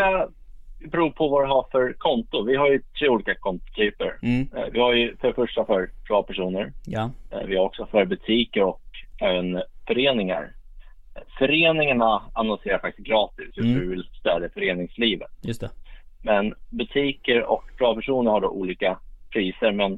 beror 0.91 1.09
på 1.09 1.27
vad 1.27 1.43
du 1.43 1.47
har 1.47 1.65
för 1.71 1.93
konto. 1.97 2.43
Vi 2.43 2.55
har 2.55 2.67
ju 2.69 2.81
tre 2.99 3.09
olika 3.09 3.35
kontotyper. 3.35 4.19
Mm, 4.21 4.47
Eh, 4.55 4.63
Vi 4.73 4.79
har 4.79 4.93
ju 4.93 5.17
för 5.17 5.27
det 5.27 5.33
första 5.33 5.65
för 5.65 5.89
privatpersoner. 6.07 6.73
ja. 6.85 7.09
Eh, 7.31 7.39
Vi 7.47 7.57
har 7.57 7.65
också 7.65 7.85
för 7.91 8.05
butiker 8.05 8.63
och 8.63 8.81
även 9.21 9.61
föreningar. 9.87 10.51
Föreningarna 11.37 12.21
annonserar 12.33 12.79
faktiskt 12.79 13.07
gratis 13.07 13.45
just 13.57 13.67
Mm. 13.67 13.79
vi 13.79 13.87
vill 13.87 14.03
stödja 14.19 14.49
föreningslivet. 14.53 15.31
Just 15.41 15.61
det. 15.61 15.69
Men 16.21 16.53
butiker 16.69 17.43
och 17.43 17.63
privatpersoner 17.77 18.31
har 18.31 18.41
då 18.41 18.47
olika 18.49 18.99
priser. 19.33 19.71
Men 19.71 19.93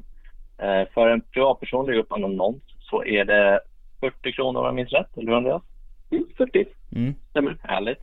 eh, 0.58 0.88
för 0.94 1.08
en 1.08 1.20
privatperson 1.20 1.86
lägga 1.86 2.00
upp 2.00 2.12
en 2.12 2.24
annons 2.24 2.62
så 2.80 3.04
är 3.04 3.24
det 3.24 3.60
40 4.00 4.32
kronor 4.32 4.60
om 4.60 4.66
jag 4.66 4.74
minns 4.74 4.92
rätt. 4.92 5.16
Eller 5.16 5.26
hur 5.28 5.36
Andreas? 5.36 5.62
Mm, 6.10 6.24
40, 6.36 6.64
Mm, 6.96 7.14
stämmer. 7.30 7.56
Härligt. 7.62 7.98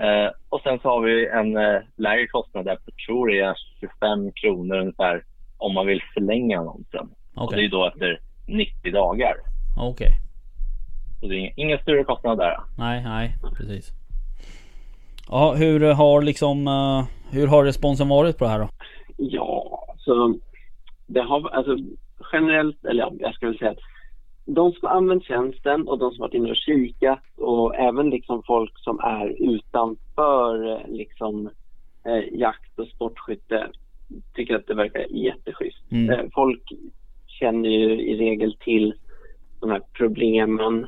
Eh, 0.00 0.30
och 0.48 0.60
sen 0.60 0.78
så 0.78 0.88
har 0.88 1.00
vi 1.00 1.26
en 1.28 1.56
eh, 1.56 1.80
lägre 1.96 2.26
kostnad 2.26 2.64
där 2.64 2.70
jag 2.72 2.96
tror 3.06 3.28
det 3.28 3.40
är 3.40 3.54
25 3.80 4.32
kronor 4.32 4.76
ungefär 4.78 5.24
om 5.56 5.74
man 5.74 5.86
vill 5.86 6.02
förlänga 6.14 6.58
annonsen. 6.58 7.08
Och 7.34 7.42
okej. 7.44 7.58
det 7.58 7.64
är 7.64 7.70
då 7.70 7.86
efter 7.86 8.20
90 8.46 8.92
dagar. 8.92 9.34
Okej. 9.78 10.06
Mm. 10.08 10.27
Så 11.20 11.26
det 11.26 11.34
är 11.34 11.52
ingen, 11.56 11.78
större 11.78 12.04
kostnad 12.04 12.38
där. 12.38 12.56
Nej, 12.78 13.04
nej, 13.04 13.34
precis. 13.56 13.92
Ja, 15.28 15.54
hur 15.54 15.94
har 15.94 16.22
liksom... 16.22 16.66
eh, 16.66 17.04
hur 17.30 17.46
har 17.46 17.64
responsen 17.64 18.08
varit 18.08 18.38
på 18.38 18.44
det 18.44 18.50
här 18.50 18.58
då? 18.58 18.68
Ja, 19.16 19.84
så 19.98 20.38
det 21.06 21.20
har 21.20 21.48
alltså 21.48 21.76
generellt, 22.32 22.84
eller 22.84 23.00
ja, 23.00 23.12
jag 23.18 23.34
ska 23.34 23.46
väl 23.46 23.58
säga 23.58 23.70
att 23.70 23.78
de 24.44 24.72
som 24.72 24.88
har 24.88 24.96
använt 24.96 25.24
tjänsten 25.24 25.88
och 25.88 25.98
de 25.98 26.10
som 26.10 26.20
har 26.20 26.28
varit 26.28 26.34
inne 26.34 26.50
och 26.50 26.56
kikat 26.56 27.24
och 27.36 27.76
även 27.76 28.10
liksom 28.10 28.42
folk 28.42 28.78
som 28.78 29.00
är 29.00 29.52
utanför 29.54 30.72
eh, 30.72 30.88
liksom 30.88 31.50
eh, 32.04 32.38
jakt 32.38 32.78
och 32.78 32.86
sportskytte 32.86 33.68
tycker 34.34 34.54
att 34.54 34.66
det 34.66 34.74
verkar 34.74 35.06
jätteschysst. 35.10 35.92
Mm. 35.92 36.10
Eh, 36.10 36.26
folk 36.34 36.62
känner 37.26 37.68
ju 37.68 38.00
i 38.00 38.16
regel 38.16 38.56
till 38.60 38.94
de 39.60 39.70
här 39.70 39.82
problemen 39.92 40.86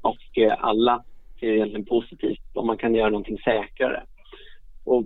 och 0.00 0.38
eh, 0.38 0.54
alla 0.64 1.04
ser 1.40 1.46
egentligen 1.46 1.86
positivt 1.86 2.40
om 2.54 2.66
man 2.66 2.76
kan 2.78 2.94
göra 2.94 3.10
någonting 3.10 3.38
säkrare. 3.38 4.02
Och 4.84 5.04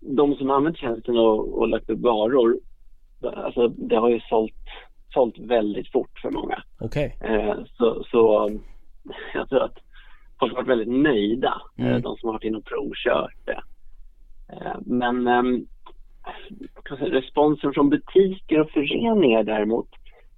de 0.00 0.34
som 0.34 0.50
använt 0.50 0.78
tjänsten 0.78 1.18
och, 1.18 1.58
och 1.58 1.68
lagt 1.68 1.90
upp 1.90 2.00
varor, 2.00 2.58
alltså 3.36 3.68
det 3.68 3.96
har 3.96 4.08
ju 4.08 4.20
sålt, 4.20 4.54
sålt 5.12 5.38
väldigt 5.38 5.92
fort 5.92 6.18
för 6.22 6.30
många. 6.30 6.62
Okej. 6.80 7.16
Eh, 7.20 7.54
så, 7.76 8.04
så 8.10 8.50
jag 9.34 9.48
tror 9.48 9.62
att 9.62 9.78
folk 10.38 10.52
har 10.52 10.62
varit 10.62 10.68
väldigt 10.78 11.02
nöjda, 11.02 11.60
Mm. 11.78 11.92
eh, 11.92 11.98
de 11.98 12.16
som 12.16 12.26
har 12.28 12.32
varit 12.32 12.44
inne 12.44 12.56
och 12.58 12.64
provkört 12.64 13.36
det. 13.44 13.60
Eh, 14.52 14.76
Men 14.86 15.26
ehm, 15.26 15.66
jag 16.88 16.98
säga, 16.98 17.14
responsen 17.14 17.72
från 17.72 17.90
butiker 17.90 18.60
och 18.60 18.70
föreningar 18.70 19.42
däremot, 19.42 19.88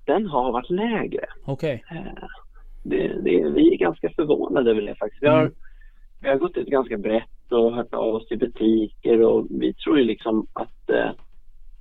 den 0.05 0.27
har 0.27 0.53
varit 0.53 0.71
lägre. 0.71 1.25
Okej. 1.45 1.85
Eh, 1.91 2.29
Det, 2.89 3.09
det, 3.09 3.49
vi 3.51 3.73
är 3.75 3.79
ganska 3.79 4.11
förvånade 4.11 4.71
över 4.71 4.83
det 4.83 4.95
faktiskt. 4.95 5.23
Vi 5.23 5.29
har, 5.29 5.41
Mm. 5.41 5.53
vi 6.21 6.29
har 6.29 6.37
gått 6.37 6.57
ut 6.57 6.69
ganska 6.69 6.99
brett 6.99 7.53
och 7.53 7.73
hört 7.75 7.95
av 7.95 8.15
oss 8.15 8.27
till 8.29 8.39
butiker 8.39 9.23
och 9.23 9.47
vi 9.51 9.75
tror 9.75 9.99
ju 9.99 10.05
liksom 10.05 10.47
att 10.53 10.91
eh, 10.91 11.11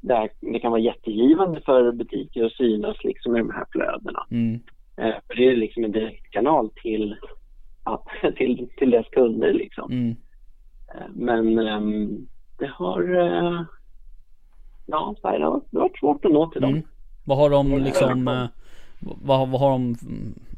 det, 0.01 0.15
här, 0.15 0.29
det 0.41 0.59
kan 0.59 0.71
vara 0.71 0.81
jättegivande 0.81 1.61
för 1.61 1.91
butiker 1.91 2.43
att 2.45 2.51
synas 2.53 3.03
liksom 3.03 3.35
i 3.35 3.39
de 3.39 3.49
här 3.49 3.65
flödena. 3.71 4.25
Mm. 4.31 4.59
Eh, 4.97 5.15
för 5.27 5.35
det 5.35 5.47
är 5.47 5.55
liksom 5.55 5.83
en 5.83 5.91
direktkanal 5.91 6.69
till, 6.83 7.15
ja, 7.85 8.05
till, 8.37 8.69
till 8.77 8.91
deras 8.91 9.07
kunder 9.09 9.53
liksom. 9.53 9.91
Mm. 9.91 10.15
Eh, 10.95 11.07
Men 11.15 11.59
ehm, 11.59 12.27
det 12.59 12.67
har, 12.73 13.01
eh, 13.15 13.61
ja, 14.85 15.15
det 15.21 15.27
har 15.43 15.61
varit 15.71 15.99
svårt 15.99 16.25
att 16.25 16.31
nå 16.31 16.49
till 16.49 16.61
dem. 16.61 16.71
Mm. 16.71 16.83
Vad 17.25 17.37
har 17.37 17.49
de 17.49 17.77
liksom... 17.83 18.27
eh, 18.27 18.45
Vad, 18.99 19.49
vad 19.49 19.61
har 19.61 19.71
de... 19.71 19.95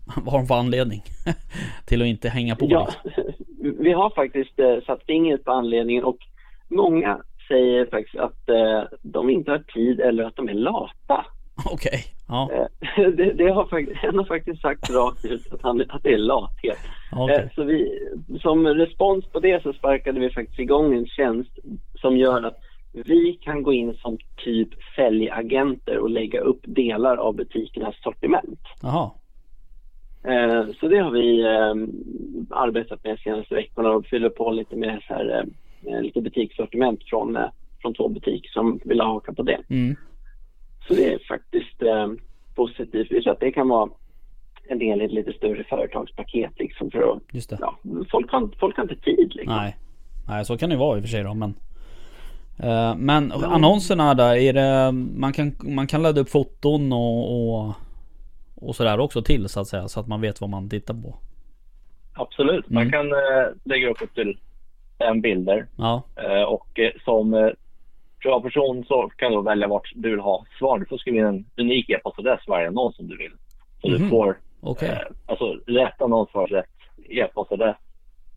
Vad 0.16 0.32
har 0.32 0.40
de 0.40 0.48
för 0.48 0.56
anledning 0.56 1.04
till 1.86 2.02
att 2.02 2.08
inte 2.08 2.30
hänga 2.30 2.56
på? 2.56 2.66
Ja, 2.70 2.90
liksom? 3.04 3.24
vi 3.84 3.94
har 3.94 4.10
faktiskt 4.10 4.60
eh, 4.60 4.78
satt 4.86 5.04
fingret 5.04 5.44
på 5.44 5.52
anledningen 5.52 6.04
och 6.04 6.18
många 6.68 7.22
säger 7.48 7.86
faktiskt 7.86 8.20
att 8.20 8.50
eh, 8.50 8.84
de 9.02 9.30
inte 9.30 9.52
har 9.52 9.60
tid 9.60 10.00
eller 10.00 10.24
att 10.24 10.36
de 10.36 10.50
är 10.50 10.54
lata. 10.54 11.26
Okej. 11.66 12.04
Ja. 12.28 12.50
Eh, 12.52 13.10
det, 13.12 13.34
det 13.34 13.50
har 13.50 13.66
faktiskt, 13.66 14.04
en 14.04 14.18
har 14.18 14.26
faktiskt 14.26 14.62
sagt 14.62 14.90
rakt 14.90 15.26
ut 15.26 15.54
att, 15.54 15.62
han, 15.62 15.84
att 15.90 16.04
det 16.04 16.14
är 16.14 16.18
lathet. 16.18 16.78
Okej. 17.12 17.36
Eh, 17.36 17.50
så 17.56 17.64
vi, 17.64 18.00
som 18.42 18.68
respons 18.68 19.26
på 19.26 19.40
det 19.40 19.64
så 19.64 19.74
sparkade 19.74 20.20
vi 20.20 20.30
faktiskt 20.30 20.60
igång 20.60 20.94
en 20.94 21.08
tjänst 21.08 21.52
som 21.96 22.18
gör 22.18 22.44
att 22.44 22.58
vi 23.06 23.40
kan 23.42 23.64
gå 23.64 23.74
in 23.74 23.94
som 23.94 24.18
typ 24.38 24.70
säljagenter 24.96 25.98
och 25.98 26.10
lägga 26.10 26.40
upp 26.40 26.62
delar 26.64 27.18
av 27.18 27.36
butikernas 27.36 27.96
sortiment. 28.04 28.60
Jaha. 28.82 29.12
Eh, 30.28 30.66
Så 30.80 30.88
det 30.88 30.98
har 30.98 31.12
vi 31.12 31.42
eh, 31.42 31.76
arbetat 32.58 33.04
med 33.04 33.18
de 33.18 33.22
senaste 33.22 33.56
veckorna 33.56 33.90
och 33.90 34.06
fyller 34.06 34.30
på 34.30 34.52
lite 34.52 34.76
med 34.76 35.02
så 35.08 35.14
här, 35.14 35.46
eh, 35.86 36.02
lite 36.02 36.22
butikssortiment 36.22 37.04
från, 37.04 37.38
från 37.82 37.94
två 37.94 38.08
butiker 38.08 38.50
som 38.50 38.80
vill 38.86 39.02
haka 39.02 39.34
på 39.34 39.44
det. 39.44 39.60
Mm. 39.70 39.96
Så 40.88 40.94
det 40.94 41.14
är 41.14 41.20
faktiskt 41.28 41.84
positivt. 42.56 43.08
Vi 43.12 43.22
tror 43.22 43.34
att 43.34 43.40
det 43.40 43.52
kan 43.52 43.68
vara 43.68 43.90
en 44.70 44.80
del 44.80 45.02
i 45.02 45.06
ett 45.06 45.12
lite 45.12 45.34
större 45.34 45.64
företagspaket 45.64 46.52
liksom 46.60 46.92
för 46.92 47.12
att, 47.12 47.22
Just 47.32 47.50
det. 47.50 47.58
ja, 47.62 47.78
folk 48.12 48.32
har, 48.32 48.50
folk 48.60 48.78
har 48.78 48.84
inte 48.84 48.96
tid 48.96 49.32
liksom. 49.36 49.56
Nej. 49.56 49.78
Nej, 50.28 50.46
så 50.46 50.58
kan 50.58 50.70
det 50.70 50.76
vara 50.76 50.98
i 50.98 51.00
och 51.00 51.04
för 51.04 51.10
sig 51.10 51.24
då, 51.24 51.34
men... 51.34 51.54
Men 52.98 53.32
annonserna 53.32 54.14
där, 54.14 54.36
är 54.36 54.54
det... 54.54 54.92
Man 54.92 55.34
kan, 55.34 55.56
man 55.64 55.88
kan 55.88 56.02
ladda 56.02 56.22
upp 56.22 56.30
foton 56.30 56.94
och, 56.94 57.66
och, 57.68 57.74
och 58.62 58.76
sådär 58.76 59.00
också 59.00 59.22
till 59.22 59.50
så 59.50 59.60
att 59.60 59.68
säga, 59.68 59.88
så 59.88 60.00
att 60.00 60.08
man 60.08 60.22
vet 60.22 60.42
vad 60.42 60.50
man 60.50 60.70
tittar 60.70 60.94
på. 60.94 61.16
Absolut. 62.14 62.70
Man 62.70 62.84
Mm. 62.84 62.92
kan 62.92 63.12
eh, 63.12 63.48
lägga 63.64 63.90
upp 63.90 64.02
upp 64.02 64.14
till 64.14 64.38
fem 65.00 65.22
bilder 65.22 65.66
Ja. 65.78 66.02
eh, 66.16 66.42
och 66.44 66.80
eh, 66.80 66.92
som 67.06 67.34
eh, 67.34 67.50
privatperson 68.22 68.86
så 68.88 69.10
kan 69.18 69.32
du 69.32 69.42
välja 69.42 69.68
vart 69.68 69.92
du 69.96 70.10
vill 70.10 70.20
ha 70.20 70.46
svar. 70.60 70.80
Du 70.80 70.86
får 70.86 70.98
skriva 70.98 71.18
in 71.18 71.26
en 71.26 71.46
unik 71.58 71.90
e-postadress 71.90 72.40
varje 72.48 72.68
annons 72.68 72.96
som 72.96 73.08
du 73.08 73.18
vill. 73.18 73.32
Så 73.82 73.88
Mhm. 73.90 74.02
du 74.04 74.10
får 74.10 74.38
Okej. 74.62 74.90
eh, 74.90 74.98
alltså 75.26 75.54
rätt 75.68 76.02
annons 76.02 76.30
för 76.32 76.48
rätt 76.48 76.66
e-postadress. 77.10 77.78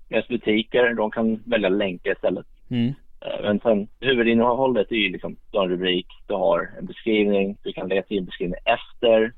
Medan 0.09 0.25
butiker, 0.29 0.95
de 0.95 1.11
kan 1.11 1.43
välja 1.47 1.69
länkar 1.69 2.13
istället. 2.13 2.47
Mm. 2.71 2.87
Eh, 3.21 3.43
Men 3.43 3.61
sen 3.61 3.89
huvudinnehållet 4.01 4.91
är 4.93 4.97
ju 4.97 5.13
liksom, 5.13 5.37
du 5.51 5.59
har 5.59 5.65
en 5.65 5.71
rubrik, 5.71 6.07
du 6.27 6.35
har 6.35 6.71
en 6.79 6.87
beskrivning, 6.87 7.57
du 7.63 7.73
kan 7.73 7.89
lägga 7.89 8.03
till 8.03 8.19
en 8.19 8.25
beskrivning 8.25 8.59
efter. 8.65 9.33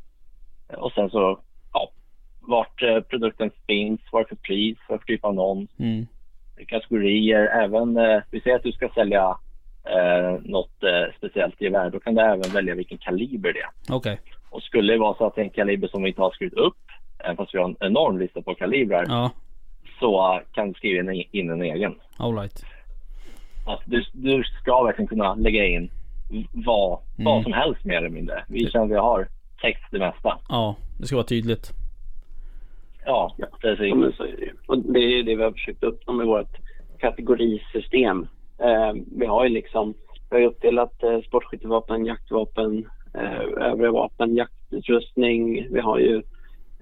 Eh, 0.73 0.79
Och 0.79 0.93
sen 0.93 1.11
så, 1.11 1.39
ja, 1.73 1.91
vart 2.41 2.83
eh, 2.83 3.01
produkten 3.01 3.51
finns, 3.67 4.01
vad 4.13 4.29
för 4.29 4.37
pris, 4.37 4.79
vad 4.89 5.01
för 5.01 5.07
typ 5.07 5.25
av 5.25 5.31
annons, 5.31 5.71
Mm. 5.79 6.07
kategorier. 6.69 7.47
Även, 7.47 7.97
eh, 7.97 8.21
vi 8.31 8.41
säger 8.41 8.57
att 8.57 8.63
du 8.63 8.73
ska 8.73 8.89
sälja 8.95 9.37
eh, 9.85 10.41
något 10.43 10.83
eh, 10.83 11.15
speciellt 11.17 11.61
gevär, 11.61 11.91
då 11.91 12.01
kan 12.01 12.15
du 12.15 12.21
även 12.21 12.41
välja 12.55 12.75
vilken 12.75 12.99
kaliber 12.99 13.53
det 13.53 13.61
är. 13.61 13.97
Okej. 13.97 14.21
Och 14.51 14.63
skulle 14.63 14.93
det 14.93 14.99
vara 14.99 15.15
så 15.15 15.27
att 15.27 15.35
det 15.35 15.41
är 15.41 15.45
en 15.45 15.51
kaliber 15.51 15.89
som 15.89 16.03
vi 16.03 16.09
inte 16.09 16.21
har 16.23 16.31
skrivit 16.31 16.55
upp, 16.59 16.77
även 17.25 17.37
fast 17.37 17.55
vi 17.55 17.59
har 17.59 17.65
en 17.69 17.77
enorm 17.81 18.19
lista 18.19 18.43
på 18.43 18.55
kalibrar, 18.55 19.05
Ja. 19.09 19.31
så 20.01 20.35
eh, 20.35 20.41
kan 20.53 20.69
du 20.69 20.75
skriva 20.75 21.13
in, 21.13 21.25
in 21.33 21.51
en 21.51 21.63
egen. 21.63 21.95
Alright. 22.19 22.65
Alltså, 23.67 23.91
du, 23.91 24.05
du 24.13 24.43
ska 24.45 24.83
verkligen 24.85 25.09
kunna 25.09 25.35
lägga 25.35 25.65
in 25.67 25.91
vad, 26.53 26.99
Mm. 27.19 27.25
vad 27.25 27.43
som 27.43 27.53
helst 27.53 27.85
mer 27.85 27.97
eller 27.97 28.09
mindre. 28.09 28.45
Vi 28.49 28.71
känner 28.71 28.85
att 28.85 28.91
vi 28.91 28.97
har 28.97 29.29
text 29.63 29.85
det 29.91 29.99
mesta. 29.99 30.39
Ja, 30.49 30.77
det 30.99 31.07
ska 31.07 31.17
vara 31.17 31.27
tydligt. 31.27 31.71
Ja, 33.07 33.37
precis. 33.61 33.87
Ja, 33.89 33.95
men 33.95 34.13
så 34.13 34.23
är 34.23 34.37
det 34.37 34.43
ju. 34.45 34.53
Och 34.67 34.79
det 34.79 35.01
är 35.01 35.23
det 35.23 35.37
vi 35.37 35.43
har 35.43 35.53
försökt 35.53 35.85
uppnå 35.85 36.13
med 36.13 36.27
vårt 36.27 36.57
kategorisystem. 36.99 38.27
Eh, 38.59 38.93
vi 39.17 39.27
har 39.27 39.45
ju 39.45 39.51
liksom, 39.51 39.95
vi 40.31 40.37
har 40.37 40.43
uppdelat 40.51 41.03
eh, 41.03 41.21
sportskyttevapen, 41.21 42.07
jaktvapen, 42.07 42.89
eh, 43.15 43.67
övriga 43.67 43.91
vapen, 43.93 44.37
jaktutrustning. 44.37 45.67
Vi 45.73 45.81
har 45.81 45.99
ju 45.99 46.23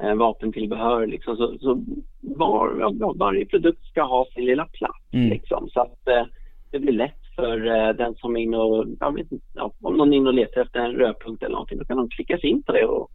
eh, 0.03 0.15
vapentillbehör 0.15 1.07
liksom. 1.07 1.37
Så, 1.37 1.59
så 1.59 1.83
var, 2.21 2.77
ja, 3.01 3.13
varje 3.17 3.47
produkt 3.47 3.85
ska 3.85 4.03
ha 4.03 4.27
sin 4.35 4.45
lilla 4.45 4.65
plats 4.67 4.97
Mm. 5.13 5.29
liksom. 5.29 5.69
Så 5.73 5.81
att 5.81 6.09
eh, 6.09 6.23
det 6.71 6.79
blir 6.79 6.93
lätt 6.93 7.30
för 7.35 7.67
eh, 7.67 7.89
den 7.95 8.15
som 8.15 8.37
är 8.37 8.41
inne 8.41 8.57
och, 8.57 8.87
jag 9.01 9.15
vet 9.15 9.33
inte, 9.33 9.47
ja, 9.55 9.73
om 9.83 9.97
någon 9.97 10.13
är 10.13 10.17
inne 10.17 10.29
och 10.29 10.35
letar 10.35 10.61
efter 10.61 10.81
en 10.81 10.93
rödpunkt 10.93 11.43
eller 11.43 11.53
någonting, 11.53 11.79
då 11.79 11.85
kan 11.85 11.97
de 11.97 12.09
klicka 12.09 12.39
sig 12.39 12.51
in 12.51 12.63
på 12.63 12.73
det 12.73 12.85
och, 12.85 13.11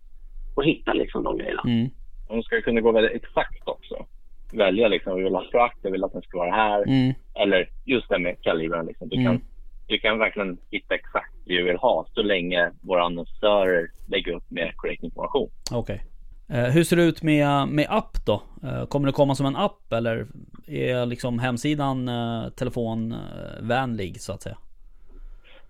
och 0.55 0.65
hitta 0.65 0.93
liksom 0.93 1.23
de 1.23 1.37
grejerna. 1.37 1.61
Mm. 1.65 1.89
De 2.27 2.43
ska 2.43 2.61
kunna 2.61 2.81
gå 2.81 2.91
väldigt 2.91 3.23
exakt 3.23 3.67
också. 3.67 4.05
Välja 4.53 4.87
liksom, 4.87 5.15
vi 5.17 5.23
vill 5.23 5.35
ha 5.35 5.43
frakt, 5.51 5.77
jag 5.81 5.91
vill 5.91 6.03
att 6.03 6.13
den 6.13 6.21
ska 6.21 6.37
vara 6.37 6.51
här. 6.51 6.81
Mm. 6.87 7.13
Eller 7.33 7.69
just 7.85 8.09
det 8.09 8.19
med 8.19 8.41
kalibern. 8.41 8.85
Liksom. 8.85 9.09
Du, 9.09 9.15
Mm. 9.15 9.25
kan, 9.27 9.41
du 9.87 9.97
kan 9.99 10.19
verkligen 10.19 10.57
hitta 10.71 10.95
exakt 10.95 11.33
det 11.45 11.57
du 11.57 11.63
vill 11.63 11.77
ha 11.77 12.05
så 12.13 12.21
länge 12.21 12.71
våra 12.81 13.03
annonsörer 13.03 13.87
lägger 14.07 14.31
upp 14.33 14.51
med 14.51 14.71
korrekt 14.75 15.03
information. 15.03 15.49
Okej. 15.73 15.95
Eh, 15.95 16.01
hur 16.47 16.83
ser 16.83 16.95
det 16.95 17.03
ut 17.03 17.23
med, 17.23 17.67
med 17.67 17.87
app 17.89 18.25
då? 18.25 18.41
Eh, 18.63 18.85
kommer 18.85 19.07
det 19.07 19.13
komma 19.13 19.35
som 19.35 19.45
en 19.45 19.55
app 19.55 19.93
eller 19.93 20.27
är 20.67 21.05
liksom 21.05 21.39
hemsidan 21.39 22.09
eh, 22.09 22.49
telefonvänlig 22.49 24.21
så 24.21 24.33
att 24.33 24.41
säga? 24.41 24.57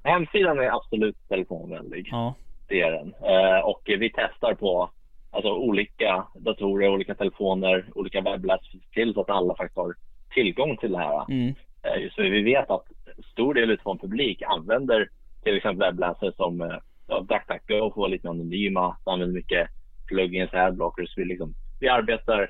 Hemsidan 0.03 0.59
är 0.59 0.75
absolut 0.75 1.27
telefonvänlig. 1.27 2.07
Ja. 2.11 2.35
Det 2.67 2.81
är 2.81 2.91
den. 2.91 3.13
Eh, 3.13 3.59
och 3.65 3.81
vi 3.85 4.11
testar 4.15 4.53
på 4.53 4.89
alltså, 5.31 5.51
olika 5.53 6.25
datorer, 6.35 6.89
olika 6.89 7.15
telefoner, 7.15 7.85
olika 7.95 8.21
webbläsare 8.21 8.79
till 8.93 9.13
så 9.13 9.21
att 9.21 9.29
alla 9.29 9.55
faktiskt 9.55 9.77
har 9.77 9.95
tillgång 10.33 10.77
till 10.77 10.91
det 10.91 10.97
här. 10.97 11.31
Mm. 11.31 11.55
Eh, 11.83 12.11
för 12.15 12.23
vi 12.23 12.41
vet 12.41 12.69
att 12.69 12.85
stor 13.31 13.53
del 13.53 13.71
av 13.71 13.77
vår 13.83 13.95
publik 13.95 14.41
använder 14.41 15.09
till 15.43 15.57
exempel 15.57 15.87
webbläsare 15.87 16.31
som 16.35 16.61
eh, 16.61 16.77
ja, 17.07 17.19
DuckDuckGo 17.19 17.79
för 17.79 17.87
att 17.87 17.97
vara 17.97 18.07
lite 18.07 18.29
anonyma. 18.29 18.97
De 19.05 19.11
använder 19.11 19.35
mycket 19.35 19.67
plugins, 20.07 20.53
adblockers. 20.53 21.17
Vi, 21.17 21.25
liksom, 21.25 21.53
vi 21.79 21.89
arbetar 21.89 22.41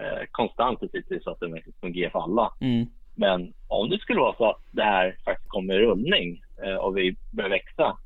eh, 0.00 0.24
konstant 0.30 0.80
till 0.80 1.20
så 1.22 1.30
att 1.30 1.40
det 1.40 1.62
fungerar 1.80 2.10
för 2.10 2.18
alla. 2.18 2.52
Mm. 2.60 2.86
Men 3.14 3.52
om 3.68 3.90
det 3.90 3.98
skulle 3.98 4.20
vara 4.20 4.36
så 4.36 4.50
att 4.50 4.62
det 4.70 4.82
här 4.82 5.16
faktiskt 5.24 5.48
kommer 5.48 5.74
i 5.74 5.86
rullning 5.86 6.42
eh, 6.64 6.74
och 6.74 6.96
vi 6.96 7.16
börjar 7.32 7.50
växa, 7.50 7.96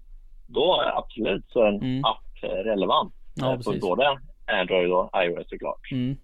då 0.47 0.81
är 0.81 0.99
absolut 0.99 1.45
så 1.49 1.67
en 1.67 1.75
Mm. 1.75 2.05
app 2.05 2.43
eh, 2.43 2.49
relevant. 2.49 3.15
Ja, 3.35 3.53
eh, 3.53 3.59
på 3.61 3.75
både 3.81 4.19
Android 4.61 4.93
och 4.93 5.11
iOS 5.25 5.49
såklart. 5.49 5.93
Mm. 5.93 6.17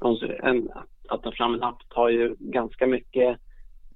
Så 0.00 0.26
en, 0.42 0.68
att 1.08 1.22
ta 1.22 1.32
fram 1.32 1.54
en 1.54 1.62
app 1.62 1.88
tar 1.88 2.08
ju 2.08 2.36
ganska 2.38 2.86
mycket 2.86 3.38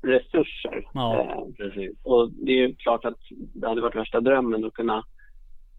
resurser. 0.02 0.88
Ja. 0.94 1.20
Eh, 1.20 1.54
precis. 1.56 1.96
Och 2.02 2.30
det 2.32 2.52
är 2.52 2.56
ju 2.56 2.74
klart 2.74 3.04
att 3.04 3.18
det 3.30 3.68
hade 3.68 3.80
varit 3.80 3.96
värsta 3.96 4.20
drömmen 4.20 4.64
att 4.64 4.72
kunna, 4.74 5.04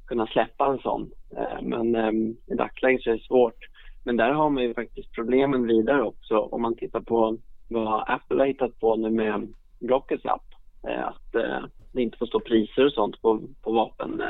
kunna 0.09 0.27
släppa 0.27 0.65
en 0.65 0.79
sån. 0.79 1.11
Eh, 1.37 1.61
men 1.61 1.95
eh, 1.95 2.11
i 2.53 2.55
dagsläget 2.57 3.01
så 3.01 3.09
är 3.09 3.13
det 3.13 3.23
svårt. 3.23 3.59
Men 4.03 4.17
där 4.17 4.31
har 4.31 4.49
man 4.49 4.63
ju 4.63 4.73
faktiskt 4.73 5.11
problemen 5.11 5.67
vidare 5.67 6.03
också. 6.03 6.37
Om 6.37 6.61
man 6.61 6.75
tittar 6.75 6.99
på 7.01 7.37
vad 7.67 8.03
Apple 8.07 8.39
har 8.39 8.47
hittat 8.47 8.79
på 8.79 8.95
nu 8.95 9.09
med 9.09 9.53
Rockets 9.89 10.25
app. 10.25 10.45
Eh, 10.87 11.07
att 11.07 11.35
eh, 11.35 11.63
det 11.91 12.01
inte 12.01 12.17
får 12.17 12.25
stå 12.25 12.39
priser 12.39 12.85
och 12.85 12.91
sånt 12.93 13.21
på, 13.21 13.41
på 13.63 13.71
vapen. 13.71 14.21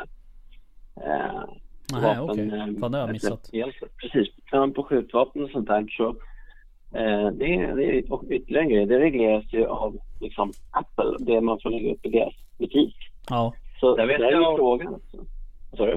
Nej, 1.93 2.17
vapen, 2.17 2.29
okej. 2.29 2.47
eh, 2.47 2.79
Fan, 2.79 2.91
det 2.91 2.97
har 2.97 3.05
jag 3.05 3.11
missat. 3.11 3.49
Precis. 4.01 4.27
På 4.75 4.83
skjutvapen 4.83 5.43
och 5.43 5.49
sånt 5.49 5.67
där 5.67 5.85
så 5.97 6.07
eh, 6.97 7.27
det, 7.31 7.73
det 7.75 7.97
är 7.97 8.13
och 8.13 8.23
ytterligare 8.29 8.63
en 8.63 8.69
grej. 8.69 8.85
Det 8.85 8.99
regleras 8.99 9.53
ju 9.53 9.65
av 9.65 9.97
liksom, 10.21 10.51
Apple, 10.71 11.15
det 11.19 11.41
man 11.41 11.59
får 11.63 11.69
lägga 11.69 11.93
upp 11.93 12.05
i 12.05 12.09
deras 12.09 12.33
butik. 12.57 12.95
Ja. 13.29 13.53
Så 13.79 13.95
Jag 13.97 14.07
vet 14.07 14.17
det 14.19 14.27
är 14.27 14.55
frågan. 14.57 14.93
Alltså. 14.93 15.17
Vad 15.71 15.77
sa 15.77 15.85
du? 15.85 15.93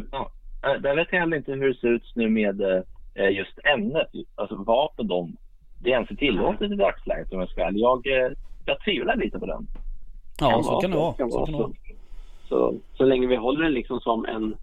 Eh, 0.68 0.81
Där 0.81 0.97
vet 0.97 1.09
jag 1.11 1.20
heller 1.20 1.37
inte 1.37 1.53
hur 1.53 1.68
det 1.68 1.75
ser 1.81 1.89
ut 1.89 2.12
nu 2.14 2.29
med 2.29 2.61
eh, 3.14 3.31
just 3.31 3.59
ämnet. 3.75 4.09
Alltså 4.35 4.55
vapen 4.57 5.07
de 5.09 5.37
det 5.79 5.91
ens 5.91 6.11
är 6.11 6.14
tillåtet 6.14 6.73
i 6.73 6.75
dagsläget 6.75 7.33
om 7.33 7.41
jag 7.41 7.49
ska 7.49 7.70
jag, 7.70 8.07
eh, 8.07 8.33
jag 8.66 8.81
tvivlar 8.85 9.16
lite 9.16 9.39
på 9.39 9.47
den. 9.47 9.66
Ja, 10.41 10.51
Kan 10.51 10.64
så 10.64 10.70
vara 10.70 10.81
kan 10.81 10.91
det 10.91 10.97
så, 10.97 11.01
vara. 11.03 11.14
kan 11.14 11.31
Så 11.31 11.37
vara 11.39 11.47
kan 11.47 11.53
det 11.53 11.59
så. 11.59 11.62
vara. 11.62 11.73
Så, 12.49 12.75
så 12.95 13.05
länge 13.05 13.27
vi 13.27 13.37
håller 13.37 13.62
den 13.62 13.73
liksom 13.73 14.01
som 14.01 14.25
en, 14.27 14.57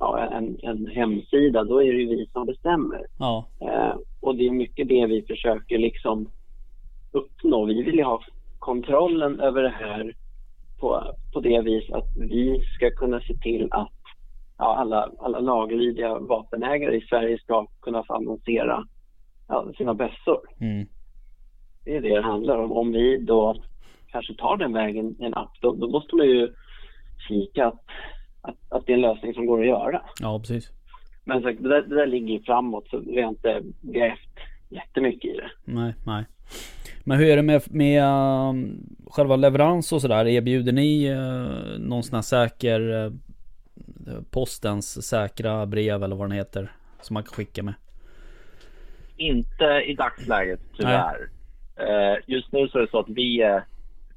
ja, 0.00 0.18
en, 0.32 0.58
en 0.62 0.86
hemsida, 0.86 1.64
då 1.64 1.82
är 1.82 1.92
det 1.92 1.98
ju 1.98 2.06
vi 2.08 2.26
som 2.32 2.46
bestämmer. 2.46 3.06
Ja, 3.18 3.46
Eh, 3.60 3.94
och 4.20 4.36
det 4.36 4.46
är 4.46 4.50
mycket 4.50 4.88
det 4.88 5.06
vi 5.06 5.22
försöker 5.22 5.78
liksom 5.78 6.28
uppnå. 7.12 7.64
Vi 7.64 7.82
vill 7.82 7.94
ju 7.94 8.02
ha 8.04 8.20
kontrollen 8.58 9.40
över 9.40 9.62
det 9.62 9.74
här 9.80 10.14
på, 10.80 11.02
på 11.32 11.40
det 11.40 11.60
vis 11.60 11.90
att 11.90 12.16
vi 12.16 12.60
ska 12.76 12.90
kunna 12.90 13.20
se 13.20 13.34
till 13.34 13.68
att 13.70 13.90
ja, 14.58 14.76
alla, 14.76 15.10
alla 15.18 15.40
laglydiga 15.40 16.18
vapenägare 16.18 16.96
i 16.96 17.00
Sverige 17.00 17.38
ska 17.38 17.66
kunna 17.80 18.04
få 18.04 18.14
annonsera 18.14 18.84
ja, 19.48 19.72
sina 19.76 19.94
bössor. 19.94 20.40
mm. 20.60 20.86
Det 21.84 21.96
är 21.96 22.00
det 22.00 22.14
det 22.14 22.22
handlar 22.22 22.58
om. 22.58 22.72
Om 22.72 22.92
vi 22.92 23.18
då 23.18 23.56
kanske 24.06 24.34
tar 24.34 24.56
den 24.56 24.72
vägen 24.72 25.16
i 25.20 25.24
en 25.24 25.34
app, 25.34 25.52
då, 25.60 25.72
då 25.72 25.88
måste 25.88 26.16
man 26.16 26.26
ju 26.26 26.52
kika 27.28 27.66
att, 27.66 27.84
att, 28.40 28.56
att 28.68 28.86
det 28.86 28.92
är 28.92 28.94
en 28.94 29.00
lösning 29.00 29.34
som 29.34 29.46
går 29.46 29.60
att 29.60 29.66
göra. 29.66 30.02
ja 30.20 30.38
precis. 30.38 30.70
Men 31.24 31.42
så, 31.42 31.46
det, 31.46 31.68
där, 31.68 31.82
det 31.82 31.94
där 31.94 32.06
ligger 32.06 32.34
ju 32.34 32.42
framåt 32.42 32.88
så 32.88 32.98
vi 32.98 33.22
har 33.22 33.28
inte 33.28 33.62
grävt 33.82 34.38
jättemycket 34.68 35.30
i 35.30 35.36
det. 35.36 35.50
Nej, 35.64 35.94
nej. 36.06 36.24
Men 37.04 37.18
hur 37.18 37.26
är 37.26 37.36
det 37.36 37.42
med, 37.42 37.62
med 37.70 38.04
um, 38.04 38.86
själva 39.06 39.36
leverans 39.36 39.92
och 39.92 40.00
sådär? 40.00 40.26
Erbjuder 40.26 40.72
ni 40.72 41.14
uh, 41.14 41.78
någon 41.78 42.02
sån 42.02 42.14
här 42.14 42.22
säker 42.22 42.80
uh, 42.80 43.12
postens 44.30 45.06
säkra 45.08 45.66
brev 45.66 46.04
eller 46.04 46.16
vad 46.16 46.28
den 46.28 46.36
heter? 46.38 46.72
Som 47.00 47.14
man 47.14 47.22
kan 47.22 47.32
skicka 47.32 47.62
med? 47.62 47.74
Inte 49.16 49.64
i 49.64 49.94
dagsläget 49.94 50.60
tyvärr. 50.76 51.30
Eh, 51.76 52.16
just 52.26 52.52
nu 52.52 52.68
så 52.68 52.78
är 52.78 52.82
det 52.82 52.90
så 52.90 52.98
att 52.98 53.08
vi, 53.08 53.42
eh, 53.42 53.58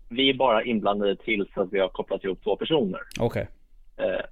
vi 0.10 0.30
är 0.30 0.34
bara 0.34 0.64
inblandade 0.64 1.16
tills 1.16 1.58
att 1.58 1.74
vi 1.74 1.80
har 1.80 1.90
kopplat 1.90 2.24
ihop 2.24 2.44
två 2.44 2.56
personer. 2.56 3.00
Okej. 3.20 3.48
Eh, 3.98 4.26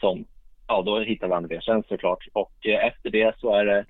som, 0.00 0.24
ja 0.66 0.82
då 0.82 1.00
hittar 1.00 1.28
varandra 1.28 1.48
via 1.48 1.60
tjänst 1.60 1.88
såklart. 1.88 2.26
Och 2.32 2.66
eh, 2.66 2.86
efter 2.86 3.10
det 3.10 3.34
så 3.38 3.54
är 3.54 3.64
det 3.64 3.84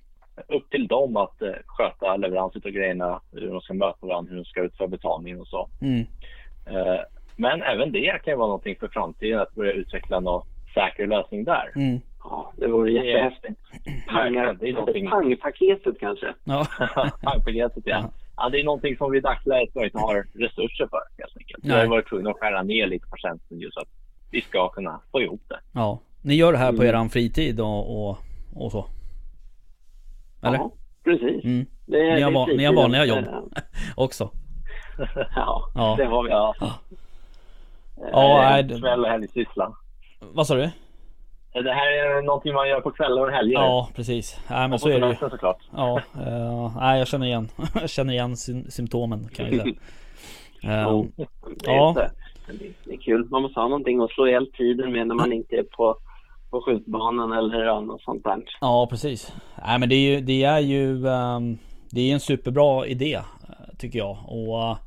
upp 0.47 0.69
till 0.69 0.87
dem 0.87 1.17
att 1.17 1.41
sköta 1.65 2.15
leverans 2.15 2.55
av 2.55 2.71
grejerna, 2.71 3.21
hur 3.31 3.49
de 3.49 3.61
ska 3.61 3.73
möta 3.73 4.07
varandra, 4.07 4.29
hur 4.29 4.37
de 4.37 4.45
ska 4.45 4.61
utföra 4.61 4.87
betalningen 4.87 5.39
och 5.39 5.47
så. 5.47 5.69
Mm. 5.81 6.05
Men 7.35 7.61
även 7.61 7.91
det 7.91 8.21
kan 8.23 8.33
ju 8.33 8.37
vara 8.37 8.47
någonting 8.47 8.75
för 8.79 8.87
framtiden 8.87 9.39
att 9.39 9.55
börja 9.55 9.71
utveckla 9.71 10.19
någon 10.19 10.47
säker 10.73 11.07
lösning 11.07 11.43
där. 11.43 11.71
Mm. 11.75 12.01
Ja, 12.23 12.53
det 12.57 12.67
vore 12.67 12.91
är- 12.91 13.03
jättehäftigt. 13.03 13.59
Pangar, 14.07 14.53
Det 14.59 14.69
är 14.69 14.73
någonting- 14.73 15.09
pangpaketet 15.09 15.99
kanske. 15.99 16.33
Ja. 16.43 16.65
Tankpaketet 17.21 17.83
ja. 17.85 18.09
ja. 18.37 18.49
Det 18.49 18.59
är 18.59 18.63
någonting 18.63 18.97
som 18.97 19.11
vi 19.11 19.17
i 19.17 19.21
dagsläget 19.21 19.75
inte 19.75 19.97
har 19.97 20.15
resurser 20.33 20.87
för 20.87 20.99
helt 21.17 21.37
enkelt. 21.37 21.65
Vi 21.65 21.71
har 21.71 21.85
varit 21.85 22.09
tvungna 22.09 22.29
att 22.29 22.39
skära 22.39 22.63
ner 22.63 22.87
lite 22.87 23.07
på 23.07 23.17
tjänsten 23.17 23.59
just 23.59 23.73
så 23.73 23.79
att 23.79 23.87
vi 24.31 24.41
ska 24.41 24.69
kunna 24.69 24.99
få 25.11 25.21
ihop 25.21 25.41
det. 25.47 25.59
ja. 25.73 25.99
Ni 26.23 26.35
gör 26.35 26.51
det 26.51 26.57
här 26.57 26.69
på 26.71 26.75
Mm. 26.83 26.87
eran 26.87 27.09
fritid 27.09 27.59
och, 27.59 28.09
och, 28.09 28.17
och 28.55 28.71
så? 28.71 28.85
Eller? 30.43 30.57
Ja, 30.57 30.71
precis. 31.03 31.43
Mm. 31.43 31.65
Det 31.85 31.97
är, 31.99 32.15
Ni 32.15 32.21
har 32.21 32.31
är 32.31 32.35
va- 32.35 32.47
ni 32.57 32.65
har 32.65 32.73
vanliga 32.73 33.05
jobb. 33.05 33.25
Också? 33.95 34.29
Ja, 35.35 35.71
Ja. 35.75 35.95
det 35.97 36.05
har 36.05 36.23
vi. 36.23 36.29
Ja, 36.29 36.55
Ja, 36.59 38.43
Eh, 38.43 38.51
nej, 38.51 38.63
det- 38.63 38.79
kväll 38.79 38.99
och 39.05 39.09
helgsyssla. 39.11 39.73
Vad 40.21 40.47
sa 40.47 40.55
du? 40.55 40.63
Eh, 40.63 41.63
Det 41.63 41.73
här 41.73 41.91
är 41.91 42.21
någonting 42.21 42.53
man 42.53 42.69
gör 42.69 42.81
på 42.81 42.91
kvällar 42.91 43.21
och 43.25 43.31
helger. 43.31 43.53
Ja, 43.53 43.89
precis. 43.95 44.39
Nej 44.49 44.59
men 44.59 44.73
och 44.73 44.81
så 44.81 44.89
är 44.89 44.99
det 44.99 45.07
ju. 45.07 45.15
såklart. 45.15 45.57
Ja, 45.75 46.01
uh, 46.17 46.77
nej 46.79 46.99
jag 46.99 47.07
känner 47.07 47.25
igen, 47.25 47.49
jag 47.81 47.89
känner 47.89 48.13
igen 48.13 48.35
sym- 48.37 48.69
symptomen 48.69 49.29
kan 49.35 49.45
jag 49.45 49.61
säga. 49.61 49.73
Eh, 50.63 50.69
är 50.71 51.05
ja. 51.63 51.93
det, 52.47 52.55
det 52.85 52.93
är 52.93 52.97
kul. 52.97 53.27
Man 53.29 53.41
måste 53.41 53.59
ha 53.59 53.67
någonting 53.67 54.01
att 54.01 54.11
slå 54.11 54.27
ihjäl 54.27 54.51
tiden 54.57 54.91
med 54.91 55.07
när 55.07 55.15
man 55.15 55.33
inte 55.33 55.55
är 55.55 55.63
på, 55.63 55.97
på 56.49 56.61
skjutbanan 56.61 57.31
eller 57.31 57.81
något 57.81 58.01
sånt 58.01 58.23
där. 58.23 58.43
Ja, 58.61 58.87
precis. 58.89 59.33
Nej 59.67 59.79
men 59.79 59.89
det 59.89 59.95
är 59.95 60.11
ju, 60.15 60.21
det 60.21 60.43
är 60.43 60.59
ju 60.59 61.07
ehm, 61.07 61.57
Det 61.91 62.01
är 62.09 62.13
en 62.13 62.19
superbra 62.19 62.85
idé 62.87 63.13
eh, 63.15 63.23
Tycker 63.77 63.99
jag 63.99 64.17
och 64.27 64.77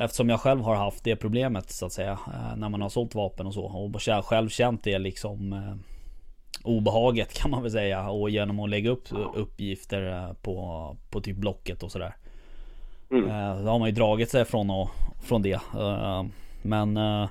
Eftersom 0.00 0.28
jag 0.28 0.40
själv 0.40 0.60
har 0.60 0.74
haft 0.74 1.04
det 1.04 1.16
problemet 1.16 1.70
så 1.70 1.86
att 1.86 1.92
säga 1.92 2.12
eh, 2.12 2.56
När 2.56 2.68
man 2.68 2.82
har 2.82 2.88
sålt 2.88 3.14
vapen 3.14 3.46
och 3.46 3.54
så. 3.54 3.64
Och 3.64 4.24
själv 4.24 4.48
känt 4.48 4.84
det 4.84 4.98
liksom 4.98 5.52
eh, 5.52 5.74
Obehaget 6.64 7.32
kan 7.42 7.50
man 7.50 7.62
väl 7.62 7.70
säga. 7.72 8.10
Och 8.10 8.30
genom 8.30 8.60
att 8.60 8.70
lägga 8.70 8.90
upp 8.90 9.08
uppgifter 9.34 10.12
eh, 10.12 10.32
på, 10.32 10.96
på 11.10 11.20
typ 11.20 11.36
Blocket 11.36 11.82
och 11.82 11.92
sådär. 11.92 12.14
Mm. 13.10 13.24
Eh, 13.24 13.62
Då 13.64 13.70
har 13.70 13.78
man 13.78 13.88
ju 13.88 13.94
dragit 13.94 14.30
sig 14.30 14.44
från, 14.44 14.70
och, 14.70 14.88
från 15.22 15.42
det. 15.42 15.60
Eh, 15.78 16.24
Men 16.62 16.96
eh, 16.96 17.28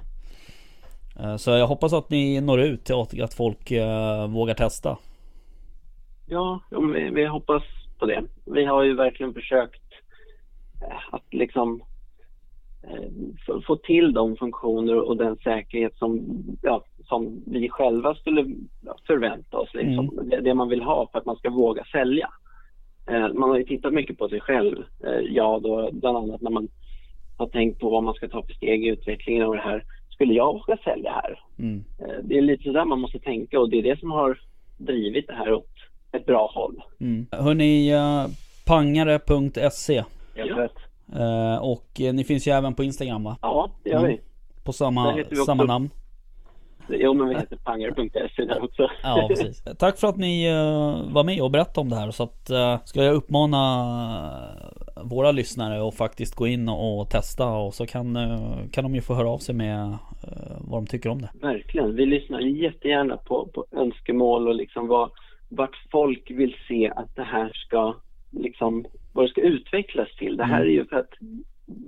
eh, 1.19 1.35
Så 1.37 1.51
jag 1.51 1.67
hoppas 1.67 1.93
att 1.93 2.09
ni 2.09 2.41
når 2.41 2.61
ut 2.61 2.85
till 2.85 3.23
att, 3.23 3.33
folk 3.33 3.71
eh, 3.71 4.27
vågar 4.27 4.53
testa. 4.53 4.97
Ja, 6.25 6.59
vi, 6.93 7.09
vi 7.09 7.25
hoppas 7.25 7.63
på 7.99 8.05
det. 8.05 8.23
Vi 8.45 8.65
har 8.65 8.83
ju 8.83 8.95
verkligen 8.95 9.33
försökt 9.33 9.81
eh, 9.81 9.86
att 11.11 11.33
liksom 11.33 11.81
eh, 12.83 13.59
få, 13.67 13.75
till 13.75 14.13
de 14.13 14.35
funktioner 14.37 14.95
och 14.95 15.17
den 15.17 15.37
säkerhet 15.37 15.95
som, 15.95 16.21
ja, 16.61 16.83
som 17.07 17.43
vi 17.45 17.69
själva 17.69 18.15
skulle 18.15 18.45
förvänta 19.07 19.57
oss. 19.57 19.73
Liksom. 19.73 20.19
Det, 20.29 20.41
det 20.41 20.53
man 20.53 20.69
vill 20.69 20.81
ha 20.81 21.09
för 21.11 21.19
att 21.19 21.25
man 21.25 21.35
ska 21.35 21.49
våga 21.49 21.83
sälja. 21.91 22.29
Eh, 23.09 23.33
man 23.33 23.49
har 23.49 23.57
ju 23.57 23.63
tittat 23.63 23.93
mycket 23.93 24.17
på 24.17 24.29
sig 24.29 24.39
själv. 24.39 24.77
Eh, 25.03 25.19
ja, 25.29 25.59
då, 25.63 25.89
bland 25.91 26.17
annat 26.17 26.41
när 26.41 26.51
man 26.51 26.67
har 27.37 27.47
tänkt 27.47 27.79
på 27.79 27.89
vad 27.89 28.03
man 28.03 28.13
ska 28.13 28.27
ta 28.27 28.43
för 28.43 28.53
steg 28.53 28.85
i 28.85 28.87
utvecklingen 28.87 29.43
av 29.43 29.53
det 29.53 29.61
här. 29.61 29.83
Skulle 30.09 30.33
jag 30.33 30.53
våga 30.53 30.77
sälja 30.77 31.11
här? 31.11 31.39
mm. 31.59 31.83
Eh, 31.99 32.23
det 32.23 32.37
är 32.37 32.41
lite 32.41 32.63
sådär 32.63 32.85
man 32.85 32.99
måste 32.99 33.19
tänka 33.19 33.59
och 33.59 33.69
det 33.69 33.77
är 33.77 33.83
det 33.83 33.99
som 33.99 34.11
har 34.11 34.39
drivit 34.77 35.27
det 35.27 35.33
här 35.33 35.53
åt 35.53 35.69
ett 36.11 36.25
bra 36.25 36.51
håll. 36.53 36.81
Mm. 36.99 37.25
Hörni, 37.31 37.93
uh, 37.93 38.27
pangare.se 38.65 40.03
Helt 40.37 40.49
Ja. 40.51 40.63
rätt. 40.63 40.77
eh, 41.15 41.63
Och 41.63 42.01
eh, 42.01 42.13
ni 42.13 42.23
finns 42.23 42.47
ju 42.47 42.51
även 42.51 42.73
på 42.73 42.83
Instagram 42.83 43.23
va? 43.23 43.37
Ja, 43.41 43.69
det 43.83 43.89
gör 43.89 43.97
Mm. 43.99 44.09
vi. 44.11 44.21
På 44.63 44.73
samma, 44.73 45.17
samma 45.45 45.63
namn? 45.63 45.89
Jo, 46.89 47.13
men 47.13 47.29
vi 47.29 47.35
heter 47.35 47.55
pangare.se 47.57 48.45
där 48.45 48.63
också. 48.63 48.89
Ja 49.03 49.25
precis. 49.29 49.63
Tack 49.79 49.97
för 49.97 50.07
att 50.07 50.17
ni 50.17 50.45
eh, 50.47 51.13
var 51.13 51.23
med 51.23 51.41
och 51.41 51.51
berättade 51.51 51.79
om 51.79 51.89
det 51.89 51.95
här. 51.95 52.11
Så 52.11 52.23
att, 52.23 52.49
eh, 52.49 52.77
ska 52.83 53.03
jag 53.03 53.15
uppmana 53.15 53.67
våra 55.03 55.31
lyssnare 55.31 55.87
att 55.87 55.95
faktiskt 55.95 56.35
gå 56.35 56.47
in 56.47 56.69
och, 56.69 57.09
testa 57.09 57.47
och 57.49 57.73
så 57.73 57.85
kan, 57.85 58.15
eh, 58.15 58.51
kan 58.71 58.83
de 58.83 58.95
ju 58.95 59.01
få 59.01 59.13
höra 59.13 59.29
av 59.29 59.37
sig 59.37 59.55
med 59.55 59.97
vad 60.59 60.81
de 60.83 60.87
tycker 60.87 61.09
om 61.09 61.21
det. 61.21 61.29
Verkligen. 61.41 61.95
Vi 61.95 62.05
lyssnar 62.05 62.39
jättegärna 62.39 63.17
på, 63.17 63.47
på 63.53 63.65
önskemål 63.71 64.47
och 64.47 64.55
liksom 64.55 64.87
vad, 64.87 65.09
vart 65.49 65.75
folk 65.91 66.31
vill 66.31 66.55
se 66.67 66.91
att 66.95 67.15
det 67.15 67.23
här 67.23 67.51
ska 67.53 67.95
liksom, 68.31 68.85
vad 69.17 69.25
det 69.25 69.29
ska 69.29 69.41
utvecklas 69.41 70.15
till. 70.17 70.37
Det 70.37 70.43
här 70.43 70.61
är 70.61 70.69
ju 70.69 70.85
för 70.85 70.95
att, 70.95 71.09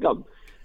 ja, 0.01 0.17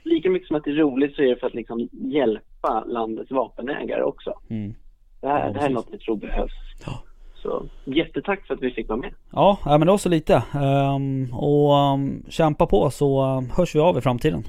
lika 0.02 0.30
mycket 0.30 0.48
som 0.48 0.56
att 0.56 0.64
det 0.64 0.70
är 0.70 0.74
roligt 0.74 1.16
så 1.16 1.22
är 1.22 1.26
det 1.26 1.36
för 1.36 1.46
att 1.46 1.54
liksom 1.54 1.88
hjälpa 1.92 2.84
landets 2.86 3.30
vapenägare 3.30 4.02
också. 4.02 4.32
Mm. 4.50 4.74
Det 5.20 5.28
här, 5.28 5.46
Ja, 5.46 5.52
det 5.52 5.60
här 5.60 5.66
är 5.66 5.72
något 5.72 5.88
vi 5.92 5.98
tror 5.98 6.16
behövs. 6.16 6.52
Ja. 6.86 7.02
Så 7.42 7.66
jättetack 7.84 8.46
för 8.46 8.54
att 8.54 8.62
vi 8.62 8.70
fick 8.70 8.88
vara 8.88 8.98
med. 8.98 9.14
Ja, 9.32 9.58
men 9.64 9.80
det 9.80 9.86
var 9.86 9.98
så 9.98 10.08
lite. 10.08 10.42
Ehm, 10.54 11.34
och 11.34 11.92
um, 11.94 12.24
kämpa 12.28 12.66
på 12.66 12.90
så 12.90 13.24
um, 13.24 13.50
hörs 13.50 13.74
vi 13.74 13.80
av 13.80 13.98
i 13.98 14.00
framtiden. 14.00 14.42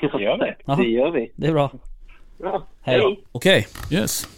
Det 0.00 0.22
gör 0.22 0.38
vi. 0.38 0.54
Jaha. 0.66 0.76
Det 0.76 0.88
gör 0.88 1.10
vi. 1.10 1.32
Det 1.36 1.46
är 1.46 1.52
bra. 1.52 1.70
Bra. 2.38 2.66
Hej. 2.82 3.24
Okej. 3.32 3.66
Yes. 3.92 4.28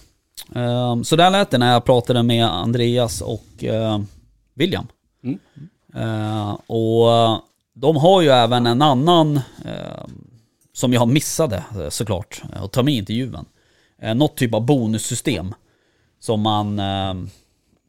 Ehm, 0.55 1.05
så 1.05 1.17
där 1.17 1.31
lät 1.31 1.51
det 1.51 1.59
när 1.59 1.73
jag 1.73 1.85
pratade 1.85 2.23
med 2.23 2.45
Andreas 2.45 3.21
och 3.21 3.65
eh, 3.65 3.99
William. 4.55 4.87
Mm. 5.25 5.39
Eh, 5.95 6.51
och 6.53 7.43
de 7.75 7.97
har 7.97 8.23
ju 8.23 8.29
även 8.29 8.67
en 8.67 8.83
annan, 8.83 9.37
eh, 9.65 10.07
som 10.73 10.93
jag 10.93 11.09
missade 11.09 11.65
eh, 11.75 11.89
såklart, 11.89 12.43
eh, 12.53 12.63
att 12.63 12.73
ta 12.73 12.83
med 12.83 12.95
i 12.95 12.97
intervjun. 12.97 13.45
Eh, 13.99 14.15
något 14.15 14.37
typ 14.37 14.55
av 14.55 14.67
bonussystem. 14.67 15.55
Som 16.21 16.41
man 16.41 16.79
eh, 16.79 17.11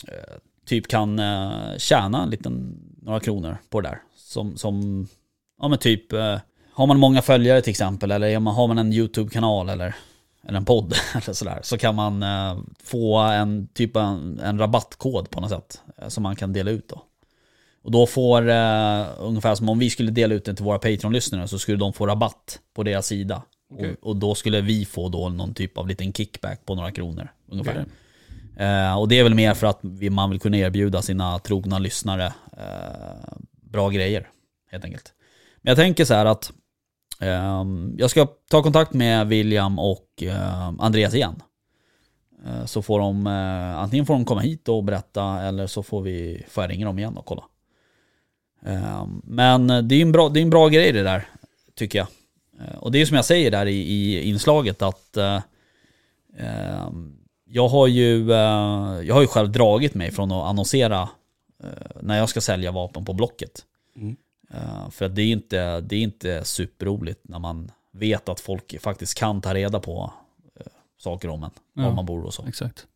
eh, 0.08 0.36
typ 0.66 0.88
kan 0.88 1.20
eh, 1.20 1.78
tjäna 1.78 2.24
en 2.24 2.30
liten, 2.30 2.80
några 3.02 3.20
kronor 3.20 3.58
på 3.70 3.82
det 3.82 3.90
där. 3.90 4.02
Som, 4.16 4.58
som 4.58 5.08
ja 5.62 5.68
men 5.68 5.80
typ, 5.80 6.14
eh, 6.14 6.38
har 6.74 6.88
man 6.88 7.00
många 7.00 7.22
följare 7.22 7.62
till 7.62 7.72
exempel, 7.72 8.12
eller 8.12 8.40
har 8.40 8.68
man 8.68 8.78
en 8.78 8.94
YouTube-kanal 8.94 9.70
eller 9.70 9.96
eller 10.44 10.58
en 10.58 10.66
podd 10.66 10.94
eller 11.14 11.34
sådär, 11.34 11.60
så 11.64 11.78
kan 11.78 11.96
man 11.96 12.24
eh, 12.24 12.58
få 12.84 13.18
en 13.18 13.68
typ 13.68 13.96
av 13.96 14.04
en, 14.04 14.40
en 14.40 14.60
rabattkod 14.60 15.30
på 15.30 15.42
något 15.42 15.50
sätt 15.50 15.82
eh, 15.98 16.08
som 16.08 16.24
man 16.24 16.36
kan 16.36 16.54
dela 16.54 16.72
ut 16.72 16.90
då. 16.90 17.02
Och 17.90 17.94
då 17.94 18.08
får, 18.08 18.50
eh, 18.50 19.06
ungefär 19.20 19.56
som 19.56 19.70
om 19.70 19.80
vi 19.80 19.90
skulle 19.90 20.12
dela 20.12 20.36
ut 20.36 20.46
den 20.46 20.56
till 20.56 20.66
våra 20.66 20.80
Patreon-lyssnare 20.80 21.48
så 21.48 21.60
skulle 21.60 21.78
de 21.78 21.94
få 21.94 22.08
rabatt 22.08 22.60
på 22.74 22.84
deras 22.84 23.08
sida. 23.08 23.44
Okej. 23.74 23.96
Och, 24.02 24.08
och 24.08 24.16
då 24.16 24.36
skulle 24.36 24.62
vi 24.62 24.86
få 24.86 25.10
då 25.10 25.30
någon 25.30 25.54
typ 25.54 25.78
av 25.78 25.88
liten 25.88 26.14
kickback 26.14 26.66
på 26.66 26.76
några 26.76 26.92
kronor 26.92 27.32
ungefär. 27.48 27.72
Okej. 27.72 28.68
Eh, 28.68 29.00
och 29.00 29.08
det 29.08 29.20
är 29.20 29.24
väl 29.24 29.34
mer 29.34 29.54
för 29.54 29.68
att 29.68 29.80
vi, 29.82 30.10
man 30.10 30.30
vill 30.30 30.40
kunna 30.40 30.58
erbjuda 30.58 31.02
sina 31.02 31.40
trogna 31.40 31.80
lyssnare 31.80 32.26
eh, 32.58 33.38
bra 33.62 33.90
grejer 33.90 34.30
helt 34.72 34.86
enkelt. 34.86 35.14
Men 35.62 35.72
jag 35.72 35.78
tänker 35.78 36.06
så 36.06 36.14
här 36.14 36.26
att 36.26 36.52
ehm, 37.20 37.96
jag 37.98 38.10
ska 38.10 38.28
ta 38.50 38.64
kontakt 38.64 38.94
med 38.94 39.28
William 39.28 39.80
och 39.80 40.08
ehm, 40.22 40.80
Andreas 40.80 41.14
igen. 41.14 41.42
Eh, 42.46 42.66
så 42.66 42.82
får 42.82 43.00
de, 43.00 43.28
eh, 43.28 43.78
antingen 43.78 44.06
får 44.06 44.14
de 44.14 44.26
komma 44.26 44.42
hit 44.42 44.70
och 44.70 44.84
berätta 44.84 45.42
eller 45.42 45.68
så 45.68 45.84
får 45.84 46.02
vi, 46.02 46.46
får 46.50 46.64
jag 46.64 46.72
ringa 46.72 46.86
dem 46.86 47.00
igen 47.00 47.18
och 47.18 47.26
kolla. 47.26 47.44
Ehm, 48.66 49.22
men 49.26 49.68
det 49.88 49.96
är 49.96 50.02
en 50.02 50.12
bra, 50.12 50.30
det 50.30 50.40
är 50.40 50.42
en 50.42 50.50
bra 50.50 50.68
grej 50.68 50.92
det 50.92 51.04
där, 51.04 51.28
tycker 51.76 52.00
jag. 52.00 52.08
Eh, 52.60 52.78
Och 52.78 52.92
det 52.92 53.02
är 53.02 53.06
som 53.06 53.16
jag 53.16 53.26
säger 53.26 53.52
där 53.52 53.66
i, 53.66 53.76
i 53.78 54.24
inslaget 54.30 54.82
att 54.82 55.18
eh, 55.18 55.42
ehm, 56.38 57.16
jag, 57.46 57.68
har 57.68 57.88
ju, 57.88 58.32
eh, 58.32 58.38
jag 59.04 59.14
har 59.16 59.22
ju 59.22 59.28
själv 59.28 59.52
dragit 59.52 59.94
mig 59.94 60.12
från 60.12 60.32
att 60.32 60.50
annonsera 60.50 61.10
eh, 61.64 61.70
när 62.02 62.18
jag 62.18 62.30
ska 62.30 62.42
sälja 62.42 62.72
vapen 62.72 63.06
på 63.06 63.14
Blocket. 63.14 63.66
Mm. 63.96 64.16
För 64.92 65.06
att 65.06 65.16
det 65.16 65.22
är 65.22 65.32
inte, 65.32 65.82
det 65.82 65.96
är 65.96 66.02
inte 66.02 66.44
superroligt 66.44 67.20
när 67.24 67.40
man 67.40 67.72
vet 67.92 68.30
att 68.30 68.40
folk 68.40 68.82
faktiskt 68.82 69.18
kan 69.18 69.42
ta 69.42 69.54
reda 69.54 69.80
på 69.80 70.14
eh, 70.60 70.66
saker 70.98 71.30
om 71.30 71.44
en, 71.44 71.50
var 71.74 71.84
Ja. 71.84 71.94
man 71.94 72.06
bor 72.06 72.24
och 72.26 72.34
så. 72.34 72.46
Exakt. 72.46 72.88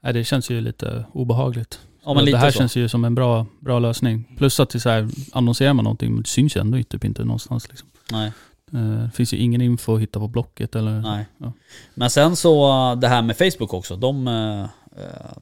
Nej, 0.00 0.12
det 0.12 0.24
känns 0.24 0.50
ju 0.50 0.60
lite 0.60 1.04
obehagligt. 1.12 1.80
Ja, 2.04 2.14
men 2.14 2.24
det 2.24 2.36
här 2.36 2.50
så. 2.50 2.58
känns 2.58 2.76
ju 2.76 2.88
som 2.88 3.04
en 3.04 3.14
bra, 3.14 3.46
bra 3.60 3.78
lösning. 3.78 4.34
Plus 4.38 4.60
att 4.60 4.70
det 4.70 4.80
så 4.80 4.88
här, 4.88 5.08
annonserar 5.32 5.72
man 5.72 5.84
någonting, 5.84 6.12
men 6.12 6.22
det 6.22 6.28
syns 6.28 6.56
ju 6.56 6.60
ändå 6.60 6.82
typ 6.82 7.04
inte 7.04 7.24
någonstans. 7.24 7.68
Liksom. 7.68 7.88
Nej, 8.12 8.32
Eh, 8.72 9.02
Det 9.04 9.10
finns 9.14 9.32
ju 9.32 9.36
ingen 9.36 9.60
info 9.60 9.94
att 9.94 10.00
hitta 10.00 10.18
på 10.18 10.28
Blocket 10.28 10.76
eller... 10.76 11.00
nej. 11.00 11.26
Ja. 11.38 11.52
Men 11.94 12.10
sen 12.10 12.36
så 12.36 12.94
det 12.94 13.08
här 13.08 13.22
med 13.22 13.36
Facebook 13.38 13.74
också, 13.74 13.96
de, 13.96 14.28
eh, 14.28 14.62
eh, 15.02 15.36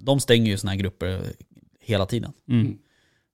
de 0.00 0.20
stänger 0.20 0.50
ju 0.50 0.58
såna 0.58 0.72
här 0.72 0.78
grupper 0.78 1.22
hela 1.80 2.06
tiden. 2.06 2.32
Mm. 2.48 2.78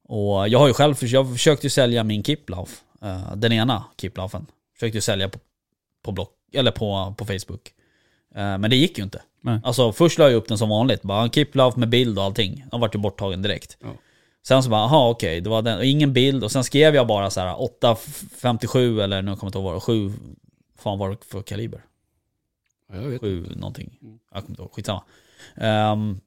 Och 0.08 0.48
jag 0.48 0.58
har 0.58 0.66
ju 0.66 0.74
själv, 0.74 0.94
jag 1.00 1.32
försökte 1.32 1.66
ju 1.66 1.70
sälja 1.70 2.04
min 2.04 2.24
Kiplauf, 2.24 2.82
den 3.36 3.52
ena 3.52 3.84
Kiplaufen. 4.00 4.46
Försökte 4.74 4.96
ju 4.98 5.02
sälja 5.02 5.28
på, 5.28 5.38
på, 6.04 6.12
block, 6.12 6.30
eller 6.52 6.70
på, 6.70 7.14
på 7.18 7.24
Facebook. 7.24 7.72
Eh, 8.34 8.58
Men 8.58 8.70
det 8.70 8.76
gick 8.76 8.98
ju 8.98 9.04
inte. 9.04 9.22
Nej. 9.40 9.60
Alltså 9.64 9.92
först 9.92 10.18
la 10.18 10.24
jag 10.30 10.36
upp 10.36 10.48
den 10.48 10.58
som 10.58 10.68
vanligt, 10.68 11.02
bara 11.02 11.28
Kiplauf 11.28 11.76
med 11.76 11.88
bild 11.88 12.18
och 12.18 12.24
allting. 12.24 12.64
Den 12.70 12.80
vart 12.80 12.94
ju 12.94 12.98
borttagen 12.98 13.42
direkt. 13.42 13.76
Ja. 13.80 13.88
Sen 14.46 14.62
så 14.62 14.70
bara, 14.70 14.80
aha 14.80 15.08
okej, 15.10 15.40
det 15.40 15.50
var 15.50 15.62
den, 15.62 15.82
ingen 15.82 16.12
bild. 16.12 16.44
Och 16.44 16.52
sen 16.52 16.64
skrev 16.64 16.94
jag 16.94 17.06
bara 17.06 17.30
så 17.30 17.40
här 17.40 17.62
857 17.62 19.00
eller 19.00 19.22
nu 19.22 19.36
kommer 19.36 19.42
jag 19.42 19.48
inte 19.48 19.58
ihåg 19.58 19.64
vad 19.64 19.72
det 19.72 19.74
var, 19.74 20.10
7, 20.10 20.12
fan 20.78 20.98
var 20.98 21.10
det 21.10 21.16
för 21.24 21.42
kaliber? 21.42 21.84
Ja, 22.92 22.96
jag 22.96 23.08
vet. 23.08 23.20
7 23.20 23.46
någonting. 23.56 23.98
Mm. 24.02 24.18
Jag 24.34 24.42
kommer 24.42 24.50
inte 24.50 24.62
ihåg, 24.62 24.72
skitsamma. 24.72 25.02
Um, 25.92 26.20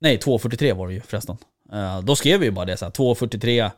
nej, 0.00 0.18
243 0.18 0.72
var 0.72 0.88
det 0.88 0.94
ju 0.94 1.00
förresten. 1.00 1.36
Uh, 1.72 2.00
då 2.00 2.16
skrev 2.16 2.40
vi 2.40 2.46
ju 2.46 2.52
bara 2.52 2.64
det 2.64 2.76
så 2.76 2.84
här, 2.84 2.92
243 2.92 3.70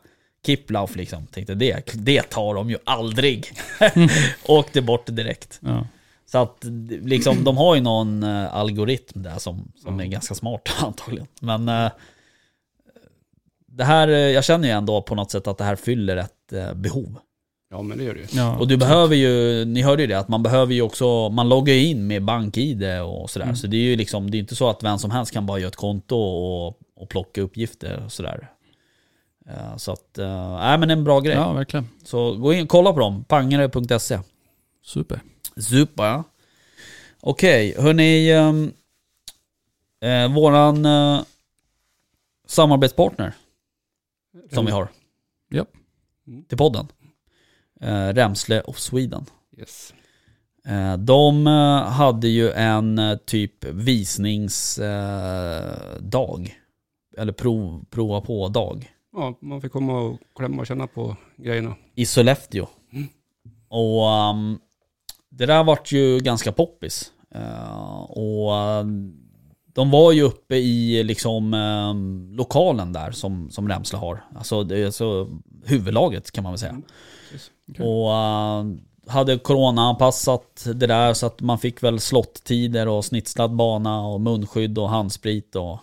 Kiplauf 0.45 0.95
liksom. 0.95 1.25
Tänkte 1.27 1.55
det, 1.55 1.93
det 1.93 2.21
tar 2.21 2.55
de 2.55 2.69
ju 2.69 2.77
aldrig. 2.83 3.51
Åkte 4.45 4.81
bort 4.81 5.05
direkt. 5.05 5.59
Ja. 5.63 5.87
Så 6.35 6.41
att 6.41 6.63
liksom, 7.01 7.43
de 7.43 7.57
har 7.57 7.75
ju 7.75 7.81
någon 7.81 8.23
eh, 8.23 8.55
algoritm 8.55 9.21
där 9.23 9.37
som, 9.39 9.71
som 9.75 9.93
Mm. 9.93 10.05
är 10.07 10.11
ganska 10.11 10.35
smart 10.35 10.61
antagligen. 10.83 11.27
Men 11.41 11.69
eh, 11.69 11.91
det 13.67 13.83
här, 13.83 14.07
eh, 14.07 14.13
jag 14.15 14.43
känner 14.43 14.67
ju 14.67 14.73
ändå 14.73 15.01
på 15.01 15.15
något 15.15 15.31
sätt 15.31 15.47
att 15.47 15.57
det 15.57 15.63
här 15.63 15.75
fyller 15.75 16.17
ett 16.17 16.53
eh, 16.53 16.73
behov. 16.73 17.17
Ja, 17.69 17.81
men 17.81 17.97
det 17.97 18.03
gör 18.03 18.13
det 18.13 18.19
ju. 18.19 18.25
Ja, 18.31 18.57
Och 18.57 18.67
du 18.67 18.77
behöver 18.77 19.15
ju, 19.15 19.65
ni 19.65 19.81
hörde 19.81 20.01
ju 20.03 20.07
det, 20.07 20.19
att 20.19 20.27
man 20.27 20.43
behöver 20.43 20.73
ju 20.73 20.81
också, 20.81 21.29
man 21.29 21.49
loggar 21.49 21.73
ju 21.73 21.85
in 21.87 22.07
med 22.07 22.23
bank-id 22.23 22.83
och 23.01 23.29
sådär. 23.29 23.45
Mm. 23.45 23.55
Så 23.55 23.67
det 23.67 23.77
är 23.77 23.81
ju 23.81 23.95
liksom, 23.95 24.31
det 24.31 24.37
är 24.37 24.39
inte 24.39 24.55
så 24.55 24.69
att 24.69 24.83
vem 24.83 24.97
som 24.97 25.11
helst 25.11 25.31
kan 25.33 25.45
bara 25.45 25.59
göra 25.59 25.67
ett 25.67 25.75
konto 25.75 26.15
och, 26.17 26.67
och 26.95 27.09
plocka 27.09 27.41
uppgifter 27.41 28.03
och 28.05 28.11
sådär. 28.11 28.49
Eh, 29.49 29.77
Så 29.77 29.91
att, 29.91 30.17
nej 30.59 30.77
men 30.77 30.89
en 30.91 31.03
bra 31.03 31.19
grej. 31.19 31.35
ja, 31.35 31.53
verkligen. 31.53 31.87
Så 32.03 32.35
gå 32.35 32.53
in 32.53 32.63
och 32.63 32.69
kolla 32.69 32.93
på 32.93 32.99
dem, 32.99 33.23
pangare.se. 33.23 34.19
Super. 34.85 35.19
Super. 35.59 36.23
Okej, 37.21 37.75
hörni. 37.77 38.33
Um, 38.33 38.73
eh, 40.01 40.33
våran 40.33 40.85
eh, 40.85 41.21
samarbetspartner 42.47 43.33
som 44.51 44.65
vi 44.65 44.71
har 44.71 44.87
Japp. 45.51 45.67
till 46.49 46.57
podden. 46.57 46.87
Eh, 47.81 48.07
Remsle 48.07 48.61
of 48.61 48.77
Sweden. 48.79 49.25
Yes. 49.57 49.93
Eh, 50.65 50.97
de 50.97 51.47
eh, 51.47 51.83
hade 51.83 52.27
ju 52.27 52.51
en 52.51 52.99
eh, 52.99 53.17
typ 53.17 53.65
visningsdag. 53.65 56.55
Eh, 57.17 57.21
eller 57.21 57.33
prov, 57.33 57.85
prova 57.89 58.21
på-dag. 58.21 58.91
Ja, 59.13 59.37
man 59.41 59.61
fick 59.61 59.71
komma 59.71 59.99
och 59.99 60.19
klämma 60.35 60.61
och 60.61 60.67
känna 60.67 60.87
på 60.87 61.17
grejerna. 61.37 61.75
i 61.95 62.05
Sollefteå. 62.05 62.67
Mm. 62.91 63.07
Och 63.67 64.29
um, 64.29 64.59
det 65.37 65.45
där 65.45 65.63
vart 65.63 65.91
ju 65.91 66.19
ganska 66.19 66.51
poppis. 66.51 67.11
Eh, 67.35 68.01
och 68.01 68.53
um, 68.53 69.13
de 69.73 69.91
var 69.91 70.11
ju 70.11 70.21
uppe 70.21 70.55
i 70.55 71.03
liksom 71.03 71.53
um, 71.53 72.31
lokalen 72.31 72.93
där 72.93 73.11
som, 73.11 73.49
som 73.49 73.69
Remsle 73.69 73.97
har. 73.97 74.23
Alltså, 74.35 74.63
det 74.63 74.85
alltså 74.85 75.27
huvudlaget 75.65 76.31
kan 76.31 76.43
man 76.43 76.53
väl 76.53 76.59
säga. 76.59 76.71
Mm. 76.71 76.83
Okej. 77.69 77.85
Och 77.85 78.11
hade 79.07 79.37
corona-anpassat 79.37 80.67
det 80.75 80.87
där 80.87 81.13
så 81.13 81.25
att 81.25 81.41
man 81.41 81.59
fick 81.59 81.83
väl 81.83 81.99
slotttider 81.99 82.87
och 82.87 83.05
snitslad 83.05 83.55
bana 83.55 84.07
och 84.07 84.21
munskydd 84.21 84.77
och 84.77 84.89
handsprit 84.89 85.55
och, 85.55 85.79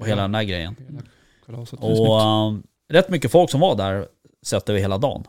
och 0.00 0.06
hela 0.06 0.22
den 0.22 0.32
där 0.32 0.42
grejen. 0.42 0.76
Kalaset. 1.46 1.80
Och 1.82 2.20
eh, 2.20 2.54
rätt 2.88 3.08
mycket 3.08 3.30
folk 3.30 3.50
som 3.50 3.60
var 3.60 3.74
där 3.74 4.08
sett 4.42 4.68
över 4.68 4.80
hela 4.80 4.98
dagen. 4.98 5.24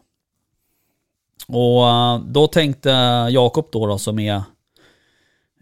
Och 1.48 1.88
eh, 1.88 2.20
då 2.20 2.48
tänkte 2.48 2.89
Jakob 3.32 3.68
då, 3.72 3.88
då 3.88 3.98
som 3.98 4.20
är 4.20 4.41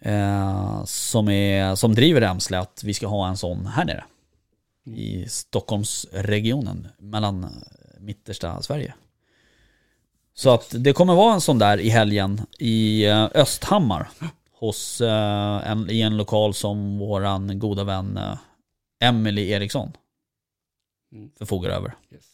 eh, 0.02 0.84
som, 0.86 1.30
är, 1.30 1.76
som 1.76 1.96
driver 1.96 2.22
Remsle 2.22 2.60
att 2.60 2.82
vi 2.84 2.94
ska 2.94 3.08
ha 3.08 3.28
en 3.28 3.38
sån 3.38 3.66
här 3.66 3.86
nere. 3.86 4.04
I 4.86 5.26
Stockholmsregionen, 5.30 6.88
mellan 6.98 7.44
eh, 7.44 7.50
mittersta 8.00 8.62
Sverige. 8.62 8.94
Så 10.34 10.50
att 10.50 10.76
det 10.78 10.94
kommer 10.94 11.16
vara 11.16 11.34
en 11.34 11.42
sån 11.42 11.60
där 11.60 11.78
i 11.78 11.90
helgen 11.90 12.42
i 12.60 13.08
Östhammar. 13.34 14.10
Hos, 14.60 15.02
eh, 15.02 15.72
en, 15.72 15.90
I 15.90 16.02
en 16.02 16.18
lokal 16.18 16.54
som 16.54 16.98
våran 17.00 17.60
goda 17.60 17.84
vän 17.84 18.18
eh, 18.18 18.38
Emily 19.00 19.50
Eriksson 19.50 19.92
Mm. 21.12 21.30
förfogar 21.38 21.70
över. 21.70 21.96
Yes. 22.12 22.26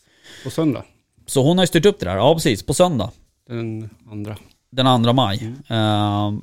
På 0.44 0.50
söndag, 0.50 0.86
Så 1.26 1.44
hon 1.44 1.58
har 1.58 1.64
ju 1.64 1.68
styrt 1.68 1.86
upp 1.86 2.00
det 2.00 2.06
där, 2.06 2.16
ja 2.16 2.34
precis, 2.34 2.64
på 2.64 2.74
söndag. 2.74 3.12
Den 3.48 3.90
andra. 4.12 4.38
Den 4.70 5.04
2 5.04 5.14
maj. 5.14 5.54
Mm. 5.70 6.36
Eh, 6.36 6.42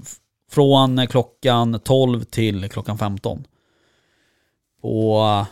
från 0.51 1.07
klockan 1.07 1.81
12 1.81 2.25
till 2.25 2.69
klockan 2.69 2.99
15. 2.99 3.45
På... 4.83 5.47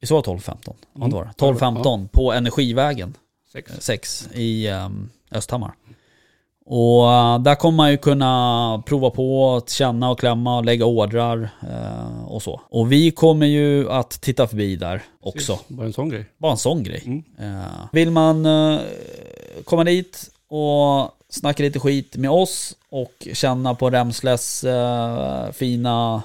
Vi 0.00 0.06
sa 0.06 0.20
12-15? 0.20 0.74
Ja 0.92 1.06
det 1.06 1.14
var 1.14 1.24
det. 1.24 1.44
12-15 1.44 2.08
på 2.08 2.32
Energivägen 2.32 3.16
Sex. 3.52 3.72
6 3.80 4.28
i 4.34 4.68
um, 4.70 5.10
Östhammar. 5.30 5.74
Och 6.66 7.12
eh, 7.12 7.38
där 7.38 7.54
kommer 7.54 7.76
man 7.76 7.90
ju 7.90 7.96
kunna 7.96 8.82
prova 8.86 9.10
på 9.10 9.56
att 9.56 9.70
känna 9.70 10.10
och 10.10 10.18
klämma 10.18 10.56
och 10.56 10.64
lägga 10.64 10.84
ordrar 10.84 11.48
eh, 11.62 12.24
och 12.24 12.42
så. 12.42 12.60
Och 12.68 12.92
vi 12.92 13.10
kommer 13.10 13.46
ju 13.46 13.90
att 13.90 14.10
titta 14.10 14.46
förbi 14.46 14.76
där 14.76 15.02
också. 15.20 15.52
Precis. 15.52 15.68
Bara 15.68 15.86
en 15.86 15.92
sån 15.92 16.08
grej. 16.08 16.26
Bara 16.38 16.52
en 16.52 16.58
sån 16.58 16.82
grej. 16.82 17.02
Mm. 17.06 17.22
Eh, 17.38 17.70
vill 17.92 18.10
man 18.10 18.46
eh, 18.46 18.80
komma 19.64 19.84
dit 19.84 20.30
och 20.54 21.10
snacka 21.28 21.62
lite 21.62 21.80
skit 21.80 22.16
med 22.16 22.30
oss 22.30 22.76
och 22.88 23.28
känna 23.32 23.74
på 23.74 23.90
Remsles 23.90 24.64
eh, 24.64 25.50
fina 25.52 26.22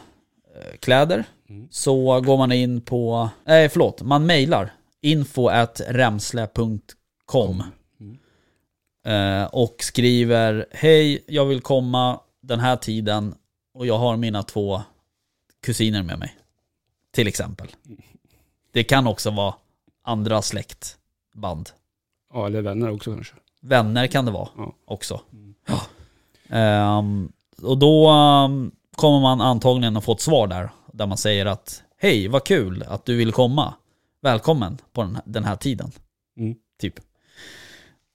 eh, 0.55 0.77
kläder 0.79 1.23
Mm. 1.49 1.67
så 1.71 2.21
går 2.21 2.37
man 2.37 2.51
in 2.51 2.81
på, 2.81 3.29
nej 3.45 3.69
förlåt, 3.69 4.01
man 4.01 4.25
mejlar 4.25 4.73
info 5.01 5.47
at 5.47 5.81
remsle.com 5.87 7.63
Mm. 7.99 8.17
eh, 9.05 9.47
och 9.47 9.75
skriver 9.79 10.65
hej, 10.71 11.23
jag 11.27 11.45
vill 11.45 11.61
komma 11.61 12.19
den 12.41 12.59
här 12.59 12.75
tiden 12.75 13.35
och 13.73 13.85
jag 13.85 13.97
har 13.97 14.17
mina 14.17 14.43
två 14.43 14.81
kusiner 15.63 16.03
med 16.03 16.19
mig. 16.19 16.35
Till 17.11 17.27
exempel. 17.27 17.67
Det 18.71 18.83
kan 18.83 19.07
också 19.07 19.31
vara 19.31 19.53
andra 20.03 20.41
släktband. 20.41 21.69
Ja, 22.33 22.45
eller 22.47 22.61
vänner 22.61 22.89
också 22.91 23.13
kanske. 23.13 23.35
Vänner 23.61 24.07
kan 24.07 24.25
det 24.25 24.31
vara 24.31 24.49
Ja. 24.57 24.73
också. 24.85 25.21
Mm. 25.33 25.53
Ja. 25.67 25.81
Ehm, 26.57 27.31
och 27.61 27.77
då 27.77 28.07
ehm, 28.09 28.71
kommer 28.95 29.19
man 29.19 29.41
antagligen 29.41 29.97
att 29.97 30.03
få 30.03 30.11
ett 30.11 30.21
svar 30.21 30.47
där. 30.47 30.69
Där 30.93 31.05
man 31.07 31.17
säger 31.17 31.45
att 31.45 31.83
hej, 31.97 32.27
vad 32.27 32.43
kul 32.43 32.83
att 32.87 33.05
du 33.05 33.15
vill 33.17 33.31
komma. 33.31 33.73
Välkommen 34.21 34.77
på 34.93 35.01
den, 35.01 35.17
den 35.25 35.43
här 35.43 35.55
tiden. 35.55 35.91
Mm. 36.37 36.55
Typ. 36.79 36.93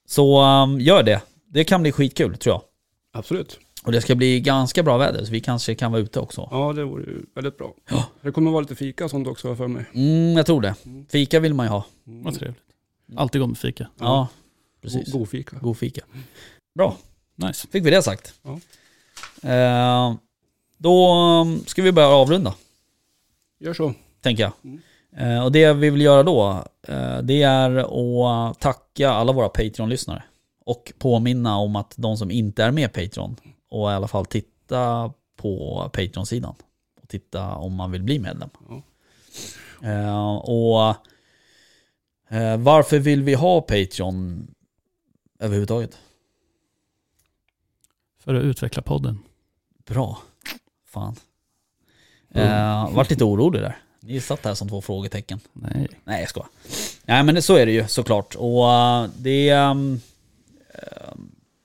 Så 0.07 0.41
ehm, 0.41 0.79
gör 0.79 1.03
det. 1.03 1.21
Det 1.47 1.63
kan 1.63 1.81
bli 1.81 1.91
skitkul 1.91 2.37
tror 2.37 2.53
jag. 2.53 2.61
Absolut. 3.19 3.59
Och 3.83 3.91
det 3.91 4.01
ska 4.01 4.15
bli 4.15 4.39
ganska 4.39 4.83
bra 4.83 4.97
väder, 4.97 5.25
så 5.25 5.31
vi 5.31 5.39
kanske 5.39 5.75
kan 5.75 5.91
vara 5.91 6.01
ute 6.01 6.19
också. 6.19 6.47
Ja, 6.51 6.73
det 6.73 6.83
vore 6.83 7.03
ju 7.03 7.25
väldigt 7.35 7.57
bra. 7.57 7.73
Ja. 7.89 8.05
Det 8.21 8.31
kommer 8.31 8.51
vara 8.51 8.61
lite 8.61 8.75
fika 8.75 9.03
och 9.05 9.11
sånt 9.11 9.27
också 9.27 9.55
för 9.55 9.67
mig. 9.67 9.85
Mm, 9.93 10.37
jag 10.37 10.45
tror 10.45 10.61
det. 10.61 10.75
Fika 11.09 11.39
vill 11.39 11.53
man 11.53 11.65
ju 11.65 11.69
ha. 11.69 11.83
Vad 12.03 12.33
trevligt. 12.35 12.61
Alltid 13.15 13.41
gå 13.41 13.47
med 13.47 13.57
fika. 13.57 13.87
Ja, 13.99 14.27
precis. 14.85 15.11
God, 15.11 15.19
god 15.19 15.29
fika. 15.29 15.57
God 15.61 15.77
fika. 15.77 16.01
Bra, 16.75 16.97
Nice. 17.35 17.67
fick 17.67 17.85
vi 17.85 17.89
det 17.89 18.01
sagt. 18.03 18.33
Ja. 18.43 18.59
Eh, 19.49 20.15
då 20.77 21.13
um, 21.41 21.65
ska 21.65 21.81
vi 21.81 21.91
börja 21.91 22.07
avrunda, 22.07 22.53
Gör 23.59 23.73
så. 23.73 23.93
tänker 24.21 24.43
jag. 24.43 24.51
Mm. 24.63 24.81
Eh, 25.17 25.43
och 25.43 25.51
det 25.51 25.73
vi 25.73 25.89
vill 25.89 26.01
göra 26.01 26.23
då, 26.23 26.63
eh, 26.87 27.17
det 27.17 27.41
är 27.43 27.77
att 28.49 28.59
tacka 28.59 29.09
alla 29.09 29.31
våra 29.33 29.49
Patreon-lyssnare. 29.49 30.23
Och 30.65 30.93
påminna 30.97 31.57
om 31.57 31.75
att 31.75 31.93
de 31.97 32.17
som 32.17 32.31
inte 32.31 32.63
är 32.63 32.71
med 32.71 32.93
Patreon, 32.93 33.35
och 33.69 33.91
i 33.91 33.93
alla 33.93 34.07
fall 34.07 34.25
titta 34.25 35.13
på 35.35 35.83
Patreon-sidan. 35.93 36.55
Och 37.01 37.07
titta 37.09 37.55
om 37.55 37.73
man 37.75 37.91
vill 37.91 38.03
bli 38.03 38.19
medlem. 38.19 38.49
Ja. 38.69 38.81
Eh, 39.89 40.35
och 40.35 40.95
eh, 42.35 42.57
varför 42.57 42.99
vill 42.99 43.23
vi 43.23 43.33
ha 43.33 43.61
Patreon 43.61 44.47
överhuvudtaget? 45.39 45.97
För 48.19 48.33
att 48.33 48.43
utveckla 48.43 48.81
podden. 48.81 49.19
Bra. 49.85 50.17
Fan. 50.85 51.15
Eh, 52.29 52.89
vart 52.91 53.09
lite 53.09 53.23
orolig 53.23 53.61
där. 53.61 53.77
Ni 53.99 54.19
satt 54.21 54.45
här 54.45 54.53
som 54.53 54.69
två 54.69 54.81
frågetecken. 54.81 55.39
Nej. 55.53 55.87
Nej 56.03 56.19
jag 56.19 56.29
skojar. 56.29 56.49
Nej 57.05 57.23
men 57.23 57.41
så 57.41 57.55
är 57.55 57.65
det 57.65 57.71
ju 57.71 57.87
såklart. 57.87 58.35
Och 58.35 58.73
eh, 58.73 59.09
det. 59.17 59.53
Um, 59.53 60.01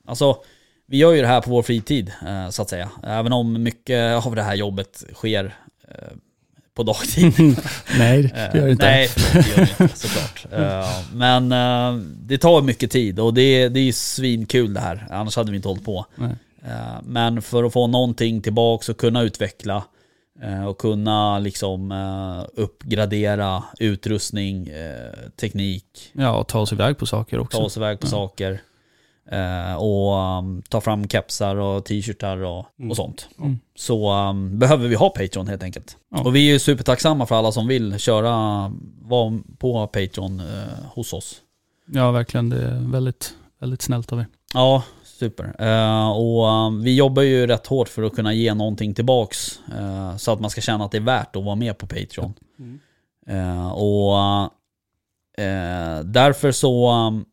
alltså, 0.06 0.42
vi 0.86 0.96
gör 0.96 1.12
ju 1.12 1.20
det 1.20 1.26
här 1.26 1.40
på 1.40 1.50
vår 1.50 1.62
fritid 1.62 2.12
så 2.50 2.62
att 2.62 2.68
säga. 2.68 2.90
Även 3.02 3.32
om 3.32 3.62
mycket 3.62 4.26
av 4.26 4.34
det 4.34 4.42
här 4.42 4.54
jobbet 4.54 5.04
sker 5.14 5.56
på 6.80 6.92
dagtid. 6.92 7.32
Nej, 7.98 8.22
det 8.52 8.58
gör 8.58 8.64
det 8.66 8.70
inte. 8.72 8.86
Nej, 8.86 9.08
förlåt, 9.08 9.44
det 9.46 9.50
gör 9.60 9.68
det 9.78 9.82
inte 9.84 9.98
såklart. 9.98 10.46
Eh, 10.52 10.88
men 11.14 11.52
eh, 11.52 12.02
det 12.16 12.38
tar 12.38 12.62
mycket 12.62 12.90
tid 12.90 13.20
och 13.20 13.34
det, 13.34 13.68
det 13.68 13.80
är 13.80 13.84
ju 13.84 13.92
svinkul 13.92 14.74
det 14.74 14.80
här. 14.80 15.06
Annars 15.10 15.36
hade 15.36 15.50
vi 15.50 15.56
inte 15.56 15.68
hållit 15.68 15.84
på. 15.84 16.06
Nej. 16.14 16.30
Eh, 16.64 17.02
Men 17.04 17.42
för 17.42 17.64
att 17.64 17.72
få 17.72 17.86
någonting 17.86 18.42
tillbaks 18.42 18.88
och 18.88 18.96
kunna 18.96 19.22
utveckla 19.22 19.84
och 20.68 20.78
kunna 20.78 21.38
liksom 21.38 21.92
uppgradera 22.54 23.64
utrustning, 23.78 24.70
teknik, 25.40 25.84
Ja, 26.12 26.36
och 26.36 26.46
ta 26.48 26.58
oss 26.60 26.72
iväg 26.72 26.98
på 26.98 27.06
saker 27.06 27.38
också. 27.38 27.58
ta 27.58 27.64
oss 27.64 27.76
iväg 27.76 28.00
på 28.00 28.06
saker 28.06 28.60
eh, 29.30 29.74
och 29.74 30.38
um, 30.38 30.62
ta 30.68 30.80
fram 30.80 31.08
kepsar 31.08 31.56
och 31.56 31.84
t-shirtar 31.84 32.36
och, 32.36 32.66
och 32.90 32.96
sånt. 32.96 33.28
Mm. 33.38 33.58
Så 33.76 34.12
um, 34.12 34.58
behöver 34.58 34.88
vi 34.88 34.94
ha 34.94 35.10
Patreon 35.10 35.48
helt 35.48 35.62
enkelt. 35.62 35.96
Ja. 36.10 36.22
Och 36.24 36.36
vi 36.36 36.48
är 36.48 36.52
ju 36.52 36.58
supertacksamma 36.58 37.26
för 37.26 37.34
alla 37.34 37.52
som 37.52 37.66
vill 37.66 37.98
köra, 37.98 38.32
vara 39.02 39.38
på 39.58 39.86
Patreon 39.86 40.40
eh, 40.40 40.84
hos 40.94 41.12
oss. 41.12 41.40
Ja, 41.86 42.10
verkligen. 42.10 42.48
Det 42.50 42.62
är 42.62 42.92
väldigt, 42.92 43.34
väldigt 43.60 43.82
snällt 43.82 44.12
av 44.12 44.20
er. 44.20 44.26
Ja, 44.54 44.82
super. 45.04 45.54
Eh, 45.58 46.10
och 46.10 46.46
um, 46.46 46.82
vi 46.82 46.96
jobbar 46.96 47.22
ju 47.22 47.46
rätt 47.46 47.66
hårt 47.66 47.88
för 47.88 48.02
att 48.02 48.14
kunna 48.14 48.32
ge 48.32 48.54
någonting 48.54 48.94
tillbaks. 48.94 49.60
eh, 49.78 50.16
så 50.16 50.32
att 50.32 50.40
man 50.40 50.50
ska 50.50 50.60
känna 50.60 50.84
att 50.84 50.90
det 50.90 50.98
är 50.98 51.02
värt 51.02 51.36
att 51.36 51.44
vara 51.44 51.54
med 51.54 51.78
på 51.78 51.86
Patreon. 51.86 52.34
Mm. 52.58 52.80
Eh, 53.26 53.72
och 53.72 54.50
därför 56.04 56.52
så 56.52 56.92
um, 56.92 57.24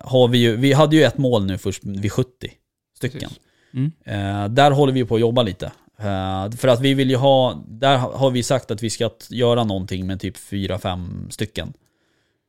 har 0.00 0.28
vi 0.28 0.38
ju, 0.38 0.56
vi 0.56 0.72
hade 0.72 0.96
ju 0.96 1.02
ett 1.02 1.18
mål 1.18 1.46
nu 1.46 1.58
först 1.58 1.84
vid 1.84 2.12
70 2.12 2.52
stycken. 2.96 3.30
Mm. 3.74 3.92
Eh, 4.04 4.48
där 4.48 4.70
håller 4.70 4.92
vi 4.92 5.04
på 5.04 5.14
att 5.14 5.20
jobba 5.20 5.42
lite. 5.42 5.72
Eh, 5.98 6.50
för 6.50 6.68
att 6.68 6.80
vi 6.80 6.94
vill 6.94 7.10
ju 7.10 7.16
ha, 7.16 7.64
där 7.66 7.98
har 7.98 8.30
vi 8.30 8.42
sagt 8.42 8.70
att 8.70 8.82
vi 8.82 8.90
ska 8.90 9.10
göra 9.28 9.64
någonting 9.64 10.06
med 10.06 10.20
typ 10.20 10.36
4-5 10.36 11.30
stycken. 11.30 11.72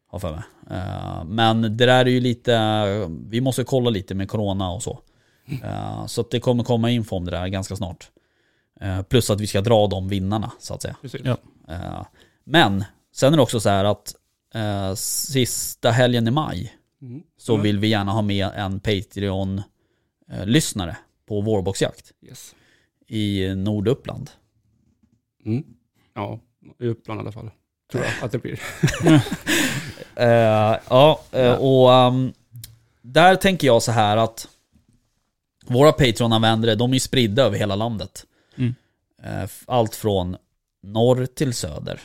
Har 0.08 0.20
för 0.20 0.32
mig. 0.32 0.44
Eh, 0.72 1.24
men 1.26 1.62
det 1.62 1.86
där 1.86 2.06
är 2.06 2.10
ju 2.10 2.20
lite, 2.20 2.86
vi 3.30 3.42
måste 3.42 3.64
kolla 3.64 3.90
lite 3.90 4.16
med 4.16 4.30
corona 4.30 4.72
och 4.72 4.84
så. 4.84 5.00
Eh, 5.64 6.06
så 6.06 6.22
att 6.22 6.32
det 6.32 6.40
kommer 6.40 6.64
komma 6.64 6.90
info 6.90 7.16
om 7.16 7.26
det 7.26 7.32
där 7.32 7.48
ganska 7.48 7.76
snart. 7.76 8.12
Eh, 8.82 9.02
plus 9.02 9.30
att 9.30 9.42
vi 9.42 9.48
ska 9.48 9.62
dra 9.62 9.88
de 9.88 10.10
vinnarna 10.10 10.52
så 10.60 10.74
att 10.74 10.82
säga. 10.82 10.96
Ja. 11.24 11.38
Eh, 11.70 12.06
Men 12.44 12.84
sen 13.16 13.34
är 13.34 13.38
det 13.38 13.44
också 13.44 13.60
så 13.60 13.70
här 13.70 13.86
att 13.86 14.16
eh, 14.54 14.94
sista 14.96 15.92
helgen 15.92 16.28
i 16.28 16.32
maj 16.32 16.74
Mm. 17.02 17.24
så 17.38 17.58
vill 17.58 17.80
vi 17.80 17.88
gärna 17.88 18.12
ha 18.12 18.22
med 18.22 18.50
en 18.56 18.80
Patreon-lyssnare 18.80 20.98
på 21.26 21.42
vårboxjakt 21.42 22.12
Yes. 22.22 22.56
i 23.08 23.56
Norduppland. 23.56 24.30
Mm. 25.46 25.64
Ja, 26.14 26.40
i 26.80 26.88
Uppland 26.88 27.20
i 27.20 27.22
alla 27.22 27.32
fall. 27.32 27.52
Tror 27.92 28.04
jag 28.04 28.14
att 28.26 28.32
det 28.32 28.40
blir. 28.40 28.60
Eh, 30.16 30.78
ja, 30.90 31.22
och 31.60 31.94
ehm, 31.94 32.34
där 33.02 33.36
tänker 33.36 33.68
jag 33.68 33.84
så 33.84 33.92
här 33.92 34.18
att 34.18 34.48
våra 35.66 35.92
Patreon-användare, 35.92 36.76
de 36.76 36.94
är 36.94 37.00
spridda 37.00 37.44
över 37.44 37.58
hela 37.58 37.76
landet. 37.76 38.26
Mm. 38.58 38.76
Eh, 39.24 39.50
allt 39.66 39.96
från 39.96 40.38
norr 40.84 41.26
till 41.26 41.54
söder. 41.54 42.02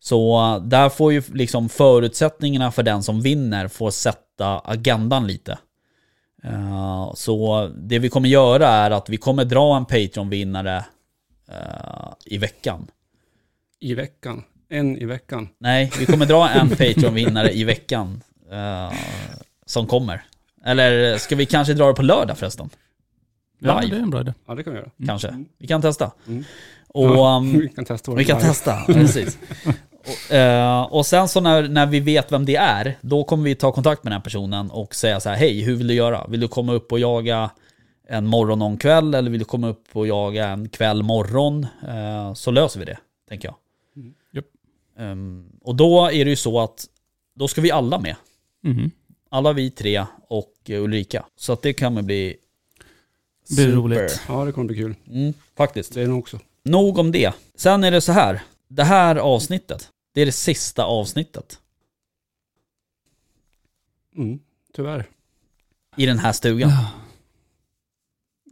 Så 0.00 0.54
eh, 0.54 0.62
där 0.62 0.88
får 0.88 1.12
ju 1.12 1.22
liksom 1.34 1.68
förutsättningarna 1.68 2.72
för 2.72 2.82
den 2.82 3.02
som 3.02 3.20
vinner 3.20 3.68
få 3.68 3.90
sätta 3.90 4.58
agendan 4.58 5.26
lite. 5.26 5.58
Eh, 6.44 7.14
så 7.14 7.66
det 7.76 7.98
vi 7.98 8.08
kommer 8.08 8.28
göra 8.28 8.68
är 8.68 8.90
att 8.90 9.08
vi 9.08 9.16
kommer 9.16 9.44
dra 9.44 9.76
en 9.76 9.84
Patreon-vinnare 9.84 10.84
eh, 11.48 12.12
i 12.24 12.38
veckan. 12.38 12.86
I 13.80 13.94
veckan. 13.94 14.44
En 14.68 14.96
i 14.98 15.04
veckan. 15.04 15.48
Nej, 15.58 15.92
vi 15.98 16.06
kommer 16.06 16.26
dra 16.26 16.48
en 16.48 16.68
Patreon-vinnare 16.68 17.52
i 17.52 17.64
veckan 17.64 18.22
som 19.66 19.86
kommer. 19.86 20.22
Eller 20.64 21.18
ska 21.18 21.36
vi 21.36 21.46
kanske 21.46 21.74
dra 21.74 21.88
det 21.88 21.94
på 21.94 22.02
lördag 22.02 22.38
förresten? 22.38 22.70
Ja, 23.58 23.80
Live. 23.80 23.94
det 23.94 24.00
är 24.00 24.02
en 24.02 24.10
bra 24.10 24.20
idé. 24.20 24.34
Ja, 24.46 24.54
det 24.54 24.62
kan 24.62 24.72
vi 24.72 24.78
göra. 24.78 24.90
Kanske. 25.06 25.44
Vi 25.58 25.66
kan 25.66 25.82
testa. 25.82 26.12
Mm. 26.26 26.44
Och, 26.88 27.04
ja, 27.04 27.36
um, 27.36 27.58
vi 27.60 27.68
kan 27.68 27.84
testa. 27.84 28.14
vi 28.14 28.24
kan 28.24 28.40
testa, 28.40 28.84
precis. 28.86 29.38
Och, 30.06 30.34
eh, 30.34 30.82
och 30.82 31.06
sen 31.06 31.28
så 31.28 31.40
när, 31.40 31.68
när 31.68 31.86
vi 31.86 32.00
vet 32.00 32.32
vem 32.32 32.44
det 32.44 32.56
är, 32.56 32.98
då 33.00 33.24
kommer 33.24 33.44
vi 33.44 33.54
ta 33.54 33.72
kontakt 33.72 34.04
med 34.04 34.12
den 34.12 34.20
här 34.20 34.24
personen 34.24 34.70
och 34.70 34.94
säga 34.94 35.20
så 35.20 35.28
här: 35.28 35.36
hej, 35.36 35.60
hur 35.60 35.76
vill 35.76 35.86
du 35.86 35.94
göra? 35.94 36.26
Vill 36.26 36.40
du 36.40 36.48
komma 36.48 36.72
upp 36.72 36.92
och 36.92 36.98
jaga 36.98 37.50
en 38.08 38.26
morgon 38.26 38.62
och 38.62 38.70
en 38.70 38.78
kväll 38.78 39.14
eller 39.14 39.30
vill 39.30 39.38
du 39.38 39.44
komma 39.44 39.68
upp 39.68 39.84
och 39.92 40.06
jaga 40.06 40.48
en 40.48 40.68
kväll 40.68 41.02
morgon? 41.02 41.66
Eh, 41.88 42.34
så 42.34 42.50
löser 42.50 42.80
vi 42.80 42.86
det, 42.86 42.98
tänker 43.28 43.48
jag. 43.48 43.56
Mm. 43.96 44.14
Ehm, 44.98 45.44
och 45.62 45.74
då 45.74 46.06
är 46.06 46.24
det 46.24 46.30
ju 46.30 46.36
så 46.36 46.60
att 46.60 46.86
då 47.34 47.48
ska 47.48 47.60
vi 47.60 47.70
alla 47.70 47.98
med. 47.98 48.16
Mhm. 48.62 48.90
Alla 49.30 49.52
vi 49.52 49.70
tre 49.70 50.04
och 50.28 50.52
Ulrika. 50.68 51.24
Så 51.36 51.52
att 51.52 51.62
det 51.62 51.74
kommer 51.74 52.02
bli 52.02 52.36
Det 53.48 53.54
blir 53.54 53.76
roligt. 53.76 54.20
Ja, 54.28 54.44
det 54.44 54.52
kommer 54.52 54.66
bli 54.66 54.76
kul. 54.76 54.94
Mm, 55.10 55.34
faktiskt. 55.56 55.94
Det 55.94 56.02
är 56.02 56.06
nog 56.06 56.18
också. 56.18 56.38
Nog 56.64 56.98
om 56.98 57.12
det. 57.12 57.32
Sen 57.54 57.84
är 57.84 57.90
det 57.90 58.00
så 58.00 58.12
här. 58.12 58.42
Det 58.68 58.84
här 58.84 59.16
avsnittet, 59.16 59.88
det 60.16 60.22
är 60.22 60.26
det 60.26 60.32
sista 60.32 60.84
avsnittet 60.84 61.58
Mm. 64.16 64.38
Tyvärr. 64.76 65.06
i 65.96 66.06
den 66.06 66.18
här 66.18 66.32
stugan. 66.32 66.72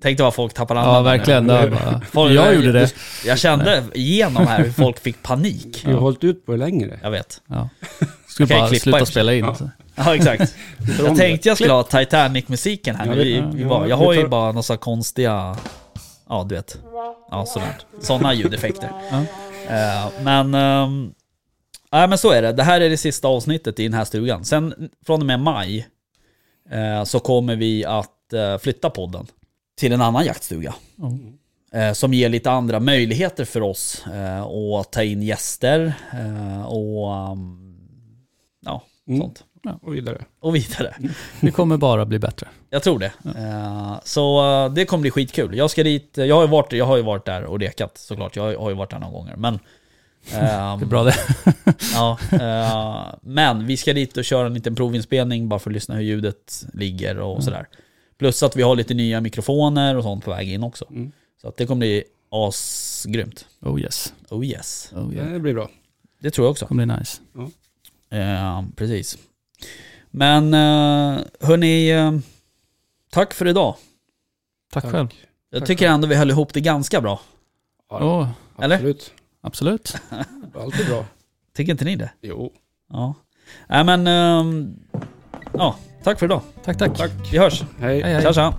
Tänkte 0.03 0.23
vad 0.23 0.35
folk 0.35 0.55
tappar 0.55 0.77
andan. 0.77 0.95
Ja, 0.95 1.03
verkligen. 1.03 1.47
Bara... 1.47 2.01
Folk- 2.13 2.33
Jag 2.33 2.55
gjorde 2.55 2.73
det. 2.73 2.95
Jag 3.27 3.39
kände 3.39 3.85
igenom 3.95 4.47
här 4.47 4.65
hur 4.65 4.71
folk 4.73 4.99
fick 5.01 5.23
panik. 5.23 5.83
Vi 5.87 5.93
har 5.93 6.01
hållit 6.01 6.25
ut 6.25 6.47
på 6.47 6.53
det 6.53 6.59
längre. 6.59 7.01
Jag 7.03 7.11
vet. 7.11 7.43
Ja. 7.47 7.69
Skulle 8.27 8.47
bara 8.47 8.69
klippa 8.69 8.83
sluta 8.83 9.07
spela 9.07 9.35
in. 9.35 9.45
Ja. 9.45 9.57
Ja, 9.95 10.15
exakt. 10.17 10.55
Jag 10.99 11.17
tänkte 11.17 11.49
jag 11.49 11.57
skulle 11.57 11.73
ha 11.73 11.83
Titanic-musiken 11.83 12.97
här. 12.97 13.07
Ja, 13.07 13.13
vi, 13.13 13.37
ja, 13.37 13.51
vi 13.55 13.63
ja, 13.63 13.69
bara, 13.69 13.89
jag 13.89 13.97
har 13.97 14.13
ju 14.13 14.21
tar- 14.21 14.29
bara 14.29 14.53
några 14.53 14.77
konstiga, 14.77 15.57
ja 16.29 16.47
du 16.49 16.55
vet. 16.55 16.79
Ja, 17.31 17.47
sådant. 17.47 17.87
Sådana 18.01 18.35
ljudeffekter. 18.35 18.91
Ja. 19.11 19.21
Eh, 19.69 20.11
men, 20.23 20.55
um, 20.55 21.15
nej 21.95 22.09
men 22.09 22.19
så 22.19 22.31
är 22.31 22.43
det. 22.43 22.53
Det 22.53 22.63
här 22.63 22.81
är 22.81 22.91
det 22.91 22.97
sista 22.97 23.29
avsnittet 23.29 23.81
i 23.81 23.83
den 23.83 23.95
här 23.95 24.05
stugan. 24.05 24.45
Sen 24.45 24.91
från 25.07 25.21
och 25.21 25.27
med 25.27 25.41
maj 25.41 25.89
eh, 26.71 27.05
så 27.05 27.21
kommer 27.21 27.57
vi 27.57 27.85
att 27.85 28.33
eh, 28.33 28.59
flytta 28.59 28.91
podden 28.91 29.27
till 29.79 29.93
en 29.93 30.01
annan 30.01 30.25
jaktstuga. 30.25 30.75
Ja. 30.97 31.19
Eh, 31.81 31.93
som 31.93 32.15
ger 32.15 32.29
lite 32.29 32.51
andra 32.51 32.81
möjligheter 32.81 33.45
för 33.45 33.61
oss 33.63 34.07
eh, 34.07 34.43
att 34.43 34.93
ta 34.93 35.03
in 35.03 35.23
gäster 35.23 35.95
eh, 36.13 36.65
och 36.67 37.31
um, 37.33 37.77
ja, 38.65 38.83
Mm. 39.09 39.21
sånt. 39.21 39.45
Och 39.83 39.95
vidare. 39.95 40.25
Och 40.41 40.55
vidare. 40.55 40.95
Det 41.41 41.51
kommer 41.51 41.77
bara 41.77 42.05
bli 42.05 42.19
bättre. 42.19 42.49
Jag 42.71 42.83
tror 42.83 42.99
det. 42.99 43.13
Eh, 43.37 44.01
så 44.05 44.43
det 44.75 44.85
kommer 44.85 45.01
bli 45.03 45.11
skitkul. 45.11 45.57
Jag 45.57 45.71
ska 45.71 45.83
dit, 45.83 46.17
jag 46.17 46.35
har 46.35 46.43
ju 46.43 46.49
varit, 46.49 46.73
jag 46.73 46.85
har 46.85 46.97
ju 46.97 47.03
varit 47.03 47.25
där 47.25 47.45
och 47.45 47.59
lekat 47.59 47.99
såklart. 47.99 48.37
Jag 48.37 48.59
har 48.59 48.69
ju 48.71 48.77
varit 48.77 48.91
där 48.91 48.99
några 48.99 49.13
gånger. 49.13 49.37
Men, 49.37 49.59
ehm, 50.33 50.79
Det 50.79 50.85
är 50.85 50.89
bra 50.89 51.05
det. 51.05 51.15
ja, 51.95 52.19
eh, 52.33 53.15
men 53.23 53.67
vi 53.67 53.77
ska 53.77 53.93
dit 53.93 54.17
och 54.17 54.25
köra 54.25 54.47
en 54.47 54.55
liten 54.55 54.75
provinspelning 54.75 55.49
bara 55.49 55.59
för 55.61 55.71
att 55.71 55.75
lyssna 55.75 55.95
hur 55.95 56.03
ljudet 56.03 56.65
ligger 56.73 57.19
och 57.19 57.45
sådär. 57.45 57.69
Plus 58.19 58.43
att 58.43 58.57
vi 58.57 58.63
har 58.63 58.77
lite 58.77 58.95
nya 58.95 59.21
mikrofoner 59.21 59.97
och 59.97 60.03
sånt 60.03 60.25
på 60.25 60.31
väg 60.31 60.53
in 60.53 60.63
också. 60.63 60.87
Mm. 60.91 61.13
Så 61.41 61.49
att 61.49 61.57
det 61.57 61.67
kommer 61.67 61.79
bli 61.79 62.05
asgrymt. 62.31 63.47
Oh 63.61 63.81
yes. 63.81 64.15
Oh 64.31 64.45
yes. 64.45 64.93
Oh 64.97 65.15
yeah. 65.15 65.33
Det 65.33 65.41
blir 65.41 65.55
bra. 65.55 65.71
Det 66.21 66.31
tror 66.31 66.47
jag 66.47 66.51
också. 66.51 66.67
kommer 66.67 66.87
bli 66.87 66.97
nice. 66.97 67.21
Eh, 68.11 68.63
precis. 68.77 69.19
Men 70.11 70.55
eh, 70.55 71.21
hörni, 71.41 71.91
eh, 71.91 72.13
tack 73.11 73.35
för 73.35 73.49
idag. 73.49 73.77
Tack, 74.73 74.85
själv. 74.85 75.09
Jag 75.51 75.61
Tack 75.61 75.67
tycker 75.67 75.89
ändå 75.89 76.09
vi 76.09 76.15
höll 76.15 76.31
ihop 76.31 76.53
det 76.53 76.61
ganska 76.61 77.01
bra. 77.01 77.21
Ja, 77.91 77.99
Åh, 78.05 78.29
Eller? 78.65 78.77
Absolut. 78.77 79.13
Absolut. 79.45 79.95
Alltid 80.55 80.87
bra. 80.87 81.05
Tycker 81.57 81.73
inte 81.73 81.85
ni 81.85 81.97
det? 81.97 82.11
Jo. 82.23 82.53
Ja. 82.93 83.15
Nej 83.69 83.85
men, 83.85 84.07
ehm, 84.07 84.77
ja, 85.53 85.77
tack 86.03 86.19
för 86.19 86.27
idag. 86.27 86.43
Tack, 86.65 86.79
tack. 86.79 86.97
Tack. 86.99 87.11
Vi 87.33 87.39
hörs. 87.39 87.63
Hej. 87.79 88.03
Hej, 88.03 88.13
hej. 88.13 88.23
Tja 88.23 88.33
tja. 88.33 88.55